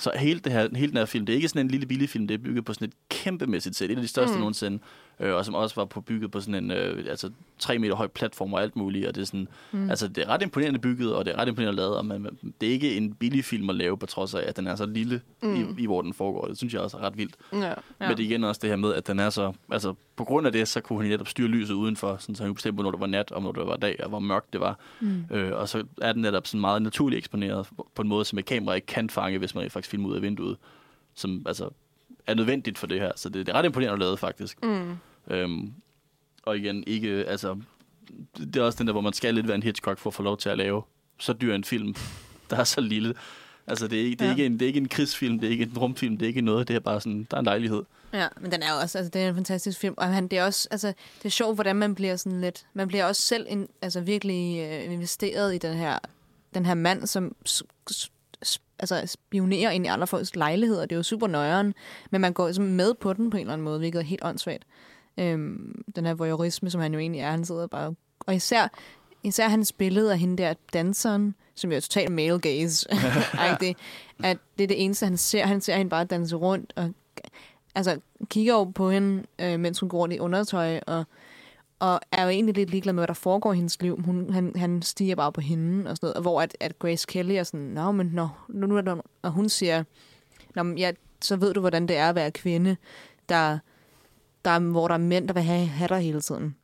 Så 0.00 0.12
hele, 0.16 0.40
det 0.40 0.52
her, 0.52 0.68
hele 0.76 0.90
den 0.90 0.98
her 0.98 1.04
film, 1.04 1.26
det 1.26 1.32
er 1.32 1.36
ikke 1.36 1.48
sådan 1.48 1.66
en 1.66 1.70
lille 1.70 1.86
billig 1.86 2.08
film, 2.08 2.26
det 2.26 2.34
er 2.34 2.38
bygget 2.38 2.64
på 2.64 2.74
sådan 2.74 2.88
et 2.88 2.94
kæmpemæssigt 3.08 3.76
sæt. 3.76 3.90
Et 3.90 3.96
af 3.96 4.02
de 4.02 4.08
største 4.08 4.34
mm. 4.34 4.40
Nogensinde. 4.40 4.78
Øh, 5.20 5.34
og 5.34 5.44
som 5.44 5.54
også 5.54 5.74
var 5.74 5.84
på 5.84 6.00
bygget 6.00 6.30
på 6.30 6.40
sådan 6.40 6.64
en 6.64 6.70
øh, 6.70 7.04
altså, 7.08 7.30
tre 7.58 7.78
meter 7.78 7.94
høj 7.94 8.06
platform 8.06 8.52
og 8.52 8.62
alt 8.62 8.76
muligt. 8.76 9.06
Og 9.06 9.14
det 9.14 9.20
er, 9.20 9.24
sådan, 9.24 9.48
mm. 9.72 9.90
altså, 9.90 10.08
det 10.08 10.24
er 10.24 10.28
ret 10.28 10.42
imponerende 10.42 10.78
bygget, 10.78 11.14
og 11.14 11.24
det 11.24 11.34
er 11.34 11.38
ret 11.38 11.48
imponerende 11.48 11.76
lavet. 11.76 11.96
Og 11.96 12.06
man, 12.06 12.38
det 12.60 12.68
er 12.68 12.72
ikke 12.72 12.96
en 12.96 13.14
billig 13.14 13.44
film 13.44 13.70
at 13.70 13.76
lave, 13.76 13.98
på 13.98 14.06
trods 14.06 14.34
af, 14.34 14.44
at 14.46 14.56
den 14.56 14.66
er 14.66 14.74
så 14.74 14.86
lille 14.86 15.20
mm. 15.42 15.54
i, 15.54 15.82
i, 15.82 15.86
hvor 15.86 16.02
den 16.02 16.14
foregår. 16.14 16.46
Det 16.46 16.58
synes 16.58 16.74
jeg 16.74 16.82
også 16.82 16.96
er 16.96 17.00
ret 17.00 17.16
vildt. 17.16 17.34
Ja. 17.52 17.74
Men 17.98 18.08
det 18.08 18.20
er 18.20 18.24
igen 18.24 18.44
også 18.44 18.58
det 18.62 18.70
her 18.70 18.76
med, 18.76 18.94
at 18.94 19.06
den 19.06 19.18
er 19.18 19.30
så... 19.30 19.52
Altså, 19.72 19.94
på 20.16 20.24
grund 20.24 20.46
af 20.46 20.52
det, 20.52 20.68
så 20.68 20.80
kunne 20.80 21.00
han 21.00 21.10
netop 21.10 21.28
styre 21.28 21.48
lyset 21.48 21.74
udenfor, 21.74 22.16
sådan, 22.16 22.34
så 22.34 22.42
han 22.42 22.48
kunne 22.48 22.54
bestemme, 22.54 22.74
hvornår 22.74 22.90
det 22.90 23.00
var 23.00 23.06
nat, 23.06 23.30
og 23.30 23.40
hvornår 23.40 23.60
det 23.60 23.68
var 23.68 23.76
dag, 23.76 24.00
og 24.02 24.08
hvor 24.08 24.18
mørkt 24.18 24.52
det 24.52 24.60
var. 24.60 24.78
Mm. 25.00 25.24
Øh, 25.30 25.52
og 25.52 25.68
så 25.68 25.84
er 26.02 26.12
den 26.12 26.22
netop 26.22 26.46
sådan 26.46 26.60
meget 26.60 26.82
naturligt 26.82 27.18
eksponeret 27.18 27.68
på 27.94 28.02
en 28.02 28.08
måde, 28.08 28.24
som 28.24 28.38
et 28.38 28.44
kamera 28.44 28.74
ikke 28.74 28.86
kan 28.86 29.10
fange, 29.10 29.38
hvis 29.38 29.54
man 29.54 29.70
faktisk 29.70 29.90
filmer 29.90 30.08
ud 30.08 30.16
af 30.16 30.22
vinduet. 30.22 30.56
Som 31.14 31.42
altså 31.46 31.70
er 32.26 32.34
nødvendigt 32.34 32.78
for 32.78 32.86
det 32.86 33.00
her. 33.00 33.12
Så 33.16 33.28
det, 33.28 33.46
det 33.46 33.52
er 33.52 33.58
ret 33.58 33.64
imponerende 33.64 34.00
lavet, 34.00 34.18
faktisk. 34.18 34.58
Mm. 34.62 34.96
Øhm, 35.28 35.72
og 36.42 36.58
igen, 36.58 36.84
ikke... 36.86 37.24
Altså, 37.24 37.56
det 38.36 38.56
er 38.56 38.62
også 38.62 38.78
den 38.78 38.86
der, 38.86 38.92
hvor 38.92 39.00
man 39.00 39.12
skal 39.12 39.34
lidt 39.34 39.46
være 39.48 39.54
en 39.54 39.62
Hitchcock 39.62 39.98
for 39.98 40.10
at 40.10 40.14
få 40.14 40.22
lov 40.22 40.38
til 40.38 40.48
at 40.48 40.58
lave 40.58 40.82
så 41.18 41.32
dyr 41.32 41.54
en 41.54 41.64
film, 41.64 41.94
der 42.50 42.56
er 42.56 42.64
så 42.64 42.80
lille. 42.80 43.14
Altså, 43.66 43.88
det 43.88 44.00
er, 44.00 44.04
ikke, 44.04 44.16
det, 44.16 44.20
er 44.20 44.26
Ja. 44.26 44.30
ikke 44.32 44.46
en, 44.46 44.52
det 44.52 44.62
er 44.62 44.66
ikke 44.66 44.80
en 44.80 44.88
krigsfilm, 44.88 45.38
det 45.38 45.46
er 45.46 45.50
ikke 45.50 45.64
en 45.64 45.78
rumfilm, 45.78 46.16
det 46.16 46.26
er 46.26 46.28
ikke 46.28 46.40
noget. 46.40 46.68
Det 46.68 46.76
er 46.76 46.80
bare 46.80 47.00
sådan, 47.00 47.26
der 47.30 47.36
er 47.36 47.38
en 47.38 47.44
lejlighed. 47.44 47.82
Ja, 48.12 48.26
men 48.40 48.52
den 48.52 48.62
er 48.62 48.72
også, 48.72 48.98
altså 48.98 49.10
det 49.10 49.22
er 49.22 49.28
en 49.28 49.34
fantastisk 49.34 49.78
film, 49.78 49.94
og 49.98 50.06
han, 50.14 50.28
det 50.28 50.38
er 50.38 50.44
også, 50.44 50.68
altså 50.70 50.86
det 51.18 51.24
er 51.24 51.28
sjovt, 51.30 51.54
hvordan 51.56 51.76
man 51.76 51.94
bliver 51.94 52.16
sådan 52.16 52.40
lidt, 52.40 52.66
man 52.74 52.88
bliver 52.88 53.04
også 53.04 53.22
selv 53.22 53.46
in, 53.48 53.66
altså 53.82 54.00
virkelig 54.00 54.58
øh, 54.60 54.92
investeret 54.92 55.54
i 55.54 55.58
den 55.58 55.76
her, 55.76 55.98
den 56.54 56.66
her 56.66 56.74
mand, 56.74 57.06
som 57.06 57.36
altså 58.78 59.02
spionerer 59.06 59.70
ind 59.70 59.86
i 59.86 59.88
andre 59.88 60.06
folks 60.06 60.36
lejligheder, 60.36 60.82
det 60.82 60.92
er 60.92 60.96
jo 60.96 61.02
super 61.02 61.26
nøjeren, 61.26 61.74
men 62.10 62.20
man 62.20 62.32
går 62.32 62.46
ligesom 62.46 62.64
med 62.64 62.94
på 62.94 63.12
den 63.12 63.30
på 63.30 63.36
en 63.36 63.40
eller 63.40 63.52
anden 63.52 63.64
måde, 63.64 63.78
hvilket 63.78 63.98
er 63.98 64.02
helt 64.04 64.24
åndssvagt. 64.24 64.64
Øhm, 65.20 65.84
den 65.96 66.06
her 66.06 66.14
voyeurisme, 66.14 66.70
som 66.70 66.80
han 66.80 66.92
jo 66.92 66.98
egentlig 66.98 67.20
er, 67.20 67.30
han 67.30 67.44
sidder 67.44 67.66
bare, 67.66 67.94
og 68.26 68.34
især, 68.34 68.68
især 69.22 69.48
hans 69.48 69.72
billede 69.72 70.12
af 70.12 70.18
hende 70.18 70.42
der 70.42 70.54
danseren, 70.72 71.34
som 71.54 71.70
jo 71.70 71.76
er 71.76 71.80
totalt 71.80 72.12
male 72.12 72.38
gaze, 72.38 72.88
det, 73.60 73.76
at 74.24 74.38
det 74.58 74.64
er 74.64 74.68
det 74.68 74.84
eneste, 74.84 75.06
han 75.06 75.16
ser. 75.16 75.46
Han 75.46 75.60
ser 75.60 75.76
hende 75.76 75.90
bare 75.90 76.04
danse 76.04 76.36
rundt, 76.36 76.72
og 76.76 76.94
altså, 77.74 78.00
kigger 78.28 78.54
over 78.54 78.70
på 78.70 78.90
hende, 78.90 79.22
øh, 79.38 79.60
mens 79.60 79.80
hun 79.80 79.88
går 79.88 79.98
rundt 79.98 80.14
i 80.14 80.18
undertøj, 80.18 80.80
og, 80.86 81.04
og 81.78 82.00
er 82.12 82.22
jo 82.22 82.28
egentlig 82.28 82.54
lidt 82.54 82.70
ligeglad 82.70 82.92
med, 82.92 83.00
hvad 83.00 83.08
der 83.08 83.14
foregår 83.14 83.52
i 83.52 83.56
hendes 83.56 83.82
liv. 83.82 84.02
Hun, 84.02 84.30
han, 84.32 84.52
han 84.56 84.82
stiger 84.82 85.14
bare 85.14 85.32
på 85.32 85.40
hende, 85.40 85.90
og 85.90 85.96
sådan 85.96 86.06
noget. 86.06 86.16
Og 86.16 86.22
hvor 86.22 86.42
at, 86.42 86.56
at 86.60 86.78
Grace 86.78 87.06
Kelly 87.08 87.32
er 87.32 87.42
sådan, 87.42 87.66
Nå, 87.66 87.92
men 87.92 88.06
nå, 88.06 88.28
nu, 88.48 88.66
nu 88.66 88.76
er 88.76 88.80
der, 88.80 88.96
og 89.22 89.30
hun 89.30 89.48
siger, 89.48 89.84
Nå, 90.54 90.62
men 90.62 90.78
ja, 90.78 90.92
så 91.20 91.36
ved 91.36 91.54
du, 91.54 91.60
hvordan 91.60 91.88
det 91.88 91.96
er 91.96 92.08
at 92.08 92.14
være 92.14 92.30
kvinde, 92.30 92.76
der, 93.28 93.58
der, 94.44 94.58
hvor 94.58 94.88
der 94.88 94.94
er 94.94 94.98
mænd, 94.98 95.28
der 95.28 95.34
vil 95.34 95.42
have, 95.42 95.66
have 95.66 95.88
dig 95.88 96.00
hele 96.00 96.20
tiden, 96.20 96.56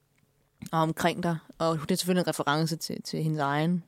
og 0.72 0.80
omkring 0.80 1.22
dig. 1.22 1.36
Og 1.58 1.78
det 1.80 1.90
er 1.90 1.94
selvfølgelig 1.96 2.22
en 2.22 2.28
reference 2.28 2.76
til, 2.76 3.02
til 3.02 3.22
hendes 3.22 3.40
egen 3.40 3.82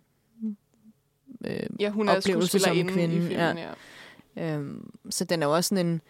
øh, 1.44 1.60
Ja, 1.80 1.90
hun 1.90 2.08
er 2.08 2.16
Oplevelse 2.16 2.48
som 2.48 2.60
skuespillerinde 2.60 2.92
kvinde, 2.92 3.14
i 3.16 3.20
filmen, 3.20 3.32
ja. 3.38 3.54
ja. 4.36 4.54
Øhm, 4.54 4.90
så 5.10 5.24
den 5.24 5.42
er 5.42 5.46
jo 5.46 5.54
også 5.54 5.68
sådan 5.68 5.86
en... 5.86 6.00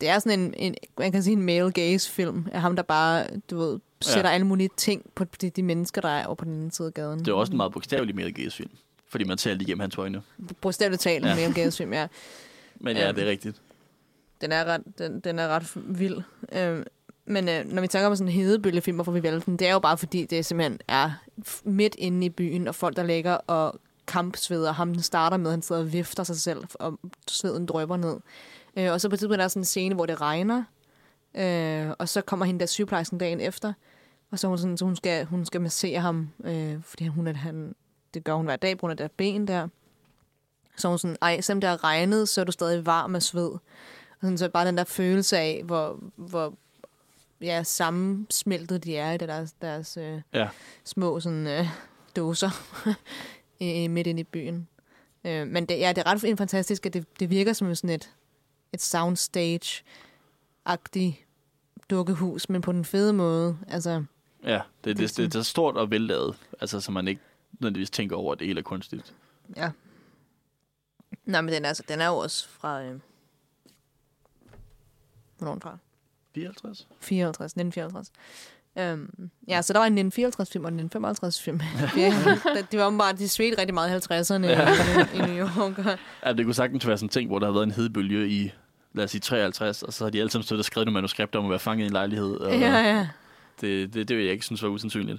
Det 0.00 0.08
er 0.08 0.18
sådan 0.18 0.40
en, 0.40 0.54
en 0.56 0.74
man 0.98 1.12
kan 1.12 1.22
sige 1.22 1.36
en 1.36 1.42
male 1.42 1.70
gaze 1.72 2.10
film 2.10 2.46
af 2.52 2.60
ham, 2.60 2.76
der 2.76 2.82
bare, 2.82 3.26
du 3.50 3.58
ved, 3.58 3.78
sætter 4.00 4.30
ja. 4.30 4.34
alle 4.34 4.46
mulige 4.46 4.70
ting 4.76 5.10
på 5.14 5.24
de, 5.24 5.50
de 5.50 5.62
mennesker, 5.62 6.00
der 6.00 6.08
er 6.08 6.26
over 6.26 6.34
på 6.34 6.44
den 6.44 6.52
anden 6.52 6.70
side 6.70 6.86
af 6.88 6.94
gaden. 6.94 7.18
Det 7.18 7.28
er 7.28 7.32
også 7.32 7.52
en 7.52 7.56
meget 7.56 7.72
bogstavelig 7.72 8.14
Mel 8.16 8.34
Gaze 8.34 8.56
film. 8.56 8.70
Fordi 9.08 9.24
man 9.24 9.38
ser 9.38 9.54
lige 9.54 9.62
igennem 9.62 9.80
hans 9.80 9.98
øjne. 9.98 10.22
Bogstaveligt 10.60 11.02
talt 11.02 11.24
en 11.24 11.28
Ja. 11.30 11.34
male 11.34 11.54
gaze 11.54 11.76
film, 11.78 11.92
ja. 11.92 12.06
Men 12.80 12.96
ja, 12.96 13.06
Øhm. 13.08 13.14
det 13.14 13.24
er 13.26 13.30
rigtigt. 13.30 13.60
Den 14.40 14.52
er 14.52 14.64
ret, 14.64 14.82
den, 14.98 15.20
den 15.20 15.38
er 15.38 15.48
ret 15.48 15.72
vild. 15.74 16.18
Øhm, 16.52 16.84
men 17.30 17.48
øh, 17.48 17.64
når 17.64 17.82
vi 17.82 17.88
tænker 17.88 18.06
om 18.06 18.16
sådan 18.16 18.28
en 18.28 18.34
hedebølgefilm, 18.34 18.96
hvorfor 18.96 19.12
vi 19.12 19.22
valgte 19.22 19.46
den, 19.46 19.56
det 19.56 19.68
er 19.68 19.72
jo 19.72 19.78
bare 19.78 19.98
fordi, 19.98 20.24
det 20.24 20.46
simpelthen 20.46 20.78
er 20.88 21.10
midt 21.64 21.94
inde 21.98 22.26
i 22.26 22.30
byen, 22.30 22.68
og 22.68 22.74
folk, 22.74 22.96
der 22.96 23.02
ligger 23.02 23.34
og 23.34 23.80
kampsveder. 24.06 24.72
Ham, 24.72 24.92
den 24.92 25.02
starter 25.02 25.36
med, 25.36 25.46
at 25.46 25.52
han 25.52 25.62
sidder 25.62 25.80
og 25.80 25.92
vifter 25.92 26.24
sig 26.24 26.36
selv, 26.36 26.64
og 26.74 26.98
sveden 27.28 27.66
drøber 27.66 27.96
ned. 27.96 28.16
Øh, 28.76 28.92
og 28.92 29.00
så 29.00 29.08
på 29.08 29.14
et 29.14 29.18
tidspunkt 29.18 29.40
er 29.40 29.44
der 29.44 29.48
sådan 29.48 29.60
en 29.60 29.64
scene, 29.64 29.94
hvor 29.94 30.06
det 30.06 30.20
regner, 30.20 30.64
øh, 31.34 31.94
og 31.98 32.08
så 32.08 32.20
kommer 32.20 32.46
hende 32.46 32.60
der 32.60 32.66
sygeplejersken 32.66 33.18
dagen 33.18 33.40
efter, 33.40 33.72
og 34.30 34.38
så, 34.38 34.48
hun 34.48 34.58
sådan, 34.58 34.76
så 34.76 34.84
hun, 34.84 34.96
skal, 34.96 35.24
hun 35.24 35.44
skal 35.44 35.60
massere 35.60 36.00
ham, 36.00 36.28
øh, 36.44 36.82
fordi 36.82 37.06
hun 37.06 37.26
at 37.26 37.36
han, 37.36 37.74
det 38.14 38.24
gør 38.24 38.34
hun 38.34 38.44
hver 38.44 38.56
dag 38.56 38.76
på 38.76 38.80
grund 38.80 38.90
af 38.90 38.96
det 38.96 39.04
der 39.04 39.14
ben 39.16 39.48
der. 39.48 39.68
Så 40.76 40.88
hun 40.88 40.98
sådan, 40.98 41.16
ej, 41.22 41.40
selvom 41.40 41.60
det 41.60 41.70
har 41.70 41.84
regnet, 41.84 42.28
så 42.28 42.40
er 42.40 42.44
du 42.44 42.52
stadig 42.52 42.86
varm 42.86 43.14
af 43.14 43.22
sved. 43.22 43.50
Og 43.50 43.60
sådan, 44.20 44.38
så 44.38 44.48
bare 44.48 44.66
den 44.66 44.76
der 44.76 44.84
følelse 44.84 45.38
af, 45.38 45.62
hvor, 45.64 45.98
hvor 46.16 46.54
ja, 47.40 47.62
sammensmeltet 47.62 48.84
de 48.84 48.96
er 48.96 49.12
i 49.12 49.16
deres, 49.16 49.52
deres 49.52 49.96
øh, 49.96 50.20
Ja. 50.34 50.48
små 50.84 51.20
sådan, 51.20 51.46
øh, 51.46 51.66
dåser 52.16 52.50
midt 53.88 54.06
inde 54.06 54.20
i 54.20 54.24
byen. 54.24 54.68
Øh, 55.24 55.46
men 55.46 55.66
det, 55.66 55.78
ja, 55.78 55.88
det 55.96 55.98
er 55.98 56.06
ret 56.06 56.38
fantastisk, 56.38 56.86
at 56.86 56.94
det, 56.94 57.20
det 57.20 57.30
virker 57.30 57.52
som 57.52 57.74
sådan 57.74 57.90
et, 57.90 58.10
et 58.72 58.82
soundstage-agtigt 58.82 61.26
dukkehus, 61.90 62.48
men 62.48 62.62
på 62.62 62.72
den 62.72 62.84
fede 62.84 63.12
måde. 63.12 63.58
Altså, 63.68 64.04
Ja, 64.44 64.52
det, 64.52 64.62
Det 64.84 64.90
er 64.90 64.94
det, 64.94 65.10
sådan- 65.10 65.30
det, 65.30 65.38
er 65.38 65.42
stort 65.42 65.76
og 65.76 65.90
vellavet. 65.90 66.36
Altså, 66.60 66.80
så 66.80 66.92
man 66.92 67.08
ikke 67.08 67.20
nødvendigvis 67.52 67.90
tænker 67.90 68.16
over, 68.16 68.32
at 68.32 68.38
det 68.38 68.46
hele 68.46 68.58
er 68.58 68.62
kunstigt. 68.64 69.14
ja. 69.56 69.70
Nej, 71.24 71.40
men 71.40 71.54
den 71.54 71.64
er, 71.64 71.68
altså, 71.68 71.82
den 71.88 72.00
er 72.00 72.06
jo 72.06 72.16
også 72.16 72.48
fra... 72.48 72.82
Øh, 72.82 73.00
hvornår 75.38 75.52
den 75.52 75.60
fra? 75.62 75.78
54? 76.34 76.86
54, 77.00 77.52
1954. 77.52 78.10
Øhm, 78.78 79.30
ja, 79.48 79.62
så 79.62 79.72
der 79.72 79.78
var 79.78 79.86
en 79.86 80.12
1954-film 80.12 80.64
og 80.64 80.72
en 80.72 80.90
1955-film. 80.96 81.60
ja, 81.96 82.14
det, 82.70 82.78
var 82.80 82.90
bare, 82.98 83.12
de 83.12 83.28
svedte 83.28 83.58
rigtig 83.60 83.74
meget 83.74 83.90
i 84.10 84.12
50'erne 84.14 84.44
i, 84.44 85.16
i 85.16 85.18
New 85.34 85.46
York. 85.46 85.98
Ja, 86.26 86.32
det 86.32 86.44
kunne 86.44 86.54
sagtens 86.54 86.86
være 86.86 86.96
sådan 86.98 87.06
en 87.06 87.10
ting, 87.10 87.28
hvor 87.28 87.38
der 87.38 87.46
har 87.46 87.52
været 87.52 87.64
en 87.64 87.70
hedebølge 87.70 88.28
i, 88.28 88.52
lad 88.94 89.04
os 89.04 89.10
sige, 89.10 89.20
53, 89.20 89.82
og 89.82 89.92
så 89.92 90.04
har 90.04 90.10
de 90.10 90.18
alle 90.20 90.30
sammen 90.30 90.44
stået 90.44 90.58
og 90.58 90.64
skrevet 90.64 90.86
nogle 90.86 90.94
manuskripter 90.94 91.38
om 91.38 91.44
at 91.44 91.50
være 91.50 91.58
fanget 91.58 91.84
i 91.84 91.86
en 91.86 91.92
lejlighed. 91.92 92.34
Og 92.36 92.58
Ja, 92.58 92.96
ja. 92.96 93.08
Det, 93.60 93.94
det, 93.94 94.08
det 94.08 94.16
vil 94.16 94.24
jeg 94.24 94.32
ikke 94.32 94.44
synes 94.44 94.62
var 94.62 94.68
usandsynligt. 94.68 95.18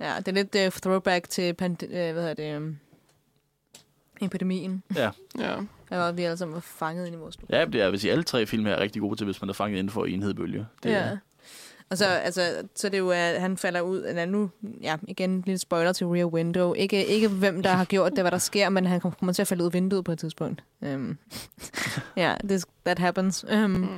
Ja, 0.00 0.14
det 0.18 0.28
er 0.28 0.32
lidt 0.32 0.54
uh, 0.74 0.80
throwback 0.82 1.28
til 1.28 1.54
pand- 1.62 1.82
uh, 1.84 1.90
hvad 1.90 2.14
hedder 2.14 2.34
det, 2.34 2.56
um, 2.56 2.78
epidemien. 4.20 4.82
Ja, 4.96 5.10
Ja. 5.38 5.56
Der 5.90 5.96
var 5.96 6.12
vi 6.12 6.22
alle 6.22 6.36
sammen 6.36 6.54
var 6.54 6.60
fanget 6.60 7.06
ind 7.06 7.14
i 7.16 7.18
vores 7.18 7.38
ja 7.50 7.64
det 7.64 7.74
er, 7.74 7.78
jeg 7.78 7.92
vil 7.92 8.00
sige, 8.00 8.12
alle 8.12 8.24
tre 8.24 8.46
film 8.46 8.66
er 8.66 8.80
rigtig 8.80 9.02
gode 9.02 9.16
til, 9.16 9.24
hvis 9.24 9.40
man 9.40 9.48
er 9.50 9.54
fanget 9.54 9.78
inden 9.78 9.90
for 9.90 10.04
en 10.04 10.22
hedebølge. 10.22 10.66
Det, 10.82 10.90
ja. 10.90 11.10
Og 11.90 11.98
så, 11.98 12.06
altså, 12.06 12.42
så 12.74 12.88
det 12.88 12.94
er 12.94 12.98
jo, 12.98 13.10
at 13.10 13.40
han 13.40 13.56
falder 13.56 13.80
ud, 13.80 14.04
eller 14.08 14.26
nu, 14.26 14.50
ja, 14.82 14.96
igen 15.08 15.30
en 15.30 15.42
lille 15.46 15.58
spoiler 15.58 15.92
til 15.92 16.06
Rear 16.06 16.24
Window. 16.26 16.72
Ikke, 16.74 17.06
ikke 17.06 17.28
hvem, 17.28 17.62
der 17.62 17.70
har 17.70 17.84
gjort 17.84 18.12
det, 18.12 18.22
hvad 18.22 18.30
der 18.30 18.38
sker, 18.38 18.68
men 18.68 18.86
han 18.86 19.00
kommer 19.00 19.32
til 19.32 19.42
at 19.42 19.48
falde 19.48 19.62
ud 19.62 19.68
af 19.68 19.72
vinduet 19.74 20.04
på 20.04 20.12
et 20.12 20.18
tidspunkt. 20.18 20.64
Um, 20.80 21.18
ja, 22.16 22.34
this, 22.44 22.66
that 22.84 22.98
happens. 22.98 23.44
Um, 23.52 23.70
Mm. 23.70 23.88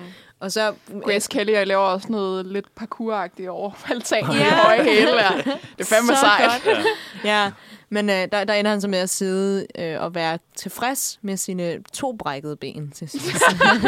Og 0.41 0.53
så... 0.53 0.75
Grace 1.05 1.29
Kelly, 1.31 1.53
jeg 1.53 1.67
laver 1.67 1.83
også 1.83 2.09
noget 2.11 2.47
lidt 2.47 2.75
parkouragtigt 2.75 3.49
over 3.59 3.71
altanen 3.91 4.33
Ja. 4.33 4.47
i 4.47 4.51
høje 4.51 4.83
hæle 4.85 5.11
der. 5.13 5.31
Det 5.43 5.53
er 5.79 5.85
fandme 5.85 6.15
Så 6.15 6.21
sejt. 6.21 6.63
godt. 6.65 6.79
Ja, 7.25 7.51
men 7.93 8.11
øh, 8.11 8.29
der, 8.33 8.45
der 8.45 8.55
ender 8.55 8.71
han 8.71 8.81
så 8.81 8.89
med 8.89 8.99
at 8.99 9.11
sidde 9.11 9.67
øh, 9.79 10.01
og 10.03 10.15
være 10.15 10.39
tilfreds 10.57 11.19
med 11.23 11.37
sine 11.37 11.79
to 11.93 12.13
brækkede 12.13 12.57
ben 12.57 12.91
til 12.91 13.09
sidst. 13.09 13.27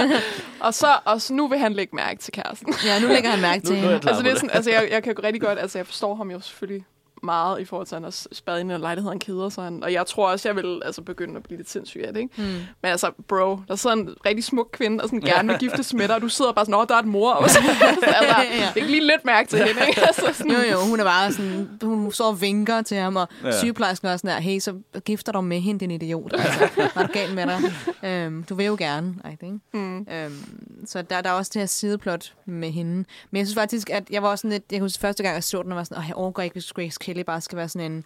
Og 0.61 0.75
så, 0.75 0.87
og 1.05 1.21
så 1.21 1.35
nu 1.35 1.49
vil 1.49 1.59
han 1.59 1.73
lægge 1.73 1.97
mærke 1.97 2.21
til 2.21 2.33
kæresten. 2.33 2.75
ja, 2.85 3.01
nu 3.01 3.09
lægger 3.09 3.31
han 3.31 3.41
mærke 3.41 3.67
til 3.67 3.77
er 3.77 3.81
hende. 3.81 3.95
altså, 3.95 4.23
det 4.23 4.31
er 4.31 4.35
sådan, 4.35 4.51
altså 4.51 4.71
jeg, 4.71 4.89
jeg 4.91 5.03
kan 5.03 5.15
jo 5.17 5.23
rigtig 5.23 5.43
godt, 5.43 5.59
altså 5.59 5.79
jeg 5.79 5.87
forstår 5.87 6.15
ham 6.15 6.31
jo 6.31 6.41
selvfølgelig 6.41 6.85
meget 7.23 7.61
i 7.61 7.65
forhold 7.65 7.87
til, 7.87 7.95
at 7.95 8.01
han 8.01 8.07
er 8.07 8.27
spadet 8.33 8.61
ind 8.61 8.71
i 8.71 8.75
en 8.75 8.81
lejlighed, 8.81 9.11
han 9.11 9.19
keder 9.19 9.49
sig. 9.49 9.65
Han, 9.65 9.83
og 9.85 9.93
jeg 9.93 10.07
tror 10.07 10.29
også, 10.31 10.49
jeg 10.49 10.57
vil 10.57 10.83
altså, 10.85 11.03
begynde 11.03 11.37
at 11.37 11.43
blive 11.43 11.57
lidt 11.57 11.71
sindssyg 11.71 12.03
af 12.07 12.13
det, 12.13 12.21
ikke? 12.21 12.35
Mm. 12.37 12.45
Men 12.45 12.67
altså, 12.83 13.11
bro, 13.29 13.59
der 13.69 13.77
sidder 13.77 13.97
en 13.97 14.15
rigtig 14.27 14.45
smuk 14.45 14.69
kvinde, 14.73 15.03
og 15.05 15.09
sådan 15.09 15.21
gerne 15.21 15.49
vil 15.49 15.59
giftes 15.69 15.95
med 15.95 16.09
dig, 16.09 16.15
og 16.17 16.23
du 16.23 16.29
sidder 16.29 16.53
bare 16.53 16.65
sådan, 16.65 16.75
åh, 16.81 16.87
der 16.89 16.95
er 16.95 16.99
et 16.99 17.07
mor. 17.07 17.33
Og 17.33 17.51
så, 17.51 17.59
altså, 17.93 18.37
Ja. 18.59 18.71
det 18.75 18.83
er 18.83 18.87
lige 18.87 19.07
lidt 19.07 19.25
mærke 19.25 19.49
til 19.49 19.59
hende, 19.59 19.81
ikke? 19.89 20.01
Altså, 20.07 20.33
sådan, 20.33 20.53
Jo, 20.53 20.59
jo, 20.73 20.79
hun 20.91 21.01
er 21.01 21.05
bare 21.05 21.33
sådan, 21.33 21.69
hun 21.83 22.13
og 22.21 22.41
vinker 22.41 22.83
til 22.83 22.97
ham, 22.97 23.17
og 23.17 23.29
ja. 23.45 23.59
Sygeplejersken 23.59 24.09
er 24.09 24.17
sådan 24.17 24.31
der, 24.31 24.41
hey, 24.41 24.59
så 24.59 24.75
gifter 25.05 25.33
dig 25.33 25.45
med 25.45 25.61
hende, 25.61 25.81
din 25.81 25.91
idiot. 25.91 26.33
Altså, 26.33 26.69
hvad 26.75 26.87
er 27.03 27.07
du 27.07 27.13
galt 27.13 27.35
med 27.35 27.47
dig? 27.47 27.61
Øhm, 28.03 28.43
du 28.43 28.55
vil 28.55 28.67
jo 28.67 28.77
gerne, 28.79 29.15
det, 29.25 29.43
ikke? 29.43 29.59
Mm. 29.73 29.99
Øhm, 29.99 30.87
så 30.87 31.03
der, 31.03 31.21
der 31.21 31.31
er 31.31 31.35
også 31.35 31.51
det 31.55 31.61
her 31.63 31.67
sideplot 31.67 32.33
med 32.45 32.71
hende. 32.71 33.05
Men 33.31 33.39
jeg 33.39 33.47
synes 33.47 33.55
faktisk, 33.55 33.91
at 33.91 34.05
jeg 34.11 34.23
var 34.23 34.29
også 34.29 34.43
sådan 34.43 34.51
lidt, 34.51 34.65
jeg 34.73 34.81
husker 34.81 35.01
første 35.01 35.23
gang, 35.23 35.35
jeg 35.35 35.45
så 35.45 35.63
den, 35.63 35.73
og 35.73 35.77
var 35.77 35.85
sådan, 35.85 35.99
åh, 35.99 36.05
jeg 36.09 36.17
overgår 36.17 36.43
ikke, 36.43 36.55
hvis 36.55 36.73
Grace 36.73 36.99
Kelly 37.13 37.25
bare 37.25 37.41
skal 37.41 37.59
være 37.59 37.69
sådan 37.69 37.93
en 37.93 38.05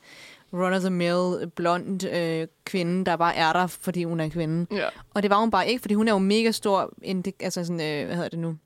run-of-the-mill, 0.53 1.51
blond 1.51 2.05
øh, 2.05 2.47
kvinde, 2.65 3.05
der 3.05 3.17
bare 3.17 3.37
er 3.37 3.53
der, 3.53 3.67
fordi 3.67 4.05
hun 4.05 4.21
er 4.21 4.29
kvinde. 4.29 4.77
Ja. 4.77 4.87
Og 5.15 5.23
det 5.23 5.31
var 5.31 5.41
hun 5.41 5.51
bare 5.51 5.69
ikke, 5.69 5.81
fordi 5.81 5.95
hun 5.95 6.09
er 6.09 6.13
jo 6.13 6.19
mega 6.19 6.51
stor, 6.51 6.93
altså 7.41 7.65
sådan, 7.65 7.81
øh, 7.81 8.07
hvad 8.07 8.15
hedder 8.17 8.29
det 8.31 8.39
nu? 8.39 8.57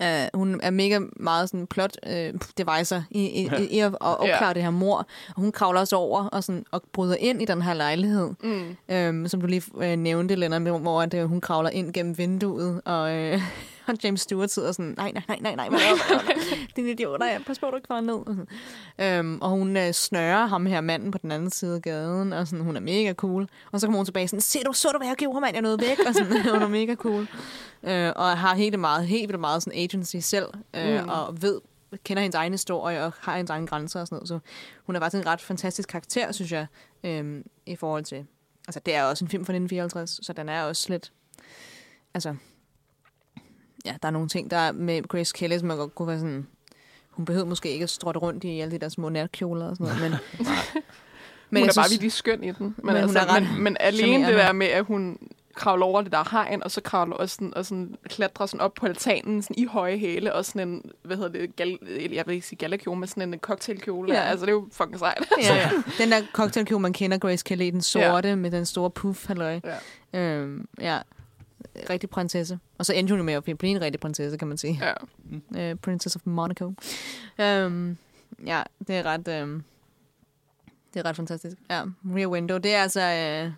Uh, 0.00 0.38
hun 0.40 0.60
er 0.62 0.70
mega 0.70 0.98
meget 1.16 1.48
sådan 1.48 1.66
plot 1.66 1.96
uh, 2.06 2.12
devicer 2.58 3.02
i, 3.10 3.20
i, 3.26 3.50
i, 3.58 3.64
i 3.70 3.78
at, 3.78 3.86
at 3.86 3.96
opklare 4.00 4.46
Ja. 4.46 4.52
det 4.52 4.62
her 4.62 4.70
mor. 4.70 4.96
Og 5.28 5.40
hun 5.42 5.52
kravler 5.52 5.80
også 5.80 5.96
over 5.96 6.24
og, 6.24 6.44
sådan, 6.44 6.64
og 6.70 6.82
bryder 6.92 7.16
ind 7.16 7.42
i 7.42 7.44
den 7.44 7.62
her 7.62 7.74
lejlighed. 7.74 8.30
Mm. 8.42 8.76
Øhm, 8.88 9.28
som 9.28 9.40
du 9.40 9.46
lige 9.46 9.62
øh, 9.82 9.96
nævnte, 9.96 10.34
Lennart, 10.34 10.62
hvor 10.80 11.02
at, 11.02 11.14
øh, 11.14 11.24
hun 11.24 11.40
kravler 11.40 11.70
ind 11.70 11.92
gennem 11.92 12.18
vinduet, 12.18 12.80
og, 12.84 13.12
øh, 13.16 13.40
og 13.86 13.94
James 14.04 14.20
Stewart 14.20 14.50
sidder 14.50 14.72
sådan, 14.72 14.94
nej, 14.96 15.12
nej, 15.12 15.22
nej, 15.40 15.54
nej, 15.54 15.68
nej, 15.68 15.68
er 16.10 16.34
det? 16.34 16.76
Din 16.76 16.86
idioter, 16.86 17.26
ja, 17.26 17.38
pas 17.46 17.58
på, 17.58 17.70
du 17.70 17.76
ikke 17.76 18.06
ned. 18.06 18.46
Øhm, 18.98 19.38
og 19.42 19.50
hun 19.50 19.76
øh, 19.76 19.92
snører 19.92 20.46
ham 20.46 20.66
her 20.66 20.80
manden 20.80 21.10
på 21.10 21.18
den 21.18 21.32
anden 21.32 21.50
side 21.50 21.74
af 21.74 21.82
gaden, 21.82 22.32
og 22.32 22.48
sådan, 22.48 22.64
hun 22.64 22.76
er 22.76 22.80
mega 22.80 23.12
cool. 23.12 23.48
Og 23.72 23.80
så 23.80 23.86
kommer 23.86 23.98
hun 23.98 24.06
tilbage 24.06 24.28
sådan, 24.28 24.40
se 24.40 24.58
du, 24.64 24.72
så 24.72 24.88
du, 24.92 24.98
hvad 24.98 25.08
jeg 25.08 25.16
gjorde, 25.16 25.40
mand, 25.40 25.54
jeg 25.54 25.62
nåede 25.62 25.80
væk, 25.80 25.98
og 26.06 26.14
sådan, 26.14 26.42
hun 26.52 26.62
er 26.62 26.68
mega 26.68 26.94
cool. 26.94 27.28
Øh, 27.82 28.12
og 28.16 28.38
har 28.38 28.54
helt 28.54 28.78
meget, 28.78 29.06
helt 29.06 29.28
vildt 29.28 29.40
meget 29.40 29.62
sådan 29.62 29.78
agency 29.78 30.16
selv, 30.20 30.46
øh, 30.76 31.02
Mm. 31.02 31.08
og 31.08 31.42
ved, 31.42 31.60
kender 32.04 32.22
hendes 32.22 32.36
egen 32.36 32.52
historie, 32.52 33.04
og 33.04 33.12
har 33.20 33.36
hendes 33.36 33.50
egen 33.50 33.66
grænser 33.66 34.00
og 34.00 34.06
sådan 34.06 34.16
noget. 34.16 34.28
Så 34.28 34.38
hun 34.86 34.96
er 34.96 35.00
faktisk 35.00 35.22
en 35.22 35.26
ret 35.28 35.40
fantastisk 35.40 35.88
karakter, 35.88 36.32
synes 36.32 36.52
jeg, 36.52 36.66
øh, 37.04 37.40
i 37.66 37.76
forhold 37.76 38.04
til 38.04 38.26
Altså, 38.68 38.80
det 38.86 38.94
er 38.94 39.02
også 39.04 39.24
en 39.24 39.28
film 39.28 39.44
fra 39.44 39.52
1954, 39.52 40.20
så 40.22 40.32
den 40.32 40.48
er 40.48 40.62
også 40.62 40.86
lidt... 40.88 41.12
Altså... 42.14 42.34
Ja, 43.84 43.94
der 44.02 44.08
er 44.08 44.12
nogle 44.12 44.28
ting, 44.28 44.50
der 44.50 44.56
er 44.56 44.72
med 44.72 45.08
Grace 45.08 45.32
Kelly, 45.34 45.58
som 45.58 45.68
man 45.68 45.76
godt 45.76 45.94
kunne 45.94 46.08
være 46.08 46.18
sådan... 46.18 46.46
Hun 47.10 47.24
behøvede 47.24 47.48
måske 47.48 47.70
ikke 47.70 47.82
at 47.82 47.90
stråtte 47.90 48.20
rundt 48.20 48.44
i 48.44 48.60
alle 48.60 48.72
de 48.72 48.78
der 48.78 48.88
små 48.88 49.08
natkjoler 49.08 49.66
og 49.66 49.76
sådan 49.76 49.96
noget, 49.96 50.10
men... 50.10 50.46
Men 51.50 51.62
hun 51.62 51.68
er 51.68 51.72
bare 51.74 51.90
virkelig 51.90 52.12
skøn 52.12 52.44
i 52.44 52.52
den. 52.52 52.56
Men, 52.58 52.74
Men 52.76 52.94
hun 52.94 53.02
altså, 53.02 53.18
er 53.18 53.34
ret 53.34 53.42
men, 53.42 53.62
men 53.62 53.76
alene 53.80 54.26
det 54.26 54.34
der 54.34 54.52
med, 54.52 54.66
at 54.66 54.84
hun 54.84 55.18
kravler 55.54 55.86
over 55.86 56.02
det 56.02 56.12
der 56.12 56.28
hegn, 56.30 56.62
og 56.62 56.70
så 56.70 56.80
kravler 56.80 57.16
og, 57.16 57.30
sådan, 57.30 57.54
og 57.56 57.66
sådan 57.66 57.94
klatrer 58.08 58.46
sådan 58.46 58.60
op 58.60 58.74
på 58.74 58.86
altanen 58.86 59.42
sådan 59.42 59.56
i 59.58 59.64
høje 59.64 59.98
hæle, 59.98 60.34
og 60.34 60.44
sådan 60.44 60.68
en, 60.68 60.82
hvad 61.02 61.16
hedder 61.16 61.30
det, 61.30 61.56
gal, 61.56 61.78
jeg 62.12 62.26
vil 62.26 62.34
ikke 62.34 62.46
sige 62.46 62.58
gallakjole, 62.58 63.00
men 63.00 63.08
sådan 63.08 63.34
en 63.34 63.40
cocktailkjole. 63.40 64.14
Ja. 64.14 64.20
Altså, 64.20 64.46
det 64.46 64.52
er 64.52 64.56
jo 64.56 64.68
fucking 64.72 64.98
sejt. 64.98 65.24
Ja, 65.42 65.54
ja. 65.54 65.70
Den 65.98 66.10
der 66.10 66.22
cocktailkjole, 66.32 66.82
man 66.82 66.92
kender 66.92 67.18
Grace 67.18 67.44
Kelly, 67.44 67.70
den 67.70 67.82
sorte 67.82 68.28
ja. 68.28 68.34
med 68.34 68.50
den 68.50 68.66
store 68.66 68.90
puff, 68.90 69.26
halløj. 69.26 69.60
Ja. 70.12 70.20
Øhm, 70.20 70.68
ja, 70.80 70.98
rigtig 71.90 72.10
prinsesse. 72.10 72.58
Og 72.78 72.86
så 72.86 72.92
endte 72.92 73.12
hun 73.12 73.18
jo 73.18 73.24
med 73.24 73.34
at 73.34 73.44
blive 73.44 73.64
en 73.64 73.80
rigtig 73.80 74.00
prinsesse, 74.00 74.38
kan 74.38 74.48
man 74.48 74.56
sige. 74.58 74.94
Ja. 75.54 75.72
uh, 75.72 75.78
Princess 75.78 76.16
of 76.16 76.22
Monaco. 76.24 76.64
Um, 77.38 77.96
ja, 78.46 78.62
det 78.88 78.96
er 78.96 79.02
ret... 79.02 79.42
Um, 79.42 79.64
det 80.94 81.00
er 81.00 81.04
ret 81.04 81.16
fantastisk. 81.16 81.56
Ja, 81.70 81.82
Rear 82.04 82.26
Window, 82.28 82.58
det 82.58 82.74
er 82.74 82.82
altså... 82.82 83.00
Uh, 83.00 83.52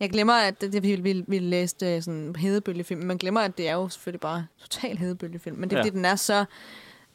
jeg 0.00 0.10
glemmer, 0.10 0.34
at 0.34 0.60
det, 0.60 0.72
det 0.72 0.82
vi, 0.82 0.94
vi, 0.96 1.24
vi 1.28 1.38
læste 1.38 1.96
uh, 1.96 2.02
sådan 2.02 2.36
hedebølgefilm, 2.36 3.00
man 3.00 3.18
glemmer, 3.18 3.40
at 3.40 3.58
det 3.58 3.68
er 3.68 3.74
jo 3.74 3.88
selvfølgelig 3.88 4.20
bare 4.20 4.46
total 4.58 4.98
hedebølgefilm, 4.98 5.56
men 5.56 5.70
det 5.70 5.76
er 5.76 5.80
Ja. 5.80 5.82
fordi, 5.84 5.96
den 5.96 6.04
er 6.04 6.16
så... 6.16 6.44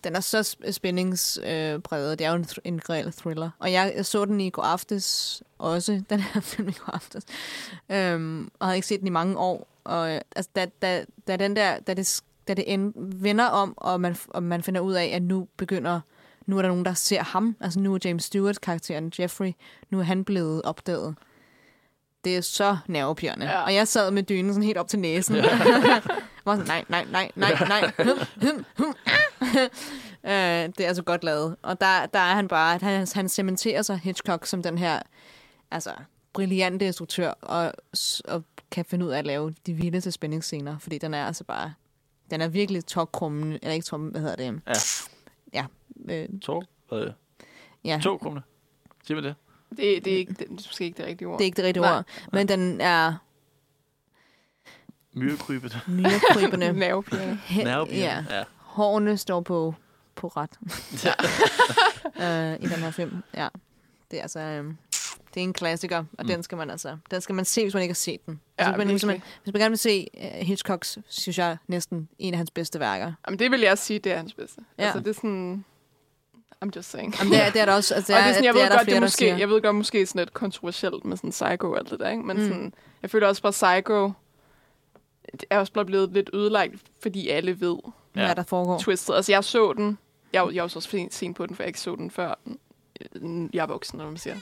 Den 0.03 0.15
er 0.15 0.19
så 0.19 0.39
sp- 0.39 0.71
spændingspræget. 0.71 2.19
Det 2.19 2.25
er 2.25 2.29
jo 2.29 2.35
en, 2.35 2.43
thr- 2.43 2.57
en 2.63 2.81
reel 2.89 3.11
thriller. 3.13 3.49
Og 3.59 3.71
jeg, 3.71 3.93
jeg 3.95 4.05
så 4.05 4.25
den 4.25 4.41
i 4.41 4.49
går 4.49 4.61
aftes 4.63 5.43
også, 5.57 6.01
den 6.09 6.19
her 6.19 6.41
film 6.41 6.67
i 6.69 6.71
går 6.71 6.93
aftes. 6.93 7.23
Øhm, 7.89 8.49
og 8.59 8.67
havde 8.67 8.77
ikke 8.77 8.87
set 8.87 8.99
den 8.99 9.07
i 9.07 9.11
mange 9.11 9.37
år. 9.37 9.67
Og 9.89 10.15
øh, 10.15 10.21
altså, 10.35 10.51
da, 10.55 10.65
da, 10.81 11.05
da, 11.27 11.35
den 11.35 11.55
der, 11.55 11.79
da 11.79 11.93
det, 11.93 12.21
da 12.47 12.53
det 12.53 12.73
end, 12.73 12.93
vender 13.21 13.45
om, 13.45 13.73
og 13.77 14.01
man, 14.01 14.15
og 14.27 14.43
man 14.43 14.63
finder 14.63 14.81
ud 14.81 14.93
af, 14.93 15.05
at 15.05 15.21
nu 15.21 15.47
begynder 15.57 16.01
nu 16.49 16.57
er 16.57 16.61
der 16.61 16.69
nogen, 16.69 16.85
der 16.85 16.93
ser 16.93 17.23
ham. 17.23 17.55
Altså 17.59 17.79
nu 17.79 17.93
er 17.93 17.99
James 18.05 18.23
Stewart, 18.23 18.61
karakteren 18.61 19.11
Jeffrey, 19.19 19.51
nu 19.89 19.99
er 19.99 20.03
han 20.03 20.25
blevet 20.25 20.61
opdaget. 20.61 21.15
Det 22.23 22.37
er 22.37 22.41
så 22.41 22.77
nervepirrende. 22.87 23.45
Ja. 23.45 23.61
Og 23.61 23.73
jeg 23.73 23.87
sad 23.87 24.11
med 24.11 24.23
dynen 24.23 24.53
sådan 24.53 24.63
helt 24.63 24.77
op 24.77 24.87
til 24.87 24.99
næsen. 24.99 25.35
Ja. 25.35 25.41
var 26.45 26.55
sådan, 26.55 26.67
nej, 26.67 26.85
nej, 26.89 27.05
nej, 27.11 27.31
nej, 27.35 27.67
nej. 27.67 27.91
Øh, 30.23 30.31
det 30.77 30.79
er 30.79 30.87
altså 30.87 31.03
godt 31.03 31.23
lavet. 31.23 31.55
Og 31.61 31.81
der, 31.81 32.05
der 32.05 32.19
er 32.19 32.35
han 32.35 32.47
bare, 32.47 32.75
at 32.75 32.81
han, 32.81 33.07
han 33.15 33.29
cementerer 33.29 33.81
sig 33.81 33.99
Hitchcock 34.03 34.45
som 34.45 34.63
den 34.63 34.77
her 34.77 34.99
altså, 35.71 35.91
brillante 36.39 36.85
instruktør, 36.85 37.29
og, 37.41 37.73
og 38.25 38.43
kan 38.71 38.85
finde 38.85 39.05
ud 39.05 39.11
af 39.11 39.19
at 39.19 39.25
lave 39.25 39.53
de 39.65 39.73
vildeste 39.73 40.11
spændingsscener, 40.11 40.77
fordi 40.79 40.97
den 40.97 41.13
er 41.13 41.25
altså 41.25 41.43
bare, 41.43 41.73
den 42.31 42.41
er 42.41 42.47
virkelig 42.47 42.85
tokrummende, 42.85 43.59
eller 43.61 43.73
ikke 43.73 43.85
trum, 43.85 44.01
hvad 44.01 44.21
hedder 44.21 44.35
det? 44.35 44.61
Ja. 44.67 44.73
Ja. 45.53 45.65
Øh, 46.13 46.39
To? 46.41 46.63
Hvad? 46.89 47.07
ja. 47.85 47.99
To, 48.03 48.17
kom 48.17 48.33
det. 48.33 48.43
Sig 49.07 49.15
mig 49.15 49.23
det. 49.23 49.35
Det, 49.69 50.05
det, 50.05 50.13
er 50.13 50.17
ikke, 50.17 50.29
det, 50.29 50.39
det 50.39 50.47
er 50.47 50.51
måske 50.51 50.85
ikke 50.85 50.97
det 50.97 51.05
rigtige 51.05 51.27
ord. 51.27 51.37
Det 51.37 51.43
er 51.43 51.45
ikke 51.45 51.57
det 51.57 51.65
rigtige 51.65 51.81
Nej. 51.81 51.97
ord, 51.97 52.05
men 52.31 52.47
den 52.47 52.81
er 52.81 53.13
Myrekrybet. 55.13 55.79
myrekrybende. 55.87 56.73
Nervepirrende. 56.73 57.37
Nervepirrende. 57.63 58.05
Ja. 58.05 58.25
Ja. 58.29 58.43
Hårene 58.57 59.17
står 59.17 59.41
på, 59.41 59.75
på 60.15 60.27
ret 60.27 60.59
Ja. 61.05 61.13
øh, 62.53 62.55
i 62.63 62.67
den 62.67 62.79
her 62.83 62.91
film. 62.91 63.23
Ja. 63.33 63.47
Det 64.11 64.17
er 64.17 64.21
altså... 64.21 64.39
Øh, 64.39 64.73
det 65.39 65.43
er 65.43 65.47
en 65.47 65.53
klassiker, 65.53 65.97
og 65.97 66.05
Mm. 66.19 66.27
den 66.27 66.43
skal 66.43 66.57
man 66.57 66.69
altså... 66.69 66.97
Den 67.11 67.21
skal 67.21 67.35
man 67.35 67.45
se, 67.45 67.61
hvis 67.61 67.73
man 67.73 67.83
ikke 67.83 67.91
har 67.91 67.95
set 67.95 68.25
den. 68.25 68.39
Ja, 68.59 68.63
Altså, 68.63 68.71
hvis, 68.75 68.77
man, 68.85 68.87
hvis, 68.93 69.05
man, 69.05 69.13
virkelig. 69.13 69.33
hvis 69.43 69.53
man 69.53 69.59
gerne 69.61 69.71
vil 69.71 69.77
se 69.77 70.07
uh, 70.17 70.23
Hitchcocks, 70.23 70.97
synes 71.07 71.37
jeg, 71.37 71.57
næsten 71.67 72.09
en 72.19 72.33
af 72.33 72.37
hans 72.37 72.51
bedste 72.51 72.79
værker. 72.79 73.13
Jamen, 73.27 73.39
det 73.39 73.51
vil 73.51 73.59
jeg 73.59 73.77
sige, 73.77 73.99
det 73.99 74.11
er 74.11 74.17
hans 74.17 74.33
bedste. 74.33 74.61
Ja. 74.77 74.83
Altså, 74.83 74.99
det 74.99 75.07
er 75.07 75.13
sådan... 75.13 75.65
I'm 76.65 76.69
just 76.75 76.89
saying. 76.91 77.15
Jamen, 77.19 77.33
det 77.33 77.41
er, 77.45 77.51
det 77.51 77.61
er 77.61 77.65
der 77.65 77.73
også. 77.75 77.95
Altså, 77.95 78.13
og 78.15 78.19
det 78.19 78.27
er 78.29 78.33
sådan, 78.33 78.45
jeg 78.45 78.53
det 78.53 78.59
ved 78.59 78.65
er 78.65 78.69
der 78.69 78.75
godt, 78.77 78.85
det 78.85 78.85
flere, 78.91 78.95
er 78.95 78.99
der 78.99 79.05
måske, 79.05 79.39
jeg 79.39 79.49
ved 79.49 79.61
godt, 79.61 79.75
måske 79.75 80.05
sådan 80.05 80.19
lidt 80.19 80.33
kontroversielt 80.33 81.05
med 81.05 81.17
sådan 81.17 81.29
Psycho 81.29 81.71
og 81.71 81.77
alt 81.77 81.89
det 81.89 81.99
der, 81.99 82.09
ikke? 82.09 82.23
Men 82.23 82.37
Mm. 82.37 82.43
sådan, 82.43 82.73
jeg 83.01 83.09
føler 83.09 83.27
også 83.27 83.41
bare, 83.41 83.51
Psycho 83.51 84.11
det 85.31 85.45
er 85.49 85.59
også 85.59 85.73
bare 85.73 85.85
blevet 85.85 86.13
lidt 86.13 86.29
ødelagt, 86.33 86.75
fordi 87.01 87.27
alle 87.29 87.61
ved 87.61 87.77
Hvad 88.13 88.23
Ja. 88.27 88.33
der 88.33 88.43
foregår. 88.43 88.79
twistet. 88.79 89.15
Altså, 89.15 89.31
jeg 89.31 89.43
så 89.43 89.73
den, 89.73 89.97
jeg, 90.33 90.47
jeg 90.53 90.61
var 90.63 90.67
så 90.67 90.79
også 90.79 90.89
sent- 90.97 91.13
sent 91.13 91.35
på 91.37 91.45
den, 91.45 91.55
for 91.55 91.63
jeg 91.63 91.67
ikke 91.67 91.79
så 91.79 91.95
den 91.95 92.11
før 92.11 92.35
jeg 93.53 93.63
er 93.63 93.67
voksen, 93.67 93.99
hvad 93.99 94.07
man 94.07 94.17
siger. 94.17 94.35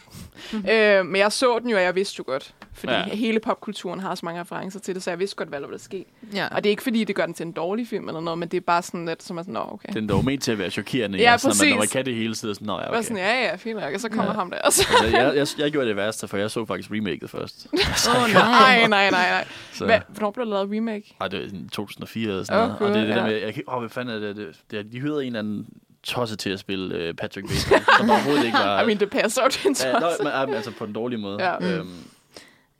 øh, 0.53 1.05
men 1.05 1.15
jeg 1.15 1.31
så 1.31 1.59
den 1.59 1.69
jo, 1.69 1.77
og 1.77 1.83
jeg 1.83 1.95
vidste 1.95 2.15
jo 2.19 2.23
godt. 2.27 2.53
Fordi 2.73 2.93
Ja. 2.93 2.99
ja. 3.07 3.15
hele 3.15 3.39
popkulturen 3.39 3.99
har 3.99 4.15
så 4.15 4.25
mange 4.25 4.41
referencer 4.41 4.79
til 4.79 4.95
det, 4.95 5.03
så 5.03 5.11
jeg 5.11 5.19
vidste 5.19 5.35
godt, 5.35 5.49
hvad 5.49 5.61
der 5.61 5.67
ville 5.67 5.79
ske. 5.79 6.05
Ja. 6.33 6.47
Og 6.51 6.63
det 6.63 6.69
er 6.69 6.71
ikke, 6.71 6.83
fordi 6.83 7.03
det 7.03 7.15
gør 7.15 7.25
den 7.25 7.33
til 7.33 7.45
en 7.45 7.51
dårlig 7.51 7.87
film 7.87 8.07
eller 8.07 8.21
noget, 8.21 8.39
men 8.39 8.49
det 8.49 8.57
er 8.57 8.61
bare 8.61 8.81
sådan 8.81 9.05
lidt, 9.05 9.23
som 9.23 9.37
er 9.37 9.41
sådan, 9.41 9.53
nå, 9.53 9.59
okay. 9.71 9.93
Den 9.93 10.03
er 10.03 10.07
dog 10.07 10.25
ment 10.25 10.43
til 10.43 10.51
at 10.51 10.59
være 10.59 10.69
chokerende. 10.69 11.17
Ja, 11.21 11.37
sådan, 11.37 11.51
at 11.51 11.59
man, 11.59 11.69
når 11.69 11.75
man 11.75 11.79
præcis. 11.81 11.91
kan 11.93 12.05
det 12.05 12.15
hele 12.15 12.35
tiden, 12.35 12.55
sådan, 12.55 12.65
nå 12.67 12.73
ja, 12.79 12.89
Okay. 12.89 13.01
sådan, 13.01 13.17
ja, 13.17 13.43
ja, 13.43 13.55
fint 13.55 13.79
nok, 13.79 13.93
og 13.93 13.99
så 13.99 14.09
kommer 14.09 14.23
Ja. 14.23 14.29
ja. 14.31 14.35
ham 14.39 14.49
der. 14.51 14.57
Altså, 14.57 14.87
jeg, 15.11 15.33
jeg, 15.35 15.47
jeg 15.57 15.71
gjorde 15.71 15.87
det 15.87 15.95
værste, 15.95 16.27
for 16.27 16.37
jeg 16.37 16.51
så 16.51 16.65
faktisk 16.65 16.91
remaket 16.91 17.29
først. 17.29 17.67
Åh, 18.15 18.23
oh, 18.23 18.29
nej, 18.33 18.87
nej, 18.87 19.09
nej, 19.09 19.09
nej. 19.11 19.47
Så, 19.73 19.85
Hvad, 19.85 19.99
hvornår 20.09 20.31
blev 20.31 20.45
der 20.45 20.51
lavet 20.51 20.71
remake? 20.77 21.15
Ej, 21.21 21.27
det 21.27 21.39
var 21.41 21.45
sådan 21.45 21.69
2004 21.69 22.29
eller 22.29 22.43
sådan 22.43 22.61
Åh, 22.61 22.67
noget. 22.67 22.81
Og 22.81 22.87
det 22.87 22.95
er 23.01 23.05
det 23.05 23.07
gud, 23.07 23.15
der 23.15 23.27
ja. 23.27 23.39
med, 23.47 23.53
jeg 23.55 23.63
åh, 23.67 23.79
hvad 23.79 23.89
fanden 23.89 24.15
er 24.15 24.19
det? 24.19 24.35
det, 24.35 24.55
det 24.71 24.91
de 24.91 24.99
hyrede 24.99 25.21
en 25.21 25.27
eller 25.27 25.39
anden 25.39 25.67
tosse 26.07 26.35
til 26.35 26.49
at 26.49 26.59
spille 26.59 27.09
uh, 27.09 27.15
Patrick 27.15 27.47
Bateman, 27.47 27.81
som 27.99 28.09
overhovedet 28.15 28.45
ikke 28.45 28.57
var... 28.57 28.81
I 28.81 28.85
mean, 28.85 28.99
det 28.99 29.09
passer 29.09 29.43
jo 29.43 29.49
til 29.49 29.67
en 29.69 29.75
ja, 29.83 29.99
tosse. 29.99 30.23
nå, 30.23 30.29
men, 30.45 30.53
altså 30.55 30.71
på 30.71 30.85
den 30.85 30.93
dårlige 30.93 31.19
måde. 31.19 31.43
Ja. 31.43 31.65
Øhm, 31.67 31.89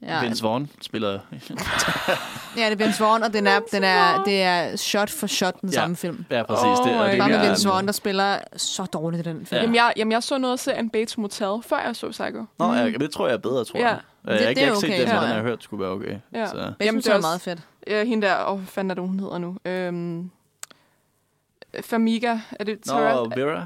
ja. 0.02 0.22
Vince 0.22 0.44
Vaughn 0.44 0.70
spiller... 0.82 1.20
ja, 2.58 2.70
det 2.70 2.82
er 2.82 2.86
Vince 2.86 3.04
Vaughn, 3.04 3.24
og 3.24 3.34
den 3.34 3.48
er, 3.48 3.60
den 3.72 3.84
er, 3.84 4.24
det 4.24 4.42
er 4.42 4.76
shot 4.76 5.10
for 5.10 5.28
shot 5.28 5.62
den 5.62 5.70
Ja. 5.70 5.74
samme 5.76 5.96
film. 5.96 6.26
Ja, 6.32 6.44
præcis. 6.44 6.64
Oh 6.80 6.88
det, 6.88 7.00
og 7.02 7.10
det 7.10 7.20
Bare 7.20 7.30
med 7.30 7.38
er- 7.38 7.48
Vince 7.48 7.68
Vaughn, 7.68 7.86
der 7.86 7.92
spiller 7.92 8.38
så 8.58 8.84
dårligt 8.86 9.28
i 9.28 9.30
den 9.30 9.46
film. 9.46 9.58
Ja. 9.58 9.62
Jamen, 9.62 9.76
jeg, 9.76 9.94
jamen, 9.98 10.12
jeg 10.12 10.24
så 10.24 10.38
noget 10.38 10.54
af 10.54 10.60
serien 10.60 10.90
Bates 10.90 11.18
Motel, 11.18 11.64
før 11.68 11.80
jeg 11.86 11.96
så 11.96 12.10
Psycho. 12.10 12.46
Nå, 12.60 12.74
ja, 12.74 12.86
det 12.90 13.12
tror 13.12 13.28
jeg 13.28 13.34
er 13.34 13.38
bedre, 13.40 13.66
tror 13.66 13.80
Ja. 13.80 13.86
jeg. 13.88 13.98
Jeg 14.26 14.34
har 14.34 14.40
Det- 14.40 14.40
det 14.40 14.58
er 14.58 14.62
jeg 14.62 14.68
har 14.70 14.76
ikke 14.76 14.78
okay, 14.78 14.88
set 14.88 14.90
den, 14.90 15.00
men 15.00 15.08
den 15.08 15.18
har 15.18 15.26
jeg. 15.28 15.36
jeg 15.36 15.44
hørt 15.44 15.64
skulle 15.64 15.84
være 15.84 15.92
okay. 15.92 16.16
Ja. 16.34 16.46
Så. 16.48 16.58
Jeg 16.58 16.94
det 16.94 17.04
det 17.06 17.14
er 17.14 17.22
meget 17.22 17.42
fedt. 17.42 17.60
Ja, 17.88 18.04
hende 18.04 18.28
der, 18.28 18.46
åh, 18.48 18.54
oh, 18.54 18.66
fanden 18.66 18.92
er 18.92 18.96
det, 18.96 19.04
hun 19.04 19.20
hedder 19.20 19.38
nu? 19.38 19.58
Øhm, 19.66 20.32
Famiga, 21.82 22.38
er 22.60 22.64
det 22.64 22.80
Tara? 22.82 23.16
Nå, 23.24 23.32
Vera? 23.36 23.66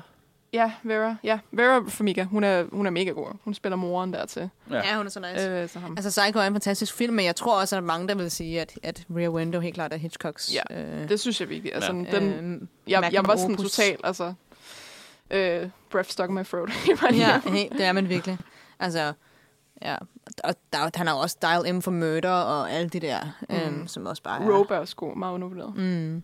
Ja, 0.54 0.72
Vera. 0.84 1.16
Ja, 1.24 1.40
Vera 1.52 1.84
Famiga. 1.88 2.24
Hun 2.24 2.44
er, 2.44 2.64
hun 2.72 2.86
er 2.86 2.90
mega 2.90 3.12
god. 3.12 3.38
Hun 3.44 3.54
spiller 3.54 3.76
moren 3.76 4.14
der 4.14 4.26
til. 4.26 4.50
Ja. 4.70 4.76
Ja, 4.76 4.98
hun 4.98 5.06
er 5.06 5.10
så 5.10 5.20
nice. 5.20 5.50
Øh, 5.50 5.70
så 5.70 5.80
ham. 5.80 5.92
Altså, 5.98 6.22
Psycho 6.22 6.40
er 6.40 6.44
en 6.44 6.54
fantastisk 6.54 6.94
film, 6.94 7.14
men 7.14 7.26
jeg 7.26 7.36
tror 7.36 7.60
også, 7.60 7.76
at 7.76 7.78
der 7.78 7.84
er 7.84 7.88
mange, 7.88 8.08
der 8.08 8.16
vil 8.16 8.32
sige, 8.32 8.62
at, 8.62 8.80
at 8.84 9.04
Rear 9.18 9.30
Window 9.30 9.62
helt 9.62 9.74
klart 9.76 9.94
er 9.94 9.98
Hitchcocks. 9.98 10.52
Ja, 10.54 10.82
øh, 10.82 11.10
Det 11.10 11.20
synes 11.20 11.42
jeg 11.42 11.50
virkelig. 11.50 11.76
Altså, 11.76 11.94
Ja. 11.94 12.20
den, 12.20 12.34
øhm, 12.34 12.68
jeg, 12.88 13.10
jeg 13.14 13.26
var 13.28 13.36
sådan 13.36 13.54
opus. 13.56 13.72
total, 13.72 13.98
altså... 14.04 14.34
Øh, 15.32 15.70
breath 15.90 16.10
stuck 16.10 16.30
in 16.30 16.36
my 16.36 16.44
throat. 16.46 16.70
Ja, 17.18 17.42
hey, 17.46 17.66
det 17.72 17.86
er 17.86 17.92
man 17.92 18.10
virkelig. 18.10 18.38
Altså, 18.80 19.14
ja. 19.82 19.96
Og 20.44 20.56
der, 20.74 20.90
han 20.96 21.08
har 21.08 21.14
også 21.14 21.38
Dial 21.42 21.76
M 21.76 21.82
for 21.82 21.92
Murder 21.92 22.32
og 22.32 22.72
alle 22.72 22.90
de 22.90 23.00
der, 23.00 23.20
mm. 23.50 23.56
øhm, 23.56 23.88
som 23.88 24.06
også 24.06 24.24
bare 24.24 24.44
er... 24.44 24.58
Rope 24.58 24.74
er 24.74 24.80
også 24.80 24.96
god. 24.96 25.16
Meget 25.16 25.34
undervurderet. 25.34 25.76
Mm, 25.76 26.24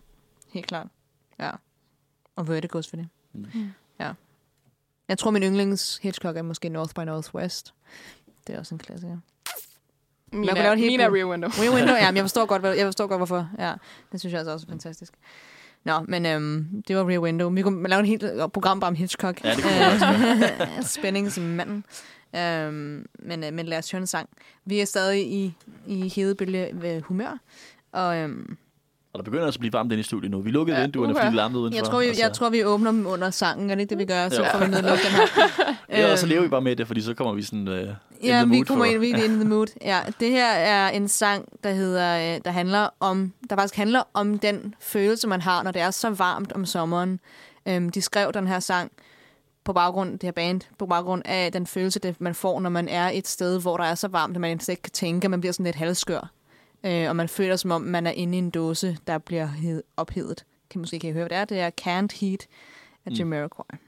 helt 0.52 0.66
klart. 0.66 0.86
Ja. 1.40 1.50
Og 2.38 2.48
Vertigo 2.48 2.82
for 2.88 2.96
det. 2.96 3.08
Mm. 3.32 3.70
Ja. 4.00 4.12
Jeg 5.08 5.18
tror, 5.18 5.30
min 5.30 5.42
yndlings 5.42 5.98
Hitchcock 6.02 6.36
er 6.36 6.42
måske 6.42 6.68
North 6.68 6.94
by 6.94 7.00
Northwest. 7.00 7.74
Det 8.46 8.54
er 8.54 8.58
også 8.58 8.74
en 8.74 8.78
klassiker. 8.78 9.16
Min 10.32 10.48
kunne 10.48 10.58
er, 10.58 10.62
lave 10.62 10.72
et 10.72 10.78
helt 10.78 10.92
min 10.92 11.00
er 11.00 11.08
bud. 11.08 11.16
Rear 11.16 11.26
Window. 11.26 11.50
Rear 11.50 11.74
Window, 11.74 11.94
ja, 11.94 12.10
men 12.10 12.16
jeg 12.16 12.24
forstår 12.30 12.46
godt, 12.46 12.64
jeg 12.64 12.86
forstår 12.86 13.06
godt, 13.06 13.18
hvorfor. 13.18 13.50
Ja, 13.58 13.72
det 14.12 14.20
synes 14.20 14.32
jeg 14.32 14.38
altså 14.38 14.52
også 14.52 14.66
er 14.66 14.70
fantastisk. 14.70 15.12
Nå, 15.84 16.00
men 16.08 16.26
øhm, 16.26 16.82
det 16.88 16.96
var 16.96 17.08
Rear 17.08 17.20
Window. 17.20 17.50
Vi 17.50 17.62
kunne 17.62 17.88
lave 17.88 18.00
et 18.00 18.06
helt 18.06 18.52
program 18.52 18.80
bare 18.80 18.88
om 18.88 18.94
Hitchcock. 18.94 19.44
Ja, 19.44 19.54
det 19.54 19.62
kunne 19.62 19.74
vi 19.74 19.84
også 19.84 20.06
Øh, 20.78 20.82
Spændingsmanden. 20.82 21.84
Øhm, 22.36 23.06
men, 23.18 23.44
øh, 23.44 23.52
men 23.52 23.66
lad 23.66 23.78
os 23.78 23.90
høre 23.90 24.00
en 24.00 24.06
sang. 24.06 24.28
Vi 24.64 24.80
er 24.80 24.84
stadig 24.84 25.32
i, 25.32 25.54
i 25.86 26.08
hedebølge 26.08 26.70
ved 26.72 27.00
humør. 27.02 27.38
Og 27.92 28.16
øhm, 28.16 28.56
Og 29.12 29.18
der 29.18 29.24
begynder 29.24 29.44
altså 29.44 29.56
at 29.58 29.60
blive 29.60 29.72
varmt 29.72 29.92
inde 29.92 30.00
i 30.00 30.04
studiet 30.04 30.30
nu. 30.30 30.40
Vi 30.40 30.50
lukkede 30.50 30.76
Ja, 30.76 30.82
vinduerne, 30.82 31.12
uha. 31.12 31.20
fordi 31.22 31.26
det 31.26 31.36
larmede 31.36 31.60
udenfor. 31.60 31.76
jeg, 31.78 31.84
tror, 31.84 32.00
vi, 32.00 32.08
og 32.08 32.18
jeg 32.18 32.32
tror, 32.32 32.50
vi 32.50 32.64
åbner 32.64 32.90
dem 32.90 33.06
under 33.06 33.30
sangen. 33.30 33.70
Er 33.70 33.74
det 33.74 33.80
ikke 33.82 33.90
det, 33.90 33.98
vi 33.98 34.04
gør? 34.04 34.28
Så 34.28 34.46
får 34.52 34.58
vi 34.58 34.66
nedlukket 34.70 35.04
den 35.04 35.12
her. 35.12 35.74
Ja, 35.98 36.12
og 36.12 36.18
så 36.18 36.26
Øhm, 36.26 36.30
lever 36.30 36.42
vi 36.42 36.48
bare 36.48 36.60
med 36.60 36.76
det, 36.76 36.86
fordi 36.86 37.00
så 37.00 37.14
kommer 37.14 37.32
vi 37.34 37.42
sådan... 37.42 37.68
Uh, 37.68 37.88
Ja, 38.24 38.44
vi 38.44 38.60
kommer 38.60 38.84
ind 38.84 39.00
virkelig 39.00 39.24
in 39.30 39.34
the 39.34 39.44
mood. 39.48 39.66
Ja, 39.82 40.00
det 40.20 40.30
her 40.30 40.46
er 40.48 40.88
en 40.90 41.08
sang, 41.08 41.44
der 41.64 41.70
hedder, 41.70 42.34
øh, 42.34 42.40
der 42.44 42.50
handler 42.50 42.88
om, 43.00 43.32
der 43.50 43.56
faktisk 43.56 43.76
handler 43.76 44.02
om 44.14 44.38
den 44.38 44.74
følelse, 44.80 45.28
man 45.28 45.40
har, 45.40 45.62
når 45.62 45.70
det 45.70 45.82
er 45.82 45.90
så 45.90 46.10
varmt 46.10 46.52
om 46.52 46.66
sommeren. 46.66 47.20
Øhm, 47.68 47.88
de 47.90 48.02
skrev 48.02 48.32
den 48.34 48.46
her 48.46 48.60
sang 48.60 48.92
på 49.64 49.72
baggrund, 49.72 50.12
det 50.12 50.22
her 50.22 50.30
band, 50.32 50.60
på 50.78 50.86
baggrund 50.86 51.22
af 51.24 51.52
den 51.52 51.66
følelse, 51.66 52.00
det 52.00 52.20
man 52.20 52.34
får, 52.34 52.60
når 52.60 52.70
man 52.70 52.88
er 52.88 53.10
et 53.14 53.28
sted, 53.28 53.60
hvor 53.60 53.76
der 53.76 53.84
er 53.84 53.94
så 53.94 54.08
varmt, 54.08 54.36
at 54.36 54.40
man 54.40 54.50
ikke 54.68 54.82
kan 54.82 54.92
tænke, 54.92 55.28
man 55.28 55.40
bliver 55.40 55.52
sådan 55.52 55.64
lidt 55.64 55.76
halvskør. 55.76 56.30
Øh, 56.84 57.08
og 57.08 57.16
man 57.16 57.28
føler, 57.28 57.56
som 57.56 57.70
om 57.70 57.82
man 57.82 58.06
er 58.06 58.10
inde 58.10 58.34
i 58.34 58.38
en 58.38 58.50
dåse, 58.50 58.98
der 59.06 59.18
bliver 59.18 59.46
hed, 59.46 59.82
ophedet. 59.96 60.44
Kan 60.70 60.80
måske 60.80 60.94
ikke 60.94 61.12
høre, 61.12 61.22
hvad 61.28 61.30
det 61.30 61.36
er. 61.38 61.44
Det 61.44 61.60
er 61.60 61.70
Can't 61.80 62.20
Heat 62.20 62.46
af 63.06 63.12
Mm. 63.12 63.14
Jamiroquai. 63.14 63.78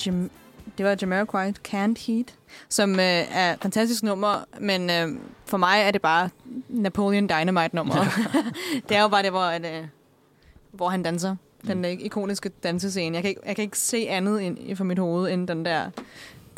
Jam- 0.00 0.30
det 0.78 0.86
var 0.86 0.96
Jamiroquai, 1.02 1.52
Can't 1.68 2.06
Heat, 2.06 2.34
som 2.68 2.90
øh, 2.90 3.36
er 3.36 3.52
et 3.52 3.58
fantastisk 3.62 4.02
nummer, 4.02 4.44
men 4.60 4.90
øh, 4.90 5.20
for 5.46 5.56
mig 5.56 5.80
er 5.80 5.90
det 5.90 6.02
bare 6.02 6.30
Napoleon 6.68 7.26
Dynamite-nummer. 7.28 7.94
det 8.88 8.96
er 8.96 9.02
jo 9.02 9.08
bare 9.08 9.22
det, 9.22 9.30
hvor, 9.30 9.40
at, 9.40 9.78
øh, 9.78 9.86
hvor 10.72 10.88
han 10.88 11.02
danser. 11.02 11.36
Den 11.66 11.84
øh, 11.84 11.90
ikoniske 11.90 12.48
dansescene. 12.48 13.14
Jeg 13.14 13.22
kan, 13.22 13.28
ikke, 13.28 13.40
jeg 13.46 13.56
kan 13.56 13.62
ikke 13.62 13.78
se 13.78 13.96
andet 14.08 14.40
ind, 14.40 14.76
for 14.76 14.84
mit 14.84 14.98
hoved, 14.98 15.32
end 15.32 15.48
den 15.48 15.64
der 15.64 15.90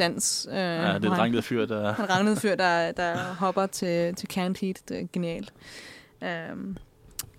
dans. 0.01 0.49
Øh, 0.51 0.57
Ja, 0.57 0.99
det 0.99 1.05
er 1.05 1.35
et 1.39 1.45
fyr, 1.45 1.67
der... 1.67 1.93
han 1.93 2.11
ragnede 2.11 2.37
fyr, 2.37 2.55
der, 2.55 2.93
der 2.93 3.17
hopper 3.17 3.67
til, 3.67 4.15
til 4.15 4.29
Can't 4.33 4.61
Heat. 4.61 4.81
Det 4.89 5.01
er 5.01 5.07
genialt. 5.13 5.53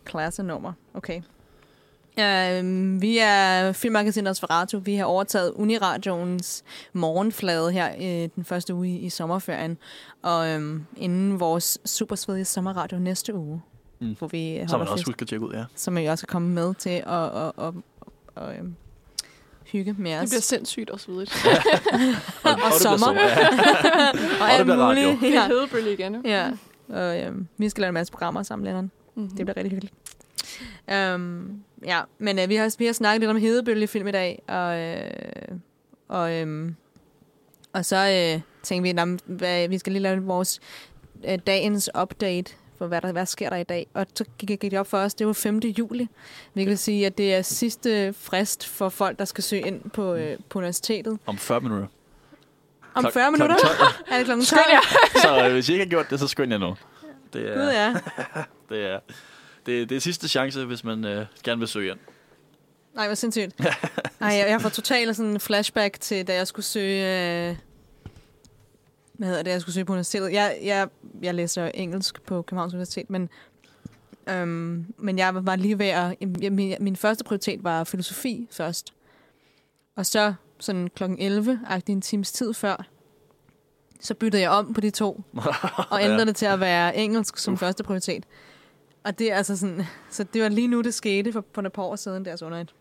Klasse 0.05 0.43
nummer. 0.43 0.74
Okay. 0.93 1.22
Um, 2.59 3.01
vi 3.01 3.18
er 3.22 3.72
Filmmagasinet 3.72 4.30
Osferato. 4.30 4.78
Vi 4.78 4.95
har 4.95 5.05
overtaget 5.05 5.51
Uniradioens 5.51 6.64
morgenflade 6.93 7.72
her 7.72 7.95
i 7.95 8.28
den 8.28 8.45
første 8.45 8.74
uge 8.74 8.88
i, 8.89 8.97
i 8.97 9.09
sommerferien. 9.09 9.78
Og 10.22 10.55
um, 10.55 10.86
inden 10.97 11.39
vores 11.39 11.78
super 11.86 12.16
svedige 12.16 12.45
sommerradio 12.45 12.99
næste 12.99 13.34
uge, 13.36 13.62
Mm. 13.99 14.16
hvor 14.20 14.28
vi 14.28 14.55
Så 14.55 14.59
man 14.59 14.70
holder 14.70 14.91
også 14.91 15.01
fest, 15.01 15.07
huske 15.07 15.22
at 15.22 15.28
tjekke 15.28 15.45
ud, 15.45 15.53
ja. 15.53 15.64
som 15.76 15.97
I 15.97 16.05
også 16.05 16.28
kan 16.28 16.32
komme 16.34 16.49
med 16.49 16.74
til 16.74 16.89
at 16.89 17.03
og, 17.05 17.32
og, 17.32 17.53
og, 17.57 17.74
og, 18.36 18.53
um, 18.62 18.76
hygge 19.72 19.95
med 19.97 20.11
Det 20.11 20.19
os. 20.22 20.30
bliver 20.30 20.41
sindssygt 20.41 20.89
og 20.89 20.99
svedigt. 20.99 21.34
Og, 21.45 21.51
Og 22.43 22.49
det 22.49 22.57
bliver 22.57 22.97
sommer. 22.97 23.13
Ja. 23.22 23.38
og 24.41 24.67
det 24.67 24.72
alt 24.72 24.80
muligt. 24.80 25.22
Det 25.22 25.32
Ja. 25.34 25.43
er 25.43 25.47
hedebølge 25.47 25.93
igen, 25.93 26.15
jo. 26.15 26.22
Ja, 26.26 26.51
og 26.89 27.19
øhm, 27.22 27.47
vi 27.57 27.69
skal 27.69 27.82
lave 27.82 27.89
en 27.89 27.93
masse 27.93 28.11
programmer 28.13 28.43
sammen, 28.43 28.65
Lennon. 28.65 28.91
Mm-hmm. 29.15 29.30
Det 29.38 29.45
bliver 29.45 29.57
rigtig 29.57 29.72
hyggeligt. 29.72 29.93
Um, 31.15 31.63
ja, 31.86 32.01
men 32.19 32.39
øh, 32.39 32.49
vi, 32.49 32.55
har, 32.55 32.76
vi 32.80 32.86
har 32.86 32.93
snakket 32.93 33.19
lidt 33.22 33.30
om 33.32 33.38
hedebølgefilm 33.38 34.07
i 34.07 34.11
dag, 34.11 34.41
og, 34.47 34.80
øh, 34.80 35.57
og, 36.07 36.34
øhm, 36.36 36.76
og 37.74 37.86
så 37.86 37.95
øh, 38.36 38.41
tænkte 38.63 38.93
vi, 38.93 38.99
at 39.01 39.07
hvad, 39.26 39.67
vi 39.67 39.78
skal 39.78 39.93
lige 39.93 40.03
lave 40.03 40.24
vores 40.24 40.59
øh, 41.28 41.39
dagens 41.47 41.89
update 42.01 42.53
for, 42.82 42.88
hvad 42.88 43.01
der 43.01 43.11
hvad 43.11 43.25
sker 43.25 43.49
der 43.49 43.57
i 43.57 43.63
dag. 43.63 43.88
Og 43.93 44.05
så 44.15 44.25
gik, 44.38 44.47
gik 44.59 44.61
det 44.71 44.79
op 44.79 44.88
for 44.88 44.97
os, 44.97 45.13
det 45.13 45.27
var 45.27 45.34
5. 45.34 45.57
juli. 45.59 46.07
Vi 46.53 46.65
kan 46.65 46.77
sige, 46.77 47.05
at 47.05 47.17
det 47.17 47.34
er 47.34 47.41
sidste 47.41 48.13
frist 48.13 48.67
for 48.67 48.89
folk, 48.89 49.19
der 49.19 49.25
skal 49.25 49.43
søge 49.43 49.61
ind 49.67 49.89
på, 49.89 50.13
øh, 50.13 50.38
på 50.49 50.59
universitetet. 50.59 51.19
Om 51.25 51.38
40 51.38 51.61
minutter. 51.61 51.88
Om 52.93 53.05
Klok- 53.05 53.13
40 53.13 53.32
minutter 53.32 53.55
klokken 53.57 53.77
12. 53.77 54.05
er 54.11 54.17
det 54.17 54.25
klokken 54.25 54.45
12. 54.45 54.61
Skynd 54.61 54.71
jer! 54.71 55.21
Så 55.21 55.45
øh, 55.45 55.53
hvis 55.53 55.69
I 55.69 55.71
ikke 55.71 55.86
har 55.86 55.89
gjort 55.89 56.09
det, 56.09 56.19
så 56.19 56.27
skynd 56.27 56.51
jer 56.51 56.57
nu. 56.57 56.75
Det 57.34 57.49
er, 57.49 57.53
Gud 57.55 57.71
ja. 57.71 57.93
det 58.75 58.86
er, 58.86 58.99
det, 59.65 59.89
det 59.89 59.95
er 59.95 59.99
sidste 59.99 60.27
chance, 60.27 60.65
hvis 60.65 60.84
man 60.84 61.05
øh, 61.05 61.25
gerne 61.43 61.59
vil 61.59 61.67
søge 61.67 61.91
ind. 61.91 61.99
Nej, 62.95 63.05
hvor 63.07 63.15
sindssygt. 63.15 63.53
Ej, 64.21 64.27
jeg, 64.27 64.45
jeg 64.49 64.61
får 64.61 64.69
totalt 64.69 65.15
sådan 65.15 65.32
en 65.32 65.39
flashback 65.39 65.99
til, 65.99 66.27
da 66.27 66.34
jeg 66.34 66.47
skulle 66.47 66.65
søge... 66.65 67.49
Øh, 67.49 67.55
hvad 69.14 69.28
hedder 69.28 69.43
det, 69.43 69.51
jeg 69.51 69.62
skulle 69.62 69.74
søge 69.74 69.86
på 69.86 69.93
universitetet. 69.93 70.34
Jeg, 70.34 70.57
jeg, 70.64 70.88
jeg 71.22 71.36
læser 71.36 71.66
engelsk 71.74 72.22
på 72.22 72.41
Københavns 72.41 72.74
Universitet, 72.74 73.09
men, 73.09 73.30
øhm, 74.30 74.86
men 74.97 75.18
jeg 75.18 75.45
var 75.45 75.55
lige 75.55 75.80
ved 75.80 75.86
at... 75.88 76.16
jeg- 76.41 76.51
Min, 76.51 76.76
min 76.80 76.95
første 76.95 77.24
prioritet 77.24 77.64
var 77.64 77.84
filosofi 77.84 78.47
først. 78.51 78.93
Og 79.95 80.05
så 80.05 80.34
sådan 80.59 80.88
klokken 80.95 81.20
11, 81.20 81.59
agtig 81.68 81.93
en 81.93 82.01
times 82.01 82.32
tid 82.32 82.53
før, 82.53 82.86
så 83.99 84.14
byttede 84.14 84.41
jeg 84.43 84.51
om 84.51 84.74
på 84.74 84.82
de 84.82 84.89
to, 84.89 85.22
og 85.91 86.01
ændrede 86.03 86.20
Ja. 86.20 86.26
det 86.26 86.36
til 86.36 86.45
at 86.45 86.59
være 86.59 86.95
engelsk 86.97 87.38
som 87.38 87.57
første 87.57 87.84
prioritet. 87.84 88.26
Og 89.03 89.20
det 89.20 89.32
er 89.32 89.36
altså 89.36 89.57
sådan, 89.57 89.86
så 90.09 90.24
det 90.24 90.41
var 90.41 90.49
lige 90.49 90.68
nu, 90.68 90.82
det 90.82 90.93
skete 90.93 91.34
for, 91.34 91.45
for 91.53 91.62
et 91.62 91.74
par 91.74 91.84
år 91.84 91.95
siden, 91.95 92.26
deres 92.26 92.41
under 92.41 92.57
et. 92.62 92.74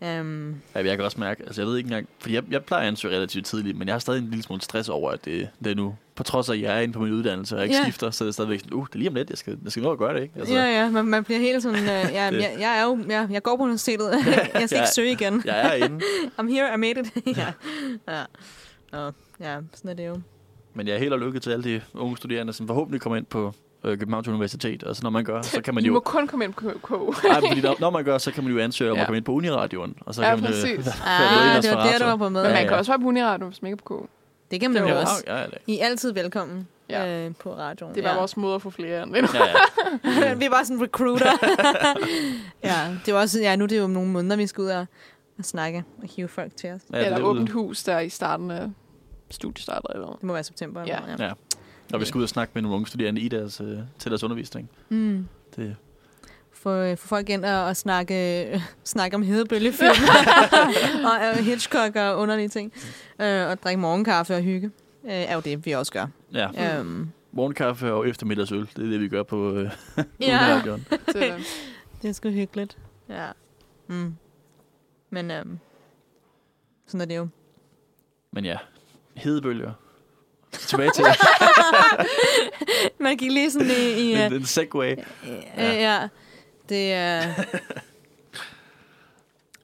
Um, 0.00 0.54
Ja, 0.74 0.86
jeg 0.86 0.96
kan 0.96 1.04
også 1.04 1.20
mærke, 1.20 1.42
altså 1.46 1.60
jeg 1.62 1.68
ved 1.68 1.76
ikke 1.76 1.86
engang, 1.86 2.08
fordi 2.18 2.34
jeg, 2.34 2.42
jeg 2.50 2.64
plejer 2.64 2.82
at 2.82 2.88
ansøge 2.88 3.16
relativt 3.16 3.46
tidligt, 3.46 3.78
men 3.78 3.88
jeg 3.88 3.94
har 3.94 3.98
stadig 3.98 4.18
en 4.22 4.28
lille 4.30 4.42
smule 4.42 4.62
stress 4.62 4.88
over, 4.88 5.10
at 5.10 5.24
det, 5.24 5.48
det 5.64 5.70
er 5.70 5.74
nu. 5.74 5.96
På 6.14 6.22
trods 6.22 6.48
af, 6.48 6.54
at 6.54 6.60
jeg 6.60 6.76
er 6.76 6.80
inde 6.80 6.94
på 6.94 7.00
min 7.00 7.12
uddannelse 7.12 7.56
og 7.56 7.62
ikke 7.62 7.76
Ja. 7.76 7.82
skifter, 7.82 8.10
så 8.10 8.24
er 8.24 8.26
det 8.26 8.34
stadigvæk 8.34 8.58
sådan, 8.60 8.72
uh, 8.72 8.86
det 8.86 8.94
er 8.94 8.98
lige 8.98 9.08
om 9.08 9.14
lidt, 9.14 9.30
jeg 9.30 9.38
skal, 9.38 9.58
jeg 9.64 9.72
skal 9.72 9.82
nå 9.82 9.92
at 9.92 9.98
gøre 9.98 10.14
det, 10.14 10.22
ikke? 10.22 10.34
Altså, 10.38 10.54
ja, 10.54 10.64
ja, 10.82 10.90
man, 10.90 11.04
man 11.04 11.24
bliver 11.24 11.40
helt 11.40 11.62
sådan, 11.62 11.78
uh, 11.78 11.84
ja, 11.88 12.30
Det- 12.30 12.36
jeg, 12.42 12.56
jeg 12.60 12.78
er 12.78 12.82
jo, 12.84 12.98
jeg, 13.08 13.28
jeg 13.30 13.42
går 13.42 13.56
på 13.56 13.62
universitetet, 13.62 14.10
jeg 14.36 14.50
skal 14.52 14.68
Ja. 14.70 14.76
ikke 14.82 14.92
søge 14.94 15.12
igen. 15.12 15.42
Jeg 15.44 15.66
er 15.78 15.84
inde, 15.84 16.04
I'm 16.40 16.50
here, 16.52 16.74
I 16.74 16.76
made 16.76 17.00
it. 17.00 17.36
ja. 17.36 17.46
Ja. 18.08 18.22
Nå, 18.92 19.10
ja, 19.40 19.56
sådan 19.74 19.90
er 19.90 19.94
det 19.94 20.06
jo. 20.06 20.20
men 20.74 20.86
jeg 20.86 20.94
er 20.94 20.98
helt 20.98 21.12
og 21.12 21.18
lykke 21.20 21.40
til 21.40 21.50
alle 21.50 21.64
de 21.64 21.80
unge 21.94 22.16
studerende, 22.16 22.52
som 22.52 22.66
forhåbentlig 22.66 23.00
kommer 23.00 23.16
ind 23.16 23.26
på 23.26 23.54
øh, 23.84 23.98
Københavns 23.98 24.28
Universitet. 24.28 24.82
Og 24.84 24.96
så 24.96 25.02
når 25.02 25.10
man 25.10 25.24
gør, 25.24 25.42
så 25.42 25.60
kan 25.62 25.74
man 25.74 25.84
I 25.84 25.88
må 25.88 25.94
jo... 25.94 26.00
kun 26.00 26.26
komme 26.26 26.44
ind 26.44 26.54
på 26.54 26.60
KK. 26.60 26.90
Nej, 27.24 27.40
fordi 27.48 27.60
når, 27.60 27.76
når 27.80 27.90
man 27.90 28.04
gør, 28.04 28.18
så 28.18 28.30
kan 28.32 28.44
man 28.44 28.52
jo 28.52 28.58
ansøge 28.58 28.90
om 28.90 28.96
Ja. 28.96 29.00
at 29.02 29.06
komme 29.06 29.16
ind 29.16 29.24
på 29.24 29.32
Uniradioen. 29.32 29.94
Og 30.00 30.14
så 30.14 30.22
Ja, 30.22 30.34
kan 30.34 30.42
man, 30.44 30.52
øh, 30.52 30.54
præcis. 30.60 30.86
i 30.86 30.90
Ah, 31.06 31.62
det 31.62 31.70
var 31.70 31.76
der, 31.76 31.82
Ferrato. 31.84 32.04
du 32.04 32.10
var 32.10 32.16
på 32.16 32.28
med. 32.28 32.42
Men 32.42 32.48
Ja, 32.50 32.54
man 32.54 32.62
ja. 32.62 32.68
kan 32.68 32.76
også 32.78 32.92
være 32.92 33.00
på 33.00 33.06
Uniradio, 33.06 33.46
hvis 33.46 33.62
man 33.62 33.72
ikke 33.72 33.82
er 33.82 33.88
på 33.88 34.02
KK. 34.04 34.10
Det 34.50 34.60
kan 34.60 34.70
man 34.72 34.82
Det 34.82 34.88
jo 34.90 34.94
var- 34.94 35.00
også. 35.02 35.24
Ja, 35.26 35.34
ja, 35.36 35.40
ja. 35.42 35.46
I 35.66 35.78
er 35.78 35.86
altid 35.86 36.12
velkommen 36.12 36.68
Ja. 36.90 37.26
øh, 37.26 37.32
på 37.42 37.54
radioen. 37.54 37.94
Det 37.94 38.04
var 38.04 38.10
ja. 38.10 38.16
vores 38.16 38.36
måde 38.36 38.54
at 38.54 38.62
få 38.62 38.70
flere 38.70 39.02
ind. 39.02 39.14
ja, 39.16 39.22
ja. 40.04 40.34
vi 40.40 40.44
er 40.44 40.50
bare 40.50 40.64
sådan 40.64 40.82
recruiter. 40.82 41.30
ja, 42.64 42.74
det 43.06 43.14
var 43.14 43.20
også, 43.20 43.40
ja, 43.40 43.56
nu 43.56 43.64
er 43.64 43.68
det 43.68 43.78
jo 43.78 43.86
nogle 43.86 44.10
måneder, 44.10 44.36
vi 44.36 44.46
skal 44.46 44.62
ud 44.62 44.68
og, 44.68 44.86
og 45.38 45.44
snakke 45.44 45.84
og 46.02 46.08
hive 46.16 46.28
folk 46.28 46.56
til 46.56 46.70
os. 46.70 46.80
ja 46.92 46.96
Eller 46.98 47.10
det 47.16 47.22
er 47.22 47.26
åbent 47.26 47.50
hus 47.50 47.82
der 47.82 47.98
i 47.98 48.08
starten 48.08 48.50
af 48.50 48.68
studiestarter 49.30 49.88
eller. 49.88 50.06
Det 50.06 50.22
må 50.22 50.32
være 50.32 50.44
september. 50.44 50.80
Ja. 50.86 50.96
Eller, 50.96 51.06
noget, 51.06 51.20
Ja. 51.20 51.32
Og 51.92 52.00
vi 52.00 52.04
skal 52.04 52.18
ud 52.18 52.22
og 52.22 52.28
snakke 52.28 52.50
med 52.54 52.62
nogle 52.62 52.74
unge 52.74 52.86
studerende 52.86 53.20
i 53.20 53.28
deres, 53.28 53.60
øh, 53.60 53.78
til 53.98 54.10
deres 54.10 54.22
undervisning. 54.22 54.70
Mm. 54.88 55.28
Det, 55.56 55.76
Få, 56.52 56.70
øh, 56.74 56.96
få 56.96 57.08
folk 57.08 57.28
ind 57.28 57.44
og, 57.44 57.64
og 57.64 57.76
snakke, 57.76 58.44
øh, 58.46 58.60
snakke 58.84 59.14
om 59.14 59.22
hedebølgefilm 59.22 59.90
og 61.10 61.28
øh, 61.28 61.44
Hitchcock 61.44 61.96
og 61.96 62.18
underlige 62.18 62.48
ting. 62.48 62.72
Øh, 63.20 63.46
og 63.48 63.62
drikke 63.62 63.80
morgenkaffe 63.80 64.34
og 64.34 64.42
hygge. 64.42 64.70
Øh, 65.04 65.12
er 65.12 65.34
jo 65.34 65.40
det, 65.40 65.66
vi 65.66 65.72
også 65.72 65.92
gør. 65.92 66.06
ja. 66.32 66.78
Øhm, 66.78 67.10
Morgenkaffe 67.32 67.92
og 67.92 68.08
eftermiddagsøl, 68.08 68.60
det 68.76 68.84
er 68.84 68.88
det, 68.90 69.00
vi 69.00 69.08
gør 69.08 69.22
på 69.22 69.52
øh, 69.52 69.70
ja, 70.20 70.56
øh, 70.66 71.40
det 72.02 72.08
er 72.08 72.12
sgu 72.12 72.28
hyggeligt. 72.28 72.78
Ja. 73.08 73.26
Mm. 73.88 74.16
Men 75.10 75.30
øhm, 75.30 75.58
sådan 76.86 77.00
er 77.00 77.04
det 77.04 77.16
jo. 77.16 77.28
Men 78.32 78.44
ja, 78.44 78.56
hedebølger. 79.14 79.72
Tilbage 80.52 80.90
til 80.94 81.04
Man 82.98 83.16
gik 83.16 83.32
lige 83.32 83.50
sådan 83.50 83.70
i... 83.70 83.90
i 83.90 84.12
en, 84.14 84.32
en 84.32 84.46
segway. 84.46 84.96
ja. 85.56 85.72
ja. 85.72 86.08
Det 86.68 86.92
er... 86.92 87.22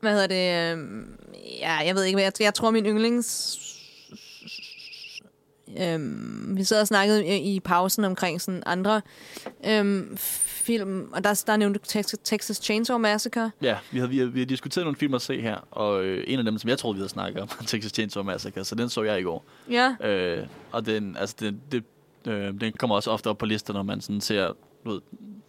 hvad 0.01 0.13
hedder 0.13 0.27
det? 0.27 0.73
øhm, 0.73 1.19
Ja, 1.59 1.73
jeg 1.73 1.95
ved 1.95 2.05
ikke, 2.05 2.17
hvad 2.17 2.25
jeg, 2.25 2.33
jeg 2.41 2.55
tror, 2.55 2.71
min 2.71 2.87
yndlings... 2.87 3.59
Øhm, 5.81 6.57
vi 6.57 6.65
sad 6.65 6.81
og 6.81 6.87
snakkede 6.87 7.27
i, 7.27 7.55
i 7.55 7.61
pausen 7.61 8.05
omkring 8.05 8.41
sådan 8.41 8.63
andre 8.67 9.01
øhm, 9.67 10.17
film, 10.17 11.09
og 11.13 11.25
der, 11.25 11.43
der 11.47 11.57
nævnte 11.57 11.79
du 11.79 11.85
Texas, 11.89 12.19
Texas 12.25 12.57
Chainsaw 12.57 12.99
Massacre. 12.99 13.51
Ja, 13.63 13.77
vi 13.91 13.99
har, 13.99 14.07
vi, 14.07 14.19
har, 14.19 14.27
vi 14.27 14.39
har 14.39 14.47
diskuteret 14.47 14.85
nogle 14.85 14.97
film 14.97 15.15
at 15.15 15.23
se 15.23 15.41
her, 15.41 15.57
og 15.71 16.05
øh, 16.05 16.25
en 16.27 16.39
af 16.39 16.45
dem, 16.45 16.59
som 16.59 16.71
jeg 16.71 16.79
troede, 16.79 16.95
vi 16.95 16.99
havde 17.01 17.09
snakket 17.09 17.43
om, 17.43 17.49
Texas 17.67 17.93
Chainsaw 17.93 18.23
Massacre, 18.23 18.65
så 18.65 18.75
den 18.75 18.89
så 18.89 19.03
jeg 19.03 19.21
i 19.21 19.23
går. 19.23 19.45
Ja, 19.71 19.95
Øh, 20.05 20.47
og 20.73 20.87
den, 20.87 21.17
altså, 21.17 21.37
det, 21.41 21.55
det, 21.73 21.85
øh, 22.27 22.61
den 22.61 22.73
kommer 22.73 22.97
også 22.97 23.11
ofte 23.11 23.27
op 23.31 23.39
på 23.39 23.47
lister, 23.47 23.73
når 23.75 23.83
man 23.83 24.01
sådan 24.01 24.21
ser 24.21 24.53
du 24.85 24.91
ved, 24.93 25.01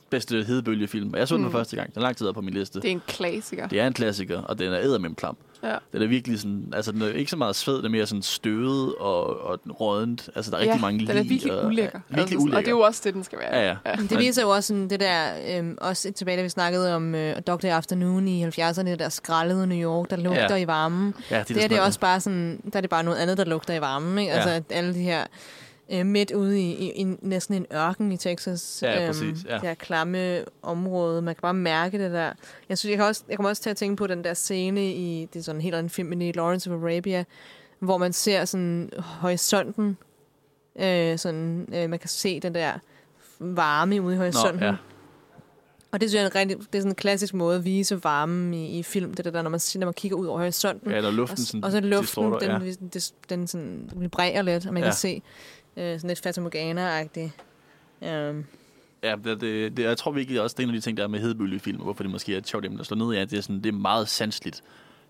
bedste 0.10 0.44
hedebølgefilm. 0.44 1.16
Jeg 1.16 1.28
så 1.28 1.36
den 1.36 1.44
for 1.44 1.50
Mm. 1.50 1.54
første 1.56 1.76
gang. 1.76 1.94
Den 1.94 2.00
er 2.00 2.04
lang 2.04 2.18
tid 2.18 2.34
på 2.34 2.42
min 2.42 2.54
liste. 2.54 2.82
Det 2.82 2.88
er 2.88 2.92
en 2.92 3.02
klassiker. 3.08 3.68
Det 3.68 3.80
er 3.80 3.88
en 3.88 3.94
klassiker, 3.94 4.42
og 4.42 4.60
den 4.60 4.74
er 4.74 4.78
eddermem 4.80 5.16
klam. 5.16 5.38
Ja. 5.64 5.76
Den 5.94 6.02
er 6.02 6.08
virkelig 6.08 6.40
sådan, 6.40 6.74
altså 6.76 6.92
den 6.92 7.02
er 7.02 7.08
ikke 7.08 7.32
så 7.32 7.38
meget 7.38 7.56
sved, 7.56 7.78
den 7.78 7.86
er 7.86 7.90
mere 7.90 8.06
sådan 8.06 8.22
støvet 8.22 8.96
og, 8.96 9.42
og 9.42 9.60
rådent. 9.82 10.30
Altså 10.36 10.52
der 10.52 10.58
er 10.58 10.62
rigtig 10.62 10.76
ja, 10.76 10.82
mange 10.82 11.00
den 11.00 11.10
er 11.10 11.14
lig 11.22 11.30
virkelig 11.30 11.54
og, 11.60 11.66
ulækker. 11.66 12.00
Ja, 12.12 12.16
virkelig 12.16 12.22
Altså, 12.22 12.38
ulækker. 12.38 12.58
Og 12.58 12.62
det 12.62 12.68
er 12.68 12.72
jo 12.76 12.80
også 12.80 13.02
det, 13.04 13.14
den 13.14 13.24
skal 13.24 13.40
være. 13.40 13.56
Ja, 13.60 13.68
ja. 13.86 13.96
Men 13.98 14.08
det 14.08 14.20
viser 14.20 14.42
jo 14.42 14.50
også 14.50 14.68
sådan 14.68 14.90
det 14.90 15.00
der, 15.00 15.24
øhm, 15.58 15.78
også 15.82 16.12
tilbage 16.12 16.38
da 16.38 16.42
vi 16.44 16.50
snakkede 16.50 16.96
om 16.96 17.16
øh, 17.16 17.36
Dr. 17.48 17.66
Afternoon 17.68 18.28
i 18.28 18.46
70'erne, 18.46 18.84
det 18.86 19.00
der 19.00 19.10
skraldede 19.10 19.68
New 19.68 19.78
York, 19.92 20.10
der 20.10 20.16
lugter 20.18 20.56
Ja. 20.56 20.64
i 20.64 20.68
varmen. 20.68 21.14
ja, 21.32 21.40
Det, 21.40 21.48
det 21.48 21.64
er 21.64 21.68
det 21.68 21.80
også 21.82 22.00
bare 22.00 22.20
sådan, 22.20 22.62
der 22.74 22.78
er 22.78 22.82
det 22.82 22.90
bare 22.90 23.04
noget 23.04 23.18
andet, 23.18 23.38
der 23.38 23.46
lugter 23.46 23.74
i 23.74 23.82
varmen. 23.82 24.18
Ikke? 24.20 24.32
Ja. 24.32 24.36
Altså 24.38 24.50
at 24.50 24.64
alle 24.70 24.94
de 24.94 25.00
her 25.00 25.24
øh, 25.94 26.06
midt 26.06 26.32
ude 26.32 26.62
i, 26.62 26.72
i, 26.72 26.92
i, 26.92 27.16
næsten 27.22 27.56
en 27.56 27.66
ørken 27.74 28.12
i 28.12 28.18
Texas. 28.18 28.80
Ja, 28.82 29.08
præcis, 29.08 29.46
ja. 29.46 29.54
Det 29.54 29.62
her 29.62 29.74
klamme 29.74 30.44
område. 30.62 31.22
Man 31.22 31.36
kan 31.36 31.42
bare 31.42 31.54
mærke 31.54 32.00
det 32.00 32.12
der. 32.12 32.34
Jeg 32.70 32.78
synes, 32.78 32.90
jeg, 32.90 32.98
kan 32.98 33.06
også, 33.06 33.24
jeg 33.30 33.38
kommer 33.38 33.50
også 33.50 33.62
til 33.62 33.70
at 33.70 33.78
tænke 33.78 33.96
på 33.96 34.08
den 34.08 34.24
der 34.24 34.34
scene 34.34 34.92
i, 34.94 35.28
det 35.34 35.40
er 35.40 35.44
sådan 35.44 35.58
en 35.58 35.62
helt 35.62 35.76
anden 35.76 35.90
film, 35.90 36.10
men 36.10 36.22
i 36.22 36.32
Lawrence 36.32 36.72
of 36.72 36.84
Arabia, 36.84 37.24
hvor 37.80 37.98
man 37.98 38.14
ser 38.14 38.46
sådan 38.46 38.90
horisonten. 38.98 39.98
Øh, 40.80 41.18
sådan, 41.18 41.68
øh, 41.74 41.90
man 41.90 42.00
kan 42.00 42.10
se 42.10 42.40
den 42.40 42.56
der 42.56 42.74
varme 43.40 44.02
ude 44.02 44.16
i 44.16 44.18
horisonten. 44.18 44.60
Nå, 44.60 44.66
ja. 44.66 44.76
Og 45.92 46.02
det 46.02 46.10
synes 46.10 46.20
jeg 46.20 46.24
er 46.24 46.30
en 46.30 46.36
rigtig, 46.36 46.58
det 46.58 46.78
er 46.78 46.82
sådan 46.82 46.92
en 46.92 46.96
klassisk 46.96 47.34
måde 47.34 47.58
at 47.58 47.66
vise 47.66 48.04
varmen 48.04 48.54
i, 48.54 48.80
i 48.80 48.84
film. 48.84 49.14
Det 49.14 49.28
er 49.28 49.32
der, 49.32 49.42
når 49.42 49.50
man, 49.50 49.60
når 49.76 49.86
man 49.86 49.94
kigger 49.94 50.18
ud 50.18 50.26
over 50.26 50.40
horisonten. 50.40 50.92
ja, 50.92 51.02
der 51.02 51.08
er 51.08 51.12
luften 51.12 51.40
Og, 51.42 51.48
sådan 51.48 51.64
og 51.64 51.72
så 51.72 51.80
luften, 51.80 52.02
distorter, 52.02 52.40
den, 52.40 52.50
ja. 52.50 52.74
den, 52.74 52.90
den, 52.94 53.02
den 53.30 53.48
sådan 53.48 53.90
vibrerer 53.96 54.42
lidt, 54.42 54.66
og 54.66 54.74
man 54.74 54.84
ja. 54.84 54.90
kan 54.90 54.96
se 54.96 55.22
øh, 55.78 56.00
sådan 56.00 56.08
lidt 56.08 56.22
Fata 56.22 56.42
Morgana-agtigt. 56.42 57.30
Um, 58.30 58.46
Ja, 59.04 59.16
det, 59.24 59.42
det, 59.42 59.78
det, 59.78 59.84
jeg 59.84 59.98
tror 59.98 60.12
virkelig 60.12 60.42
også, 60.42 60.54
det 60.58 60.64
er 60.64 60.68
en 60.68 60.76
af 60.76 60.82
de 60.82 60.82
ting, 60.82 60.98
der 60.98 61.04
er 61.04 61.08
med 61.08 61.20
hedebølgefilm, 61.20 61.82
hvorfor 61.82 62.04
det 62.04 62.12
måske 62.12 62.34
er 62.34 62.38
et 62.38 62.48
sjovt 62.48 62.66
emne 62.66 62.80
at 62.80 62.86
slå 62.86 62.98
ned 62.98 63.14
i, 63.14 63.18
at 63.18 63.32
det 63.32 63.38
er, 63.38 63.42
sådan, 63.42 63.62
det 63.62 63.66
er 63.66 63.72
meget 63.74 64.10
sandsligt. 64.10 64.64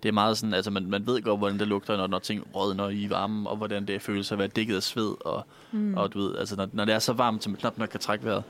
Det 0.03 0.09
er 0.09 0.14
meget 0.14 0.38
sådan, 0.38 0.53
altså 0.53 0.72
man, 0.72 0.86
man 0.86 1.07
ved 1.07 1.22
godt, 1.22 1.39
hvordan 1.39 1.59
det 1.59 1.68
lugter, 1.68 1.97
når, 1.97 2.07
når 2.07 2.20
ting 2.20 2.43
rådner 2.55 2.89
i 2.89 3.09
varmen, 3.09 3.47
og 3.47 3.57
hvordan 3.57 3.86
det 3.88 4.01
føles 4.01 4.32
at 4.32 4.38
være 4.38 4.47
dækket 4.47 4.76
af 4.76 4.84
sved, 4.84 5.26
og, 5.26 5.45
mm. 5.72 5.93
og 5.97 6.14
du 6.14 6.20
ved, 6.20 6.36
altså 6.38 6.55
når, 6.55 6.70
når 6.74 6.86
det 6.86 6.95
er 6.95 6.99
så 6.99 7.14
varmt, 7.14 7.43
så 7.43 7.49
man 7.49 7.57
knap 7.57 7.78
nok 7.78 7.89
kan 7.89 7.99
trække 7.99 8.26
vejret. 8.26 8.43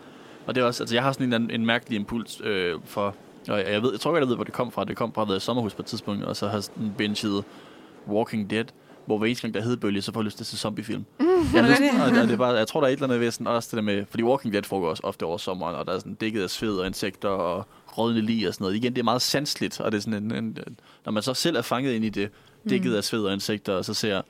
Og 0.46 0.56
det 0.56 0.62
er 0.62 0.66
også, 0.66 0.84
altså 0.84 0.96
jeg 0.96 1.04
har 1.04 1.12
sådan 1.12 1.28
en, 1.28 1.34
anden- 1.34 1.52
en 1.52 1.66
mærkelig 1.66 1.96
impuls 1.96 2.42
øh, 2.44 2.76
for, 2.86 3.16
og 3.50 3.58
jeg, 3.60 3.68
jeg, 3.72 3.82
ved, 3.82 3.92
jeg 3.92 4.00
tror 4.00 4.12
godt, 4.12 4.22
jeg 4.22 4.28
ved, 4.28 4.36
hvor 4.36 4.44
det 4.44 4.54
kom 4.54 4.72
fra. 4.72 4.84
Det 4.86 4.98
kom 4.98 5.14
fra 5.14 5.22
at 5.22 5.28
været 5.28 5.38
i 5.38 5.44
sommerhus 5.44 5.74
på 5.74 5.82
et 5.82 5.86
tidspunkt, 5.86 6.24
og 6.24 6.36
så 6.36 6.48
har 6.48 6.60
sådan 6.60 6.94
binget 6.98 7.44
Walking 8.08 8.50
Dead, 8.50 8.66
hvor 9.06 9.18
hver 9.18 9.28
eneste 9.28 9.42
gang 9.42 9.54
der 9.54 9.60
er 9.60 9.64
hedebølge, 9.64 10.02
så 10.02 10.12
får 10.14 10.20
jeg 10.22 10.26
lyst 10.26 10.38
til 10.38 10.44
at 10.44 10.48
se 10.48 10.58
zombiefilm. 10.58 11.06
Mm, 11.38 11.56
jeg, 11.56 11.64
har 11.64 11.72
lyst, 11.72 11.82
og, 12.22 12.28
det 12.28 12.32
er 12.32 12.38
bare, 12.38 12.54
jeg 12.54 12.68
tror, 12.68 12.80
der 12.80 12.88
er 12.88 12.92
et 12.92 12.94
eller 12.94 13.08
andet 13.08 13.20
ved 13.20 13.32
sådan 13.32 13.48
også 13.48 13.70
det 13.72 13.78
der 13.78 13.84
med, 13.84 14.06
fordi 14.10 14.24
Walking 14.24 14.54
Dead 14.54 14.64
foregår 14.64 14.90
også 14.90 15.04
ofte 15.04 15.24
over 15.24 15.38
sommeren, 15.38 15.76
og 15.76 15.86
der 15.86 15.94
er 15.94 16.00
sådan 16.00 16.14
dækket 16.14 16.44
af 16.44 16.50
sved 16.50 16.78
og 16.78 16.88
insekter 16.88 17.30
og 17.30 17.66
rådne 17.98 18.22
lig 18.22 18.48
og 18.48 18.54
sådan 18.54 18.66
noget. 18.66 18.76
Igen, 18.76 18.94
det 18.94 19.00
er 19.00 19.04
meget 19.04 19.22
sandsligt, 19.22 19.80
og 19.80 19.92
det 19.92 19.98
er 19.98 20.02
sådan 20.02 20.32
en, 20.32 20.36
en, 20.36 20.58
når 21.06 21.12
man 21.12 21.24
så 21.24 21.34
selv 21.34 21.56
er 21.56 21.62
fanget 21.62 21.94
ind 21.94 22.06
i 22.06 22.10
det, 22.10 22.30
dækket 22.70 22.96
af 22.96 23.04
sved 23.04 23.24
og 23.24 23.34
insekter, 23.34 23.74
og 23.74 23.86
så 23.86 23.94
ser 23.94 24.22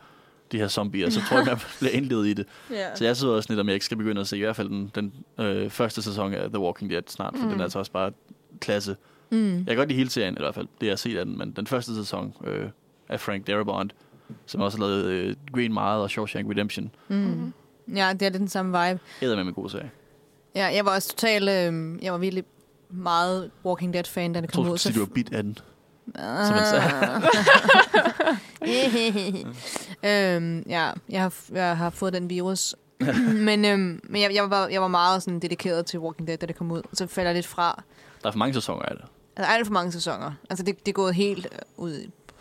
de 0.51 0.57
her 0.57 0.67
zombier, 0.67 1.09
så 1.09 1.21
tror 1.29 1.37
jeg, 1.37 1.45
man 1.45 1.57
bliver 1.79 1.93
indlevet 1.93 2.27
i 2.27 2.33
det. 2.33 2.45
ja. 2.71 2.95
Så 2.95 3.05
jeg 3.05 3.17
sidder 3.17 3.33
også 3.33 3.49
lidt, 3.49 3.59
om 3.59 3.67
jeg 3.67 3.73
ikke 3.73 3.85
skal 3.85 3.97
begynde 3.97 4.21
at 4.21 4.27
se 4.27 4.37
i 4.37 4.39
hvert 4.39 4.55
fald 4.55 4.69
den, 4.69 4.91
den 4.95 5.13
øh, 5.39 5.69
første 5.69 6.01
sæson 6.01 6.33
af 6.33 6.49
The 6.49 6.59
Walking 6.59 6.91
Dead 6.91 7.01
snart, 7.07 7.33
for 7.37 7.43
mm. 7.43 7.51
den 7.51 7.59
er 7.59 7.63
altså 7.63 7.79
også 7.79 7.91
bare 7.91 8.11
klasse. 8.59 8.95
Mm. 9.29 9.57
Jeg 9.57 9.65
kan 9.67 9.75
godt 9.75 9.89
lide 9.89 9.97
hele 9.97 10.09
serien 10.09 10.33
i 10.33 10.39
hvert 10.39 10.55
fald, 10.55 10.67
det 10.81 10.87
jeg 10.87 10.91
har 10.91 10.97
set 10.97 11.17
af 11.17 11.25
den, 11.25 11.37
men 11.37 11.51
den 11.51 11.67
første 11.67 11.95
sæson 11.95 12.33
øh, 12.45 12.69
af 13.09 13.19
Frank 13.19 13.47
Darabont, 13.47 13.95
som 14.45 14.61
også 14.61 14.77
har 14.77 14.85
lavet 14.87 15.05
øh, 15.05 15.35
Green 15.53 15.71
Mile 15.73 15.81
og 15.83 16.09
Shawshank 16.09 16.49
Redemption, 16.49 16.91
Mm. 17.07 17.53
Ja, 17.95 18.09
det 18.13 18.21
er 18.21 18.29
lidt 18.29 18.39
den 18.39 18.47
samme 18.47 18.71
vibe. 18.87 18.99
æder 19.21 19.35
med 19.35 19.43
med 19.43 19.53
god 19.53 19.69
serie. 19.69 19.91
Ja, 20.55 20.65
jeg 20.65 20.85
var 20.85 20.91
også 20.95 21.09
totalt... 21.09 21.49
Øh, 21.49 22.03
jeg 22.03 22.11
var 22.13 22.19
virkelig 22.19 22.43
meget 22.89 23.51
Walking 23.65 23.93
Dead-fan, 23.93 24.33
da 24.33 24.41
det 24.41 24.45
Jeg 24.47 24.53
kom 24.53 24.63
tror, 24.65 24.71
ud. 24.73 24.77
du, 24.93 24.99
du 24.99 25.05
var 25.05 25.13
bit 25.13 25.33
af 25.33 25.43
den. 25.43 25.57
Ah. 26.15 26.45
som 26.47 26.55
man 26.55 27.23
øhm, 30.03 30.63
ja, 30.69 30.91
jeg 31.09 31.21
har, 31.21 31.33
jeg 31.51 31.77
har 31.77 31.89
fået 31.89 32.13
den 32.13 32.29
virus. 32.29 32.75
men 33.47 33.65
øhm, 33.65 34.01
men 34.09 34.21
jeg, 34.21 34.33
jeg, 34.33 34.49
var, 34.49 34.67
jeg 34.67 34.81
var 34.81 34.87
meget 34.87 35.23
sådan 35.23 35.39
dedikeret 35.39 35.85
til 35.85 35.99
Walking 35.99 36.27
Dead, 36.27 36.37
da 36.37 36.45
det 36.45 36.55
kom 36.55 36.71
ud. 36.71 36.81
Så 36.93 37.07
falder 37.07 37.29
jeg 37.29 37.35
lidt 37.35 37.47
fra. 37.47 37.83
Der 38.21 38.27
er 38.27 38.31
for 38.31 38.37
mange 38.39 38.53
sæsoner 38.53 38.81
af 38.81 38.95
det. 38.95 39.05
Altså 39.37 39.53
alt 39.53 39.67
for 39.67 39.73
mange 39.73 39.91
sæsoner. 39.91 40.31
Altså 40.49 40.65
det, 40.65 40.79
det 40.79 40.87
er 40.87 40.93
gået 40.93 41.15
helt 41.15 41.47
øh, 41.81 41.93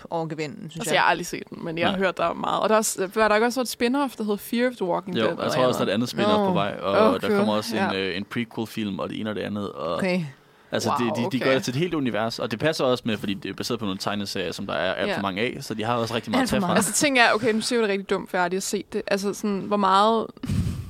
ud 0.04 0.08
over 0.10 0.26
gevinden, 0.28 0.70
synes 0.70 0.76
Altså, 0.76 0.90
jeg. 0.90 0.94
jeg 0.94 1.02
har 1.02 1.10
aldrig 1.10 1.26
set 1.26 1.42
den, 1.50 1.64
men 1.64 1.78
jeg 1.78 1.86
har 1.86 1.92
Nej. 1.96 2.04
hørt, 2.06 2.16
der 2.16 2.24
er 2.24 2.32
meget. 2.34 2.60
Og 2.60 2.68
der 2.68 2.74
er, 2.76 3.08
var 3.14 3.28
der 3.28 3.34
ikke 3.34 3.46
også 3.46 3.60
et 3.60 3.68
spin-off, 3.68 4.14
der 4.18 4.24
hedder 4.24 4.36
Fear 4.36 4.68
of 4.68 4.72
the 4.76 4.84
Walking 4.84 5.16
Jo, 5.18 5.24
Dead? 5.26 5.36
jeg 5.42 5.50
tror 5.52 5.66
også, 5.66 5.78
der 5.78 5.84
er 5.86 5.90
et 5.90 5.94
andet 5.94 6.08
spin-off 6.14 6.38
Nå. 6.38 6.46
på 6.46 6.52
vej, 6.52 6.76
og 6.82 7.14
Okay, 7.14 7.28
der 7.28 7.36
kommer 7.38 7.54
også 7.54 7.76
en, 7.76 7.82
ja. 7.82 7.94
øh, 8.00 8.16
en 8.16 8.24
prequel-film, 8.24 8.98
og 8.98 9.08
det 9.08 9.20
ene 9.20 9.30
og 9.30 9.36
det 9.36 9.42
andet. 9.42 9.72
Og, 9.72 9.96
Okay. 9.96 10.24
Altså, 10.74 10.88
Wow, 11.00 11.08
de, 11.08 11.14
de, 11.16 11.20
de 11.20 11.26
okay. 11.26 11.38
gør 11.44 11.52
det 11.54 11.64
til 11.64 11.70
et 11.70 11.76
helt 11.78 11.94
univers, 11.94 12.38
og 12.38 12.50
det 12.50 12.58
passer 12.58 12.84
også 12.84 13.02
med, 13.06 13.16
fordi 13.16 13.34
det 13.34 13.48
er 13.48 13.54
baseret 13.54 13.78
på 13.80 13.84
nogle 13.84 13.98
tegneserier, 13.98 14.52
som 14.52 14.66
der 14.66 14.74
er 14.74 14.94
alt 14.94 15.08
Ja. 15.10 15.16
for 15.16 15.22
mange 15.22 15.42
af, 15.42 15.56
så 15.60 15.74
de 15.74 15.84
har 15.84 15.94
også 15.96 16.14
rigtig 16.14 16.30
meget 16.30 16.42
at 16.42 16.48
tage 16.48 16.60
fra. 16.62 16.74
Altså, 16.74 16.92
ting 16.92 17.18
er, 17.18 17.32
okay, 17.34 17.52
nu 17.54 17.60
ser 17.60 17.76
jeg 17.76 17.82
det 17.82 17.90
rigtig 17.90 18.10
dumt, 18.10 18.32
har 18.32 18.38
aldrig 18.38 18.62
set 18.62 18.92
det. 18.92 19.02
Altså, 19.06 19.34
sådan, 19.34 19.60
hvor 19.60 19.76
meget... 19.76 20.26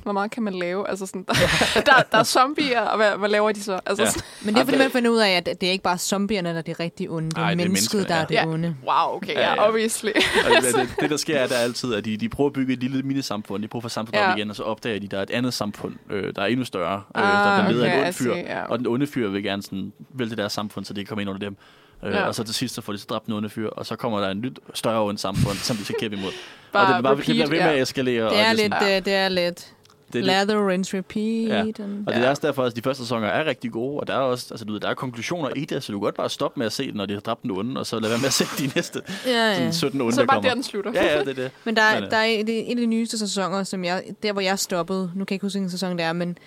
Hvor 0.03 0.11
meget 0.11 0.31
kan 0.31 0.43
man 0.43 0.53
lave? 0.53 0.89
Altså 0.89 1.05
sådan, 1.05 1.23
der, 1.75 1.81
der, 1.81 1.91
der 2.11 2.17
er 2.17 2.23
zombier, 2.23 2.81
og 2.81 2.97
hvad, 2.97 3.11
hvad 3.17 3.29
laver 3.29 3.51
de 3.51 3.63
så? 3.63 3.79
Altså, 3.85 4.03
Ja. 4.03 4.09
ja. 4.15 4.21
Men 4.45 4.53
det 4.55 4.61
er 4.61 4.65
fordi, 4.65 4.77
man 4.77 4.91
finder 4.91 5.09
ud 5.11 5.17
af, 5.17 5.29
at 5.29 5.45
det 5.45 5.63
er 5.67 5.71
ikke 5.71 5.83
bare 5.83 5.97
zombierne, 5.97 6.49
der 6.49 6.55
er 6.57 6.61
de 6.61 6.73
rigtig 6.73 7.09
onde. 7.09 7.29
Det 7.29 7.37
er, 7.37 7.41
Ej, 7.41 7.53
det 7.53 7.61
er 7.61 7.67
mennesket, 7.67 8.07
der 8.07 8.15
er 8.15 8.25
det 8.25 8.35
Ja. 8.35 8.47
onde. 8.47 8.75
Wow, 8.87 9.15
okay, 9.15 9.33
Ja, 9.33 9.39
ja, 9.41 9.53
ja. 9.53 9.67
obviously. 9.69 10.09
Og 10.45 10.63
det, 10.63 10.75
det, 10.75 10.89
det, 10.99 11.09
der 11.09 11.17
sker, 11.17 11.37
er 11.37 11.47
der 11.47 11.55
altid, 11.55 11.93
at 11.93 12.05
de, 12.05 12.17
de 12.17 12.29
prøver 12.29 12.49
at 12.49 12.53
bygge 12.53 12.73
et 12.73 12.79
lille 12.79 13.01
minisamfund. 13.03 13.63
De 13.63 13.67
prøver 13.67 13.79
at 13.79 13.83
få 13.83 13.89
samfundet 13.89 14.19
ja. 14.21 14.31
Op 14.31 14.37
igen, 14.37 14.49
og 14.49 14.55
så 14.55 14.63
opdager 14.63 14.99
de, 14.99 15.05
at 15.05 15.11
der 15.11 15.17
er 15.17 15.21
et 15.23 15.29
andet 15.31 15.53
samfund, 15.53 15.93
øh, 16.09 16.35
der 16.35 16.41
er 16.41 16.45
endnu 16.45 16.65
større. 16.65 17.01
Øh, 17.17 17.23
Ah, 17.23 17.57
der 17.57 17.65
bliver 17.65 17.71
ledet 17.71 17.83
af 17.85 17.89
okay, 17.89 17.99
en 18.01 18.05
ond 18.05 18.13
fyr. 18.13 18.33
see, 18.33 18.43
ja. 18.43 18.63
Og 18.65 18.79
den 18.79 18.87
onde 18.87 19.07
fyr 19.07 19.29
vil 19.29 19.43
gerne 19.43 19.63
sådan, 19.63 19.93
vælte 20.13 20.35
deres 20.35 20.53
samfund, 20.53 20.85
så 20.85 20.93
de 20.93 20.99
kan 21.01 21.05
komme 21.07 21.21
ind 21.21 21.29
under 21.29 21.39
dem. 21.39 21.57
Øh, 22.05 22.13
Ja. 22.13 22.21
Og 22.23 22.35
så 22.35 22.43
til 22.43 22.55
sidst, 22.55 22.75
så 22.75 22.81
får 22.81 22.93
de 22.93 22.99
så 22.99 23.05
dræbt 23.09 23.25
den 23.25 23.33
onde 23.33 23.49
fyr, 23.49 23.69
og 23.69 23.85
så 23.85 23.95
kommer 23.95 24.19
der 24.19 24.29
en 24.29 24.41
nyt 24.41 24.59
større 24.73 25.03
ondt 25.03 25.19
samfund, 25.19 25.55
som 25.57 25.75
de 25.77 25.83
skal 25.85 25.95
kæmpe 25.99 26.17
imod. 26.17 26.31
Bare 26.73 26.87
og 26.87 26.95
det, 26.95 27.03
bare, 27.03 27.15
det 27.15 27.19
repeat, 27.21 27.35
bliver 27.35 27.47
ved 27.49 27.57
med 27.59 27.71
at 27.71 27.75
ja. 27.77 27.81
eskalere. 27.81 28.23
og 28.25 28.31
Det 28.31 28.39
er, 28.39 28.49
og 28.49 28.55
lidt, 28.55 28.73
sådan, 28.79 28.97
øh, 28.97 29.05
det 29.05 29.13
er 29.13 29.29
lidt 29.29 29.73
det, 30.13 30.19
er 30.19 30.25
lather, 30.25 30.69
rinse, 30.69 30.97
repeat. 30.97 31.49
Ja. 31.49 31.61
and- 31.61 32.07
Og 32.07 32.13
det 32.13 32.19
Ja. 32.19 32.25
er 32.25 32.29
også 32.29 32.41
derfor, 32.47 32.63
at 32.63 32.75
de 32.75 32.81
første 32.81 33.03
sæsoner 33.03 33.27
er 33.27 33.45
rigtig 33.45 33.71
gode, 33.71 33.99
og 33.99 34.07
der 34.07 34.13
er 34.13 34.17
også 34.19 34.47
altså, 34.51 34.65
du 34.65 34.73
ved, 34.73 34.79
der 34.79 34.87
er 34.89 34.93
konklusioner 34.93 35.49
i 35.55 35.65
det, 35.65 35.83
så 35.83 35.91
du 35.91 35.99
kan 35.99 36.03
godt 36.03 36.15
bare 36.15 36.29
stoppe 36.29 36.59
med 36.59 36.65
at 36.65 36.73
se 36.73 36.87
det, 36.87 36.95
når 36.95 37.05
de 37.05 37.13
har 37.13 37.21
dræbt 37.21 37.43
den 37.43 37.51
onde, 37.51 37.79
og 37.79 37.85
så 37.85 37.99
lade 37.99 38.09
være 38.09 38.19
med 38.19 38.27
at 38.27 38.33
se 38.33 38.45
de 38.57 38.71
næste 38.75 39.01
Ja, 39.25 39.53
sådan 39.53 39.65
ja. 39.65 39.71
17 39.71 40.01
onde, 40.01 40.13
Så 40.15 40.21
der 40.21 40.27
bare 40.27 40.35
kommer. 40.37 40.49
der, 40.49 40.53
den 40.55 40.63
slutter. 40.63 40.91
Ja, 40.93 41.13
ja, 41.13 41.19
det 41.19 41.27
er 41.29 41.33
det. 41.33 41.51
Men 41.63 41.75
der, 41.75 41.81
er, 41.81 41.95
Men, 41.95 42.03
øh, 42.03 42.11
der 42.11 42.17
er 42.17 42.23
en, 42.23 42.47
en 42.49 42.77
af 42.77 42.81
de 42.81 42.85
nyeste 42.85 43.17
sæsoner, 43.17 43.63
som 43.63 43.83
jeg, 43.85 44.03
der 44.23 44.31
hvor 44.31 44.41
jeg 44.41 44.59
stoppede, 44.59 44.99
nu 45.15 45.25
kan 45.25 45.31
jeg 45.31 45.35
ikke 45.35 45.45
huske, 45.45 45.57
hvilken 45.59 45.71
sæson 45.71 45.97
det 45.97 46.05
er, 46.05 46.13
men 46.13 46.37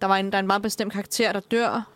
der, 0.00 0.06
var 0.06 0.16
en, 0.16 0.30
der 0.30 0.36
er 0.38 0.40
en 0.40 0.46
meget 0.46 0.62
bestemt 0.62 0.92
karakter, 0.92 1.32
der 1.32 1.40
dør, 1.40 1.88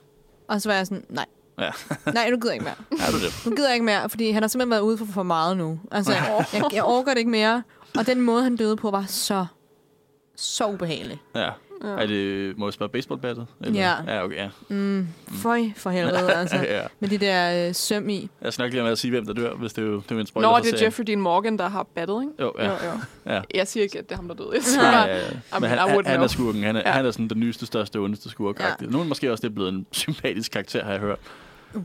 og 0.49 0.61
så 0.62 0.68
var 0.68 0.77
jeg 0.77 0.87
sådan, 0.87 1.05
nej, 1.09 1.27
Ja. 1.61 1.71
nej, 2.14 2.31
nu 2.31 2.37
gider 2.37 2.53
jeg 2.53 2.55
ikke 2.55 2.64
mere. 2.64 3.01
Er 3.09 3.11
du 3.12 3.16
det? 3.18 3.43
Nu 3.47 3.57
gider 3.57 3.68
jeg 3.68 3.75
ikke 3.75 3.85
mere, 3.87 4.09
fordi 4.09 4.31
han 4.31 4.43
har 4.43 4.49
simpelthen 4.49 4.71
været 4.71 4.81
ude 4.81 4.99
for 4.99 5.05
for 5.05 5.23
meget 5.23 5.57
nu. 5.57 5.81
Altså, 5.92 6.13
jeg, 6.13 6.63
jeg 6.72 6.84
orker 6.84 7.11
det 7.13 7.18
ikke 7.18 7.30
mere. 7.30 7.63
Og 7.99 8.07
den 8.07 8.21
måde, 8.21 8.42
han 8.42 8.57
døde 8.57 8.76
på, 8.76 8.91
var 8.91 9.05
så, 9.09 9.47
så 10.36 10.66
ubehagelig. 10.68 11.18
Ja. 11.34 11.48
Ja. 11.84 11.88
Er 11.88 12.07
det, 12.07 12.58
må 12.58 12.66
jeg 12.66 12.72
spørge 12.72 12.88
baseballbattet? 12.88 13.46
Ja. 13.74 13.94
Ja, 14.07 14.24
okay, 14.24 14.36
ja. 14.36 14.48
Mm, 14.68 15.08
føj 15.42 15.62
for 15.76 15.90
helvede, 15.90 16.32
altså. 16.40 16.57
ja. 16.57 16.80
Med 17.00 17.08
de 17.08 17.18
der 17.18 17.68
øh, 17.68 17.74
søm 17.74 18.08
i. 18.08 18.28
Jeg 18.42 18.52
skal 18.52 18.62
nok 18.62 18.72
lige 18.72 18.82
med 18.82 18.92
at 18.92 18.98
sige, 18.98 19.11
hvem 19.11 19.26
der 19.26 19.32
dør, 19.32 19.54
hvis 19.54 19.72
det 19.72 19.82
er 19.82 19.86
jo, 19.86 19.96
det 19.96 20.11
er 20.11 20.14
jo 20.14 20.20
en 20.20 20.26
spoiler 20.26 20.50
Nå, 20.50 20.57
det 20.58 20.61
er 20.64 20.70
serien. 20.70 20.84
Jeffrey 20.84 21.04
Dean 21.04 21.20
Morgan, 21.20 21.58
der 21.58 21.68
har 21.68 21.82
battet, 21.94 22.22
ikke? 22.22 22.32
Jo, 22.40 22.52
ja. 22.58 22.64
Jo, 22.66 22.72
jo. 22.72 23.32
Ja. 23.32 23.40
Jeg 23.54 23.68
siger 23.68 23.82
ikke, 23.84 23.98
at 23.98 24.04
det 24.08 24.12
er 24.12 24.16
ham, 24.16 24.28
der 24.28 24.34
døde. 24.34 24.50
Jeg 24.54 24.62
siger 24.62 24.84
Ja, 24.90 25.16
ja, 25.16 25.22
Men 25.61 25.68
han, 25.70 25.78
han, 25.78 26.07
han 26.07 26.20
er 26.22 26.26
skurken. 26.26 26.62
Han 26.62 26.76
er, 26.76 26.82
Ja. 26.86 26.90
han 26.90 27.07
er 27.07 27.11
sådan 27.11 27.28
den 27.28 27.40
nyeste, 27.40 27.66
største, 27.66 27.96
ondeste 27.96 28.30
skurk. 28.30 28.61
Ja. 28.61 28.64
Er 28.66 28.98
han 28.98 29.08
måske 29.08 29.32
også 29.32 29.42
det 29.42 29.54
blevet 29.54 29.68
en 29.72 29.86
sympatisk 29.90 30.52
karakter, 30.52 30.84
har 30.84 30.90
jeg 30.92 31.00
hørt. 31.00 31.18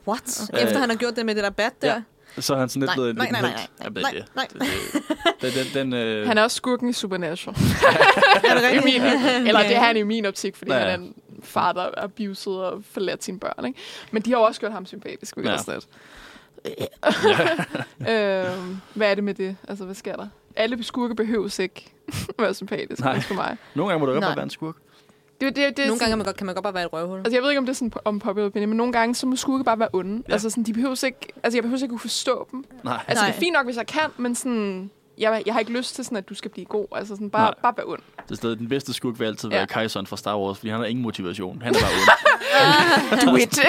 What? 0.07 0.49
Ja. 0.53 0.57
Efter 0.57 0.80
han 0.80 0.89
har 0.89 0.97
gjort 0.97 1.15
det 1.15 1.26
med 1.26 1.35
det 1.35 1.43
der 1.43 1.49
bat 1.49 1.81
der? 1.81 1.93
Ja. 1.93 2.01
Så 2.40 2.53
er 2.53 2.57
han 2.60 2.70
sådan 2.70 2.80
lidt 2.80 2.88
Nej, 2.90 2.95
blevet 2.95 3.10
en 3.10 3.16
nej, 3.16 3.26
lidt 3.26 3.41
nej, 3.41 3.52
nej, 3.52 3.90
nej, 3.90 4.02
nej, 4.02 4.14
det- 4.14 4.36
nej. 4.36 4.48
det- 5.41 5.53
det- 5.53 5.74
Den, 5.74 5.91
den, 5.91 5.94
øh, 5.94 6.28
Han 6.28 6.38
er 6.38 6.44
også 6.44 6.56
skurken 6.56 6.90
i 6.90 6.94
Supernatural. 6.94 7.57
Er 8.49 8.53
det 8.72 8.82
I 8.82 8.84
min, 8.84 9.02
eller 9.48 9.62
det 9.64 9.76
er 9.76 9.80
han 9.80 9.98
i 9.98 10.03
min 10.03 10.26
optik, 10.26 10.56
fordi 10.56 10.72
Ja. 10.72 10.78
han 10.80 10.88
er 10.90 10.94
en 10.95 11.14
far, 11.44 11.74
der 11.74 11.82
er 11.84 11.90
abuset 11.98 12.64
og 12.66 12.84
forladt 12.91 13.24
sine 13.24 13.40
børn. 13.40 13.66
Ikke? 13.66 13.80
Men 14.12 14.22
de 14.22 14.32
har 14.32 14.38
jo 14.40 14.44
også 14.44 14.60
gjort 14.60 14.72
ham 14.72 14.86
sympatisk, 14.86 15.38
vil 15.38 15.45
jeg 15.45 15.60
Ja. 15.68 15.74
ja. 18.06 18.45
øhm, 18.56 18.78
Hvad 18.94 19.12
er 19.12 19.16
det 19.16 19.24
med 19.24 19.34
det? 19.34 19.57
Altså, 19.68 19.86
hvad 19.86 19.95
sker 19.95 20.16
der? 20.16 20.28
alle 20.56 20.84
skurke 20.84 21.16
behøves 21.16 21.60
ikke 21.60 21.94
være 22.40 22.53
sympatiske 22.53 23.03
Nej. 23.03 23.20
for 23.22 23.34
mig. 23.34 23.57
Nogle 23.74 23.90
gange 23.91 23.99
må 23.99 24.06
du 24.06 24.12
godt 24.12 24.22
Nej. 24.24 24.36
være 24.36 24.44
en 24.44 24.49
skurk. 24.49 24.76
Det, 25.41 25.56
det, 25.56 25.78
det, 25.78 25.78
Nogle 25.78 25.88
gange 25.88 25.98
sådan- 25.99 26.10
kan 26.10 26.18
man, 26.18 26.26
godt, 26.26 26.36
kan 26.38 26.45
man 26.45 26.56
godt 26.56 26.64
bare 26.64 26.74
være 26.74 26.84
et 26.86 26.94
røvhul. 26.94 27.18
Altså, 27.18 27.34
jeg 27.34 27.41
ved 27.44 27.49
ikke, 27.49 27.60
om 27.60 27.66
det 27.66 27.72
er 27.74 27.76
sådan 27.76 27.94
om 28.06 28.20
popular 28.20 28.45
opinion, 28.48 28.70
men 28.70 28.78
nogle 28.78 28.94
gange, 28.94 29.16
så 29.16 29.28
må 29.28 29.36
skurke 29.36 29.64
bare 29.64 29.80
være 29.80 29.90
onde. 29.94 30.12
Ja. 30.16 30.22
Ja. 30.28 30.34
Altså, 30.34 30.49
sådan, 30.49 30.64
de 30.64 30.74
behøver 30.74 31.06
ikke, 31.06 31.18
altså, 31.44 31.57
jeg 31.57 31.64
behøver 31.64 31.78
ikke 31.78 31.88
kunne 31.88 31.99
forstå 31.99 32.48
dem. 32.52 32.66
Nej. 32.84 32.99
Altså, 33.07 33.24
Nej. 33.24 33.32
det 33.32 33.36
er 33.36 33.40
fint 33.40 33.53
nok, 33.53 33.66
hvis 33.66 33.78
jeg 33.78 33.88
kan, 33.88 34.10
men 34.18 34.36
sådan, 34.36 34.90
jeg, 35.18 35.44
jeg 35.45 35.53
har 35.53 35.60
ikke 35.60 35.72
lyst 35.72 35.95
til, 35.95 36.06
sådan, 36.06 36.18
at 36.18 36.30
du 36.30 36.36
skal 36.36 36.52
blive 36.52 36.66
god. 36.66 36.86
Altså, 36.95 37.16
sådan, 37.16 37.30
bare, 37.30 37.44
Nej. 37.45 37.53
bare 37.62 37.74
være 37.78 37.86
ond. 37.86 37.99
Det 38.26 38.32
er 38.32 38.36
stadig 38.36 38.60
den 38.60 38.70
bedste 38.70 38.94
skurk 38.94 39.20
vil 39.20 39.26
altid 39.26 39.49
være 39.49 39.60
Ja. 39.60 39.66
Kajson 39.66 40.07
fra 40.07 40.18
Star 40.18 40.38
Wars, 40.40 40.57
fordi 40.57 40.70
han 40.70 40.80
har 40.80 40.86
ingen 40.88 41.03
motivation. 41.03 41.62
Han 41.62 41.76
er 41.76 41.80
bare 41.80 41.91
ond. 41.91 43.22
Do 43.26 43.36
it! 43.36 43.60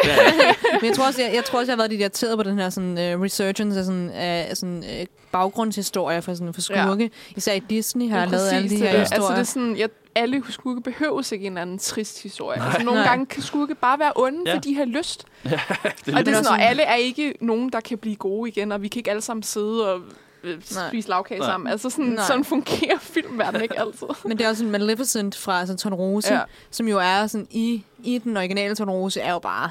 Men 0.80 0.84
jeg 0.88 0.94
tror 0.96 1.06
også, 1.06 1.22
jeg, 1.22 1.34
jeg, 1.34 1.44
tror 1.44 1.58
også, 1.58 1.72
jeg 1.72 1.76
har 1.76 1.82
været 1.82 1.90
lidt 1.90 2.00
irriteret 2.00 2.36
på 2.38 2.42
den 2.42 2.58
her 2.58 2.70
sådan, 2.70 2.90
uh, 3.14 3.22
resurgence 3.22 3.78
af 3.78 3.84
sådan, 3.84 4.06
uh, 4.50 4.54
sådan, 4.56 4.78
uh, 5.00 5.06
baggrundshistorier 5.32 6.20
for, 6.20 6.34
sådan, 6.34 6.54
for 6.54 6.60
skurke. 6.60 7.02
Ja. 7.02 7.08
Især 7.36 7.52
i 7.54 7.58
Disney 7.58 8.08
har 8.08 8.16
Ja, 8.16 8.22
jeg 8.22 8.30
lavet 8.30 8.48
alle 8.52 8.70
de 8.70 8.76
her 8.76 8.82
det 8.84 8.88
er 8.88 8.92
det. 8.92 9.00
historier. 9.00 9.28
Altså, 9.28 9.32
det 9.32 9.40
er 9.40 9.44
sådan, 9.44 9.76
jeg, 9.78 9.88
alle 10.16 10.42
skurke 10.50 10.80
behøver 10.80 11.32
ikke 11.32 11.46
en 11.46 11.52
eller 11.52 11.62
anden 11.62 11.78
trist 11.78 12.22
historie. 12.22 12.62
Altså, 12.62 12.82
nogle 12.82 13.00
Nej. 13.00 13.08
gange 13.08 13.26
kan 13.26 13.42
skurke 13.42 13.74
bare 13.74 13.98
være 13.98 14.12
onde, 14.16 14.38
Ja. 14.46 14.50
ja. 14.50 14.56
fordi 14.56 14.68
de 14.70 14.74
har 14.76 14.84
lyst. 14.84 15.24
det 15.42 15.52
er 15.52 15.58
og 15.58 15.60
det 16.04 16.14
er 16.14 16.22
sådan, 16.24 16.36
og 16.38 16.44
sådan- 16.44 16.60
alle 16.60 16.82
er 16.82 16.94
ikke 16.94 17.34
nogen, 17.40 17.68
der 17.72 17.80
kan 17.80 17.98
blive 17.98 18.16
gode 18.16 18.48
igen, 18.48 18.72
og 18.72 18.82
vi 18.82 18.88
kan 18.88 19.00
ikke 19.00 19.10
alle 19.10 19.22
sammen 19.22 19.42
sidde 19.42 19.92
og 19.94 20.00
øh, 20.44 20.62
Nej. 20.74 20.88
spise 20.88 21.08
lavkage 21.08 21.40
Nej. 21.40 21.48
sammen. 21.48 21.70
Altså 21.72 21.90
sådan, 21.90 22.04
Nej. 22.04 22.24
sådan 22.26 22.44
fungerer 22.44 22.98
filmverdenen 23.14 23.62
ikke 23.62 23.80
altid. 23.80 24.06
Men 24.24 24.38
det 24.38 24.44
er 24.44 24.48
også 24.48 24.64
en 24.64 24.70
Maleficent 24.70 25.36
fra 25.36 25.60
altså, 25.60 25.76
Tornerose, 25.76 26.32
ja. 26.34 26.38
Ja. 26.38 26.44
som 26.70 26.88
jo 26.88 26.98
er 26.98 27.26
sådan 27.26 27.46
i, 27.50 27.84
i 28.04 28.18
den 28.18 28.36
originale 28.36 28.74
Tornerose, 28.74 29.20
er 29.20 29.32
jo 29.32 29.38
bare 29.38 29.70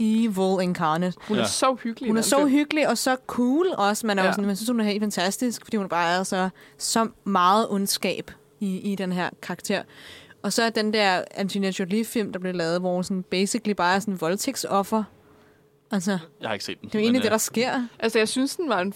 evil 0.00 0.62
incarnate. 0.62 1.16
Hun 1.28 1.36
Ja. 1.36 1.42
er 1.42 1.46
så 1.46 1.76
hyggelig. 1.82 2.10
Hun 2.10 2.16
er 2.16 2.22
så 2.22 2.36
film. 2.36 2.48
hyggelig 2.48 2.88
og 2.88 2.98
så 2.98 3.16
cool 3.26 3.66
også. 3.78 4.06
Man, 4.06 4.18
er 4.18 4.22
ja. 4.22 4.26
jo 4.26 4.28
Ja. 4.28 4.32
sådan, 4.32 4.46
man 4.46 4.56
synes, 4.56 4.68
hun 4.70 4.80
er 4.80 4.84
helt 4.84 5.02
fantastisk, 5.02 5.64
fordi 5.64 5.76
hun 5.76 5.88
bare 5.88 6.12
er 6.18 6.22
så, 6.22 6.48
så 6.78 7.08
meget 7.24 7.66
ondskab 7.70 8.30
i, 8.60 8.92
i 8.92 8.94
den 8.94 9.12
her 9.12 9.30
karakter. 9.42 9.82
Og 10.42 10.52
så 10.52 10.62
er 10.62 10.70
den 10.70 10.92
der 10.92 11.24
Angelina 11.34 11.72
Jolie-film, 11.78 12.32
der 12.32 12.38
blev 12.38 12.54
lavet, 12.54 12.80
hvor 12.80 12.94
hun 12.94 13.04
sådan 13.04 13.22
basically 13.22 13.72
bare 13.74 13.94
er 13.94 13.98
sådan 14.00 14.14
en 14.14 14.20
voldtægtsoffer. 14.20 15.04
Altså, 15.90 16.18
Jeg 16.40 16.48
har 16.48 16.52
ikke 16.54 16.64
set 16.64 16.80
den. 16.80 16.88
det 16.88 16.94
er 16.94 16.98
jo 16.98 17.02
egentlig 17.02 17.18
men, 17.18 17.22
det, 17.22 17.26
øh, 17.28 17.30
der 17.32 17.38
sker. 17.38 17.86
Altså, 17.98 18.18
jeg 18.18 18.28
synes, 18.28 18.56
den 18.56 18.68
var 18.68 18.80
en... 18.80 18.94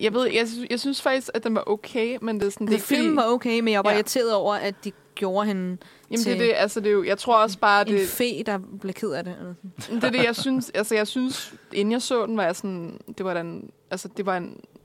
Jeg 0.00 0.12
ved, 0.14 0.30
jeg, 0.30 0.48
synes, 0.48 0.66
jeg 0.70 0.80
synes 0.80 1.02
faktisk, 1.02 1.30
at 1.34 1.44
den 1.44 1.54
var 1.54 1.64
okay, 1.66 2.18
men 2.22 2.40
det 2.40 2.46
er 2.46 2.50
sådan... 2.50 2.66
Det 2.66 2.72
Det 2.74 2.80
er 2.82 2.86
filmen 2.86 3.16
var 3.16 3.24
okay, 3.26 3.60
men 3.60 3.72
jeg 3.72 3.84
var 3.84 3.90
Ja. 3.90 3.96
irriteret 3.96 4.34
over, 4.34 4.54
at 4.54 4.74
de 4.84 4.92
gjorde 5.14 5.46
hende 5.46 5.62
Jamen, 5.62 5.78
det 6.10 6.18
er 6.18 6.22
til 6.24 6.38
det, 6.40 6.52
altså, 6.56 6.80
det 6.80 6.86
er 6.88 6.92
jo... 6.92 7.04
Jeg 7.04 7.18
tror 7.18 7.36
også 7.42 7.58
bare, 7.58 7.88
en 7.88 7.94
det, 7.94 8.08
fe, 8.08 8.42
der 8.46 8.58
blev 8.80 8.94
ked 8.94 9.10
af 9.10 9.24
det. 9.24 9.34
eller 9.40 9.54
sådan. 9.78 9.96
det 9.96 10.04
er 10.04 10.10
det, 10.10 10.24
jeg 10.24 10.36
synes... 10.36 10.70
Altså, 10.74 10.94
jeg 10.94 11.06
synes, 11.06 11.54
inden 11.72 11.92
jeg 11.92 12.02
så 12.02 12.26
den, 12.26 12.36
var 12.36 12.44
jeg 12.44 12.56
sådan... 12.56 13.00
Det 13.18 13.26
var 13.26 13.34
den... 13.34 13.70
Altså, 13.90 14.08
det 14.16 14.26
var 14.26 14.36
en 14.36 14.44
øh, 14.46 14.75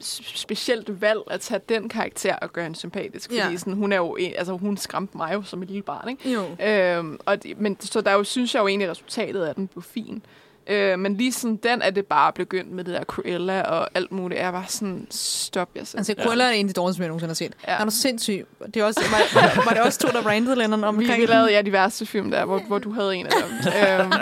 specielt 0.00 1.00
valg 1.00 1.20
at 1.30 1.40
tage 1.40 1.60
den 1.68 1.88
karakter 1.88 2.36
og 2.36 2.52
gøre 2.52 2.62
hende 2.64 2.78
sympatisk. 2.78 3.30
Fordi 3.30 3.36
Ja. 3.50 3.56
sådan, 3.56 3.72
hun 3.72 3.92
er 3.92 3.96
jo... 3.96 4.16
En, 4.16 4.32
altså, 4.36 4.56
hun 4.56 4.76
skræmte 4.76 5.16
mig 5.16 5.34
jo 5.34 5.42
som 5.42 5.62
et 5.62 5.68
lille 5.68 5.82
barn, 5.82 6.08
ikke? 6.08 6.32
Jo. 6.32 6.66
Øhm, 6.66 7.18
og 7.26 7.42
det, 7.42 7.60
men 7.60 7.76
så 7.80 8.00
der 8.00 8.10
er 8.10 8.14
jo, 8.14 8.24
synes 8.24 8.54
jeg 8.54 8.60
jo 8.60 8.66
egentlig, 8.66 8.84
at 8.86 8.90
resultatet 8.90 9.42
af 9.44 9.54
den 9.54 9.66
blev 9.68 9.82
fin. 9.82 10.22
Øh, 10.70 10.98
men 10.98 11.16
lige 11.16 11.32
sådan 11.32 11.56
den 11.56 11.82
er 11.82 11.90
det 11.90 12.06
bare 12.06 12.32
begyndt 12.32 12.72
med 12.72 12.84
det 12.84 12.94
der 12.94 13.04
Cruella 13.04 13.62
og 13.62 13.88
alt 13.94 14.12
muligt. 14.12 14.40
Jeg 14.40 14.52
var 14.52 14.64
sådan, 14.68 15.06
stop 15.10 15.68
jer 15.76 15.84
selv. 15.84 15.98
Altså, 15.98 16.14
Cruella 16.22 16.44
er 16.44 16.50
en 16.50 16.66
af 16.66 16.74
de 16.74 16.80
dårligste, 16.80 17.02
jeg 17.02 17.08
nogensinde 17.08 17.30
har 17.30 17.34
set. 17.34 17.52
Ja. 17.66 17.72
Ja. 17.72 17.84
Er 17.84 17.90
sindssyg? 17.90 18.46
Det 18.74 18.76
er 18.76 18.84
også, 18.84 19.00
var, 19.10 19.40
var, 19.40 19.64
var 19.66 19.72
det 19.72 19.82
også 19.82 19.98
to, 19.98 20.08
der 20.08 20.26
rantede 20.26 20.56
Lennon 20.56 20.80
vi, 20.80 20.84
omkring 20.84 21.08
vi 21.16 21.20
den? 21.20 21.28
lavede 21.28 21.52
ja, 21.52 21.62
de 21.62 21.72
værste 21.72 22.06
film 22.06 22.30
der, 22.30 22.44
hvor, 22.44 22.58
hvor 22.58 22.78
du 22.78 22.92
havde 22.92 23.16
en 23.16 23.26
af 23.26 23.32
dem. 23.32 23.52
øhm, 24.00 24.12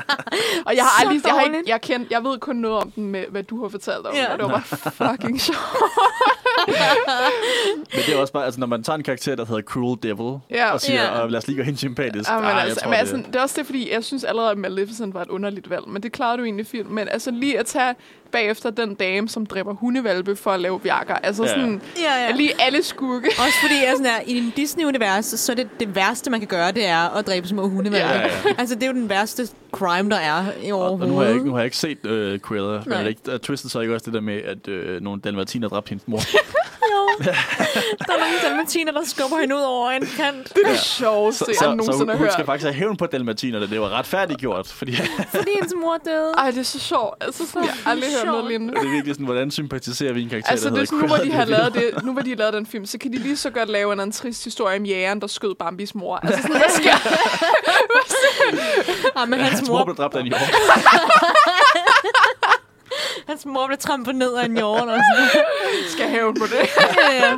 og 0.67 0.77
jeg 0.77 0.85
har 0.85 1.01
aldrig, 1.09 1.21
jeg, 1.27 1.33
har 1.35 1.43
ikke, 1.43 1.63
jeg, 1.67 1.81
kendt, 1.81 2.11
jeg 2.11 2.25
ved 2.25 2.39
kun 2.39 2.57
noget 2.57 2.79
om 2.79 2.91
den 2.91 3.07
med, 3.07 3.25
hvad 3.31 3.43
du 3.43 3.63
har 3.63 3.69
fortalt 3.69 4.07
om, 4.07 4.15
Ja. 4.15 4.21
ja. 4.23 4.33
og 4.33 4.39
det 4.39 4.45
var 4.47 4.51
bare 4.51 4.91
fucking 5.17 5.41
sjovt. 5.41 5.59
Men 7.95 8.03
det 8.07 8.15
er 8.15 8.19
også 8.19 8.33
bare, 8.33 8.45
altså 8.45 8.61
når 8.61 8.67
man 8.67 8.83
tager 8.83 8.97
en 8.97 9.03
karakter, 9.03 9.35
der 9.37 9.45
hedder 9.47 9.63
Cruel 9.63 9.99
Devil, 10.03 10.39
Ja. 10.51 10.73
og 10.73 10.81
siger, 10.81 11.03
Ja. 11.03 11.21
ja. 11.21 11.27
lad 11.27 11.39
os 11.39 11.47
lige 11.47 11.57
gøre 11.57 11.65
hende 11.65 11.79
sympatisk. 11.79 12.31
Ja, 12.31 12.37
men 12.37 12.45
Ah, 12.45 12.51
jeg 12.57 12.63
altså, 12.63 12.81
tror, 12.81 12.89
men 12.91 12.93
det- 12.93 12.99
altså, 13.01 13.17
det 13.17 13.37
er 13.37 13.41
også 13.43 13.55
det, 13.59 13.67
fordi 13.67 13.93
jeg 13.93 14.05
synes 14.05 14.25
allerede, 14.25 14.51
at 14.51 14.59
Maleficent 14.59 15.15
var 15.15 15.23
et 15.23 15.29
underligt 15.29 15.71
valg, 15.71 15.89
men 15.89 16.03
det 16.03 16.13
klarede 16.13 16.39
du 16.39 16.45
egentlig 16.45 16.67
fint. 16.67 16.91
Men 16.91 17.09
altså 17.09 17.31
lige 17.31 17.59
at 17.59 17.67
tage 17.67 17.95
bagefter 18.33 18.71
den 18.71 18.95
dame, 18.95 19.29
som 19.29 19.47
dræber 19.47 19.75
hundevalpe 19.75 20.37
for 20.37 20.51
at 20.51 20.61
lave 20.61 20.83
virker. 20.83 21.15
Altså 21.15 21.43
Ja. 21.43 21.49
sådan, 21.49 21.83
Ja, 21.99 22.25
ja. 22.27 22.31
lige 22.37 22.51
alle 22.63 22.83
skurke. 22.83 23.27
Også 23.29 23.55
fordi 23.63 23.75
jeg 23.75 23.85
er 23.87 23.91
sådan 23.93 24.07
her, 24.07 24.21
i 24.27 24.39
en 24.39 24.53
Disney-univers, 24.57 25.25
så 25.25 25.53
er 25.53 25.57
det 25.57 25.69
det 25.81 25.95
værste, 25.95 26.31
man 26.31 26.41
kan 26.41 26.49
gøre, 26.49 26.73
det 26.73 26.87
er 26.87 27.17
at 27.17 27.27
dræbe 27.27 27.49
små 27.49 27.69
hunde. 27.69 27.91
Ja, 27.99 28.09
ja, 28.13 28.21
ja. 28.21 28.31
Altså, 28.59 28.75
det 28.75 28.83
er 28.83 28.87
jo 28.87 28.93
den 28.93 29.09
værste 29.09 29.49
crime, 29.73 30.11
der 30.11 30.17
er 30.17 30.45
i 30.63 30.73
Og, 30.73 30.79
og 30.81 30.87
overhovedet. 30.89 31.09
nu 31.09 31.17
har 31.19 31.25
jeg 31.25 31.35
ikke, 31.35 31.47
nu 31.47 31.53
har 31.53 31.59
jeg 31.59 31.65
ikke 31.65 31.77
set 31.77 31.99
uh, 32.07 32.39
Cruella, 32.39 32.81
men 32.85 32.93
er 32.93 32.99
det 33.03 33.09
ikke, 33.09 33.21
er 33.33 33.39
twistet 33.39 33.71
så 33.71 33.81
ikke 33.81 33.95
også 33.95 34.05
det 34.07 34.15
der 34.15 34.21
med, 34.21 34.43
at 34.43 34.69
uh, 34.69 35.03
nogle 35.05 35.21
dalmatiner 35.21 35.69
dræbte 35.69 35.89
hendes 35.89 36.09
mor? 36.09 36.21
Jo. 36.93 37.25
der 37.25 38.13
er 38.13 38.19
nogle 38.21 38.39
dalmatiner, 38.49 38.93
der 38.93 39.05
skubber 39.05 39.37
hende 39.41 39.55
ud 39.57 39.61
over 39.61 39.91
en 39.91 40.07
kant, 40.17 40.49
Det 40.55 40.63
er 40.65 40.71
det 40.71 40.81
sjoveste, 40.81 41.39
så, 41.39 41.45
jeg 41.49 41.55
så, 41.57 41.65
så 41.65 41.75
nogensinde 41.75 41.99
hun, 41.99 42.09
har 42.09 42.17
hun 42.17 42.25
hørt. 42.25 42.33
skal 42.33 42.45
faktisk 42.45 42.65
have 42.67 42.75
hævn 42.75 42.97
på 42.97 43.07
dalmatinerne. 43.07 43.67
Det 43.71 43.81
var 43.81 43.89
retfærdiggjort, 43.99 44.67
fordi 44.67 44.97
fordi 45.31 45.51
hendes 45.55 45.75
mor 45.81 45.97
døde. 46.05 46.33
Ej, 46.39 46.51
det 46.51 46.59
er 46.59 46.63
så 46.63 46.79
sjovt. 46.79 47.15
Altså, 47.25 47.47
sådan, 47.47 47.65
jeg 47.65 47.75
har 47.85 47.91
aldrig 47.91 48.11
hørt 48.25 48.27
noget 48.27 48.45
lignende. 48.51 48.75
det 48.75 48.87
er 48.87 48.91
virkelig 48.93 49.15
sådan, 49.15 49.27
hvordan 49.27 49.51
sympatiserer 49.51 50.13
vi 50.13 50.23
en 50.23 50.29
karakter, 50.29 50.51
Altså, 50.51 50.69
der 50.69 50.75
det 50.75 50.83
er 50.83 50.87
sådan, 50.87 51.01
nu 51.01 51.07
hvor 51.07 51.17
de 51.17 51.33
har 51.33 51.45
lavet 51.45 51.75
det, 51.75 52.05
nu 52.05 52.13
hvor 52.13 52.23
de 52.23 52.31
har 52.31 52.37
lavet 52.37 52.55
den 52.55 52.67
film, 52.67 52.87
så 52.87 52.99
kan 52.99 53.13
de 53.13 53.19
lige 53.19 53.37
så 53.37 53.51
godt 53.51 53.69
lave 53.69 53.93
en 53.93 54.01
anden 54.01 54.13
trist 54.13 54.45
historie 54.45 54.77
om 54.79 54.85
jægeren, 54.85 55.21
der 55.21 55.27
skød 55.27 55.55
Bambis 55.55 55.95
mor. 55.95 56.17
Altså 56.17 56.43
sådan, 56.43 56.57
hvad 56.57 56.71
sker 56.71 56.97
Ja, 59.21 59.25
men 59.25 59.41
hans, 59.41 59.59
hans 59.59 59.69
mor 59.69 59.79
mor, 59.79 59.85
blev 59.85 59.97
dræbt 59.97 60.15
af 60.15 60.21
en 60.21 60.27
jord. 60.27 60.41
hans 63.29 63.47
mor 63.47 63.67
blev 63.67 63.79
trampet 63.79 64.15
ned 64.15 64.35
af 64.35 64.45
en 64.45 64.59
jord. 64.59 64.81
Og 64.81 64.87
sådan. 64.89 65.45
skal 65.93 66.03
jeg 66.03 66.11
hæve 66.11 66.35
på 66.35 66.45
det? 66.47 66.69
Ja, 66.99 67.27
ja. 67.27 67.37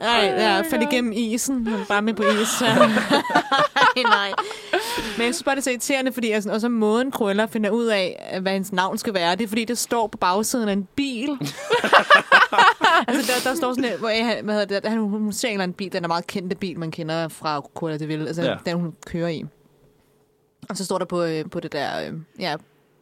Ej, 0.00 0.24
ja, 0.38 0.60
faldt 0.70 0.92
igennem 0.92 1.12
isen. 1.16 1.66
Han 1.66 1.78
var 1.78 1.84
bare 1.84 2.02
med 2.02 2.14
på 2.14 2.22
is. 2.22 2.48
Så. 2.48 2.66
Ej, 2.66 4.02
nej. 4.02 4.32
Men 5.18 5.26
jeg 5.26 5.34
synes 5.34 5.42
bare, 5.42 5.54
det 5.54 5.60
er 5.60 5.64
så 5.64 5.70
irriterende, 5.70 6.12
fordi 6.12 6.30
altså, 6.30 6.52
også 6.52 6.68
måden 6.68 7.12
Cruella 7.12 7.44
finder 7.46 7.70
ud 7.70 7.86
af, 7.86 8.38
hvad 8.42 8.52
hendes 8.52 8.72
navn 8.72 8.98
skal 8.98 9.14
være, 9.14 9.36
det 9.36 9.44
er, 9.44 9.48
fordi 9.48 9.64
det 9.64 9.78
står 9.78 10.06
på 10.06 10.18
bagsiden 10.18 10.68
af 10.68 10.72
en 10.72 10.88
bil. 10.96 11.30
altså, 13.08 13.32
der, 13.32 13.50
der 13.50 13.56
står 13.56 13.72
sådan, 13.74 13.84
et- 13.84 13.98
hvor 13.98 14.08
jeg, 14.08 14.40
hvad 14.44 14.54
hedder 14.60 14.80
det, 14.80 14.90
han, 14.90 14.98
hun 14.98 15.32
ser 15.32 15.48
en 15.48 15.52
eller 15.52 15.62
anden 15.62 15.74
bil, 15.76 15.92
den 15.92 16.04
er 16.04 16.08
meget 16.08 16.26
kendte 16.26 16.56
bil, 16.56 16.78
man 16.78 16.90
kender 16.90 17.28
fra 17.28 17.60
Cruella 17.74 17.98
de 17.98 18.06
Vil, 18.06 18.26
altså 18.26 18.42
ja. 18.42 18.56
den, 18.66 18.76
hun 18.80 18.94
kører 19.06 19.28
i. 19.28 19.44
Og 20.68 20.76
så 20.76 20.84
står 20.84 20.98
der 20.98 21.04
på, 21.04 21.22
øh, 21.22 21.50
på 21.50 21.60
det 21.60 21.72
der, 21.72 22.06
øh, 22.08 22.12
ja, 22.40 22.52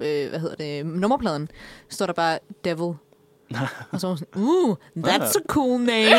øh, 0.03 0.29
hvad 0.31 0.41
hedder 0.41 0.55
det, 0.57 0.87
nummerpladen, 0.87 1.49
står 1.89 2.07
der 2.07 2.13
bare 2.13 2.39
Devil. 2.65 2.95
og 3.93 4.01
så 4.01 4.07
er 4.07 4.09
hun 4.11 4.19
sådan, 4.19 4.43
uh, 4.43 4.77
that's 4.99 5.33
a 5.39 5.43
cool 5.49 5.81
name. 5.81 6.15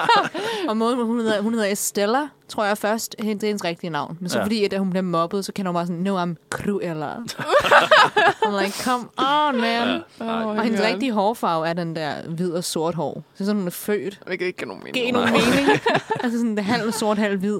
og 0.68 0.76
måden, 0.76 1.06
hun 1.06 1.18
hedder, 1.20 1.40
hun 1.40 1.54
hedder 1.54 1.66
Estella, 1.72 2.28
tror 2.48 2.64
jeg 2.64 2.78
først, 2.78 3.14
det 3.18 3.24
er 3.42 3.46
hendes 3.46 3.64
rigtige 3.64 3.90
navn. 3.90 4.16
Men 4.20 4.28
så 4.30 4.38
Ja. 4.38 4.44
fordi, 4.44 4.64
at 4.64 4.78
hun 4.78 4.90
bliver 4.90 5.02
mobbet, 5.02 5.44
så 5.44 5.52
kender 5.52 5.70
hun 5.70 5.74
bare 5.74 5.86
sådan, 5.86 6.02
no, 6.02 6.24
I'm 6.24 6.34
Cruella. 6.50 7.14
I'm 8.44 8.62
like, 8.62 8.84
come 8.84 9.08
on, 9.18 9.56
man. 9.60 10.02
Ja. 10.20 10.42
Oh, 10.44 10.46
Og 10.46 10.62
hendes 10.62 10.80
rigtige 10.82 11.12
hårfarve 11.12 11.68
er 11.68 11.72
den 11.72 11.96
der 11.96 12.14
hvid 12.28 12.52
og 12.52 12.64
sort 12.64 12.94
hår. 12.94 13.22
Så 13.34 13.44
sådan, 13.44 13.56
hun 13.58 13.66
er 13.66 13.70
født. 13.70 14.20
Det 14.28 14.38
kan 14.38 14.46
ikke 14.46 14.58
give 14.58 14.68
nogen 14.68 14.82
Det 14.82 14.94
mening. 14.94 15.06
giver 15.06 15.12
nogen 15.12 15.32
mening. 15.32 15.80
altså 16.22 16.38
sådan, 16.38 16.50
det 16.50 16.58
er 16.58 16.62
halv 16.62 16.92
sort, 16.92 17.18
halv 17.18 17.38
hvid. 17.38 17.58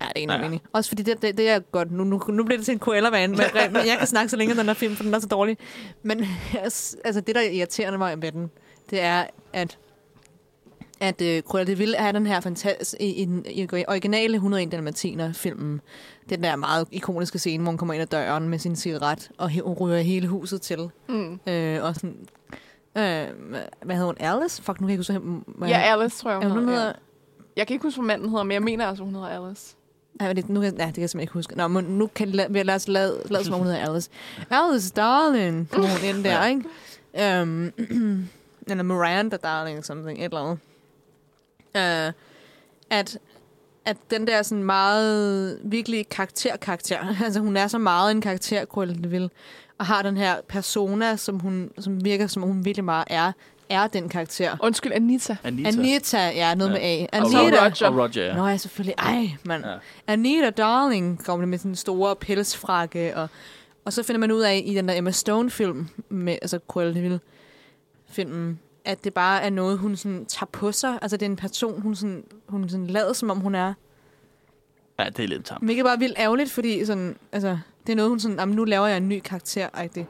Ja, 0.00 0.06
det 0.16 0.22
er 0.22 0.26
nogen 0.26 0.40
Ja. 0.42 0.46
mening. 0.48 0.62
Også 0.72 0.90
fordi 0.90 1.02
det, 1.02 1.22
det, 1.22 1.38
det 1.38 1.48
er 1.48 1.58
godt. 1.58 1.92
Nu, 1.92 2.04
nu, 2.04 2.22
nu 2.28 2.44
bliver 2.44 2.58
det 2.58 2.64
til 2.64 2.72
en 2.72 2.78
Cruella-vane, 2.80 3.36
men, 3.36 3.40
men 3.72 3.86
jeg 3.86 3.96
kan 3.98 4.06
snakke 4.06 4.28
så 4.28 4.36
længe 4.36 4.54
den 4.54 4.66
her 4.66 4.74
film, 4.74 4.96
for 4.96 5.02
den 5.04 5.14
er 5.14 5.18
så 5.20 5.26
dårlig. 5.26 5.58
Men 6.02 6.24
altså, 7.04 7.20
det, 7.26 7.34
der 7.34 7.40
irriterende 7.40 7.98
mig 7.98 8.18
med 8.18 8.32
den, 8.32 8.50
det 8.90 9.00
er, 9.00 9.24
at 9.52 9.78
at 11.00 11.20
uh, 11.20 11.38
Cruella 11.50 11.72
de 11.72 11.78
Vil 11.78 11.94
have 11.98 12.12
den 12.12 12.26
her 12.26 12.40
fantastisk 12.40 12.94
i, 13.00 13.10
i, 13.22 13.24
den, 13.24 13.46
i 13.50 13.66
den 13.66 13.84
originale 13.88 14.34
101 14.34 14.72
Dalmatiner 14.72 15.32
filmen. 15.32 15.80
Den 16.30 16.42
der 16.42 16.56
meget 16.56 16.88
ikoniske 16.90 17.38
scene, 17.38 17.62
hvor 17.62 17.70
hun 17.72 17.78
kommer 17.78 17.94
ind 17.94 18.02
ad 18.02 18.06
døren 18.06 18.48
med 18.48 18.58
sin 18.58 18.76
cigaret 18.76 19.30
og 19.38 19.50
hun 19.64 19.74
ryger 19.74 19.98
hele 19.98 20.28
huset 20.28 20.62
til. 20.62 20.90
Mm. 21.08 21.40
Øh, 21.46 21.84
og 21.84 21.94
sådan, 21.94 22.16
øh, 22.96 23.26
hvad 23.84 23.96
hedder 23.96 24.04
hun? 24.06 24.14
Alice? 24.20 24.62
Fuck, 24.62 24.80
nu 24.80 24.86
kan 24.86 24.90
jeg 24.98 25.00
ikke 25.00 25.12
huske, 25.12 25.42
hvad 25.46 25.68
Ja, 25.68 25.78
Alice, 25.78 26.18
tror 26.18 26.30
jeg, 26.30 26.42
Ja, 26.42 26.48
hun, 26.48 26.58
hun 26.58 26.68
hedder. 26.68 26.78
hedder... 26.80 26.92
Ja. 26.92 27.00
Jeg 27.56 27.66
kan 27.66 27.74
ikke 27.74 27.82
huske, 27.86 28.00
hvad 28.00 28.06
manden 28.06 28.28
hedder, 28.28 28.44
men 28.44 28.52
jeg 28.52 28.62
mener 28.62 28.86
altså, 28.86 29.04
hun 29.04 29.14
hedder 29.14 29.28
Alice. 29.46 29.75
Men 30.20 30.36
det, 30.36 30.48
nu 30.48 30.60
kan, 30.60 30.76
ja, 30.78 30.86
det 30.86 30.94
kan 30.94 31.00
jeg 31.00 31.10
simpelthen 31.10 31.20
ikke 31.20 31.32
huske. 31.32 31.56
Nå, 31.56 31.68
men 31.68 31.84
nu 31.84 32.06
kan 32.06 32.28
la, 32.28 32.46
vi 32.50 32.62
lade 32.62 32.76
os 32.76 32.88
lade, 32.88 33.22
lade 33.30 33.44
som 33.44 33.54
om 33.54 33.60
hun 33.60 33.66
hedder 33.66 33.90
Alice. 33.90 34.10
Alice, 34.50 34.92
darling, 34.96 35.70
kommer 35.70 35.88
hun 35.88 36.08
ind 36.08 36.24
der, 36.24 36.46
ikke? 36.46 37.42
Um, 37.42 37.72
eller 38.70 38.82
Miranda, 38.82 39.36
darling, 39.36 39.84
something, 39.84 40.18
et 40.18 40.24
eller 40.24 40.40
andet. 40.40 40.58
Uh, 41.74 42.12
at, 42.90 43.18
at 43.84 43.96
den 44.10 44.26
der 44.26 44.42
sådan 44.42 44.64
meget 44.64 45.58
virkelig 45.64 46.08
karakter-karakter, 46.08 46.98
altså 47.24 47.40
hun 47.40 47.56
er 47.56 47.66
så 47.66 47.78
meget 47.78 48.10
en 48.10 48.20
karakter, 48.20 48.64
Cruella 48.64 48.94
de 48.94 49.08
Vil, 49.08 49.30
og 49.78 49.86
har 49.86 50.02
den 50.02 50.16
her 50.16 50.36
persona, 50.48 51.16
som 51.16 51.38
hun 51.38 51.70
som 51.78 52.04
virker 52.04 52.26
som 52.26 52.42
hun 52.42 52.64
virkelig 52.64 52.84
meget 52.84 53.04
er, 53.10 53.32
er 53.68 53.86
den 53.86 54.08
karakter. 54.08 54.56
Undskyld, 54.62 54.92
Anita. 54.92 55.36
Anita. 55.44 55.68
Anita, 55.68 56.18
ja, 56.18 56.54
noget 56.54 56.70
Ja. 56.70 56.74
med 56.78 56.82
A. 56.82 57.06
Og 57.18 57.26
Anita. 57.26 57.38
Roger. 57.64 57.88
Og 57.88 57.96
Roger, 57.98 58.26
ja. 58.26 58.36
Nå 58.36 58.46
ja, 58.46 58.56
selvfølgelig. 58.56 58.94
Ej, 58.98 59.28
mand. 59.44 59.64
Ja. 59.64 59.76
Anita 60.06 60.50
Darling 60.50 61.24
kommer 61.24 61.42
det 61.42 61.48
med 61.48 61.58
sin 61.58 61.76
store 61.76 62.16
pelsfrakke, 62.16 63.16
og, 63.16 63.28
og 63.84 63.92
så 63.92 64.02
finder 64.02 64.18
man 64.18 64.32
ud 64.32 64.40
af 64.40 64.62
i 64.66 64.74
den 64.74 64.88
der 64.88 64.94
Emma 64.96 65.10
Stone-film, 65.10 65.88
med, 66.08 66.38
altså 66.42 66.58
Cruella 66.68 66.94
de 66.94 67.00
Vil 67.00 67.20
filmen, 68.08 68.58
at 68.84 69.04
det 69.04 69.14
bare 69.14 69.42
er 69.42 69.50
noget, 69.50 69.78
hun 69.78 69.96
sådan 69.96 70.24
tager 70.26 70.46
på 70.52 70.72
sig. 70.72 70.98
Altså, 71.02 71.16
det 71.16 71.26
er 71.26 71.30
en 71.30 71.36
person, 71.36 71.80
hun, 71.80 71.94
sådan, 71.96 72.24
hun 72.48 72.68
sådan 72.68 72.86
lader, 72.86 73.12
som 73.12 73.30
om 73.30 73.38
hun 73.40 73.54
er. 73.54 73.74
Ja, 74.98 75.04
det 75.04 75.24
er 75.24 75.28
lidt 75.28 75.44
tamt. 75.44 75.64
Hvilket 75.64 75.84
bare 75.84 75.98
vildt 75.98 76.18
ærgerligt, 76.18 76.50
fordi 76.50 76.84
sådan, 76.84 77.16
altså, 77.32 77.58
det 77.86 77.92
er 77.92 77.96
noget, 77.96 78.08
hun 78.08 78.20
sådan, 78.20 78.38
"Jamen, 78.38 78.56
nu 78.56 78.64
laver 78.64 78.86
jeg 78.86 78.96
en 78.96 79.08
ny 79.08 79.20
karakter 79.24 79.68
-agtig. 79.68 80.04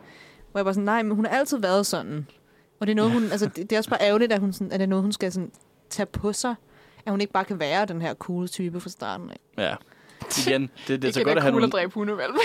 Hvor 0.53 0.59
jeg 0.59 0.65
bare 0.65 0.74
sådan, 0.74 0.85
nej, 0.85 1.03
men 1.03 1.16
hun 1.16 1.27
har 1.27 1.39
altid 1.39 1.59
været 1.59 1.87
sådan. 1.87 2.27
Og 2.81 2.86
det 2.86 2.90
er 2.90 2.97
noget, 2.97 3.12
hun, 3.12 3.23
altså, 3.23 3.47
det, 3.47 3.57
det 3.70 3.73
er 3.73 3.78
også 3.78 3.90
bare 3.90 4.03
ærgerligt, 4.03 4.32
at, 4.32 4.40
hun 4.40 4.53
sådan, 4.53 4.73
at 4.73 4.81
det 4.81 4.85
er 4.85 4.89
noget, 4.89 5.03
hun 5.03 5.12
skal 5.12 5.32
sådan, 5.32 5.51
tage 5.90 6.07
på 6.07 6.32
sig. 6.32 6.55
At 7.07 7.11
hun 7.12 7.20
ikke 7.20 7.32
bare 7.32 7.44
kan 7.44 7.61
være 7.61 7.86
den 7.86 8.03
her 8.03 8.15
cool 8.15 8.48
type 8.48 8.81
fra 8.81 8.89
starten 8.90 9.31
af. 9.31 9.40
Ja. 9.59 9.74
Igen, 10.47 10.70
det, 10.89 11.03
det, 11.03 11.09
er 11.09 11.12
så 11.12 11.23
godt 11.24 11.36
at 11.36 11.43
have 11.43 11.53
cool 11.53 11.61
nogle, 11.61 11.66
at 11.66 11.73
dræbe 11.73 11.93
hundevalg. 11.94 12.32
det, 12.32 12.40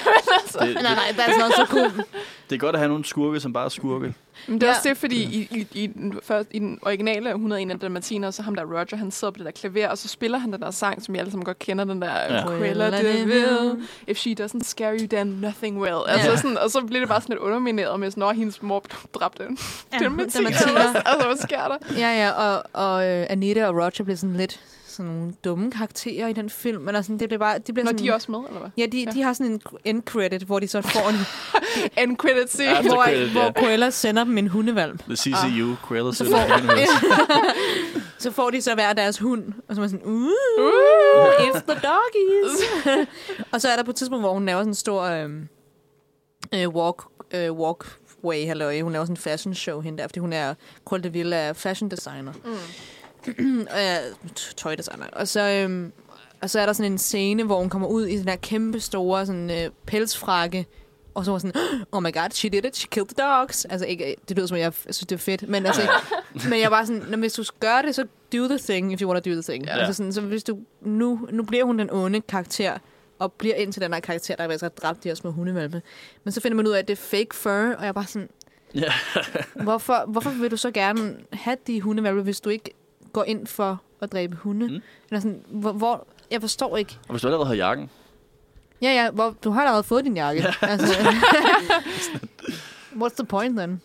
Nej, 0.60 0.68
det, 0.68 0.76
nej, 0.84 0.94
det 1.12 1.20
er 1.20 1.24
altså 1.24 1.46
også 1.46 1.56
så 1.56 1.66
cool. 1.66 1.92
det 2.50 2.56
er 2.56 2.60
godt 2.60 2.76
at 2.76 2.80
have 2.80 2.90
nogle 2.90 3.06
skurke, 3.06 3.40
som 3.40 3.54
bare 3.54 3.66
er 3.66 3.70
skurke. 3.70 4.14
Men 4.48 4.62
det 4.62 4.64
er 4.68 4.72
Ja. 4.72 4.76
også 4.78 4.90
det, 4.90 4.98
fordi 4.98 5.24
i, 5.24 5.48
i, 5.52 5.68
i, 5.84 5.88
den, 5.88 6.20
først, 6.24 6.48
i 6.52 6.60
den 6.60 6.80
originale 6.82 7.30
101 7.30 7.72
af 7.72 7.80
Dalmatiner, 7.80 8.32
så 8.32 8.42
ham 8.42 8.56
der 8.56 8.64
Roger, 8.66 8.96
han 8.96 9.12
sidder 9.12 9.32
på 9.32 9.38
det 9.38 9.46
der 9.46 9.52
klaver, 9.52 9.88
og 9.90 9.98
så 9.98 10.08
spiller 10.08 10.38
han 10.38 10.54
den 10.54 10.62
der 10.62 10.72
sang, 10.72 11.04
som 11.04 11.16
jeg 11.16 11.20
alle 11.20 11.32
sammen 11.32 11.46
godt 11.46 11.60
kender, 11.60 11.84
den 11.86 12.02
der 12.02 12.12
Ja. 12.12 12.34
ja. 12.36 12.44
Cruella 12.46 12.98
de 12.98 13.26
Vil, 13.26 13.88
If 14.08 14.18
She 14.18 14.36
Doesn't 14.42 14.64
Scare 14.64 14.98
You, 15.00 15.08
Then 15.08 15.28
Nothing 15.28 15.80
Will. 15.82 15.96
Altså 16.08 16.30
Ja. 16.30 16.38
sådan, 16.38 16.58
og 16.58 16.70
så 16.72 16.82
bliver 16.82 17.00
det 17.00 17.10
bare 17.10 17.22
sådan 17.22 17.34
lidt 17.34 17.40
undermineret 17.44 18.00
med, 18.00 18.12
når 18.18 18.32
hendes 18.32 18.62
mor 18.62 18.80
blev 18.80 18.98
dræbt 19.14 19.38
den. 19.48 19.58
Ja, 19.94 19.98
Dalmatiner. 19.98 20.50
Dalmatiner. 20.50 21.02
altså, 21.06 21.28
hvad 21.28 21.38
sker 21.38 21.68
der? 21.68 21.78
Ja, 21.98 22.26
ja, 22.26 22.32
og, 22.32 22.64
og 22.74 23.08
øh, 23.08 23.26
Anita 23.30 23.68
og 23.68 23.76
Roger 23.76 24.04
bliver 24.04 24.18
sådan 24.18 24.36
lidt 24.38 24.60
sådan 25.02 25.16
nogle 25.16 25.34
dumme 25.44 25.72
karakterer 25.72 26.28
i 26.28 26.34
den 26.34 26.50
film. 26.50 26.88
Eller 26.88 27.02
sådan, 27.02 27.20
det 27.20 27.30
bliver 27.30 27.40
bare, 27.40 27.58
de 27.58 27.74
bliver 27.74 27.84
Når 27.86 27.90
sådan, 27.90 28.06
de 28.06 28.10
er 28.10 28.14
også 28.14 28.32
med, 28.32 28.40
eller 28.48 28.60
hvad? 28.60 28.70
Ja, 28.78 28.86
de, 28.86 29.06
de 29.06 29.22
har 29.22 29.34
sådan 29.34 29.52
en 29.52 29.62
end 29.86 30.04
credit, 30.04 30.42
hvor 30.44 30.60
de 30.60 30.68
så 30.68 30.82
får 30.82 31.10
en, 31.10 31.16
End 32.04 32.18
credit 32.18 32.50
scene. 32.54 32.70
Ja, 32.70 32.82
hvor, 32.82 33.04
credit, 33.04 33.30
hvor 33.30 33.42
ja. 33.42 33.52
Cruella 33.52 33.90
sender 33.90 34.24
dem 34.24 34.38
en 34.38 34.48
hundevalg. 34.48 35.00
The 35.00 35.16
CCU, 35.16 35.76
Cruella 35.84 36.12
Så 36.12 36.26
Silver 36.26 36.48
får, 36.48 36.58
Universe. 36.58 36.92
så 38.24 38.32
får 38.32 38.50
de 38.50 38.62
så 38.62 38.74
hver 38.74 38.94
deres 38.94 39.20
hund, 39.20 39.44
og 39.68 39.76
så 39.76 39.82
er 39.82 39.84
man 39.84 39.90
sådan, 39.90 40.06
uh, 40.06 40.30
it's 41.48 41.60
the 41.60 41.82
doggies. 41.90 43.08
og 43.54 43.62
så 43.62 43.70
er 43.70 43.76
der 43.76 43.84
på 43.84 43.92
et 43.92 43.96
tidspunkt, 43.96 44.24
hvor 44.24 44.34
hun 44.34 44.46
laver 44.46 44.60
sådan 44.60 44.72
en 44.72 44.76
stor 44.76 45.04
øhm, 45.04 45.48
øh, 46.54 46.70
walk, 46.70 47.04
øh, 47.34 47.52
walkway, 47.52 48.46
halløj. 48.48 48.82
Hun 48.82 48.92
laver 48.92 49.06
sådan 49.06 49.14
en 49.14 49.18
fashion 49.18 49.56
show 49.56 49.82
hende 49.82 49.98
der, 49.98 50.08
fordi 50.08 50.20
hun 50.20 50.34
er, 50.34 50.54
Cruella 50.86 51.08
de 51.08 51.14
Vil 51.14 51.34
er 51.34 51.54
fashion 51.54 51.92
designer. 51.92 52.34
Mm. 52.46 52.52
øh, 53.38 54.32
tøjdesigner. 54.58 55.06
Og 55.14 55.28
så, 55.28 55.42
øhm, 55.42 55.92
og 56.42 56.50
så 56.50 56.60
er 56.60 56.66
der 56.66 56.74
sådan 56.74 56.92
en 56.92 56.98
scene, 56.98 57.44
hvor 57.44 57.60
hun 57.60 57.70
kommer 57.70 57.88
ud 57.88 58.06
i 58.06 58.18
den 58.18 58.28
der 58.28 58.36
kæmpe 58.36 58.80
store 58.80 59.26
sådan, 59.26 59.52
øh, 59.52 59.70
pelsfrakke, 59.86 60.66
og 61.14 61.26
så 61.26 61.32
var 61.32 61.38
sådan, 61.40 61.62
oh 61.92 62.04
my 62.04 62.14
god, 62.14 62.30
she 62.32 62.50
did 62.50 62.66
it, 62.66 62.78
she 62.78 62.88
killed 62.92 63.08
the 63.18 63.26
dogs. 63.28 63.66
Altså 63.66 63.86
ikke, 63.86 64.16
det 64.30 64.38
lyder 64.38 64.48
som, 64.48 64.58
jeg 64.58 64.74
synes, 64.74 64.98
det 65.00 65.12
er 65.12 65.18
fedt, 65.18 65.50
men, 65.50 65.66
altså, 65.66 65.82
men 66.50 66.60
jeg 66.60 66.70
bare 66.70 66.86
sådan, 66.86 67.04
"Nå, 67.10 67.18
hvis 67.18 67.34
du 67.34 67.44
gør 67.60 67.82
det, 67.82 67.96
så 67.96 68.06
do 68.34 68.48
the 68.48 68.58
thing, 68.58 68.94
if 68.94 69.02
you 69.02 69.10
want 69.12 69.24
to 69.24 69.30
do 69.30 69.34
the 69.42 69.52
thing. 69.54 69.66
Ja. 69.66 69.78
Altså 69.78 69.94
sådan, 69.94 70.14
så 70.14 70.22
hvis 70.22 70.44
du, 70.44 70.58
nu, 70.82 71.28
nu 71.32 71.44
bliver 71.44 71.64
hun 71.64 71.80
den 71.80 71.90
onde 71.92 72.22
karakter, 72.22 72.78
og 73.20 73.32
bliver 73.34 73.56
ind 73.56 73.74
til 73.74 73.82
den 73.82 73.94
her 73.94 74.00
karakter, 74.00 74.36
der 74.36 74.58
har 74.62 74.70
dræbt 74.70 75.04
de 75.04 75.10
her 75.10 75.16
små 75.16 75.32
hundevalpe. 75.32 75.82
Men 76.24 76.32
så 76.32 76.42
finder 76.42 76.56
man 76.56 76.68
ud 76.68 76.72
af, 76.72 76.80
at 76.80 76.88
det 76.88 76.94
er 76.94 76.98
fake 77.02 77.36
fur, 77.36 77.50
og 77.52 77.82
jeg 77.82 77.88
er 77.88 77.92
bare 77.92 78.06
sådan, 78.06 78.30
Ja. 78.76 78.94
hvorfor, 79.64 80.06
hvorfor 80.08 80.30
vil 80.30 80.52
du 80.52 80.58
så 80.58 80.72
gerne 80.72 81.16
have 81.34 81.58
de 81.68 81.82
hundevalpe, 81.82 82.22
hvis 82.22 82.42
du 82.42 82.50
ikke 82.50 82.72
går 83.14 83.24
ind 83.24 83.48
for 83.48 83.82
at 84.02 84.12
dræbe 84.12 84.36
hunde? 84.36 84.68
Mm. 84.68 84.82
Eller 85.10 85.20
sådan, 85.20 85.44
hvor, 85.48 85.72
hvor, 85.72 86.08
jeg 86.32 86.42
forstår 86.42 86.78
ikke. 86.78 86.98
Og 87.08 87.12
hvis 87.12 87.22
du 87.22 87.28
allerede 87.28 87.48
har 87.48 87.56
jakken, 87.56 87.90
Ja, 88.82 88.94
ja, 88.94 89.12
hvor, 89.12 89.36
du 89.44 89.52
har 89.52 89.62
allerede 89.62 89.84
fået 89.84 90.06
din 90.06 90.16
jakke. 90.16 90.42
Ja. 90.44 90.54
Altså, 90.68 90.94
what's 93.02 93.16
the 93.16 93.26
point 93.26 93.58
then? 93.58 93.82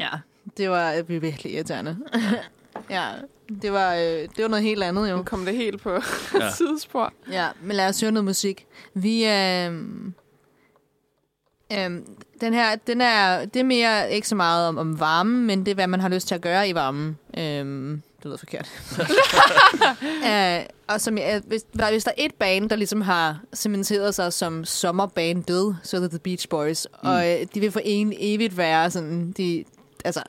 Ja, 0.00 0.10
det 0.56 0.70
var 0.70 0.92
øh, 0.92 1.22
virkelig 1.22 1.52
irriterende. 1.54 1.96
ja, 2.90 3.08
det 3.62 3.72
var, 3.72 3.94
øh, 3.94 4.00
det 4.02 4.42
var 4.42 4.48
noget 4.48 4.64
helt 4.64 4.82
andet 4.82 5.10
jo. 5.10 5.16
Nu 5.16 5.22
kom 5.22 5.44
det 5.44 5.56
helt 5.56 5.82
på 5.82 5.90
Ja. 5.90 6.00
ja. 6.34 6.50
sidespor. 6.50 7.12
Ja, 7.30 7.48
men 7.62 7.76
lad 7.76 7.88
os 7.88 8.00
høre 8.00 8.12
noget 8.12 8.24
musik. 8.24 8.66
Vi 8.94 9.26
øh, 9.26 9.72
Øhm, 11.72 12.06
den 12.40 12.54
her, 12.54 12.76
den 12.76 13.00
er, 13.00 13.44
det 13.44 13.60
er 13.60 13.64
mere 13.64 14.12
ikke 14.12 14.28
så 14.28 14.34
meget 14.34 14.68
om, 14.68 14.78
om 14.78 15.00
varme, 15.00 15.40
men 15.42 15.64
det 15.66 15.70
er, 15.70 15.74
hvad 15.74 15.86
man 15.86 16.00
har 16.00 16.08
lyst 16.08 16.28
til 16.28 16.34
at 16.34 16.40
gøre 16.40 16.68
i 16.68 16.74
varmen. 16.74 17.18
Øhm, 17.38 18.02
det 18.24 18.28
lyder 18.28 18.36
forkert. 18.36 18.70
øh, 20.60 20.66
og 20.88 21.00
som 21.00 21.18
jeg, 21.18 21.42
hvis, 21.46 21.62
der, 21.62 21.90
hvis 21.90 22.04
der 22.04 22.10
er 22.10 22.24
et 22.24 22.34
band, 22.34 22.70
der 22.70 22.76
ligesom 22.76 23.00
har 23.00 23.40
cementeret 23.54 24.14
sig 24.14 24.32
som 24.32 24.64
sommerbandet, 24.64 25.78
så 25.82 25.96
er 25.96 26.00
det 26.00 26.10
The 26.10 26.18
Beach 26.18 26.48
Boys. 26.48 26.86
Mm. 27.02 27.08
Og 27.08 27.30
øh, 27.30 27.46
de 27.54 27.60
vil 27.60 27.70
for 27.70 27.80
en 27.84 28.12
evigt 28.16 28.56
være 28.56 28.90
sådan, 28.90 29.32
de, 29.32 29.64
altså, 30.04 30.22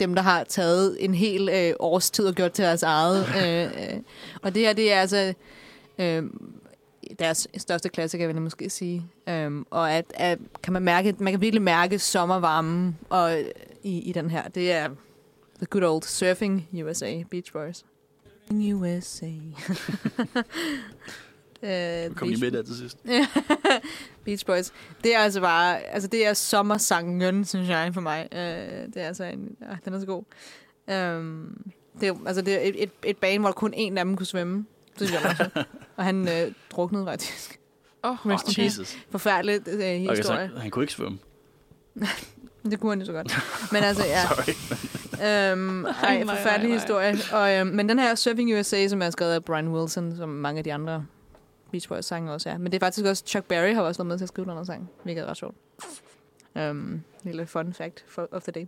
dem, 0.00 0.14
der 0.14 0.22
har 0.22 0.44
taget 0.44 0.96
en 1.00 1.14
hel 1.14 1.48
øh, 1.48 1.74
årstid 1.78 2.26
og 2.26 2.34
gjort 2.34 2.52
til 2.52 2.64
deres 2.64 2.82
eget. 2.82 3.26
øh, 3.44 3.64
øh. 3.64 4.00
Og 4.42 4.54
det 4.54 4.62
her, 4.62 4.72
det 4.72 4.92
er 4.92 5.00
altså... 5.00 5.34
Øh, 5.98 6.22
deres 7.18 7.48
største 7.56 7.88
klassiker, 7.88 8.26
vil 8.26 8.34
jeg 8.34 8.42
måske 8.42 8.70
sige. 8.70 9.06
Øhm, 9.28 9.66
og 9.70 9.92
at, 9.92 10.04
at, 10.14 10.38
kan 10.62 10.72
man 10.72 10.82
mærke, 10.82 11.14
man 11.18 11.32
kan 11.32 11.40
virkelig 11.40 11.62
mærke 11.62 11.98
sommervarmen 11.98 12.98
og, 13.08 13.38
i, 13.82 13.98
i 13.98 14.12
den 14.12 14.30
her. 14.30 14.48
Det 14.48 14.72
er 14.72 14.88
The 15.58 15.66
Good 15.70 15.82
Old 15.82 16.02
Surfing 16.04 16.82
USA, 16.84 17.22
Beach 17.30 17.52
Boys. 17.52 17.84
USA. 18.52 19.26
uh, 21.62 22.14
kom 22.14 22.28
lige 22.28 22.40
med 22.40 22.50
der 22.50 22.62
til 22.62 22.76
sidst. 22.76 22.98
Beach 24.24 24.46
Boys. 24.46 24.72
Det 25.04 25.14
er 25.14 25.18
altså 25.18 25.40
bare, 25.40 25.80
altså 25.82 26.08
det 26.08 26.26
er 26.26 26.32
sommersangen, 26.32 27.44
synes 27.44 27.68
jeg, 27.68 27.90
for 27.94 28.00
mig. 28.00 28.28
Uh, 28.32 28.38
det 28.38 28.96
er 28.96 29.06
altså 29.06 29.24
en, 29.24 29.56
ja, 29.62 29.76
den 29.84 29.94
er 29.94 30.00
så 30.00 30.06
god. 30.06 30.22
Um, 31.18 31.72
det 32.00 32.08
er, 32.08 32.14
altså 32.26 32.42
det 32.42 32.54
er 32.54 32.60
et, 32.68 32.82
et, 32.82 32.90
et 33.04 33.16
bane, 33.16 33.40
hvor 33.40 33.52
kun 33.52 33.74
en 33.76 33.98
af 33.98 34.04
dem 34.04 34.16
kunne 34.16 34.26
svømme. 34.26 34.66
Det 34.98 35.08
synes 35.08 35.22
jeg 35.24 35.36
sjovt. 35.36 35.66
Og 35.96 36.04
han 36.04 36.28
øh, 36.28 36.52
druknede 36.70 37.04
faktisk. 37.06 37.60
Oh, 38.02 38.16
in 38.24 38.30
Oh, 38.30 38.38
peace. 38.38 38.62
Jesus. 38.62 38.96
Forfærdeligt 39.10 39.68
øh, 39.68 39.74
Okay, 39.74 39.98
historie. 39.98 40.50
så 40.54 40.60
han 40.60 40.70
kunne 40.70 40.82
ikke 40.82 40.92
svømme. 40.92 41.18
Det 42.70 42.80
kunne 42.80 42.90
han 42.90 43.00
jo 43.00 43.06
så 43.06 43.12
godt. 43.12 43.36
Men 43.72 43.82
altså, 43.82 44.04
ja. 44.04 44.22
Øhm, 45.22 45.84
ej, 46.02 46.24
forfærdelig 46.24 46.72
historie. 46.72 47.14
Og, 47.32 47.54
øhm, 47.54 47.66
men 47.66 47.88
den 47.88 47.98
her 47.98 48.14
Surfing 48.14 48.58
USA, 48.58 48.88
som 48.88 49.02
er 49.02 49.10
skrevet 49.10 49.32
af 49.32 49.44
Brian 49.44 49.68
Wilson, 49.68 50.16
som 50.16 50.28
mange 50.28 50.58
af 50.58 50.64
de 50.64 50.72
andre 50.72 51.06
Beach 51.70 51.88
Boys 51.88 52.04
sange 52.04 52.32
også 52.32 52.50
er. 52.50 52.58
Men 52.58 52.72
det 52.72 52.82
er 52.82 52.86
faktisk 52.86 53.06
også, 53.06 53.24
Chuck 53.26 53.46
Berry 53.46 53.74
har 53.74 53.82
også 53.82 53.98
været 53.98 54.06
med 54.06 54.18
til 54.18 54.24
at 54.24 54.28
skrive 54.28 54.46
den 54.46 54.56
her 54.56 54.64
sang, 54.64 54.90
hvilket 55.02 55.22
er 55.22 55.26
ret 55.26 55.36
sjovt. 55.36 55.56
Um, 56.70 57.02
lille 57.22 57.46
fun 57.46 57.72
fact 57.72 58.04
for, 58.08 58.28
of 58.32 58.42
the 58.42 58.52
day. 58.52 58.66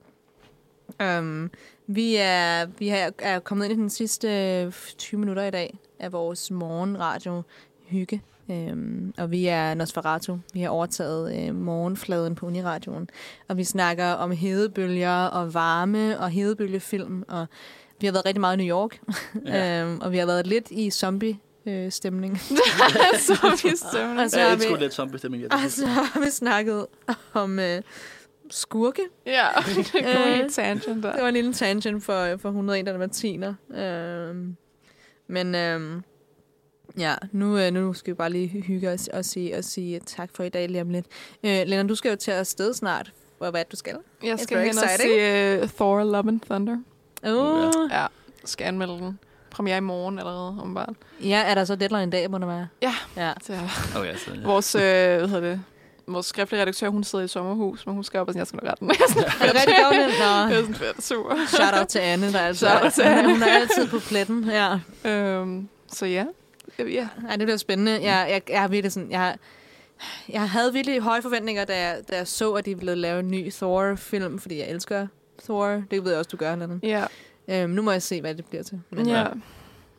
Um, 1.19 1.51
vi 1.87 2.17
er, 2.17 2.67
vi 2.67 2.89
er, 2.89 3.11
er 3.19 3.39
kommet 3.39 3.65
ind 3.65 3.73
i 3.73 3.77
den 3.77 3.91
sidste 3.91 4.29
øh, 4.29 4.73
20 4.99 5.21
minutter 5.21 5.45
i 5.45 5.51
dag 5.51 5.79
af 5.99 6.13
vores 6.13 6.51
morgenradio 6.51 7.43
hygge. 7.87 8.23
Um, 8.49 9.15
og 9.19 9.31
vi 9.31 9.47
er 9.47 9.75
Nosferatu. 9.75 10.37
Vi 10.53 10.61
har 10.61 10.69
overtaget 10.69 11.49
uh, 11.51 11.57
morgenfladen 11.57 12.35
på 12.35 12.47
Uniradioen. 12.47 13.09
Og 13.49 13.57
vi 13.57 13.65
snakker 13.65 14.07
om 14.07 14.31
hedebølger 14.31 15.27
og 15.27 15.55
varme 15.55 16.19
og 16.21 16.31
hedebølgefilm. 16.31 17.25
Og 17.29 17.47
vi 18.01 18.07
har 18.07 18.13
været 18.13 18.27
rigtig 18.27 18.41
meget 18.41 18.61
i 18.61 18.65
New 18.67 18.77
York. 18.77 19.01
Ja. 19.47 19.85
um, 19.85 20.01
og 20.01 20.13
vi 20.13 20.19
har 20.19 20.27
været 20.27 20.47
lidt 20.47 20.71
i 20.71 20.91
zombie 20.91 21.39
øh, 21.67 21.93
stemning. 21.93 22.41
så 22.41 23.61
vi 23.63 23.77
stemmer. 23.77 24.23
Og 24.23 24.31
så 24.31 24.41
har 24.41 24.57
vi, 24.57 24.83
lidt 24.83 24.95
zombie-stemning. 24.95 25.43
Ja, 25.43 25.49
og 25.65 25.71
så 25.71 25.87
har 25.87 26.21
vi 26.21 26.31
snakket 26.31 26.87
om 27.33 27.59
øh, 27.59 27.83
skurke. 28.51 29.03
Ja, 29.27 29.47
det 29.77 29.93
kom 29.93 30.01
Øh, 30.05 30.35
helt 30.35 30.55
tangent 30.55 31.03
der. 31.03 31.13
Det 31.13 31.23
var 31.23 31.29
en 31.29 31.35
lille 31.35 31.53
tangent 31.53 32.05
for, 32.05 32.37
for 32.37 32.49
101 32.49 32.87
dalmatiner. 32.87 33.55
Øhm, 33.75 34.57
men 35.29 35.55
øhm, 35.55 36.03
ja, 36.99 37.15
nu, 37.33 37.59
øh, 37.59 37.73
nu 37.73 37.95
skal 37.95 38.11
vi 38.11 38.15
bare 38.15 38.31
lige 38.31 38.49
hygge 38.49 38.91
os 38.91 39.09
og 39.09 39.25
sige, 39.25 39.57
og 39.59 39.65
sige 39.65 40.01
tak 40.07 40.31
for 40.35 40.43
i 40.43 40.49
dag 40.49 40.69
lige 40.69 40.81
om 40.83 40.91
lidt. 40.91 41.07
Øh, 41.45 41.63
Lena, 41.67 41.83
du 41.83 41.95
skal 41.95 42.11
jo 42.11 42.17
til 42.17 42.31
at 42.31 42.47
sted 42.47 42.75
snart. 42.75 43.13
Hvor 43.39 43.51
hvad 43.51 43.61
er 43.61 43.65
det, 43.65 43.73
du 43.73 43.77
skal? 43.77 43.97
Jeg 44.23 44.39
skal 44.39 44.59
hen 44.59 44.69
og 44.79 44.85
se 45.01 45.63
uh, 45.63 45.69
Thor 45.69 46.05
Love 46.05 46.29
and 46.29 46.41
Thunder. 46.41 46.77
Uh, 47.27 47.91
Ja, 47.91 48.07
skal 48.45 48.65
anmelde 48.67 48.93
den. 48.99 49.19
Premiere 49.51 49.77
i 49.77 49.81
morgen 49.81 50.19
allerede, 50.19 50.57
om 50.63 50.75
bare. 50.75 50.95
ja, 51.23 51.43
er 51.47 51.55
der 51.55 51.65
så 51.65 51.77
deadline 51.77 52.07
i 52.07 52.11
dag, 52.11 52.31
må 52.31 52.39
det 52.39 52.49
være? 52.49 52.69
Ja. 52.83 52.95
ja. 53.17 53.33
Så, 53.43 53.53
Okay, 53.97 54.17
så, 54.17 54.31
ja. 54.35 54.41
vores, 54.47 54.75
øh, 54.75 54.81
hvad 54.81 55.29
hedder 55.29 55.41
det? 55.51 55.61
Vores 56.09 56.27
skriftlige 56.27 56.61
redaktør, 56.61 56.89
hun 56.89 57.05
sidder 57.05 57.25
i 57.25 57.29
sommerhus, 57.29 57.87
men 57.87 57.95
hun 57.95 58.05
skal 58.05 58.21
op 58.21 58.29
og 58.29 58.33
sådan, 58.33 58.39
jeg 58.39 58.47
skal 58.47 58.61
nok 58.63 58.71
rette 58.71 58.81
den. 58.81 58.89
Jeg 59.41 59.49
er 59.49 59.53
det 59.53 59.61
rigtig 59.61 59.75
godt? 59.85 59.97
jeg 59.97 60.49
Nå, 60.49 60.55
er 60.55 60.61
sådan 60.61 60.75
fedt, 60.75 61.05
super. 61.05 61.37
shout 61.49 61.79
out 61.79 61.87
til 61.89 61.99
Anne, 61.99 62.33
der 62.33 62.39
er 62.39 62.47
altså, 62.47 62.67
Shout 62.69 62.83
out 62.85 62.93
til 62.93 63.03
Anne. 63.03 63.29
hun 63.33 63.43
er 63.43 63.47
altid 63.47 63.89
på 63.89 63.99
pletten. 63.99 64.51
Ja. 64.51 64.79
Øhm, 65.11 65.69
så 65.93 66.07
ja. 66.07 66.25
Ja, 66.79 67.09
Ej, 67.29 67.37
det 67.37 67.47
bliver 67.47 67.57
spændende. 67.57 67.93
Jeg, 67.93 68.27
jeg, 68.31 68.43
jeg 68.49 68.61
har 68.61 68.69
virkelig 68.69 68.93
sådan, 68.93 69.11
jeg, 69.11 69.37
jeg 70.29 70.51
havde 70.51 70.73
virkelig 70.73 71.01
høje 71.01 71.23
forventninger, 71.23 71.65
da 71.65 71.81
jeg, 71.89 72.03
da 72.11 72.17
jeg 72.17 72.27
så, 72.29 72.53
at 72.53 72.65
de 72.67 72.75
ville 72.79 72.95
lave 72.95 73.21
en 73.21 73.31
ny 73.31 73.51
Thor-film, 73.53 74.39
fordi 74.39 74.59
jeg 74.59 74.69
elsker 74.69 75.07
Thor. 75.45 75.83
Det 75.91 76.05
ved 76.05 76.11
jeg 76.11 76.19
også, 76.19 76.29
du 76.29 76.37
gør, 76.37 76.57
Lennon. 76.57 76.81
ja. 76.83 77.05
Øhm, 77.49 77.71
nu 77.71 77.83
må 77.83 77.91
jeg 77.91 78.03
se, 78.03 78.21
hvad 78.21 78.35
det 78.35 78.47
bliver 78.47 78.63
til. 78.63 78.81
Men 78.91 79.07
ja. 79.09 79.19
ja. 79.21 79.27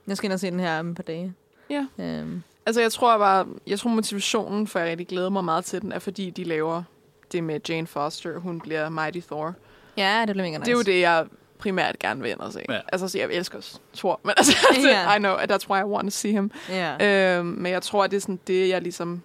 jeg 0.08 0.18
skal 0.18 0.28
ind 0.28 0.34
og 0.34 0.40
se 0.40 0.52
den 0.52 0.60
her 0.60 0.80
om 0.80 0.90
et 0.90 0.95
par 0.95 1.04
dage. 1.04 1.34
Ja. 1.70 1.86
Øhm, 1.99 2.44
Altså, 2.66 2.82
jeg 2.82 2.91
tror 2.91 3.18
bare, 3.18 3.48
jeg 3.68 3.80
tror 3.80 3.90
motivationen 3.90 4.68
for, 4.68 4.80
at 4.80 4.84
jeg 4.84 4.91
rigtig 4.91 5.08
glæder 5.08 5.30
mig 5.30 5.44
meget 5.44 5.66
til 5.66 5.82
den, 5.82 5.91
er 5.91 5.99
fordi, 5.99 6.30
de 6.30 6.44
laver 6.44 6.84
det 7.32 7.44
med 7.44 7.60
Jane 7.70 7.88
Foster, 7.88 8.40
hun 8.40 8.60
bliver 8.62 8.90
Mighty 8.90 9.20
Thor. 9.20 9.54
ja, 9.98 10.24
det 10.28 10.36
bliver 10.36 10.48
mega 10.48 10.58
nice. 10.58 10.66
Det 10.66 10.72
er 10.72 10.78
jo 10.78 10.82
det, 10.82 10.99
jeg 11.02 11.26
primært 11.60 12.00
gerne 12.00 12.22
vil 12.22 12.32
ind 12.32 12.40
og 12.40 12.54
se. 12.54 12.62
Ja. 12.70 12.80
Altså, 12.92 13.08
så 13.08 13.18
jeg 13.18 13.28
elsker 13.32 13.58
også 13.58 13.80
Thor, 13.96 14.20
men 14.24 14.34
altså, 14.38 14.54
Ja. 14.84 15.16
I 15.16 15.18
know, 15.20 15.36
that's 15.38 15.70
why 15.70 15.80
I 15.80 15.84
want 15.84 16.06
to 16.12 16.12
see 16.18 16.32
him. 16.32 16.52
Ja. 16.70 17.38
Øhm, 17.38 17.46
men 17.46 17.72
jeg 17.72 17.82
tror, 17.82 18.04
at 18.04 18.12
det 18.12 18.18
er 18.18 18.22
sådan 18.22 18.40
det, 18.48 18.70
jeg 18.70 18.82
ligesom 18.82 19.22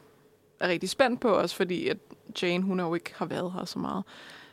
er 0.61 0.69
rigtig 0.69 0.89
spændt 0.91 1.21
på, 1.21 1.29
også 1.29 1.57
fordi 1.57 1.89
at 1.89 1.97
Jane, 2.43 2.65
hun 2.65 2.81
jo 2.81 2.95
ikke 2.95 3.13
har 3.17 3.27
været 3.27 3.53
her 3.53 3.65
så 3.65 3.79
meget. 3.79 4.05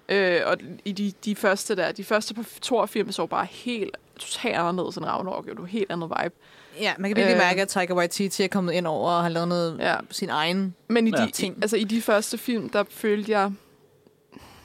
Øh, 0.09 0.41
og 0.45 0.57
i 0.85 0.91
de, 0.91 1.13
de 1.25 1.35
første 1.35 1.75
der, 1.75 1.91
de 1.91 2.03
første 2.03 2.33
par 2.33 2.45
Thor-film 2.61 3.11
så 3.11 3.25
bare 3.25 3.45
helt 3.51 3.97
totalt 4.19 4.55
anderledes 4.55 4.97
end 4.97 5.05
Ragnarok. 5.05 5.47
jo. 5.47 5.51
Det 5.51 5.59
var 5.61 5.65
helt 5.67 5.91
andet 5.91 6.09
vibe. 6.23 6.35
ja, 6.79 6.93
man 6.99 7.09
kan 7.09 7.15
virkelig 7.17 7.35
Øh. 7.35 7.41
mærke, 7.41 7.61
at 7.61 7.67
Taika 7.67 7.93
Waititi 7.93 8.43
er 8.43 8.47
kommet 8.47 8.73
ind 8.73 8.87
over 8.87 9.11
og 9.11 9.21
har 9.21 9.29
lavet 9.29 9.47
noget 9.47 9.77
Ja. 9.79 9.95
sin 10.09 10.29
egen. 10.29 10.75
Men 10.87 11.07
i 11.07 11.11
de, 11.11 11.21
Ja. 11.21 11.27
ting. 11.33 11.57
altså, 11.61 11.77
i 11.77 11.83
de 11.83 12.01
første 12.01 12.37
film, 12.37 12.69
der 12.69 12.83
følte 12.89 13.31
jeg... 13.31 13.51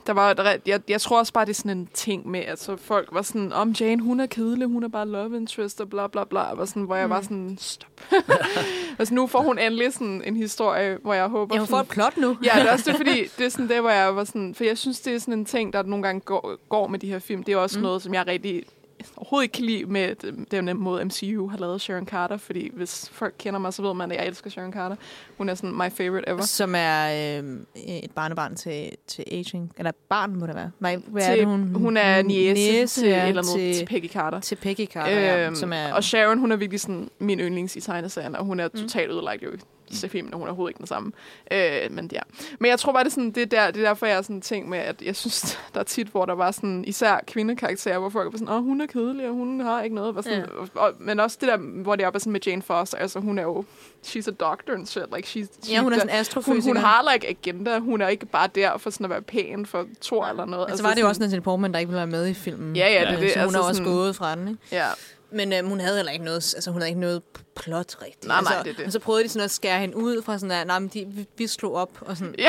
Der 0.06 0.12
var, 0.12 0.32
der, 0.32 0.56
jeg, 0.66 0.80
jeg 0.88 1.00
tror 1.00 1.18
også 1.18 1.32
bare, 1.32 1.44
det 1.44 1.50
er 1.50 1.54
sådan 1.54 1.70
en 1.78 1.88
ting 1.94 2.30
med, 2.30 2.40
at 2.40 2.60
så 2.60 2.76
folk 2.76 3.08
var 3.12 3.22
sådan, 3.22 3.52
om 3.52 3.70
Jane, 3.70 4.02
hun 4.02 4.20
er 4.20 4.26
kedelig, 4.26 4.66
hun 4.68 4.82
er 4.84 4.88
bare 4.88 5.08
love 5.08 5.36
interest 5.36 5.80
og 5.80 5.90
bla 5.90 6.06
bla 6.06 6.24
bla. 6.24 6.50
Og 6.50 6.58
var 6.58 6.64
sådan, 6.64 6.82
hvor 6.82 6.96
jeg 6.96 7.10
var 7.10 7.18
Mm. 7.18 7.24
sådan, 7.24 7.56
stop. 7.60 7.90
altså, 8.98 9.14
nu 9.14 9.26
får 9.26 9.40
hun 9.42 9.58
endelig 9.58 9.92
sådan 9.92 10.22
en 10.26 10.36
historie, 10.36 10.98
hvor 11.02 11.14
jeg 11.14 11.28
håber... 11.28 11.54
Jeg 11.56 11.60
får 11.60 11.66
sådan, 11.66 11.82
et 11.82 11.88
plot 11.88 12.16
nu. 12.16 12.36
Ja, 12.44 12.60
det 12.60 12.68
er 12.68 12.72
også 12.72 12.90
det, 12.90 12.96
fordi 13.06 13.24
det 13.38 13.46
er 13.46 13.50
sådan 13.50 13.68
det, 13.68 13.80
hvor 13.80 13.90
jeg 13.90 14.16
var 14.16 14.24
sådan... 14.24 14.54
For 14.54 14.64
jeg 14.64 14.78
synes, 14.78 15.00
det 15.00 15.14
er 15.14 15.18
sådan 15.18 15.34
en 15.34 15.44
ting, 15.44 15.72
der 15.72 15.82
nogle 15.82 16.02
gange 16.02 16.20
går, 16.20 16.56
går 16.68 16.86
med 16.88 16.98
de 16.98 17.06
her 17.06 17.18
film. 17.18 17.42
Det 17.42 17.52
er 17.52 17.56
også 17.56 17.78
mm. 17.78 17.82
noget, 17.82 18.02
som 18.02 18.14
jeg 18.14 18.26
rigtig 18.26 18.64
overhovedet 19.16 19.44
ikke 19.44 19.52
kan 19.52 19.64
lide 19.64 19.84
med 19.86 20.14
den 20.50 20.76
måde, 20.78 21.04
MCU 21.04 21.48
har 21.48 21.58
lavet 21.58 21.80
Sharon 21.80 22.06
Carter. 22.06 22.36
Fordi 22.36 22.70
hvis 22.74 23.08
folk 23.12 23.34
kender 23.38 23.60
mig, 23.60 23.74
så 23.74 23.82
ved 23.82 23.94
man, 23.94 24.12
at 24.12 24.18
jeg 24.18 24.26
elsker 24.26 24.50
Sharon 24.50 24.72
Carter. 24.72 24.96
Hun 25.38 25.48
er 25.48 25.54
sådan 25.54 25.70
my 25.76 25.90
favorite 25.96 26.28
ever. 26.28 26.42
Som 26.42 26.74
er 26.76 27.38
øh, 27.40 27.56
et 27.76 28.10
barnebarn 28.10 28.54
til, 28.56 28.90
til 29.06 29.24
aging. 29.32 29.72
Eller 29.78 29.90
barn 30.08 30.36
må 30.36 30.46
det 30.46 30.54
være. 30.54 30.70
Nej, 30.80 30.96
hvad 31.06 31.22
til, 31.22 31.30
er 31.30 31.36
det, 31.36 31.46
hun? 31.46 31.74
hun 31.74 31.96
er 31.96 32.22
niece, 32.22 32.54
Niece, 32.54 33.00
til, 33.00 33.08
ja, 33.08 33.28
eller 33.28 33.42
noget, 33.42 33.58
til- 33.58 33.74
til, 33.78 33.86
Peggy 33.86 34.08
Carter. 34.12 34.40
Til 34.40 34.56
Peggy 34.56 34.86
Carter, 34.86 35.12
ja, 35.20 35.46
Øhm, 35.46 35.54
som 35.54 35.72
er... 35.72 35.92
Og 35.92 36.04
Sharon, 36.04 36.38
hun 36.38 36.52
er 36.52 36.56
virkelig 36.56 36.80
sådan 36.80 37.10
min 37.18 37.40
yndlings 37.40 37.76
i 37.76 37.80
tegneserien, 37.80 38.36
og 38.36 38.44
hun 38.44 38.60
er 38.60 38.68
Mm. 38.74 38.80
totalt 38.80 39.10
ødelagt 39.10 39.42
jo 39.42 39.48
se 39.96 40.08
filmen, 40.08 40.34
og 40.34 40.38
hun 40.38 40.46
er 40.46 40.50
overhovedet 40.50 40.70
ikke 40.70 40.78
den 40.78 40.86
samme. 40.86 41.12
Øh, 41.52 41.80
men 41.90 42.10
ja. 42.12 42.20
Men 42.58 42.70
jeg 42.70 42.78
tror 42.78 42.92
bare, 42.92 43.04
det 43.04 43.10
er, 43.10 43.14
sådan, 43.14 43.30
det, 43.30 43.42
er 43.42 43.46
der, 43.46 43.70
det 43.70 43.82
er 43.84 43.86
derfor, 43.88 44.06
jeg 44.06 44.16
er 44.18 44.22
sådan 44.22 44.40
ting 44.40 44.68
med, 44.68 44.78
at 44.78 45.02
jeg 45.02 45.16
synes, 45.16 45.58
der 45.74 45.80
er 45.80 45.84
tit, 45.84 46.06
hvor 46.06 46.24
der 46.24 46.32
var 46.34 46.50
sådan, 46.50 46.84
især 46.86 47.20
kvindekarakterer, 47.26 47.98
hvor 47.98 48.08
folk 48.08 48.32
var 48.32 48.38
sådan, 48.38 48.54
åh, 48.54 48.64
hun 48.64 48.80
er 48.80 48.86
kedelig, 48.86 49.28
og 49.28 49.34
hun 49.34 49.60
har 49.60 49.82
ikke 49.82 49.96
noget. 49.96 50.14
Var 50.14 50.22
sådan, 50.22 50.38
Ja. 50.38 50.80
og, 50.80 50.92
men 50.98 51.20
også 51.20 51.38
det 51.40 51.48
der, 51.48 51.56
hvor 51.56 51.96
det 51.96 52.04
er 52.06 52.10
sådan 52.18 52.32
med 52.32 52.40
Jane 52.46 52.62
Foster, 52.62 52.98
altså 52.98 53.20
hun 53.20 53.38
er 53.38 53.42
jo, 53.42 53.64
she's 54.06 54.28
a 54.28 54.30
doctor 54.30 54.72
and 54.74 54.86
shit, 54.86 55.04
like 55.16 55.28
she's, 55.28 55.72
ja, 55.72 55.80
hun 55.82 55.92
er 55.92 55.96
sådan 55.98 56.10
hun, 56.12 56.18
astrofysiker. 56.20 56.66
hun 56.66 56.76
har 56.76 57.12
like 57.12 57.28
agenda, 57.28 57.78
hun 57.78 58.00
er 58.00 58.08
ikke 58.08 58.26
bare 58.26 58.48
der 58.54 58.78
for 58.78 58.90
sådan 58.90 59.04
at 59.04 59.10
være 59.10 59.22
pæn 59.22 59.66
for 59.66 59.86
Thor 60.02 60.26
eller 60.26 60.44
noget. 60.44 60.68
Men 60.68 60.76
så 60.76 60.82
var 60.82 60.90
det 60.90 60.96
jo 60.96 61.00
sådan- 61.00 61.08
også 61.10 61.20
Natalie 61.22 61.40
Portman, 61.42 61.72
der 61.72 61.78
ikke 61.78 61.88
ville 61.88 61.96
være 61.98 62.06
med 62.06 62.26
i 62.26 62.34
filmen. 62.34 62.76
Ja, 62.76 62.88
ja, 62.92 63.00
det 63.00 63.08
er 63.08 63.14
Øh, 63.16 63.20
det, 63.22 63.30
Så 63.32 63.38
hun 63.38 63.44
altså 63.44 63.58
er 63.58 63.62
også 63.62 63.76
sådan- 63.78 63.92
gået 63.92 64.16
fra 64.16 64.36
den, 64.36 64.48
ikke? 64.48 64.60
Ja, 64.72 64.86
Men 65.34 65.52
øhm, 65.52 65.68
hun 65.68 65.80
havde 65.80 65.96
heller 65.96 66.12
ikke 66.12 66.24
noget, 66.24 66.54
altså 66.54 66.70
hun 66.70 66.80
havde 66.80 66.88
ikke 66.88 67.00
noget 67.00 67.22
plot 67.56 67.96
rigtigt. 68.02 68.26
Nej, 68.26 68.40
nej, 68.42 68.52
altså, 68.52 68.62
det 68.64 68.70
er 68.70 68.76
det. 68.76 68.86
Og 68.86 68.92
så 68.92 68.98
prøvede 68.98 69.24
de 69.24 69.28
sådan 69.28 69.44
at 69.44 69.50
skære 69.50 69.80
hende 69.80 69.96
ud 69.96 70.22
fra 70.22 70.38
sådan, 70.38 70.50
at 70.50 70.66
nej, 70.66 70.78
men 70.78 70.88
de, 70.88 71.04
vi, 71.08 71.26
vi 71.38 71.46
slog 71.46 71.74
op 71.74 71.90
og 72.00 72.16
sådan. 72.16 72.34
Ja. 72.38 72.48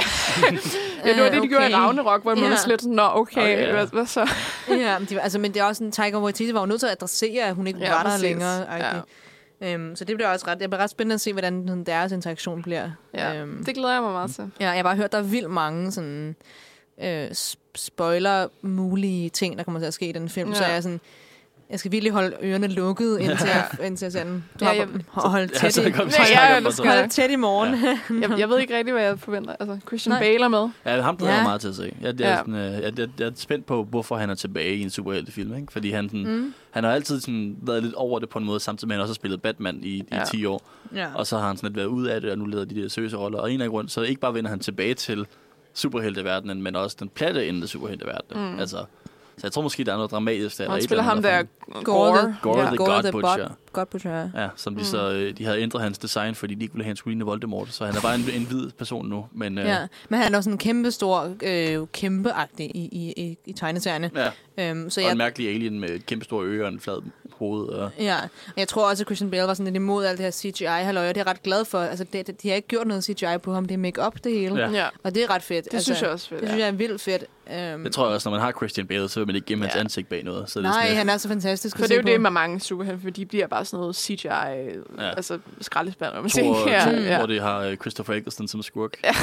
ja, 1.06 1.14
det 1.14 1.24
var 1.24 1.30
det, 1.30 1.32
de 1.34 1.38
Øh, 1.38 1.50
gjorde 1.50 1.64
i 1.70 1.74
okay. 1.74 1.76
Ragnarok, 1.76 2.22
hvor 2.22 2.36
man 2.36 2.44
Ja. 2.44 2.50
var 2.50 2.56
slet 2.58 2.82
sådan, 2.82 2.96
nå, 2.96 3.04
okay, 3.14 3.42
Okay, 3.42 3.68
ja. 3.68 3.72
hvad, 3.72 3.88
hvad 3.88 4.06
så? 4.06 4.30
ja, 4.70 5.00
men, 5.00 5.08
de, 5.10 5.22
altså, 5.22 5.40
men 5.40 5.54
det 5.54 5.60
er 5.60 5.64
også 5.64 5.78
sådan, 5.80 5.92
Tiger 5.92 6.20
Waititi 6.22 6.54
var 6.54 6.60
jo 6.60 6.66
nødt 6.66 6.80
til 6.80 6.88
at 6.88 6.92
adressere, 6.92 7.44
at 7.44 7.56
hun 7.56 7.68
ikke 7.68 7.80
Ja, 7.80 7.92
var 7.94 8.04
der 8.04 8.10
præcis. 8.10 8.22
længere. 8.22 8.74
Ja. 8.74 8.96
Ja. 9.62 9.74
Øhm, 9.74 9.96
så 9.96 10.06
det 10.06 10.16
bliver 10.16 10.30
også 10.30 10.48
ret, 10.48 10.60
det 10.60 10.70
bliver 10.70 10.84
ret 10.84 10.90
spændende 10.90 11.14
at 11.14 11.22
se, 11.22 11.32
hvordan 11.34 11.64
sådan 11.68 11.84
deres 11.84 12.12
interaktion 12.12 12.62
bliver. 12.64 12.90
Ja, 13.14 13.36
Øhm, 13.36 13.64
det 13.66 13.76
glæder 13.76 13.94
jeg 13.94 14.02
mig 14.02 14.12
meget 14.12 14.36
til. 14.36 14.52
Ja, 14.60 14.66
jeg 14.66 14.76
har 14.76 14.84
bare 14.84 14.96
hørt, 14.96 15.12
der 15.12 15.18
er 15.18 15.22
vildt 15.22 15.50
mange 15.52 15.92
sådan, 15.92 16.36
øh, 17.04 17.28
spoiler-mulige 17.76 19.30
ting, 19.30 19.58
der 19.58 19.64
kommer 19.64 19.80
til 19.80 19.88
at 19.88 19.94
ske 19.94 20.10
i 20.10 20.12
den 20.12 20.30
film. 20.30 20.50
Ja. 20.50 20.56
Så 20.56 20.64
jeg 20.66 20.76
er 20.78 20.82
sådan, 20.82 21.00
jeg 21.70 21.80
skal 21.80 21.92
virkelig 21.92 22.12
holde 22.14 22.36
ørerne 22.44 22.68
lukket, 22.68 23.18
indtil, 23.22 23.48
jeg, 23.48 23.68
indtil 23.88 24.06
jeg 24.06 24.12
ser 24.12 24.24
den. 24.24 24.44
Du 24.60 24.66
Ja, 24.66 24.72
har 24.72 24.74
jeg- 24.74 24.88
bare 25.16 25.30
holde 25.30 25.50
Ja, 25.54 25.60
tæt 25.60 25.74
så 25.74 25.82
i, 25.82 25.84
Ja, 25.84 25.90
det 26.56 26.66
det. 26.66 26.74
skal 26.74 26.90
holde 26.90 27.08
tæt 27.08 27.32
i 27.32 27.36
morgen. 27.36 27.74
Ja. 27.84 27.98
Jeg, 28.30 28.40
jeg 28.40 28.50
ved 28.50 28.60
ikke 28.60 28.78
rigtig, 28.78 28.94
hvad 28.94 29.04
jeg 29.04 29.20
forventer. 29.20 29.56
Altså, 29.60 29.78
Christian 29.88 30.12
Nej. 30.12 30.20
Bale 30.22 30.44
er 30.44 30.48
med. 30.48 30.70
Ja, 30.86 31.02
ham 31.02 31.18
glæder 31.18 31.32
Ja. 31.32 31.38
jeg 31.38 31.46
meget 31.46 31.62
til 31.62 31.68
at 31.68 31.76
se. 31.76 31.94
Jeg, 32.02 32.20
jeg, 32.20 32.28
er 32.28 32.32
Ja. 32.32 32.38
sådan, 32.38 32.56
øh, 32.56 32.62
jeg, 32.84 33.00
jeg, 33.00 33.08
jeg 33.20 33.28
er 33.28 33.32
spændt 33.36 33.66
på, 33.66 33.84
hvorfor 33.84 34.16
han 34.16 34.30
er 34.30 34.36
tilbage 34.36 34.76
i 34.76 34.82
en 34.82 34.90
superheltefilm. 34.90 35.56
Ikke? 35.56 35.72
Fordi 35.74 35.92
han, 35.92 36.10
sådan, 36.10 36.28
Mm. 36.38 36.54
han 36.72 36.84
har 36.84 36.92
altid 36.92 37.20
sådan, 37.20 37.56
været 37.62 37.84
lidt 37.84 37.94
over 37.94 38.20
det 38.20 38.30
på 38.30 38.40
en 38.40 38.46
måde, 38.46 38.60
samtidig 38.60 38.88
med 38.88 38.96
at 38.96 38.98
han 38.98 39.02
også 39.02 39.12
har 39.12 39.16
spillet 39.16 39.42
Batman 39.42 39.80
i, 39.84 40.04
Ja. 40.12 40.22
i 40.22 40.26
10 40.32 40.46
år. 40.46 40.70
Ja. 40.96 41.08
Og 41.16 41.28
så 41.28 41.38
har 41.38 41.48
han 41.48 41.58
sådan 41.58 41.68
lidt 41.70 41.78
været 41.78 41.88
ud 41.88 42.06
af 42.08 42.22
det, 42.22 42.32
og 42.32 42.38
nu 42.38 42.46
leder 42.46 42.66
de 42.66 42.82
der 42.82 42.90
seriøse 42.90 43.18
roller. 43.18 43.40
Og 43.40 43.52
en 43.52 43.62
af 43.62 43.70
grunden, 43.70 43.90
så 43.90 44.02
ikke 44.02 44.22
bare 44.22 44.34
vender 44.34 44.50
han 44.50 44.60
tilbage 44.60 44.94
til 44.94 45.26
superhelteverdenen, 45.74 46.62
men 46.62 46.76
også 46.76 46.98
den 47.00 47.10
platte 47.10 47.48
ende 47.48 47.62
af 47.64 47.70
superhelteverdenen. 47.70 48.54
Mm. 48.54 48.60
Altså, 48.60 48.78
så 49.38 49.42
jeg 49.48 49.52
tror 49.52 49.62
måske, 49.62 49.84
der 49.84 49.92
er 49.92 49.96
noget 49.96 50.12
dramatisk 50.12 50.58
der. 50.58 50.68
Og 50.68 50.74
han 50.74 50.82
spiller 50.84 51.04
ham 51.04 51.22
der, 51.22 51.44
Gore 51.74 51.84
Gore. 51.84 52.20
the- 52.20 52.42
Gore 52.42 52.60
ja. 52.62 52.68
the 52.68 52.78
Gore 52.78 52.90
God 52.94 53.04
the 53.04 53.12
Butcher. 53.12 53.50
God 53.74 53.86
Butcher. 53.86 54.30
Ja, 54.36 54.48
som 54.56 54.74
de 54.76 54.80
Mm. 54.80 54.86
så 54.86 55.12
øh, 55.12 55.38
de 55.38 55.46
havde 55.46 55.60
ændret 55.62 55.82
hans 55.84 55.98
design, 55.98 56.36
fordi 56.36 56.56
de 56.56 56.62
ikke 56.64 56.74
ville 56.74 56.84
have 56.84 56.92
en 56.92 56.96
screen 56.98 57.22
af 57.22 57.28
Voldemort. 57.28 57.68
Så 57.74 57.86
han 57.86 57.96
er 57.96 58.02
bare 58.02 58.16
en, 58.16 58.26
en 58.34 58.46
hvid 58.46 58.70
person 58.72 59.10
nu. 59.10 59.26
Men, 59.34 59.58
øh, 59.58 59.66
Ja, 59.66 59.78
men 60.10 60.20
han 60.20 60.34
er 60.34 60.38
også 60.38 60.48
sådan 60.48 60.58
kæmpe 60.58 60.92
stor, 60.92 61.34
øh, 61.44 61.88
kæmpeagtig 61.94 62.66
i, 62.76 62.80
i, 62.92 63.14
i, 63.24 63.38
i 63.46 63.54
tegneserierne. 63.54 64.12
ja. 64.16 64.30
Øhm, 64.70 64.90
så 64.90 65.00
Og 65.02 65.04
en 65.04 65.10
jeg, 65.10 65.18
mærkelig 65.18 65.50
alien 65.50 65.80
med 65.80 65.90
et 65.90 66.06
kæmpe 66.06 66.26
store 66.26 66.46
ører 66.46 66.66
og 66.68 66.74
en 66.74 66.80
flad 66.80 67.02
hoved. 67.40 67.68
Og, 67.68 67.92
ja, 68.00 68.16
og 68.48 68.54
jeg 68.58 68.68
tror 68.68 68.90
også, 68.90 69.04
at 69.04 69.08
Christian 69.08 69.32
Bale 69.32 69.48
var 69.48 69.54
sådan 69.54 69.66
lidt 69.66 69.76
imod 69.76 70.06
alt 70.06 70.18
det 70.18 70.24
her 70.24 70.32
CGI-halløj, 70.32 71.10
og 71.10 71.16
det 71.16 71.22
er 71.22 71.26
jeg 71.26 71.28
ret 71.34 71.44
glad 71.44 71.66
for. 71.66 71.80
Altså, 71.80 72.04
det, 72.14 72.28
det, 72.28 72.42
de 72.42 72.50
har 72.50 72.56
ikke 72.56 72.68
gjort 72.68 72.88
noget 72.88 73.04
CGI 73.04 73.38
på 73.44 73.54
ham, 73.54 73.66
det 73.66 73.74
er 73.74 73.78
make-up 73.78 74.14
det 74.24 74.32
hele. 74.40 74.56
Ja. 74.60 74.70
Ja, 74.72 74.86
Og 75.04 75.16
det 75.16 75.24
er 75.24 75.30
ret 75.30 75.44
fedt. 75.44 75.72
det 75.72 75.84
synes 75.84 76.02
jeg 76.02 76.10
også 76.10 76.30
fedt. 76.30 76.42
Det 76.42 76.50
synes 76.50 76.60
jeg 76.60 76.68
er 76.68 76.72
vildt 76.72 77.02
fedt. 77.02 77.24
Um, 77.76 77.84
det 77.84 77.92
tror 77.94 78.06
jeg 78.06 78.16
også, 78.16 78.30
når 78.30 78.38
man 78.38 78.46
har 78.46 78.52
Christian 78.52 78.88
Bale, 78.88 79.10
så 79.10 79.20
vil 79.20 79.28
man 79.28 79.36
ikke 79.36 79.46
gemme 79.48 79.64
hans 79.66 79.76
Ja. 79.76 79.80
ansigt 79.80 80.10
bag 80.10 80.24
noget. 80.24 80.50
Så 80.50 80.60
det 80.60 80.66
er 80.66 80.70
Nej, 80.70 80.74
sådan 80.74 80.88
lidt- 80.90 80.98
han 80.98 81.10
er 81.10 81.18
så 81.18 81.28
fantastisk 81.28 81.78
For 81.78 81.84
det 81.84 81.92
er 81.92 81.96
jo 81.96 82.02
på. 82.02 82.08
det 82.08 82.22
med 82.22 82.30
mange 82.32 82.60
superhelte, 82.60 83.02
for 83.02 83.10
de 83.10 83.26
bliver 83.26 83.48
bare 83.48 83.66
sådan 83.66 83.80
noget 83.80 83.96
CGI, 83.96 84.28
ja. 84.28 84.76
altså 85.00 85.40
skraldespand, 85.62 86.12
hvad 86.12 86.22
man 86.22 86.30
to, 86.32 86.36
siger. 86.36 86.56
ja, 86.68 86.90
Ja, 86.90 86.96
to, 86.96 87.02
ja. 87.02 87.18
hvor 87.18 87.26
det 87.28 87.42
har 87.42 87.60
øh, 87.60 87.78
Christopher 87.78 88.16
Eccleston 88.16 88.48
som 88.48 88.62
skurk. 88.64 88.92
Ja. 89.04 89.14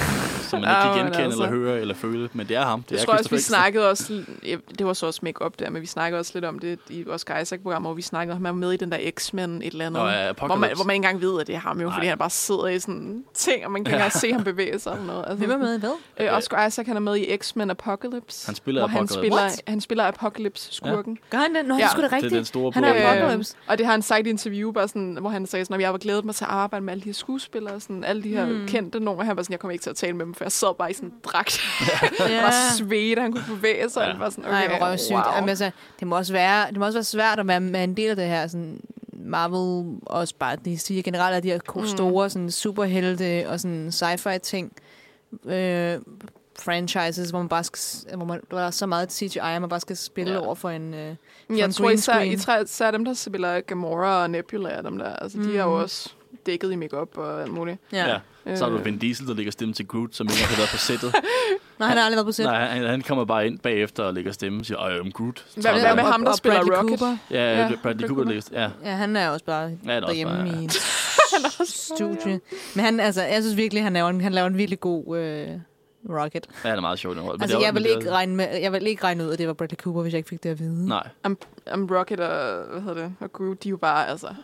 Som 0.43 0.61
man 0.61 0.71
ikke 0.71 0.83
kan 0.83 0.95
genkende 1.05 1.25
altså. 1.25 1.43
eller 1.43 1.57
høre 1.57 1.81
eller 1.81 1.95
føle. 1.95 2.29
Men 2.33 2.49
det 2.49 2.57
er 2.57 2.63
ham. 2.65 2.83
Det 2.83 2.91
Jeg 2.93 3.01
er 3.01 3.05
tror 3.05 3.15
også, 3.15 3.31
vi 3.31 3.39
snakkede 3.39 3.91
også, 3.91 4.25
ja, 4.47 4.57
det 4.79 4.87
var 4.87 4.93
så 4.93 5.07
også 5.07 5.21
make-up 5.23 5.59
der, 5.59 5.71
men 5.71 5.83
vi 5.83 5.87
snakkede 5.87 6.19
også 6.21 6.31
lidt 6.35 6.45
om 6.45 6.59
det 6.59 6.79
i 6.89 7.03
vores 7.03 7.25
Isaac-program, 7.43 7.83
hvor 7.83 7.95
vi 7.95 8.03
snakkede 8.03 8.37
om, 8.37 8.43
at 8.47 8.49
han 8.49 8.61
var 8.61 8.67
med 8.67 8.73
i 8.73 8.77
den 8.77 8.93
der 8.93 8.99
X-Men 9.19 9.63
et 9.63 9.73
eller 9.73 9.87
andet. 9.87 10.03
Nå, 10.03 10.09
ja, 10.09 10.33
hvor, 10.33 10.57
man, 10.57 10.71
hvor 10.75 10.85
man 10.85 10.95
ikke 10.95 11.07
engang 11.07 11.21
ved, 11.21 11.41
at 11.41 11.47
det 11.47 11.55
er 11.55 11.59
ham 11.59 11.81
jo, 11.81 11.87
Nej. 11.87 11.97
fordi 11.97 12.07
han 12.07 12.19
bare 12.19 12.31
sidder 12.31 12.67
i 12.67 12.79
sådan 12.79 13.25
ting, 13.35 13.65
og 13.65 13.71
man 13.73 13.85
kan 13.85 13.91
ikke 13.95 13.97
engang 13.97 14.13
se 14.13 14.33
ham 14.33 14.45
bevæge 14.45 14.79
sig 14.79 14.91
eller 14.93 15.07
noget. 15.07 15.25
Altså, 15.29 15.37
Hvem 15.37 15.51
er 15.51 15.57
med 15.57 15.77
i 15.77 15.81
hvad? 15.81 15.93
Øh, 16.21 16.37
Oscar 16.37 16.67
Isaac, 16.67 16.87
han 16.87 16.97
er 16.97 17.01
med 17.01 17.17
i 17.17 17.37
X-Men 17.37 17.71
Apocalypse. 17.71 18.12
Han 18.47 18.55
spiller 18.55 18.81
hvor 18.81 18.89
han 18.89 18.97
Apocalypse. 18.99 19.15
spiller, 19.15 19.37
What? 19.43 19.63
han 19.69 19.81
spiller 19.81 20.05
Apocalypse-skurken. 20.05 21.19
Gør 21.31 21.39
han 21.39 21.55
det? 21.55 21.65
Nå, 21.67 21.75
ja, 21.75 21.79
Ja, 21.79 21.85
det 21.85 21.91
skulle 21.91 22.03
da 22.03 22.07
Det 22.09 22.13
er 22.13 22.17
rigtigt. 22.17 22.33
den 22.37 22.45
store 22.45 22.73
Han 22.75 22.85
er 22.85 23.11
Apocalypse. 23.21 23.55
Og 23.67 23.79
det 23.79 23.87
har 23.87 23.93
han 23.93 24.03
sagt 24.03 24.27
i 24.27 24.31
interview, 24.31 24.73
bare 24.73 24.89
sådan, 24.89 25.17
hvor 25.21 25.31
han 25.31 25.47
sagde 25.47 25.65
sådan, 25.65 25.75
at 25.75 25.81
jeg 25.83 25.93
var 25.93 25.99
glædet 25.99 26.25
mig 26.25 26.35
til 26.35 26.45
at 26.45 26.51
arbejde 26.51 26.85
med 26.85 26.93
alle 26.93 27.01
de 27.01 27.09
her 27.09 27.13
skuespillere, 27.15 27.81
sådan, 27.81 28.05
alle 28.05 28.23
de 28.23 28.29
her 28.29 28.47
Mm. 28.47 28.53
mm. 28.53 28.67
kendte 28.67 29.01
nogen. 29.01 29.27
Han 29.27 29.37
var 29.37 29.43
sådan, 29.43 29.53
jeg 29.53 29.61
kommer 29.61 29.73
ikke 29.73 29.83
til 29.83 29.91
at 29.91 29.97
tale 29.97 30.13
med 30.17 30.25
dem, 30.27 30.35
for 30.35 30.45
jeg 30.45 30.53
sad 30.53 30.75
bare 30.79 30.91
i 30.91 30.95
sådan 30.95 31.09
en 31.09 31.15
dragt. 31.25 31.61
Ja. 32.19 32.35
Ja. 32.35 32.41
bare 32.43 32.53
svedte, 32.77 33.23
han 33.23 33.33
kunne 33.33 33.45
bevæge 33.57 33.91
sig. 33.91 34.01
Ja. 34.01 34.09
Ja. 34.09 34.17
Var 34.19 34.31
sådan, 34.31 34.45
Nej, 34.45 34.65
okay, 34.67 34.79
hvor 34.79 34.87
røvsygt. 34.87 35.13
wow. 35.13 35.23
Jamen, 35.37 35.49
altså, 35.49 35.71
det, 36.01 36.09
må 36.09 36.17
også 36.17 36.33
være, 36.33 36.69
det 36.69 36.77
må 36.77 36.85
også 36.87 36.99
være 36.99 37.05
svært 37.05 37.39
at 37.39 37.49
være, 37.49 37.73
være 37.73 37.85
en 37.85 37.97
del 37.97 38.11
af 38.11 38.17
det 38.17 38.27
her 38.27 38.47
sådan, 38.47 38.81
Marvel, 39.25 39.97
også 40.07 40.35
bare 40.39 40.57
de 40.57 40.79
siger 40.79 41.03
generelt, 41.03 41.37
at 41.37 41.43
de 41.43 41.49
her 41.49 41.59
Mm. 41.77 41.87
store 41.87 42.31
sådan, 42.31 42.51
superhelte 42.51 43.45
og 43.49 43.61
sådan 43.61 43.89
sci-fi 43.89 44.39
ting, 44.39 44.73
øh, 45.45 45.99
franchises, 46.59 47.31
hvor 47.31 47.39
man 47.39 47.49
bare 47.49 47.65
skal, 47.65 48.17
hvor 48.17 48.25
man, 48.27 48.41
der 48.51 48.61
er 48.61 48.71
så 48.71 48.87
meget 48.87 49.13
CGI, 49.13 49.39
at 49.39 49.61
man 49.61 49.71
bare 49.71 49.81
skal 49.81 49.97
spille 49.97 50.33
Ja. 50.33 50.39
over 50.47 50.55
for 50.55 50.71
en... 50.71 50.95
Øh, 50.95 51.01
Men 51.07 51.17
for 51.49 51.55
jeg 51.57 51.65
en 51.65 51.73
tror 51.73 51.85
green 51.85 51.95
især, 51.99 52.13
screen. 52.13 52.33
især, 52.33 52.63
især 52.63 52.91
dem, 52.91 53.05
der 53.05 53.15
spiller 53.15 53.61
Gamora 53.61 54.23
og 54.23 54.31
Nebula, 54.31 54.79
og 54.79 54.85
dem 54.85 54.99
der, 54.99 55.13
altså, 55.17 55.39
mm. 55.39 55.45
de 55.45 55.57
er 55.59 55.63
jo 55.63 55.69
Mm. 55.77 55.83
også 55.83 56.11
dækket 56.47 56.73
i 56.73 56.77
makeup 56.77 57.19
og 57.19 57.43
alt 57.43 57.53
muligt. 57.53 57.79
Ja. 57.93 58.19
Så 58.55 58.65
har 58.65 58.71
du 58.71 58.79
Øh, 58.79 58.85
Vin 58.85 58.99
Diesel, 58.99 59.27
der 59.27 59.35
lægger 59.35 59.53
stemme 59.53 59.75
til 59.75 59.87
Groot, 59.89 60.15
som 60.15 60.27
ikke 60.27 60.45
har 60.45 60.57
været 60.57 60.69
på 60.71 60.77
sættet. 60.77 61.15
Nej, 61.79 61.89
han 61.89 61.97
har 61.99 62.05
aldrig 62.05 62.17
været 62.17 62.27
på 62.27 62.33
sæt. 62.33 62.47
Nej, 62.47 62.65
han, 62.67 62.85
han 62.87 63.03
kommer 63.03 63.25
bare 63.25 63.47
ind 63.47 63.59
bagefter 63.59 64.03
og 64.05 64.15
lægger 64.15 64.33
stemme 64.33 64.61
og 64.61 64.67
siger, 64.67 64.89
I 64.89 64.99
am 64.99 65.13
Groot. 65.13 65.45
Hvad- 65.55 65.73
hvad 65.81 65.95
med 65.95 66.03
ham, 66.03 66.23
der 66.23 66.31
og 66.31 66.37
spiller 66.37 66.59
Bradley 66.59 66.77
Rocket? 66.79 66.99
Cooper. 66.99 67.17
Ja, 67.31 67.51
Ja, 67.51 67.57
Bradley 67.63 67.79
Bradley 67.83 68.09
Cooper 68.09 68.25
Cooper. 68.25 68.61
ja. 68.61 68.71
Ja, 68.91 68.97
han 68.97 69.17
er 69.17 69.29
også 69.29 69.45
bare 69.45 69.71
Ja, 69.87 69.93
er 69.93 69.97
også 70.01 70.07
derhjemme 70.07 70.35
bare, 70.35 70.63
i 70.63 70.65
et 71.63 71.69
studie. 71.69 72.41
Men 72.75 72.85
han, 72.85 73.01
altså, 73.01 73.23
jeg 73.23 73.43
synes 73.43 73.57
virkelig, 73.57 73.83
han 73.83 73.93
laver 73.93 74.09
en, 74.09 74.21
han 74.21 74.33
laver 74.33 74.47
en 74.47 74.57
virkelig 74.59 74.81
god 74.81 75.19
øh, 75.19 75.49
Rocket. 76.09 76.47
Ja, 76.65 76.69
han 76.69 76.79
er 76.79 76.81
meget 76.81 76.99
sjov. 76.99 77.15
den 77.15 77.23
rolle. 77.23 77.39
Men 77.39 77.43
Altså, 77.43 77.59
det 77.59 77.65
jeg 77.65 77.75
vil, 77.75 77.85
det 77.85 77.91
ikke 77.91 78.11
regne 78.11 78.37
med, 78.37 78.57
jeg 78.61 78.73
vil 78.73 78.87
ikke 78.87 79.05
regne 79.05 79.25
ud, 79.25 79.33
at 79.33 79.39
det 79.39 79.47
var 79.47 79.53
Bradley 79.53 79.77
Cooper, 79.77 80.03
hvis 80.03 80.13
jeg 80.13 80.19
ikke 80.19 80.29
fik 80.29 80.43
det 80.43 80.51
at 80.51 80.59
vide. 80.59 80.89
Nej. 80.89 81.09
um, 81.75 81.89
Rocket 81.91 82.21
og, 82.21 82.65
hvad 82.71 82.81
hedder 82.81 83.03
det, 83.03 83.15
og 83.21 83.33
Groot, 83.33 83.63
de 83.63 83.69
er 83.69 83.71
jo 83.71 83.77
bare, 83.77 84.09
altså... 84.09 84.35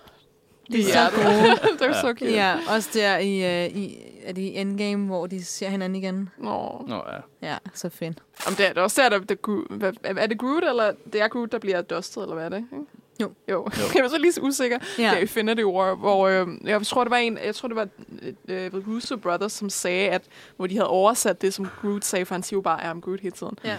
De 0.72 0.80
er 0.80 0.84
så 0.84 1.00
det. 1.04 1.12
gode. 1.12 1.72
det 1.78 1.96
er 1.96 2.00
så 2.00 2.14
cute. 2.18 2.32
Ja, 2.32 2.58
også 2.76 2.90
der 2.94 3.18
i, 3.18 3.66
uh, 3.66 3.76
i, 3.76 3.96
er 4.24 4.32
det 4.32 4.42
i 4.42 4.56
Endgame, 4.56 5.06
hvor 5.06 5.26
de 5.26 5.44
ser 5.44 5.68
hinanden 5.68 5.96
igen. 5.96 6.30
Nå. 6.38 6.84
Nå, 6.88 7.02
ja. 7.42 7.48
Ja, 7.48 7.56
så 7.74 7.88
fedt. 7.88 8.18
Om 8.46 8.54
det 8.54 8.68
er 8.68 8.72
det 8.72 8.82
også 8.82 9.02
der, 9.02 9.18
der, 9.18 9.90
der 9.90 9.90
er 10.02 10.26
det 10.26 10.38
Groot, 10.38 10.64
eller 10.64 10.92
det 11.12 11.22
er 11.22 11.28
Groot, 11.28 11.52
der 11.52 11.58
bliver 11.58 11.82
dustet, 11.82 12.22
eller 12.22 12.34
hvad 12.34 12.44
er 12.44 12.48
det? 12.48 12.56
Ikke? 12.72 12.84
Jo. 13.20 13.32
Jo. 13.50 13.68
jeg 13.94 14.02
var 14.02 14.08
så 14.08 14.18
lige 14.18 14.32
så 14.32 14.40
usikker. 14.40 14.78
Ja. 14.98 15.02
Ja. 15.02 15.10
Der 15.10 15.16
Infinity 15.16 15.62
War, 15.62 15.94
hvor 15.94 16.28
øh, 16.28 16.46
jeg 16.64 16.86
tror, 16.86 17.04
det 17.04 17.10
var 17.10 17.16
en, 17.16 17.38
jeg 17.44 17.54
tror, 17.54 17.68
det 17.68 17.76
var 17.76 17.88
øh, 18.48 18.70
Russo 18.88 19.16
Brothers, 19.16 19.52
som 19.52 19.70
sagde, 19.70 20.08
at 20.08 20.22
hvor 20.56 20.66
de 20.66 20.74
havde 20.74 20.88
oversat 20.88 21.42
det, 21.42 21.54
som 21.54 21.68
Groot 21.82 22.04
sagde, 22.04 22.24
for 22.24 22.34
han 22.34 22.42
siger 22.42 22.56
jo 22.56 22.60
bare, 22.60 22.92
I'm 22.92 23.00
Groot 23.00 23.20
hele 23.20 23.36
tiden. 23.36 23.58
Ja. 23.64 23.76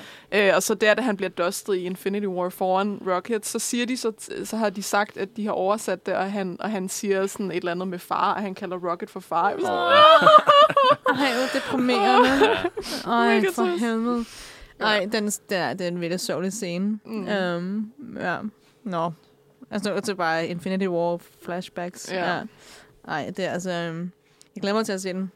Øh, 0.50 0.56
og 0.56 0.64
så 0.64 0.76
der, 0.76 0.94
da 0.94 1.02
han 1.02 1.18
bliver 1.18 1.30
dustet 1.30 1.76
i 1.76 1.84
Infinity 1.84 2.26
War 2.26 2.50
foran 2.50 3.02
Rocket, 3.08 3.46
så 3.46 3.60
siger 3.60 3.86
de 3.86 3.98
så, 3.98 4.12
så 4.44 4.58
har 4.58 4.70
de 4.70 4.84
sagt, 4.84 5.18
at 5.18 5.30
de 5.38 5.46
har 5.46 5.52
oversat 5.52 6.06
det, 6.06 6.14
og 6.16 6.32
han, 6.32 6.58
og 6.60 6.72
han 6.72 6.90
siger 6.90 7.28
sådan 7.28 7.52
et 7.52 7.58
eller 7.58 7.72
andet 7.72 7.88
med 7.88 8.00
far, 8.00 8.34
og 8.34 8.42
han 8.42 8.56
kalder 8.56 8.78
Rocket 8.92 9.10
for 9.10 9.20
far. 9.20 9.52
Sådan, 9.52 9.68
Ej, 11.26 11.34
hvor 11.34 11.60
deprimerende. 11.60 12.30
Ej, 13.14 13.44
for 13.56 13.78
helvede. 13.78 14.26
Ej, 14.80 15.08
den, 15.12 15.32
der, 15.50 15.74
det 15.74 15.82
er 15.82 15.88
en 15.88 16.02
virkelig 16.02 16.20
sørgelig 16.20 16.54
scene. 16.54 17.00
Mm. 17.06 17.28
Um, 17.28 17.92
ja. 18.20 18.38
Nå. 18.84 19.12
Altså, 19.72 19.96
det 19.96 20.10
er 20.10 20.14
bare 20.14 20.48
Infinity 20.48 20.86
War 20.88 21.20
flashbacks. 21.46 22.12
Ja. 22.12 22.40
Ej, 23.08 23.32
det 23.38 23.46
er 23.46 23.52
altså... 23.52 23.90
Um, 23.92 24.12
jeg 24.56 24.62
glæder 24.62 24.76
mig 24.76 24.86
til 24.86 24.94
at 24.94 25.02
se 25.02 25.10
den. 25.14 25.32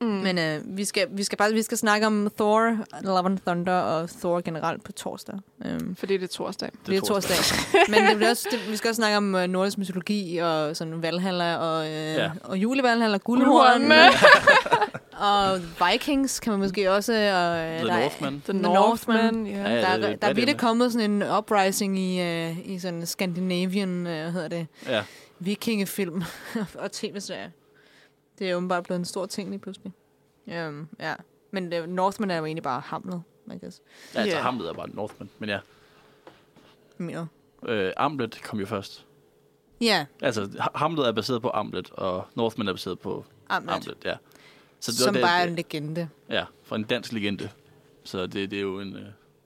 mm. 0.00 0.06
Men 0.06 0.38
uh, 0.38 0.76
vi, 0.76 0.84
skal, 0.84 1.06
vi, 1.10 1.24
skal 1.24 1.38
bare, 1.38 1.52
vi 1.52 1.62
skal 1.62 1.78
snakke 1.78 2.06
om 2.06 2.30
Thor, 2.38 2.76
Love 3.02 3.18
and 3.26 3.38
Thunder 3.46 3.72
og 3.72 4.08
Thor 4.10 4.40
generelt 4.40 4.84
på 4.84 4.92
torsdag. 4.92 5.38
Um, 5.64 5.96
Fordi 5.96 6.16
det 6.16 6.22
er 6.22 6.28
torsdag. 6.28 6.68
det 6.86 6.96
er 6.96 7.00
torsdag. 7.00 7.36
Men 7.90 8.02
det 8.08 8.16
bliver 8.16 8.30
også, 8.30 8.48
det, 8.50 8.70
vi 8.70 8.76
skal 8.76 8.88
også 8.88 8.96
snakke 8.98 9.16
om 9.16 9.34
uh, 9.34 9.40
nordisk 9.42 9.78
mytologi 9.78 10.36
og 10.36 10.76
sådan 10.76 11.02
Valhalla 11.02 11.56
og, 11.56 11.80
uh, 11.86 11.90
Ja. 11.92 12.30
og 12.44 12.58
julevalhalla, 12.58 13.16
Guldhornene. 13.16 13.94
guldhorn 13.94 15.00
og 15.22 15.60
Vikings 15.90 16.40
kan 16.40 16.50
man 16.52 16.60
måske 16.60 16.90
også. 16.92 17.12
Og, 17.12 17.18
uh, 17.18 17.30
The 17.32 17.86
der 17.86 17.92
er- 17.94 18.00
Northman. 18.02 18.32
The, 18.44 18.52
The 18.52 18.62
Northman. 18.62 19.34
Northman. 19.34 19.46
Ja. 19.46 19.58
Ja, 19.70 19.80
Der, 19.80 19.86
er 19.86 19.92
er, 20.08 20.16
der 20.16 20.26
er 20.28 20.30
emne. 20.30 20.58
kommet 20.58 20.92
sådan 20.92 21.10
en 21.10 21.22
uprising 21.38 21.98
i, 21.98 22.20
uh, 22.20 22.68
i 22.70 22.78
sådan 22.78 23.06
Scandinavian, 23.06 23.88
uh, 23.98 24.02
hvad 24.02 24.32
hedder 24.32 24.48
det, 24.48 24.66
Ja. 24.86 25.04
vikingefilm 25.38 26.22
og 26.82 26.92
tv-serier. 26.92 27.50
Det 28.38 28.50
er 28.50 28.54
åbenbart 28.54 28.84
blevet 28.84 28.98
en 28.98 29.04
stor 29.04 29.26
ting 29.26 29.50
lige 29.50 29.58
pludselig. 29.60 29.92
Um, 30.46 30.88
ja. 31.00 31.14
Men 31.50 31.72
uh, 31.72 31.86
Northman 31.88 32.30
er 32.30 32.36
jo 32.36 32.44
egentlig 32.44 32.62
bare 32.62 32.80
hamlet, 32.80 33.22
I 33.46 33.58
guess. 33.58 33.80
Ja, 34.14 34.20
altså 34.20 34.36
Ja. 34.36 34.42
Hamlet 34.42 34.68
er 34.68 34.72
bare 34.72 34.88
Northman. 34.90 35.30
Men 35.38 35.48
ja, 35.48 35.58
mener. 36.98 37.26
øh, 37.68 37.92
Amlet 37.96 38.40
kom 38.42 38.58
jo 38.60 38.66
først. 38.66 39.06
Ja, 39.80 40.06
Altså, 40.22 40.48
Ha- 40.60 40.68
Hamlet 40.74 41.08
er 41.08 41.12
baseret 41.12 41.42
på 41.42 41.50
Amlet, 41.54 41.90
og 41.90 42.24
Northman 42.34 42.68
er 42.68 42.72
baseret 42.72 42.98
på 42.98 43.24
Amlet, 43.48 43.72
Amlet, 43.74 43.96
ja. 44.04 44.14
Så 44.82 44.96
som 44.96 45.14
det, 45.14 45.22
bare 45.22 45.38
er 45.40 45.42
en 45.42 45.48
det, 45.48 45.56
legende. 45.56 46.08
Ja, 46.30 46.44
fra 46.64 46.76
en 46.76 46.82
dansk 46.84 47.12
legende. 47.12 47.48
Så 48.04 48.26
det, 48.26 48.50
det 48.50 48.56
er 48.56 48.60
jo 48.62 48.80
en... 48.80 48.96
Øh... 48.96 49.02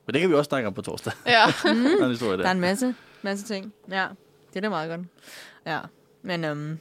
Men 0.06 0.12
det 0.14 0.20
kan 0.20 0.30
vi 0.30 0.34
også 0.34 0.48
snakke 0.48 0.66
om 0.66 0.74
på 0.74 0.82
torsdag. 0.82 1.12
Ja. 1.26 1.44
Der 1.64 2.00
er 2.00 2.04
en 2.04 2.10
historie 2.10 2.32
Der 2.32 2.38
er 2.38 2.42
der. 2.42 2.50
en 2.50 2.60
masse, 2.60 2.94
masse 3.22 3.44
ting. 3.44 3.72
Ja, 3.90 4.06
det 4.48 4.56
er 4.56 4.60
da 4.60 4.68
meget 4.68 4.90
godt. 4.90 5.00
Ja, 5.66 5.78
men... 6.22 6.44
Um, 6.44 6.78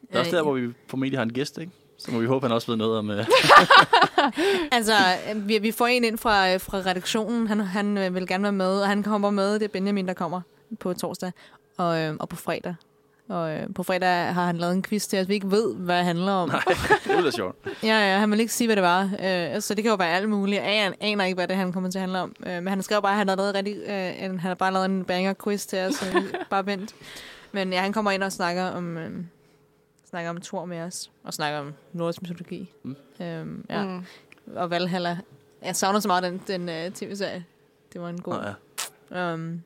Det 0.00 0.16
er 0.16 0.18
også 0.18 0.36
der, 0.36 0.42
hvor 0.42 0.52
vi 0.54 0.72
formentlig 0.86 1.18
har 1.18 1.22
en 1.22 1.32
gæst, 1.32 1.58
ikke? 1.58 1.72
Så 1.98 2.10
må 2.10 2.18
vi 2.18 2.26
håbe, 2.26 2.46
han 2.46 2.54
også 2.54 2.66
ved 2.72 2.76
noget 2.76 2.98
om... 2.98 3.10
Øh... 3.10 3.26
Altså, 4.72 4.92
øh, 5.34 5.48
vi, 5.48 5.58
vi 5.58 5.72
får 5.72 5.86
en 5.86 6.04
ind 6.04 6.18
fra, 6.18 6.52
øh, 6.54 6.60
fra 6.60 6.78
redaktionen. 6.78 7.46
Han, 7.46 7.60
han 7.60 7.98
øh, 7.98 8.14
vil 8.14 8.26
gerne 8.26 8.42
være 8.42 8.52
med, 8.52 8.80
og 8.80 8.86
han 8.88 9.02
kommer 9.02 9.30
med. 9.30 9.54
Det 9.54 9.62
er 9.62 9.68
Benjamin, 9.68 10.08
der 10.08 10.14
kommer 10.14 10.40
på 10.80 10.94
torsdag 10.94 11.32
og, 11.76 11.98
øh, 12.00 12.16
og 12.20 12.28
på 12.28 12.36
fredag. 12.36 12.74
Og 13.30 13.50
øh, 13.50 13.74
på 13.74 13.82
fredag 13.82 14.34
har 14.34 14.46
han 14.46 14.56
lavet 14.56 14.74
en 14.74 14.82
quiz 14.82 15.06
til 15.06 15.20
os, 15.20 15.28
vi 15.28 15.34
ikke 15.34 15.50
ved, 15.50 15.74
hvad 15.74 15.96
det 15.96 16.04
handler 16.04 16.32
om. 16.32 16.48
Nej, 16.48 16.62
det 17.06 17.26
er 17.26 17.30
sjovt. 17.30 17.56
Ja, 17.82 18.12
ja, 18.12 18.18
han 18.18 18.30
vil 18.30 18.40
ikke 18.40 18.52
sige, 18.52 18.68
hvad 18.68 18.76
det 18.76 18.82
var. 18.82 19.02
Øh, 19.02 19.60
så 19.60 19.74
det 19.74 19.84
kan 19.84 19.90
jo 19.90 19.96
være 19.96 20.10
alt 20.10 20.28
muligt. 20.28 20.62
Jeg 20.62 20.70
aner, 20.70 20.96
aner 21.00 21.24
ikke, 21.24 21.34
hvad 21.34 21.48
det 21.48 21.56
han 21.56 21.72
kommer 21.72 21.90
til 21.90 21.98
at 21.98 22.00
handle 22.00 22.18
om. 22.18 22.34
Øh, 22.46 22.52
men 22.52 22.68
han 22.68 22.82
skrev 22.82 23.02
bare, 23.02 23.12
at 23.12 23.18
han 23.18 23.28
har, 23.28 23.36
lavet 23.36 23.54
rigtig, 23.54 23.76
øh, 23.86 24.24
en, 24.24 24.40
han 24.40 24.48
har 24.48 24.54
bare 24.54 24.72
lavet 24.72 24.84
en 24.84 25.04
banger 25.04 25.34
quiz 25.44 25.66
til 25.66 25.78
os. 25.78 25.94
Så 25.94 26.22
bare 26.50 26.66
vent. 26.66 26.94
Men 27.52 27.72
ja, 27.72 27.80
han 27.80 27.92
kommer 27.92 28.10
ind 28.10 28.22
og 28.22 28.32
snakker 28.32 28.64
om, 28.64 28.96
øh, 28.96 29.10
snakker 30.10 30.30
om 30.30 30.40
Thor 30.40 30.64
med 30.64 30.80
os. 30.80 31.10
Og 31.24 31.34
snakker 31.34 31.58
om 31.58 31.74
nordisk 31.92 32.22
mytologi. 32.22 32.72
Mm. 32.82 32.96
Øhm, 33.20 33.66
ja. 33.70 33.84
Mm. 33.84 34.04
Og 34.56 34.70
Valhalla. 34.70 35.18
Jeg 35.62 35.76
savner 35.76 36.00
så 36.00 36.08
meget 36.08 36.22
den, 36.22 36.42
den 36.46 36.68
uh, 36.68 36.92
tv-serie. 36.94 37.44
Det 37.92 38.00
var 38.00 38.08
en 38.08 38.20
god. 38.20 38.34
Nå, 38.34 39.18
ja. 39.18 39.34
Um, 39.34 39.62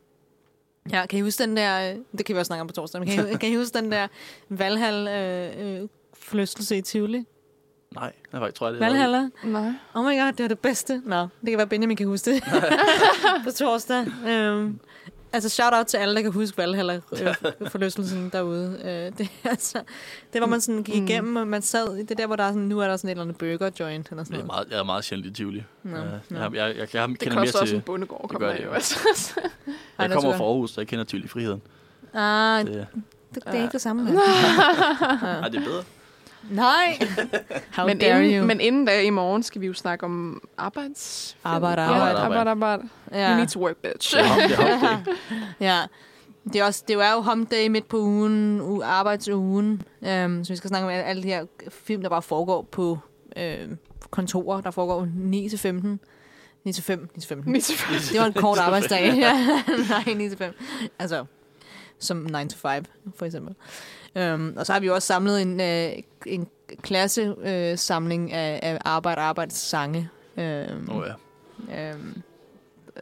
ja, 0.92 1.06
kan 1.06 1.18
I 1.18 1.22
huske 1.22 1.42
den 1.42 1.56
der... 1.56 1.90
øh, 1.92 1.98
Det 2.18 2.26
kan 2.26 2.34
vi 2.34 2.38
også 2.38 2.46
snakke 2.48 2.60
om 2.60 2.66
på 2.66 2.72
torsdag. 2.72 3.00
Men 3.00 3.08
kan 3.08 3.28
I, 3.28 3.34
kan 3.40 3.48
I 3.48 3.56
huske 3.56 3.78
den 3.78 3.92
der 3.92 4.08
Valhalla 4.48 5.46
øh, 5.56 5.82
øh, 5.82 5.88
forlystelse 6.14 6.76
i 6.76 6.80
Tivoli? 6.82 7.24
Nej, 7.94 8.12
jeg 8.32 8.40
faktisk 8.40 8.56
tror, 8.58 8.66
jeg, 8.66 8.74
det 8.74 8.82
er 8.82 8.86
Valhalla? 8.86 9.30
Nej. 9.44 9.72
Oh 9.94 10.04
my 10.04 10.18
god, 10.20 10.32
det 10.32 10.42
var 10.42 10.48
det 10.48 10.58
bedste. 10.58 11.02
Nå, 11.04 11.20
det 11.40 11.50
kan 11.50 11.58
være, 11.58 11.66
Benjamin 11.66 11.96
kan 11.96 12.06
huske 12.06 12.30
det. 12.30 12.42
på 13.44 13.50
torsdag. 13.50 14.06
Um, 14.52 14.80
altså, 15.34 15.48
shout 15.48 15.72
out 15.74 15.86
til 15.86 15.96
alle, 15.96 16.14
der 16.14 16.22
kan 16.22 16.32
huske 16.32 16.58
Valhalla 16.58 16.94
øh, 16.94 17.34
forlystelsen 17.70 18.30
derude. 18.32 18.66
Uh, 18.80 19.18
det, 19.18 19.28
er 19.44 19.48
altså, 19.50 19.78
det 20.32 20.40
var 20.40 20.46
man 20.46 20.60
sådan 20.60 20.82
gik 20.82 21.00
Mm. 21.00 21.04
igennem, 21.08 21.36
og 21.36 21.46
man 21.48 21.62
sad... 21.62 21.96
Det 21.96 22.10
er 22.10 22.14
der, 22.14 22.26
hvor 22.26 22.36
der 22.36 22.44
er 22.44 22.48
sådan, 22.48 22.62
nu 22.62 22.78
er 22.80 22.88
der 22.88 22.96
sådan 22.96 23.08
et 23.08 23.10
eller 23.10 23.22
andet 23.22 23.36
burger 23.38 23.70
joint 23.80 24.08
eller 24.10 24.24
sådan 24.24 24.36
Det 24.36 24.42
er 24.42 24.46
noget. 24.46 24.46
meget, 24.46 24.66
jeg 24.70 24.78
er 24.78 24.82
meget 24.84 25.04
sjældent 25.04 25.30
i 25.30 25.32
Tivoli. 25.42 25.64
Ja, 25.84 25.90
jeg, 25.90 26.20
jeg, 26.30 26.54
jeg, 26.54 26.76
jeg, 26.76 26.94
jeg 26.94 27.08
Det 27.08 27.18
kender 27.18 27.34
mere 27.34 27.44
koster 27.46 27.60
også 27.60 27.70
til... 27.70 27.76
en 27.76 27.82
bondegård 27.82 28.20
at 28.20 28.22
det 28.22 28.30
komme 28.30 28.46
gør 28.46 28.52
af, 28.52 28.58
det 28.58 28.64
jo. 28.66 28.70
Altså. 28.72 28.98
Jeg 29.98 30.08
det 30.08 30.14
kommer 30.18 30.36
fra 30.36 30.44
Aarhus, 30.44 30.70
så 30.70 30.80
jeg 30.80 30.88
kender 30.88 31.04
Tivoli 31.04 31.28
Friheden. 31.28 31.62
Ah, 32.14 32.66
Det, 32.66 32.86
det, 33.34 33.44
det 33.46 33.54
er 33.54 33.62
ikke 33.62 33.72
det 33.72 33.80
samme. 33.80 34.04
mand. 34.04 34.16
ej, 34.18 35.48
det 35.48 35.60
er 35.60 35.64
bedre. 35.64 35.82
Nej. 36.50 36.98
How 37.76 37.86
men, 37.86 37.98
dare 37.98 38.24
inden, 38.24 38.38
you? 38.40 38.46
men 38.46 38.60
inden 38.60 38.84
da 38.84 39.00
i 39.02 39.10
morgen 39.10 39.42
skal 39.42 39.60
vi 39.60 39.66
jo 39.66 39.72
snakke 39.74 40.04
om 40.04 40.42
arbejds... 40.58 41.36
Arbejde, 41.44 41.82
Ja, 41.82 41.88
arbejde. 41.88 42.18
arbejde, 42.18 42.50
arbejde. 42.50 42.82
You 43.12 43.18
ja. 43.18 43.36
need 43.36 43.46
to 43.48 43.60
work, 43.60 43.76
bitch. 43.76 44.16
Det 44.16 44.24
det. 44.48 45.16
ja. 45.66 45.78
Det 46.52 46.56
er, 46.56 46.64
også, 46.64 46.84
det 46.88 46.96
er 46.96 47.12
jo 47.14 47.20
home 47.20 47.44
day 47.50 47.68
midt 47.68 47.88
på 47.88 47.98
ugen, 47.98 48.60
u- 48.60 48.84
arbejdsugen. 48.84 49.82
Um, 50.00 50.44
så 50.44 50.52
vi 50.52 50.56
skal 50.56 50.68
snakke 50.68 50.84
om 50.86 50.90
alle, 50.92 51.22
de 51.22 51.28
her 51.28 51.44
film, 51.70 52.02
der 52.02 52.08
bare 52.08 52.22
foregår 52.22 52.62
på 52.62 52.98
øh, 53.36 53.68
kontorer, 54.10 54.60
der 54.60 54.70
foregår 54.70 55.08
9 55.16 55.48
til 55.48 55.58
15. 55.58 56.00
9 56.64 56.72
til 56.72 56.82
5, 56.84 57.08
9 57.14 57.20
til 57.20 57.28
15. 57.28 57.52
Need 57.52 57.62
to- 57.62 58.12
Det 58.12 58.20
var 58.20 58.26
en 58.26 58.32
kort 58.32 58.58
arbejdsdag. 58.58 59.14
ja. 59.16 59.32
Nej, 60.06 60.14
9 60.14 60.28
til 60.28 60.38
5. 60.38 60.52
Altså, 60.98 61.24
som 62.04 62.16
9 62.16 62.48
to 62.48 62.56
5, 62.58 62.84
for 63.16 63.26
eksempel. 63.26 63.54
Um, 64.34 64.54
og 64.56 64.66
så 64.66 64.72
har 64.72 64.80
vi 64.80 64.86
jo 64.86 64.94
også 64.94 65.06
samlet 65.06 65.42
en, 65.42 65.60
øh, 65.60 65.92
en 66.26 66.46
klasse 66.82 67.34
øh, 67.44 67.78
samling 67.78 68.32
af, 68.32 68.60
af 68.62 68.78
arbejde 68.84 69.18
og 69.18 69.24
arbejdssange. 69.24 70.08
Um, 70.36 70.42
Åh, 70.90 71.06
ja. 71.68 71.90
øhm, 71.90 72.22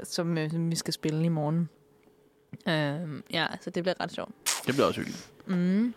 som, 0.05 0.39
øh, 0.39 0.51
som 0.51 0.71
vi 0.71 0.77
skal 0.77 0.95
spille 0.95 1.25
i 1.25 1.29
morgen. 1.29 1.69
Øhm, 2.69 3.23
ja, 3.33 3.47
så 3.61 3.71
det 3.71 3.83
bliver 3.83 3.95
ret 4.01 4.13
sjovt. 4.13 4.31
Det 4.67 4.75
bliver 4.75 4.87
også 4.87 5.01
hyggeligt. 5.01 5.29
Mm. 5.47 5.95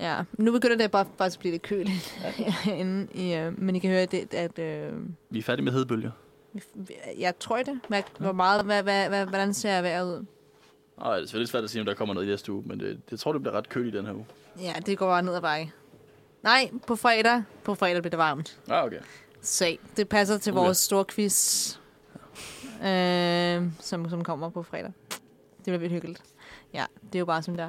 Ja, 0.00 0.22
nu 0.32 0.52
begynder 0.52 0.76
det 0.76 0.90
bare, 0.90 1.06
bare 1.18 1.26
at 1.26 1.36
blive 1.40 1.52
lidt 1.52 1.62
køligt 1.62 2.10
herinde. 2.64 3.12
I, 3.14 3.34
øh, 3.34 3.62
men 3.62 3.76
I 3.76 3.78
kan 3.78 3.90
høre, 3.90 4.06
det, 4.06 4.34
at 4.34 4.58
øh, 4.58 4.92
Vi 5.30 5.38
er 5.38 5.42
færdige 5.42 5.64
med 5.64 5.72
hedebølger. 5.72 6.10
jeg 7.18 7.38
tror 7.38 7.56
det. 7.62 7.80
Hvad, 7.88 8.02
hvor 8.18 8.32
meget, 8.32 8.64
hvad, 8.64 8.82
hvad, 8.82 9.08
hvad, 9.08 9.26
hvordan 9.26 9.54
ser 9.54 9.82
vejret 9.82 10.18
ud? 10.18 10.24
Ej, 11.00 11.14
det 11.14 11.22
er 11.22 11.26
selvfølgelig 11.26 11.48
svært 11.48 11.64
at 11.64 11.70
sige, 11.70 11.80
om 11.82 11.86
der 11.86 11.94
kommer 11.94 12.14
noget 12.14 12.26
i 12.26 12.30
næste 12.30 12.52
uge, 12.52 12.62
men 12.66 12.80
det, 12.80 13.10
det 13.10 13.20
tror 13.20 13.32
det 13.32 13.42
bliver 13.42 13.54
ret 13.54 13.68
køligt 13.68 13.94
den 13.94 14.06
her 14.06 14.12
uge. 14.12 14.26
Ja, 14.60 14.72
det 14.86 14.98
går 14.98 15.06
bare 15.06 15.22
ned 15.22 15.34
ad 15.34 15.40
bakke. 15.40 15.72
Nej, 16.42 16.70
på 16.86 16.96
fredag. 16.96 17.42
På 17.64 17.74
fredag 17.74 18.02
bliver 18.02 18.10
det 18.10 18.18
varmt. 18.18 18.58
Ah, 18.68 18.84
okay. 18.84 18.98
Så 19.40 19.76
det 19.96 20.08
passer 20.08 20.38
til 20.38 20.52
Okay. 20.52 20.62
vores 20.64 20.78
store 20.78 21.04
quiz, 21.04 21.76
øh, 22.84 23.62
som, 23.80 24.08
som 24.10 24.24
kommer 24.24 24.48
på 24.50 24.62
fredag. 24.62 24.92
Det 25.56 25.64
bliver 25.64 25.78
vildt 25.78 25.92
hyggeligt. 25.92 26.22
Ja, 26.74 26.84
det 27.02 27.14
er 27.14 27.18
jo 27.18 27.24
bare 27.24 27.42
som 27.42 27.56
der. 27.56 27.66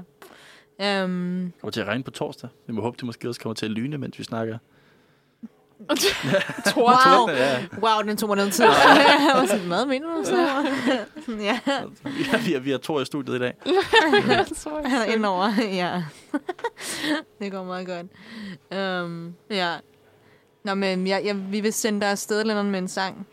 Um, 1.03 1.53
Kommer 1.61 1.71
til 1.71 1.81
at 1.81 1.87
regne 1.87 2.03
på 2.03 2.11
torsdag. 2.11 2.49
Vi 2.67 2.73
må 2.73 2.81
håbe, 2.81 2.97
det 2.97 3.03
måske 3.05 3.29
også 3.29 3.41
kommer 3.41 3.53
til 3.53 3.65
at 3.65 3.71
lyne, 3.71 3.97
mens 3.97 4.19
vi 4.19 4.23
snakker. 4.23 4.57
Tor. 6.65 6.91
Wow. 7.25 7.29
Ja, 7.35 7.57
wow, 7.79 8.01
den 8.07 8.17
tog 8.17 8.29
mig 8.29 8.37
noget 8.37 8.53
tid. 8.53 8.65
jeg 8.65 9.31
var 9.35 9.45
sådan, 9.45 9.67
hvad 9.67 9.85
mener 9.85 10.07
du 10.07 10.23
så? 10.25 10.37
ja, 11.43 11.59
vi 12.03 12.23
har, 12.23 12.37
vi 12.37 12.53
har, 12.53 12.59
vi 12.59 12.71
har 12.71 12.77
to 12.77 12.99
i 12.99 13.05
studiet 13.05 13.35
i 13.35 13.39
dag. 13.39 13.53
han 14.85 15.01
er 15.01 15.03
indover. 15.05 15.51
ja. 15.61 16.03
det 17.39 17.51
går 17.51 17.63
meget 17.63 17.87
godt. 17.87 19.01
Um, 19.03 19.33
ja. 19.49 19.75
Nå, 20.63 20.73
men 20.73 21.07
jeg, 21.07 21.21
jeg, 21.25 21.51
vi 21.51 21.59
vil 21.61 21.73
sende 21.73 22.01
dig 22.01 22.09
afsted, 22.09 22.43
Lennon, 22.43 22.71
med 22.71 22.79
en 22.79 22.87
sang. 22.87 23.27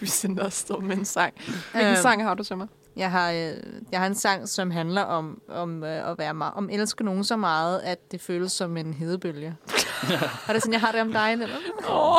Vi 0.00 0.06
sender 0.06 0.48
stå 0.48 0.80
med 0.80 0.96
en 0.96 1.04
sang. 1.04 1.34
Hvilken 1.72 1.90
Øhm. 1.92 2.02
sang 2.02 2.24
har 2.24 2.34
du 2.34 2.44
til 2.44 2.56
mig? 2.56 2.68
Jeg 2.96 3.10
har, 3.10 3.30
øh, 3.30 3.56
jeg 3.92 4.00
har 4.00 4.06
en 4.06 4.14
sang, 4.14 4.48
som 4.48 4.70
handler 4.70 5.02
om, 5.02 5.42
om 5.48 5.84
øh, 5.84 6.10
at 6.10 6.18
være 6.18 6.34
meget, 6.34 6.54
om 6.54 6.70
elske 6.72 7.04
nogen 7.04 7.24
så 7.24 7.36
meget, 7.36 7.80
at 7.80 8.12
det 8.12 8.20
føles 8.20 8.52
som 8.52 8.76
en 8.76 8.94
hedebølge. 8.94 9.56
og 9.62 10.48
det 10.48 10.56
er 10.56 10.58
sådan, 10.58 10.72
jeg 10.72 10.80
har 10.80 10.92
det 10.92 11.00
om 11.00 11.12
dig, 11.12 11.32
eller? 11.32 11.48
Åh. 11.90 12.16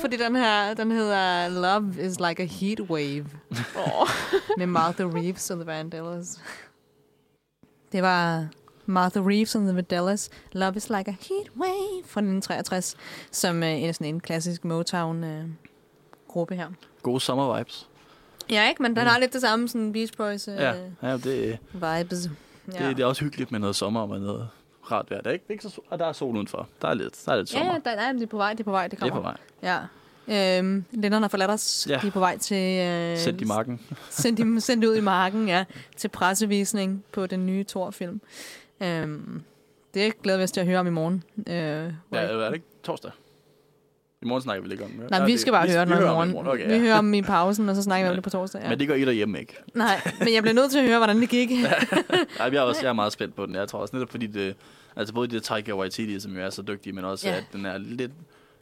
Fordi 0.00 0.16
den 0.16 0.36
her, 0.36 0.74
den 0.74 0.90
hedder 0.92 1.48
Love 1.48 1.94
is 2.06 2.20
like 2.20 2.42
a 2.42 2.46
heat 2.46 2.80
wave. 2.80 3.26
Åh. 3.76 4.08
med 4.58 4.66
Martha 4.66 5.04
Reeves 5.04 5.50
og 5.50 5.56
The 5.56 5.66
Vandellas. 5.66 6.40
Det 7.92 8.02
var 8.02 8.46
Martha 8.86 9.20
Reeves 9.20 9.54
and 9.54 9.64
The 9.64 9.74
Vandellas. 9.76 10.30
Love 10.52 10.76
is 10.76 10.90
like 10.90 11.10
a 11.10 11.14
heat 11.28 11.50
wave 11.56 12.02
fra 12.04 12.20
1963, 12.20 12.96
som 13.30 13.62
øh, 13.62 13.68
er 13.68 13.92
sådan 13.92 14.14
en 14.14 14.20
klassisk 14.20 14.64
Motown-gruppe 14.64 16.54
her. 16.54 16.68
Gode 17.02 17.20
sommer-vibes. 17.20 17.89
Ja, 18.50 18.68
ikke? 18.68 18.82
Men 18.82 18.96
den 18.96 19.06
har 19.06 19.18
lidt 19.18 19.32
det 19.32 19.40
samme 19.40 19.68
sådan 19.68 19.92
Beach 19.92 20.12
Boys 20.16 20.48
øh, 20.48 20.54
Ja, 20.54 20.74
ja 21.02 21.16
det, 21.16 21.58
vibes. 21.72 22.30
Ja. 22.72 22.88
det, 22.88 22.96
det 22.96 23.02
er 23.02 23.06
også 23.06 23.24
hyggeligt 23.24 23.52
med 23.52 23.60
noget 23.60 23.76
sommer 23.76 24.00
og 24.00 24.20
noget 24.20 24.48
rart 24.92 25.10
vejr. 25.10 25.20
Der 25.20 25.28
er 25.30 25.34
ikke, 25.34 25.44
ikke 25.48 25.62
så, 25.62 25.80
og 25.90 25.98
der 25.98 26.06
er 26.06 26.12
sol 26.12 26.34
udenfor. 26.36 26.68
Der 26.82 26.88
er 26.88 26.94
lidt, 26.94 27.22
der 27.26 27.32
er 27.32 27.36
lidt 27.36 27.48
sommer. 27.48 27.72
ja, 27.84 27.90
der, 27.90 27.96
nej, 27.96 28.12
det 28.12 28.22
er 28.22 28.26
på 28.26 28.36
vej, 28.36 28.52
det 28.52 28.60
er 28.60 28.64
på 28.64 28.70
vej, 28.70 28.88
det 28.88 28.90
det 29.00 29.06
er 29.06 29.10
kommer. 29.10 29.22
på 29.22 29.38
vej. 29.62 29.78
Ja. 30.28 30.58
Øhm, 30.58 30.84
Lennon 30.92 31.22
har 31.22 31.28
forladt 31.28 31.50
os. 31.50 31.86
Ja. 31.90 31.98
De 32.02 32.06
er 32.06 32.10
på 32.10 32.18
vej 32.18 32.38
til... 32.38 32.86
Øh, 32.86 33.18
Sendt 33.18 33.40
i 33.40 33.44
marken. 33.44 33.80
sendt, 34.10 34.38
dem, 34.38 34.60
sendt 34.70 34.84
ud 34.84 34.96
i 34.96 35.00
marken, 35.00 35.48
ja. 35.48 35.64
Til 35.96 36.08
pressevisning 36.08 37.04
på 37.12 37.26
den 37.26 37.46
nye 37.46 37.64
Thor-film. 37.64 38.20
Øhm, 38.80 39.42
det 39.94 40.22
glæder 40.22 40.38
vi 40.38 40.44
os 40.44 40.50
til 40.50 40.60
at 40.60 40.66
høre 40.66 40.78
om 40.78 40.86
i 40.86 40.90
morgen. 40.90 41.24
Øh, 41.38 41.54
Ja, 41.54 41.92
er 42.12 42.46
det 42.46 42.54
ikke 42.54 42.66
torsdag? 42.82 43.10
I 44.22 44.26
morgen 44.26 44.42
snakker 44.42 44.62
vi 44.64 44.72
ikke 44.72 44.84
om 44.84 44.90
det. 44.90 45.10
Nej, 45.10 45.18
Ja, 45.20 45.24
vi 45.26 45.32
det- 45.32 45.40
skal 45.40 45.52
bare 45.52 45.68
høre 45.68 45.80
den 45.80 45.88
vi 45.88 45.94
om 45.94 46.00
i 46.02 46.04
morgen. 46.06 46.30
morgen. 46.32 46.48
Okay, 46.48 46.66
Vi 46.66 46.72
ja. 46.72 46.78
hører 46.80 46.98
om 46.98 47.14
i 47.14 47.22
pausen, 47.22 47.68
og 47.68 47.76
så 47.76 47.82
snakker 47.82 48.04
vi 48.04 48.08
om 48.08 48.12
Ja. 48.12 48.16
det 48.16 48.24
på 48.24 48.30
torsdag. 48.30 48.60
Ja. 48.62 48.68
Men 48.68 48.78
det 48.78 48.88
gør 48.88 48.94
I 48.94 49.04
derhjemme 49.04 49.40
ikke. 49.40 49.56
Nej, 49.74 50.00
men 50.18 50.34
jeg 50.34 50.42
bliver 50.42 50.54
nødt 50.54 50.70
til 50.70 50.78
at 50.78 50.84
høre, 50.86 50.98
hvordan 50.98 51.20
det 51.20 51.28
gik. 51.28 51.50
Nej, 51.50 51.78
jeg 52.38 52.54
er, 52.54 52.60
også, 52.60 52.80
jeg 52.82 52.88
er 52.88 52.92
meget 52.92 53.12
spændt 53.12 53.36
på 53.36 53.46
den. 53.46 53.54
Jeg 53.54 53.68
tror 53.68 53.78
også 53.78 53.96
netop 53.96 54.10
fordi 54.10 54.26
det... 54.26 54.56
Altså 54.96 55.14
både 55.14 55.28
det 55.28 55.42
Taika 55.42 55.72
Waititi, 55.76 56.20
som 56.20 56.36
jo 56.36 56.42
er 56.42 56.50
så 56.50 56.62
dygtig, 56.62 56.94
men 56.94 57.04
også 57.04 57.28
Ja. 57.28 57.34
at 57.36 57.44
den 57.52 57.66
er 57.66 57.78
lidt 57.78 58.12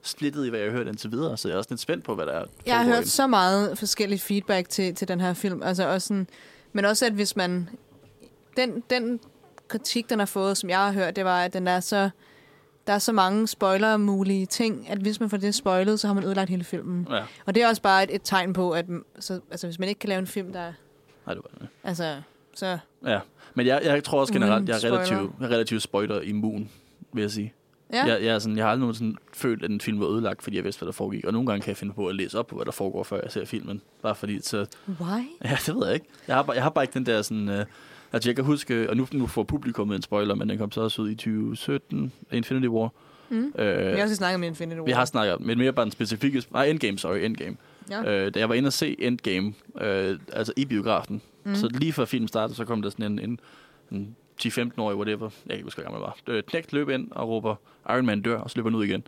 splittet 0.02 0.46
i, 0.46 0.48
hvad 0.50 0.60
jeg 0.60 0.70
har 0.70 0.76
hørt 0.76 0.86
indtil 0.86 1.10
videre. 1.12 1.36
Så 1.36 1.48
jeg 1.48 1.54
er 1.54 1.58
også 1.58 1.70
lidt 1.70 1.80
spændt 1.80 2.04
på, 2.04 2.14
hvad 2.14 2.26
der 2.26 2.32
er. 2.32 2.44
Jeg 2.66 2.76
har 2.76 2.84
hørt 2.84 3.06
så 3.08 3.26
meget 3.26 3.78
forskelligt 3.78 4.22
feedback 4.22 4.68
til, 4.68 4.94
til 4.94 5.08
den 5.08 5.20
her 5.20 5.34
film. 5.34 5.62
Altså 5.62 5.88
også 5.88 6.08
sådan, 6.08 6.26
men 6.72 6.84
også, 6.84 7.06
at 7.06 7.12
hvis 7.12 7.36
man... 7.36 7.68
Den, 8.56 8.82
den 8.90 9.20
kritik, 9.68 10.10
den 10.10 10.18
har 10.18 10.26
fået, 10.26 10.56
som 10.56 10.70
jeg 10.70 10.78
har 10.78 10.92
hørt, 10.92 11.16
det 11.16 11.24
var, 11.24 11.40
at 11.42 11.52
den 11.52 11.68
er 11.68 11.80
så... 11.80 12.10
Der 12.88 12.94
er 12.94 12.98
så 12.98 13.12
mange 13.12 13.48
spoiler-mulige 13.48 14.46
ting, 14.46 14.86
at 14.90 14.98
hvis 14.98 15.20
man 15.20 15.30
får 15.30 15.36
det 15.36 15.54
spoilet, 15.54 16.00
så 16.00 16.06
har 16.06 16.14
man 16.14 16.24
ødelagt 16.24 16.50
hele 16.50 16.64
filmen. 16.64 17.06
Ja, 17.10 17.22
Og 17.46 17.54
det 17.54 17.62
er 17.62 17.68
også 17.68 17.82
bare 17.82 18.02
et, 18.04 18.14
et 18.14 18.20
tegn 18.24 18.52
på, 18.52 18.70
at 18.70 18.86
så, 19.20 19.40
altså, 19.50 19.66
hvis 19.66 19.78
man 19.78 19.88
ikke 19.88 19.98
kan 19.98 20.08
lave 20.08 20.18
en 20.18 20.26
film, 20.26 20.52
der... 20.52 20.72
nej, 21.26 21.34
det 21.34 21.42
var 21.52 21.58
det. 21.60 21.68
Altså, 21.84 22.16
så... 22.54 22.78
Ja, 23.06 23.20
men 23.54 23.66
jeg, 23.66 23.80
jeg 23.84 24.04
tror 24.04 24.20
også 24.20 24.32
generelt, 24.32 24.68
jeg 24.68 24.74
er 24.76 24.84
relativt, 24.92 25.30
jeg 25.40 25.46
er 25.46 25.50
relativt 25.50 25.82
spoiler 25.82 26.20
immun, 26.20 26.70
vil 27.12 27.20
jeg 27.22 27.30
sige. 27.30 27.52
Ja, 27.92 28.04
Jeg, 28.06 28.22
jeg, 28.24 28.34
er 28.34 28.38
sådan, 28.38 28.56
jeg 28.56 28.64
har 28.64 28.70
aldrig 28.70 28.80
nogensinde 28.80 29.16
følt, 29.34 29.64
at 29.64 29.70
en 29.70 29.80
film 29.80 30.00
var 30.00 30.06
ødelagt, 30.06 30.42
fordi 30.42 30.56
jeg 30.56 30.64
vidste, 30.64 30.78
hvad 30.78 30.86
der 30.86 30.92
foregik. 30.92 31.24
Og 31.24 31.32
nogle 31.32 31.46
gange 31.46 31.62
kan 31.62 31.68
jeg 31.68 31.76
finde 31.76 31.92
på 31.92 32.06
at 32.06 32.14
læse 32.14 32.38
op 32.38 32.46
på, 32.46 32.56
hvad 32.56 32.64
der 32.66 32.72
foregår, 32.72 33.02
før 33.04 33.20
jeg 33.22 33.32
ser 33.32 33.44
filmen. 33.44 33.82
Bare 34.02 34.14
fordi, 34.14 34.40
så... 34.42 34.66
why? 35.00 35.22
Ja, 35.44 35.56
det 35.66 35.74
ved 35.74 35.86
jeg 35.86 35.94
ikke. 35.94 36.06
Jeg 36.28 36.36
har, 36.36 36.42
bare- 36.42 36.54
jeg 36.54 36.62
har 36.62 36.70
bare 36.70 36.84
ikke 36.84 36.94
den 36.94 37.06
der 37.06 37.22
sådan... 37.22 37.48
Øh, 37.48 37.66
altså, 38.12 38.28
jeg 38.28 38.36
kan 38.36 38.44
huske... 38.44 38.90
Og 38.90 38.96
nu, 38.96 39.08
nu 39.12 39.26
får 39.26 39.42
publikum 39.42 39.92
en 39.92 40.02
spoiler, 40.02 40.34
men 40.34 40.48
den 40.48 40.58
kom 40.58 40.72
så 40.72 40.80
også 40.80 41.02
ud 41.02 41.10
i 41.10 41.14
2017, 41.14 42.12
Infinity 42.32 42.66
War. 42.66 42.92
Mm. 43.28 43.52
Øh, 43.58 43.92
Vi 43.92 43.96
har 43.96 44.02
også 44.02 44.14
snakket 44.14 44.34
om 44.34 44.42
Infinity 44.42 44.78
War. 44.78 44.84
vi 44.84 44.90
har 44.92 45.04
snakket 45.04 45.34
om, 45.34 45.42
men 45.42 45.58
mere 45.58 45.72
bare 45.72 45.84
den 45.84 45.92
specifikke... 45.92 46.42
Nej, 46.52 46.64
Endgame, 46.66 46.98
sorry, 46.98 47.18
Endgame. 47.18 47.56
Ja. 47.90 48.02
Øh, 48.26 48.34
da 48.34 48.38
jeg 48.40 48.48
var 48.48 48.54
inde 48.54 48.66
og 48.66 48.72
se 48.72 48.96
Endgame, 48.98 49.54
øh, 49.80 50.18
altså 50.32 50.52
i 50.56 50.64
biografen, 50.64 51.22
Mm. 51.44 51.54
så 51.54 51.68
lige 51.68 51.92
før 51.92 52.04
filmen 52.04 52.28
startede, 52.28 52.56
så 52.56 52.64
kom 52.64 52.82
der 52.82 52.90
sådan 52.90 53.12
en, 53.12 53.18
en, 53.18 53.40
en 53.92 54.16
10-15-årig, 54.42 54.96
whatever, 54.96 55.24
jeg 55.24 55.30
kan 55.46 55.54
ikke 55.54 55.64
huske, 55.64 55.82
hvor 55.82 55.90
gammel 55.90 56.00
jeg 56.00 56.12
var, 56.26 56.34
øh, 56.36 56.42
knægt 56.42 56.72
løb 56.72 56.88
ind 56.88 57.08
og 57.10 57.28
råber, 57.28 57.54
Iron 57.90 58.06
Man 58.06 58.22
dør, 58.22 58.38
og 58.38 58.50
så 58.50 58.56
løber 58.56 58.70
han 58.70 58.76
ud 58.78 58.84
igen. 58.84 59.02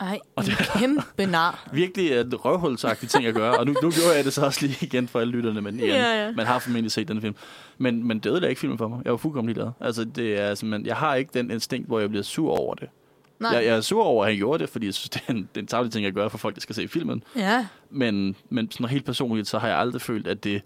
Ej, 0.00 0.18
Og 0.36 0.44
en 0.44 0.50
kæmpe 0.78 1.26
nar. 1.26 1.68
Virkelig 1.72 2.12
er 2.12 2.22
det 2.22 2.44
røvhulsagtige 2.44 3.08
ting 3.08 3.26
at 3.26 3.34
gøre, 3.34 3.58
og 3.58 3.66
nu, 3.66 3.72
nu 3.72 3.90
gjorde 3.90 4.16
jeg 4.16 4.24
det 4.24 4.32
så 4.32 4.44
også 4.44 4.66
lige 4.66 4.78
igen 4.86 5.08
for 5.08 5.20
alle 5.20 5.32
lytterne, 5.32 5.60
men 5.60 5.74
igen, 5.76 5.88
Ja, 5.88 6.24
ja. 6.26 6.32
man 6.32 6.46
har 6.46 6.58
formentlig 6.58 6.92
set 6.92 7.08
den 7.08 7.20
film. 7.20 7.34
Men, 7.78 8.06
men 8.06 8.18
det 8.18 8.30
ødelagde 8.30 8.50
ikke 8.50 8.60
filmen 8.60 8.78
for 8.78 8.88
mig. 8.88 9.00
Jeg 9.04 9.10
var 9.12 9.16
fuldkommen 9.18 9.48
ligeglad. 9.54 9.72
Altså, 9.80 10.04
det 10.04 10.40
er 10.40 10.54
simpelthen, 10.54 10.86
jeg 10.86 10.96
har 10.96 11.14
ikke 11.14 11.30
den 11.34 11.50
instinkt, 11.50 11.86
hvor 11.88 12.00
jeg 12.00 12.08
bliver 12.08 12.22
sur 12.22 12.58
over 12.58 12.74
det. 12.74 12.88
Nej. 13.40 13.50
Jeg, 13.50 13.64
jeg 13.64 13.76
er 13.76 13.80
sur 13.80 14.02
over, 14.04 14.24
at 14.24 14.30
han 14.30 14.36
gjorde 14.38 14.58
det, 14.62 14.68
fordi 14.70 14.86
jeg 14.86 14.94
synes, 14.94 15.08
det 15.14 15.22
er 15.26 15.32
en, 15.32 15.36
det 15.36 15.48
er 15.56 15.60
en 15.60 15.66
tavlig 15.66 15.92
ting 15.92 16.06
at 16.06 16.14
gøre 16.14 16.30
for 16.30 16.38
folk, 16.38 16.54
der 16.54 16.60
skal 16.60 16.74
se 16.74 16.88
filmen. 16.88 17.22
Ja, 17.36 17.66
Men, 17.90 18.36
men 18.50 18.70
sådan 18.70 18.88
helt 18.88 19.04
personligt, 19.04 19.48
så 19.48 19.58
har 19.58 19.68
jeg 19.68 19.78
aldrig 19.78 20.02
følt, 20.02 20.26
at 20.26 20.44
det 20.44 20.62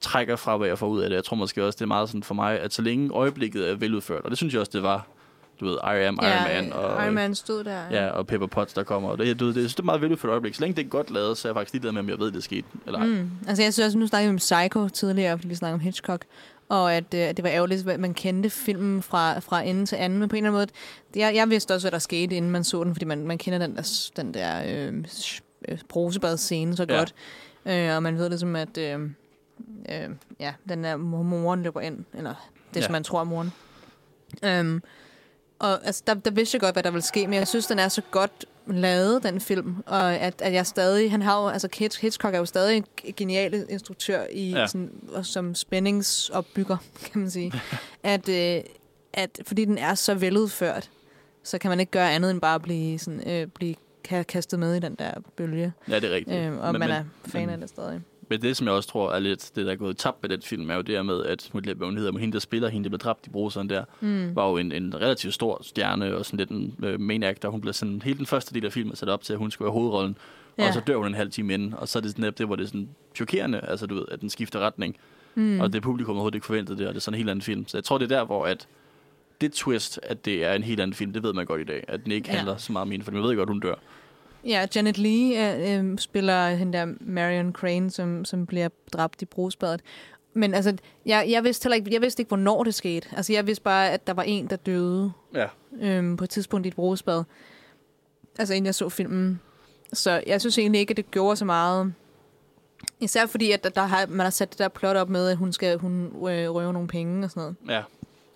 trækker 0.00 0.36
fra, 0.36 0.56
hvad 0.56 0.68
jeg 0.68 0.78
får 0.78 0.86
ud 0.88 1.00
af 1.00 1.10
det. 1.10 1.16
Jeg 1.16 1.24
tror 1.24 1.36
måske 1.36 1.64
også, 1.64 1.76
det 1.76 1.82
er 1.82 1.86
meget 1.88 2.08
sådan 2.08 2.22
for 2.22 2.34
mig, 2.34 2.60
at 2.60 2.72
så 2.72 2.82
længe 2.82 3.10
øjeblikket 3.10 3.70
er 3.70 3.74
veludført, 3.74 4.24
og 4.24 4.30
det 4.30 4.38
synes 4.38 4.52
jeg 4.54 4.60
også, 4.60 4.70
det 4.74 4.82
var, 4.82 5.06
du 5.62 5.68
ved, 5.68 5.74
I 5.84 6.04
am 6.06 6.18
Iron 6.22 6.30
ja, 6.32 6.62
Man, 6.62 6.72
og, 6.72 7.04
Iron 7.04 7.14
Man 7.14 7.34
stod 7.34 7.64
der. 7.64 7.82
ja, 7.90 8.06
og 8.10 8.26
Pepper 8.26 8.46
Potts, 8.46 8.72
der 8.74 8.82
kommer. 8.82 9.08
Og 9.08 9.18
det, 9.18 9.40
du 9.40 9.48
det, 9.48 9.54
jeg 9.56 9.60
synes, 9.60 9.74
det 9.74 9.80
er 9.80 9.84
meget 9.84 10.00
veludført 10.02 10.30
øjeblik. 10.30 10.54
Så 10.54 10.60
længe 10.60 10.76
det 10.76 10.84
er 10.84 10.88
godt 10.88 11.10
lavet, 11.10 11.38
så 11.38 11.48
er 11.48 11.50
jeg 11.50 11.56
faktisk 11.56 11.72
ligeglad 11.72 11.92
med, 11.92 12.00
om 12.00 12.08
jeg 12.08 12.18
ved, 12.18 12.32
det 12.32 12.44
skete. 12.44 12.66
Eller 12.86 12.98
ej. 12.98 13.06
Mm. 13.06 13.30
Altså 13.48 13.62
jeg 13.62 13.72
synes 13.72 13.86
også, 13.86 13.98
nu 13.98 14.06
snakkede 14.06 14.30
vi 14.30 14.34
om 14.34 14.38
Psycho 14.38 14.88
tidligere, 14.88 15.38
fordi 15.38 15.48
vi 15.48 15.54
snakkede 15.54 15.74
om 15.74 15.80
Hitchcock, 15.80 16.24
og 16.68 16.94
at, 16.94 17.14
øh, 17.14 17.20
at 17.20 17.36
det 17.36 17.42
var 17.42 17.50
ærgerligt, 17.50 17.88
at 17.88 18.00
man 18.00 18.14
kendte 18.14 18.50
filmen 18.50 19.02
fra, 19.02 19.38
fra 19.38 19.62
ende 19.62 19.86
til 19.86 19.96
anden, 19.96 20.18
men 20.18 20.28
på 20.28 20.36
en 20.36 20.44
eller 20.44 20.58
anden 20.58 20.72
måde, 21.14 21.20
jeg, 21.26 21.34
jeg 21.34 21.50
vidste 21.50 21.74
også, 21.74 21.84
hvad 21.84 21.92
der 21.92 21.98
skete, 21.98 22.36
inden 22.36 22.50
man 22.50 22.64
så 22.64 22.84
den, 22.84 22.94
fordi 22.94 23.04
man, 23.04 23.26
man 23.26 23.38
kender 23.38 23.58
den 23.58 23.76
der, 23.76 24.10
den 24.16 24.34
der 24.34 24.62
øh, 24.88 25.04
øh, 25.68 25.78
brusebad-scene 25.88 26.76
så 26.76 26.86
Ja. 26.88 26.96
godt, 26.96 27.14
øh, 27.66 27.96
og 27.96 28.02
man 28.02 28.18
ved 28.18 28.28
ligesom, 28.28 28.56
at 28.56 28.78
øh, 28.78 29.00
øh, 29.88 30.08
ja, 30.40 30.52
den 30.68 30.84
der 30.84 30.96
mor- 30.96 31.22
moren 31.22 31.62
løber 31.62 31.80
ind, 31.80 32.04
eller 32.14 32.34
det, 32.74 32.80
Ja. 32.80 32.84
som 32.84 32.92
man 32.92 33.04
tror 33.04 33.20
er 33.20 33.24
moren. 33.24 33.52
Um, 34.60 34.82
og 35.62 35.86
altså, 35.86 36.02
der, 36.06 36.14
der 36.14 36.30
vidste 36.30 36.54
jeg 36.56 36.60
godt, 36.60 36.74
hvad 36.74 36.82
der 36.82 36.90
ville 36.90 37.02
ske, 37.04 37.26
men 37.26 37.34
jeg 37.38 37.48
synes, 37.48 37.66
den 37.66 37.78
er 37.78 37.88
så 37.88 38.02
godt 38.10 38.44
lavet, 38.66 39.22
den 39.22 39.40
film, 39.40 39.76
og 39.86 40.14
at, 40.14 40.42
at 40.42 40.52
jeg 40.52 40.66
stadig, 40.66 41.10
han 41.10 41.22
har 41.22 41.42
jo, 41.42 41.48
altså 41.48 41.68
Hitch- 41.76 42.00
Hitchcock 42.00 42.34
er 42.34 42.38
jo 42.38 42.44
stadig 42.44 42.76
en 42.76 42.84
genial 43.16 43.66
instruktør 43.70 44.24
i, 44.32 44.50
ja. 44.50 44.66
Sådan, 44.66 44.90
og 45.12 45.26
som 45.26 45.54
spændingsopbygger, 45.54 46.76
kan 47.12 47.20
man 47.20 47.30
sige, 47.30 47.52
at, 48.02 48.28
øh, 48.28 48.62
at 49.12 49.40
fordi 49.46 49.64
den 49.64 49.78
er 49.78 49.94
så 49.94 50.14
veludført, 50.14 50.90
så 51.44 51.58
kan 51.58 51.68
man 51.68 51.80
ikke 51.80 51.92
gøre 51.92 52.12
andet 52.12 52.30
end 52.30 52.40
bare 52.40 52.54
at 52.54 52.62
blive, 52.62 52.98
sådan, 52.98 53.28
øh, 53.30 53.46
blive 53.46 53.74
ka- 54.08 54.22
kastet 54.22 54.58
med 54.58 54.74
i 54.74 54.78
den 54.80 54.94
der 54.94 55.10
bølge, 55.36 55.72
Ja, 55.88 55.94
det 56.00 56.10
er 56.10 56.14
rigtigt. 56.14 56.36
øh, 56.36 56.58
og 56.58 56.72
men, 56.72 56.80
man 56.80 56.90
er 56.90 57.04
fan 57.26 57.40
af 57.42 57.46
men- 57.48 57.60
det 57.62 57.68
stadig. 57.68 58.00
Men 58.32 58.42
det, 58.42 58.56
som 58.56 58.66
jeg 58.66 58.74
også 58.74 58.88
tror 58.88 59.12
er 59.12 59.18
lidt 59.18 59.50
det, 59.56 59.66
der 59.66 59.72
er 59.72 59.76
gået 59.76 59.96
tabt 59.96 60.22
med 60.22 60.30
den 60.30 60.42
film, 60.42 60.70
er 60.70 60.74
jo 60.74 60.80
det 60.80 60.94
her 60.94 61.02
med, 61.02 61.24
at 61.24 61.48
hun, 61.52 61.64
hedder, 61.96 62.18
hende, 62.18 62.32
der 62.32 62.38
spiller 62.38 62.68
hende, 62.68 62.84
der 62.84 62.90
blev 62.90 62.98
dræbt 62.98 63.26
i 63.26 63.30
bruseren 63.30 63.70
der, 63.70 63.84
Mm. 64.00 64.36
var 64.36 64.48
jo 64.50 64.56
en, 64.56 64.72
en 64.72 64.94
relativt 65.00 65.34
stor 65.34 65.60
stjerne, 65.62 66.16
og 66.16 66.24
sådan 66.26 66.38
lidt 66.38 66.50
en 66.50 66.74
øh, 66.84 67.00
main 67.00 67.22
actor. 67.22 67.48
Hun 67.48 67.60
blev 67.60 67.72
sådan, 67.72 68.02
hele 68.04 68.18
den 68.18 68.26
første 68.26 68.54
del 68.54 68.64
af 68.66 68.72
filmen 68.72 68.96
sat 68.96 69.08
op 69.08 69.22
til, 69.22 69.32
at 69.32 69.38
hun 69.38 69.50
skulle 69.50 69.70
have 69.70 69.80
hovedrollen, 69.80 70.16
ja. 70.58 70.68
og 70.68 70.74
så 70.74 70.80
dør 70.80 70.96
hun 70.96 71.06
en 71.06 71.14
halv 71.14 71.30
time 71.30 71.54
inden, 71.54 71.74
og 71.74 71.88
så 71.88 71.98
er 71.98 72.00
det 72.00 72.10
sådan, 72.10 72.32
det, 72.38 72.46
hvor 72.46 72.56
det 72.56 72.62
er 72.62 72.66
sådan 72.68 72.88
chokerende, 73.14 73.60
altså 73.60 73.86
du 73.86 73.94
ved, 73.94 74.04
at 74.10 74.20
den 74.20 74.30
skifter 74.30 74.58
retning, 74.60 74.96
Mm. 75.34 75.60
og 75.60 75.72
det 75.72 75.82
publikum 75.82 76.12
overhovedet 76.14 76.34
ikke 76.34 76.46
forventede 76.46 76.78
det, 76.78 76.86
og 76.86 76.94
det 76.94 76.98
er 76.98 77.02
sådan 77.02 77.14
en 77.14 77.18
helt 77.18 77.30
anden 77.30 77.42
film. 77.42 77.68
Så 77.68 77.76
jeg 77.76 77.84
tror, 77.84 77.98
det 77.98 78.12
er 78.12 78.16
der, 78.18 78.24
hvor 78.24 78.46
at 78.46 78.66
det 79.40 79.52
twist, 79.52 80.00
at 80.02 80.24
det 80.24 80.44
er 80.44 80.52
en 80.54 80.62
helt 80.62 80.80
anden 80.80 80.94
film, 80.94 81.12
det 81.12 81.22
ved 81.22 81.32
man 81.32 81.46
godt 81.46 81.60
i 81.60 81.64
dag, 81.64 81.84
at 81.88 82.04
den 82.04 82.12
ikke 82.12 82.28
Ja. 82.30 82.36
handler 82.36 82.56
så 82.56 82.72
meget 82.72 82.82
om 82.82 82.90
hende, 82.90 83.04
for 83.04 83.12
man 83.12 83.22
ved 83.22 83.36
godt, 83.36 83.48
hun 83.48 83.60
dør. 83.60 83.74
Ja, 84.46 84.66
Janet 84.76 84.98
Leigh 84.98 85.60
øh, 85.60 85.78
øh, 85.92 85.98
spiller 85.98 86.48
hende 86.50 86.78
der 86.78 86.86
Marion 87.00 87.52
Crane, 87.52 87.90
som, 87.90 88.24
som 88.24 88.46
bliver 88.46 88.68
dræbt 88.92 89.22
i 89.22 89.24
brugsbadet. 89.24 89.80
Men 90.34 90.54
altså, 90.54 90.76
jeg, 91.06 91.26
jeg, 91.28 91.44
vidste 91.44 91.64
heller 91.64 91.76
ikke, 91.76 91.92
jeg 91.94 92.00
vidste 92.02 92.20
ikke, 92.20 92.28
hvornår 92.28 92.64
det 92.64 92.74
skete. 92.74 93.08
Altså, 93.16 93.32
jeg 93.32 93.46
vidste 93.46 93.62
bare, 93.64 93.90
at 93.90 94.06
der 94.06 94.12
var 94.12 94.22
en, 94.22 94.46
der 94.46 94.56
døde 94.56 95.12
Ja. 95.34 95.46
øhm, 95.80 96.16
på 96.16 96.24
et 96.24 96.30
tidspunkt 96.30 96.66
i 96.66 96.68
et 96.68 96.74
brugsbad. 96.74 97.24
Altså, 98.38 98.54
inden 98.54 98.66
jeg 98.66 98.74
så 98.74 98.88
filmen. 98.88 99.40
Så 99.92 100.22
jeg 100.26 100.40
synes 100.40 100.58
egentlig 100.58 100.80
ikke, 100.80 100.90
at 100.90 100.96
det 100.96 101.10
gjorde 101.10 101.36
så 101.36 101.44
meget. 101.44 101.94
Især 103.00 103.26
fordi, 103.26 103.50
at 103.52 103.64
der, 103.64 103.70
der 103.70 103.82
har, 103.82 104.06
man 104.06 104.20
har 104.20 104.30
sat 104.30 104.50
det 104.50 104.58
der 104.58 104.68
plot 104.68 104.96
op 104.96 105.08
med, 105.08 105.28
at 105.28 105.36
hun 105.36 105.52
skal 105.52 105.78
hun 105.78 106.04
øh, 106.06 106.50
røve 106.54 106.72
nogle 106.72 106.88
penge 106.88 107.24
og 107.24 107.30
sådan 107.30 107.40
noget. 107.40 107.56
Ja. 107.76 107.82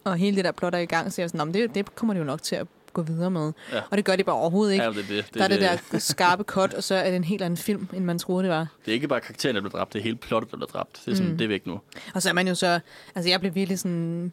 Og 0.05 0.17
hele 0.17 0.37
det 0.37 0.45
der 0.45 0.53
plot 0.53 0.75
er 0.75 0.79
i 0.79 0.87
gang, 0.87 1.13
så 1.13 1.23
jeg 1.23 1.25
er 1.25 1.29
sådan, 1.29 1.39
"Nå, 1.39 1.45
men 1.45 1.55
det, 1.55 1.75
det 1.75 1.95
kommer 1.95 2.15
de 2.15 2.19
jo 2.19 2.25
nok 2.25 2.43
til 2.43 2.57
at 2.57 2.67
gå 2.97 3.03
videre 3.03 3.31
med. 3.31 3.53
Ja. 3.73 3.81
Og 3.91 3.97
det 3.97 4.05
gør 4.05 4.17
de 4.17 4.25
bare 4.25 4.37
overhovedet 4.37 4.73
ikke. 4.73 4.85
Ja, 4.85 4.91
det, 4.91 4.97
det, 4.97 5.09
det, 5.09 5.35
Der 5.35 5.45
er 5.45 5.49
det 5.49 5.61
der 5.93 5.99
skarpe 5.99 6.43
cut, 6.43 6.75
og 6.75 6.83
så 6.85 6.95
er 6.95 7.05
det 7.07 7.17
en 7.17 7.25
helt 7.25 7.43
anden 7.43 7.57
film, 7.57 7.89
end 7.93 8.05
man 8.05 8.19
troede, 8.19 8.43
det 8.43 8.51
var. 8.51 8.67
Det 8.85 8.91
er 8.91 8.95
ikke 8.95 9.09
bare 9.09 9.21
karakteren, 9.21 9.55
der 9.57 9.63
bliver 9.63 9.73
dræbt, 9.79 9.93
det 9.93 9.99
er 9.99 10.03
hele 10.03 10.17
plottet, 10.17 10.51
der 10.51 10.57
bliver 10.57 10.69
dræbt. 10.71 11.01
Det 11.05 11.13
er, 11.13 11.17
sådan, 11.17 11.31
Mm. 11.33 11.39
det 11.39 11.45
er 11.45 11.49
væk 11.49 11.67
nu. 11.67 11.81
Og 12.15 12.23
så 12.23 12.29
er 12.29 12.33
man 12.33 12.49
jo 12.49 12.55
så... 12.55 12.81
Altså, 13.15 13.31
jeg 13.31 13.41
blev 13.41 13.55
virkelig 13.55 13.79
sådan 13.79 14.33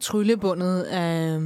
tryllebundet 0.00 0.82
af, 0.82 1.40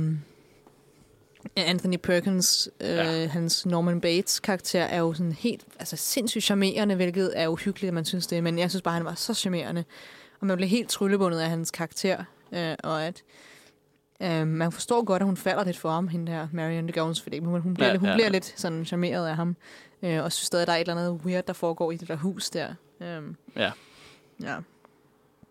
af 1.57 1.71
Anthony 1.71 1.97
Perkins. 1.97 2.69
Øh, 2.81 2.89
Ja. 2.89 3.27
Hans 3.27 3.67
Norman 3.67 4.01
Bates 4.01 4.41
karakter 4.41 4.83
er 4.83 4.99
jo 4.99 5.13
sådan 5.15 5.33
helt 5.33 5.63
altså, 5.79 5.97
sindssygt 5.97 6.45
charmerende, 6.45 6.95
hvilket 6.95 7.33
er 7.37 7.49
uhyggeligt, 7.49 7.89
at 7.89 7.95
man 7.95 8.05
synes 8.05 8.27
det. 8.27 8.43
Men 8.45 8.59
jeg 8.59 8.71
synes 8.71 8.83
bare, 8.83 8.95
han 8.95 9.05
var 9.05 9.15
så 9.15 9.35
charmerende. 9.35 9.85
Og 10.41 10.47
man 10.47 10.57
blev 10.57 10.69
helt 10.69 10.89
tryllebundet 10.89 11.39
af 11.41 11.49
hans 11.51 11.71
karakter. 11.71 12.25
Øh, 12.53 12.75
og 12.85 13.05
at 13.07 13.23
øh, 14.23 14.47
man 14.47 14.73
forstår 14.73 15.05
godt, 15.05 15.23
at 15.23 15.27
hun 15.27 15.37
falder 15.37 15.65
lidt 15.65 15.79
for 15.79 15.91
ham, 15.91 16.09
hende 16.09 16.33
der 16.33 16.49
Marion 16.53 16.89
de 16.89 16.93
Jones, 16.97 17.21
fordi 17.23 17.39
hun, 17.39 17.61
hun 17.61 17.75
bliver, 17.75 17.89
Ja, 17.91 17.97
hun 17.97 18.09
ja, 18.09 18.15
bliver 18.15 18.27
ja. 18.27 18.33
lidt 18.33 18.55
sådan 18.57 18.85
charmeret 18.85 19.27
af 19.29 19.37
ham. 19.37 19.57
Øh, 20.03 20.25
og 20.25 20.33
synes 20.33 20.47
stadig, 20.47 20.67
der 20.67 20.73
er 20.73 20.77
et 20.77 20.81
eller 20.81 20.95
andet 20.95 21.21
weird, 21.25 21.45
der 21.47 21.53
foregår 21.53 21.93
i 21.93 21.97
det 21.97 22.09
der 22.09 22.17
hus 22.17 22.51
der. 22.51 22.75
Øh, 23.01 23.23
Ja. 23.57 23.73
Ja. 24.43 24.57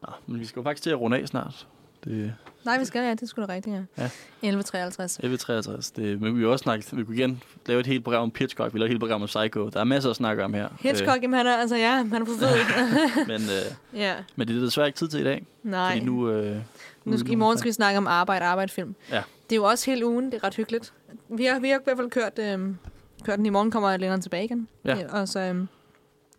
Nå, 0.01 0.07
men 0.27 0.39
vi 0.39 0.45
skal 0.45 0.59
jo 0.59 0.63
faktisk 0.63 0.83
til 0.83 0.89
at 0.89 0.99
runde 0.99 1.17
af 1.17 1.27
snart. 1.27 1.67
Det 2.05 2.33
Nej, 2.65 2.79
vi 2.79 2.85
skal, 2.85 3.01
ja, 3.01 3.13
det 3.13 3.29
skulle 3.29 3.47
da 3.47 3.53
rigtigt, 3.53 3.75
ja. 3.75 4.07
Ja. 4.43 4.51
11.53. 4.59 5.33
er 5.33 5.37
63. 5.37 5.91
Det, 5.91 6.21
men 6.21 6.39
vi 6.39 6.45
også 6.45 6.63
snakke, 6.63 6.95
vi 6.95 7.03
kunne 7.03 7.15
igen 7.15 7.43
lave 7.65 7.79
et 7.79 7.87
helt 7.87 8.03
program 8.03 8.23
om 8.23 8.31
Hitchcock, 8.39 8.73
vi 8.73 8.79
laver 8.79 8.85
et 8.85 8.89
helt 8.89 8.99
program 8.99 9.21
om 9.21 9.25
Psycho. 9.27 9.69
Der 9.69 9.79
er 9.79 9.83
masser 9.83 10.09
at 10.09 10.15
snakke 10.15 10.43
om 10.43 10.53
her. 10.53 10.69
Hitchcock, 10.79 11.21
jamen 11.21 11.37
han 11.37 11.47
er, 11.47 11.57
altså 11.57 11.75
ja, 11.75 11.91
han 11.91 12.21
er 12.21 12.25
for 12.25 12.33
fed. 12.39 12.47
Øh, 12.47 13.27
men, 13.31 13.41
øh, 13.41 13.99
ja, 13.99 14.15
men 14.35 14.47
det 14.47 14.55
er 14.55 14.59
desværre 14.59 14.87
ikke 14.87 14.97
tid 14.97 15.07
til 15.07 15.19
i 15.19 15.23
dag. 15.23 15.45
nej. 15.63 15.91
Fordi 15.93 16.05
nu, 16.05 16.29
øh, 16.29 16.57
Nu 17.05 17.17
skal, 17.17 17.31
I 17.31 17.35
morgen 17.35 17.57
skal 17.57 17.69
vi 17.69 17.73
snakke 17.73 17.97
om 17.97 18.07
arbejde, 18.07 18.45
arbejde, 18.45 18.71
film. 18.71 18.95
Ja. 19.11 19.23
Det 19.49 19.51
er 19.51 19.55
jo 19.55 19.63
også 19.63 19.91
hele 19.91 20.05
ugen, 20.05 20.25
det 20.25 20.33
er 20.33 20.43
ret 20.43 20.55
hyggeligt. 20.55 20.93
Vi 21.29 21.45
har, 21.45 21.59
vi 21.59 21.69
har 21.69 21.79
i 21.79 21.81
hvert 21.83 21.97
fald 21.97 22.09
kørt, 22.09 22.39
øhm, 22.39 22.77
kørt 23.23 23.37
den. 23.37 23.45
I 23.45 23.49
morgen 23.49 23.71
kommer 23.71 23.97
Lennon 23.97 24.21
tilbage 24.21 24.43
igen. 24.43 24.67
Ja. 24.85 24.97
Og 25.09 25.27
så, 25.27 25.39
øhm, 25.39 25.67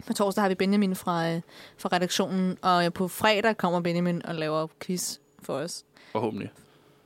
På 0.07 0.13
torsdag 0.13 0.43
har 0.43 0.49
vi 0.49 0.55
Benjamin 0.55 0.97
fra, 0.97 1.31
øh, 1.31 1.41
fra 1.79 1.89
redaktionen, 1.93 2.57
og 2.63 2.85
øh, 2.85 2.93
på 2.93 3.09
fredag 3.09 3.57
kommer 3.57 3.81
Benjamin 3.81 4.27
og 4.27 4.35
laver 4.35 4.67
quiz 4.81 5.17
for 5.43 5.53
os. 5.55 5.85
Forhåbentlig. 6.13 6.51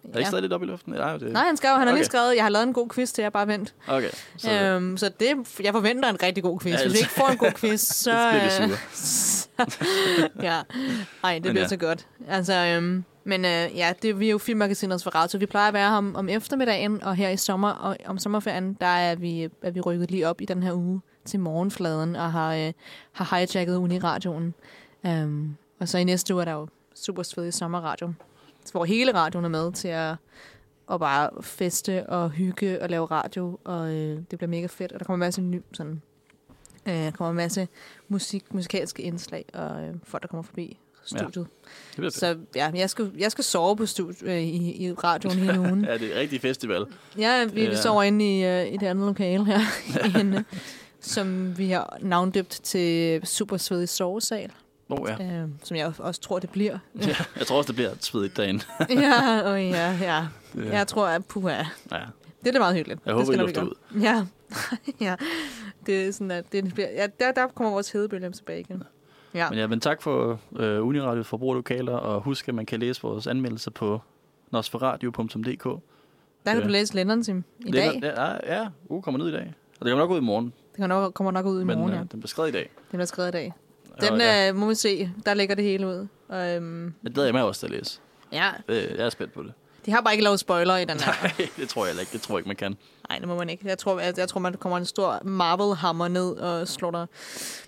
Er 0.05 0.09
det 0.09 0.19
ikke 0.19 0.29
stadig 0.29 0.43
lidt 0.43 0.53
op 0.53 0.63
i 0.63 0.67
luften? 0.67 0.93
Nej, 0.93 1.17
det... 1.17 1.33
Nej, 1.33 1.45
han 1.45 1.57
skrev, 1.57 1.71
han 1.71 1.81
har 1.81 1.87
Okay. 1.87 1.95
lige 1.95 2.05
skrevet, 2.05 2.37
jeg 2.37 2.45
har 2.45 2.49
lavet 2.49 2.67
en 2.67 2.73
god 2.73 2.89
quiz 2.95 3.13
til 3.13 3.23
jer, 3.23 3.31
bare 3.31 3.47
vent. 3.47 3.75
Okay. 3.89 4.09
Så, 4.37 4.53
Øhm, 4.53 4.97
så 4.97 5.11
det, 5.21 5.59
jeg 5.65 5.73
forventer 5.73 6.09
en 6.09 6.23
rigtig 6.23 6.43
god 6.43 6.61
quiz. 6.61 6.73
Ja, 6.73 6.77
Hvis 6.77 6.85
vi 6.85 6.99
altså- 6.99 7.05
ikke 7.05 7.13
får 7.15 7.29
en 7.29 7.39
god 7.39 7.53
quiz, 7.53 7.81
så... 8.03 8.03
så 8.03 8.29
bliver 8.31 8.63
øh, 8.65 8.87
sure. 8.95 10.29
ja, 10.53 10.61
nej, 11.23 11.35
det 11.35 11.43
bliver 11.43 11.61
ja. 11.61 11.69
så 11.69 11.77
godt. 11.77 12.07
Altså, 12.29 12.55
øhm, 12.55 13.05
men 13.25 13.45
øh, 13.45 13.51
ja, 13.77 13.93
det, 14.03 14.21
vi 14.21 14.27
er 14.27 14.31
jo 14.31 14.39
filmmagasinets 14.39 15.05
Ferrato. 15.05 15.39
Vi 15.39 15.47
plejer 15.47 15.69
at 15.69 15.75
være 15.75 15.91
her 15.91 15.97
om, 15.97 16.17
om 16.17 16.29
eftermiddagen, 16.29 17.03
og 17.03 17.15
her 17.17 17.29
i 17.29 17.37
sommer 17.37 17.71
og 17.71 17.97
om 18.07 18.19
sommerferien, 18.19 18.75
der 18.81 18.87
er 18.87 19.15
vi, 19.15 19.49
er 19.63 19.71
vi 19.71 19.81
rykket 19.81 20.11
lige 20.11 20.29
op 20.29 20.41
i 20.41 20.45
den 20.45 20.63
her 20.63 20.73
uge 20.73 21.01
til 21.25 21.41
morgenfladen, 21.41 22.17
og 22.17 22.33
har, 22.33 22.55
øh, 22.55 22.73
har 23.13 23.37
hijacket 23.37 23.77
Uniradioen. 23.77 24.55
Um, 25.05 25.57
og 25.81 25.89
så 25.89 25.99
i 25.99 26.05
næste 26.05 26.35
uge 26.35 26.41
er 26.43 26.45
der 26.45 26.53
jo 26.53 26.69
super 26.95 27.23
svedig 27.23 27.55
sommerradio, 27.55 28.13
hvor 28.73 28.85
hele 28.85 29.15
radioen 29.15 29.45
er 29.45 29.49
med 29.49 29.73
til 29.73 29.89
at 29.89 30.15
og 30.87 31.01
bare 31.01 31.31
feste 31.43 32.07
og 32.07 32.31
hygge 32.31 32.83
og 32.83 32.89
lave 32.91 33.07
radio, 33.07 33.59
og 33.65 33.91
øh, 33.95 34.19
det 34.31 34.39
bliver 34.39 34.47
mega 34.49 34.67
fedt. 34.67 34.93
Og 34.93 34.99
der 35.01 35.05
kommer 35.05 35.15
en 35.25 35.27
masse 35.27 35.41
ny, 35.43 35.63
sådan, 35.73 36.03
øh, 36.87 36.95
der 36.95 37.11
kommer 37.11 37.31
en 37.31 37.37
masse 37.37 37.69
musik, 38.09 38.55
musikalske 38.55 39.03
indslag, 39.03 39.45
og 39.55 39.83
øh, 39.83 39.95
folk, 40.05 40.23
der 40.23 40.29
kommer 40.29 40.43
forbi 40.43 40.79
studiet. 41.05 41.35
det 41.35 41.97
bliver 41.97 42.11
fedt. 42.11 42.15
Så 42.15 42.39
ja, 42.55 42.71
jeg 42.75 42.91
skal, 42.91 43.13
jeg 43.19 43.31
skal 43.31 43.45
sove 43.45 43.77
på 43.77 43.87
studie, 43.87 44.17
øh, 44.35 44.41
i, 44.43 44.87
i 44.87 44.93
radioen 44.93 45.39
hele 45.39 45.61
ugen. 45.61 45.85
Ja, 45.89 45.99
det 45.99 46.17
er 46.17 46.21
rigtig 46.21 46.41
festival. 46.41 46.87
ja, 47.19 47.45
vi, 47.45 47.51
vi 47.55 47.61
Ja. 47.61 47.75
sover 47.77 48.03
inde 48.03 48.39
i, 48.39 48.45
øh, 48.45 48.73
i 48.73 48.77
det 48.77 48.87
andet 48.87 49.07
lokale 49.07 49.45
her, 49.45 49.61
inde, 50.21 50.45
som 51.01 51.59
vi 51.59 51.71
har 51.71 51.99
navndøbt 52.01 52.51
til 52.63 53.21
Super 53.27 53.57
Svedig 53.57 53.89
Sovesal, 53.89 54.53
Oh, 54.89 55.09
ja. 55.21 55.25
øh, 55.43 55.49
som 55.63 55.77
jeg 55.77 55.93
også 55.99 56.21
tror, 56.21 56.39
det 56.39 56.51
bliver. 56.51 56.79
ja. 57.01 57.17
Jeg 57.39 57.47
tror 57.47 57.57
også, 57.59 57.69
det 57.69 57.75
bliver 57.75 57.91
svedigt 58.01 58.37
derinde. 58.37 58.65
ja, 58.91 59.41
og 59.41 59.63
ja, 59.65 59.99
ja. 60.01 60.27
Ja. 60.57 60.77
Jeg 60.77 60.87
tror, 60.87 61.07
at 61.07 61.25
puha, 61.27 61.51
ja. 61.93 62.01
det 62.41 62.49
er 62.49 62.53
da 62.53 62.59
meget 62.59 62.75
hyggeligt. 62.77 63.01
Jeg 63.07 63.15
det 63.15 63.25
håber, 63.25 63.33
I 63.33 63.37
nok 63.37 63.47
lufter 63.47 63.65
gøre. 63.65 64.03
Ja. 64.03 64.27
ja. 65.07 65.17
Det 65.87 66.07
er 66.07 66.13
sådan, 66.13 66.31
at 66.31 66.53
det 66.53 66.75
bliver, 66.75 66.89
ja, 66.91 67.07
der, 67.21 67.33
der 67.33 67.47
kommer 67.47 67.73
vores 67.73 67.91
hedebølge 67.93 68.31
tilbage 68.31 68.61
igen. 68.61 68.83
Ja. 69.35 69.51
Men 69.51 69.59
ja, 69.59 69.67
men 69.67 69.81
tak 69.81 70.03
for 70.03 70.41
øh, 70.57 70.87
Uniradio 70.87 71.23
for 71.23 71.37
brugerlokaler, 71.37 71.93
og 71.97 72.21
husk, 72.23 72.49
at 72.49 72.55
man 72.55 72.67
kan 72.67 72.81
læse 72.81 73.03
vores 73.03 73.27
anmeldelser 73.27 73.71
på 73.71 74.01
nosferadio.dk. 74.51 75.65
Der 75.65 76.53
kan 76.53 76.59
Ja. 76.59 76.65
du 76.67 76.69
læse 76.69 76.95
Lennon 76.95 77.25
Sim 77.25 77.45
i 77.67 77.71
Det 77.71 77.85
er- 77.87 77.93
dag. 78.01 78.03
Ja, 78.47 78.57
ja, 78.61 78.69
uge 78.89 79.03
kommer 79.03 79.21
ud 79.25 79.29
i 79.29 79.33
dag. 79.33 79.55
Og 79.81 79.87
det 79.87 79.91
kommer 79.93 80.05
nok 80.05 80.11
ud 80.11 80.19
i 80.19 80.21
morgen, 80.21 80.45
Det 80.47 80.77
kommer 80.81 80.87
nok, 81.01 81.15
kommer 81.15 81.31
nok 81.31 81.47
ud 81.47 81.61
i 81.61 81.65
men 81.65 81.79
morgen, 81.79 81.93
øh, 81.93 81.97
ja. 81.99 82.01
den 82.01 82.09
bliver 82.21 82.27
skrevet 82.29 82.49
i 82.49 82.53
dag. 82.53 82.63
Den 82.91 82.97
bliver 82.97 83.05
skrevet 83.05 83.29
i 83.29 83.33
dag. 83.33 83.53
Den 84.01 84.21
ja, 84.21 84.49
øh, 84.49 84.57
må 84.57 84.69
vi 84.69 84.75
se. 84.75 85.11
Der 85.27 85.35
ligger 85.35 85.55
det 85.55 85.65
hele 85.65 85.87
ud. 85.87 86.07
Og, 86.29 86.49
øhm, 86.57 86.95
det 87.05 87.15
glæder 87.15 87.27
jeg 87.27 87.35
mig 87.35 87.43
også 87.43 87.59
til 87.61 87.67
at 87.67 87.71
læse. 87.73 88.01
ja, 88.33 88.51
Det, 88.69 88.91
jeg 88.99 89.07
er 89.07 89.11
spændt 89.11 89.33
på 89.33 89.43
det. 89.43 89.53
de 89.87 89.91
har 89.91 90.01
bare 90.01 90.15
ikke 90.15 90.25
lavet 90.25 90.41
spoiler 90.41 90.77
i 90.77 90.85
den 90.85 91.01
her. 91.01 91.13
Nej, 91.23 91.49
det 91.57 91.69
tror 91.69 91.87
jeg 91.87 92.01
ikke. 92.01 92.13
Det 92.13 92.23
tror 92.23 92.35
jeg 92.35 92.39
ikke, 92.41 92.49
man 92.49 92.57
kan. 92.57 92.77
Nej, 93.09 93.19
det 93.19 93.29
må 93.29 93.37
man 93.39 93.51
ikke. 93.51 93.67
Jeg 93.69 93.79
tror, 93.79 94.01
jeg, 94.01 94.19
jeg 94.19 94.29
tror 94.29 94.41
man 94.41 94.55
kommer 94.55 94.79
en 94.79 94.85
stor 94.85 95.21
Marvel-hammer 95.25 96.09
ned 96.09 96.31
og 96.33 96.69
slår 96.69 96.91
dig, 96.91 97.07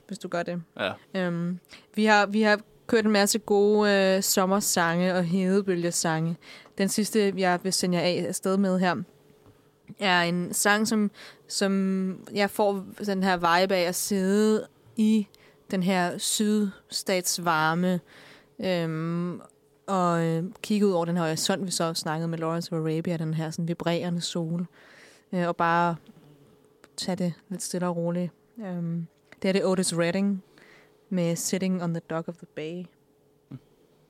hvis 0.06 0.18
du 0.18 0.28
gør 0.28 0.42
det. 0.42 0.62
Ja. 0.80 0.92
Øhm, 1.14 1.58
vi, 1.94 2.04
har, 2.04 2.26
vi 2.26 2.42
har 2.42 2.60
kørt 2.86 3.04
en 3.04 3.10
masse 3.10 3.38
gode 3.38 3.92
øh, 3.92 4.22
sommersange 4.22 5.14
og 5.14 5.24
hedebølgesange. 5.24 6.36
Den 6.78 6.88
sidste, 6.88 7.34
jeg 7.36 7.58
vil 7.62 7.72
sende 7.72 7.98
jer 7.98 8.04
af 8.04 8.24
afsted 8.28 8.56
med 8.56 8.78
her, 8.78 8.96
er 9.98 10.22
en 10.22 10.54
sang, 10.54 10.88
som, 10.88 11.10
som 11.48 12.26
jeg 12.34 12.50
får 12.50 12.84
den 13.06 13.22
her 13.22 13.36
vibe 13.36 13.74
af 13.74 13.82
at 13.88 13.94
sidde 13.94 14.66
i 14.96 15.26
den 15.70 15.82
her 15.82 16.18
sydstatsvarme 16.18 18.00
øhm, 18.58 19.40
og 19.86 20.24
øh, 20.24 20.44
kigge 20.62 20.86
ud 20.86 20.92
over 20.92 21.04
den 21.04 21.16
her 21.16 21.24
horisont, 21.24 21.66
vi 21.66 21.70
så 21.70 21.94
snakkede 21.94 22.28
med 22.28 22.38
Lawrence 22.38 22.72
of 22.72 22.78
Arabia, 22.78 23.16
den 23.16 23.34
her 23.34 23.50
sådan 23.50 23.68
vibrerende 23.68 24.20
sol, 24.20 24.66
øh, 25.32 25.48
og 25.48 25.56
bare 25.56 25.96
tage 26.96 27.16
det 27.16 27.32
lidt 27.48 27.62
stille 27.62 27.86
og 27.86 27.96
roligt. 27.96 28.32
Øhm, 28.58 29.06
det 29.42 29.48
er 29.48 29.52
det 29.52 29.64
Otis 29.64 29.98
Redding 29.98 30.42
med 31.08 31.36
Sitting 31.36 31.82
on 31.82 31.94
the 31.94 32.00
Dock 32.10 32.28
of 32.28 32.34
the 32.36 32.46
Bay. 32.46 32.84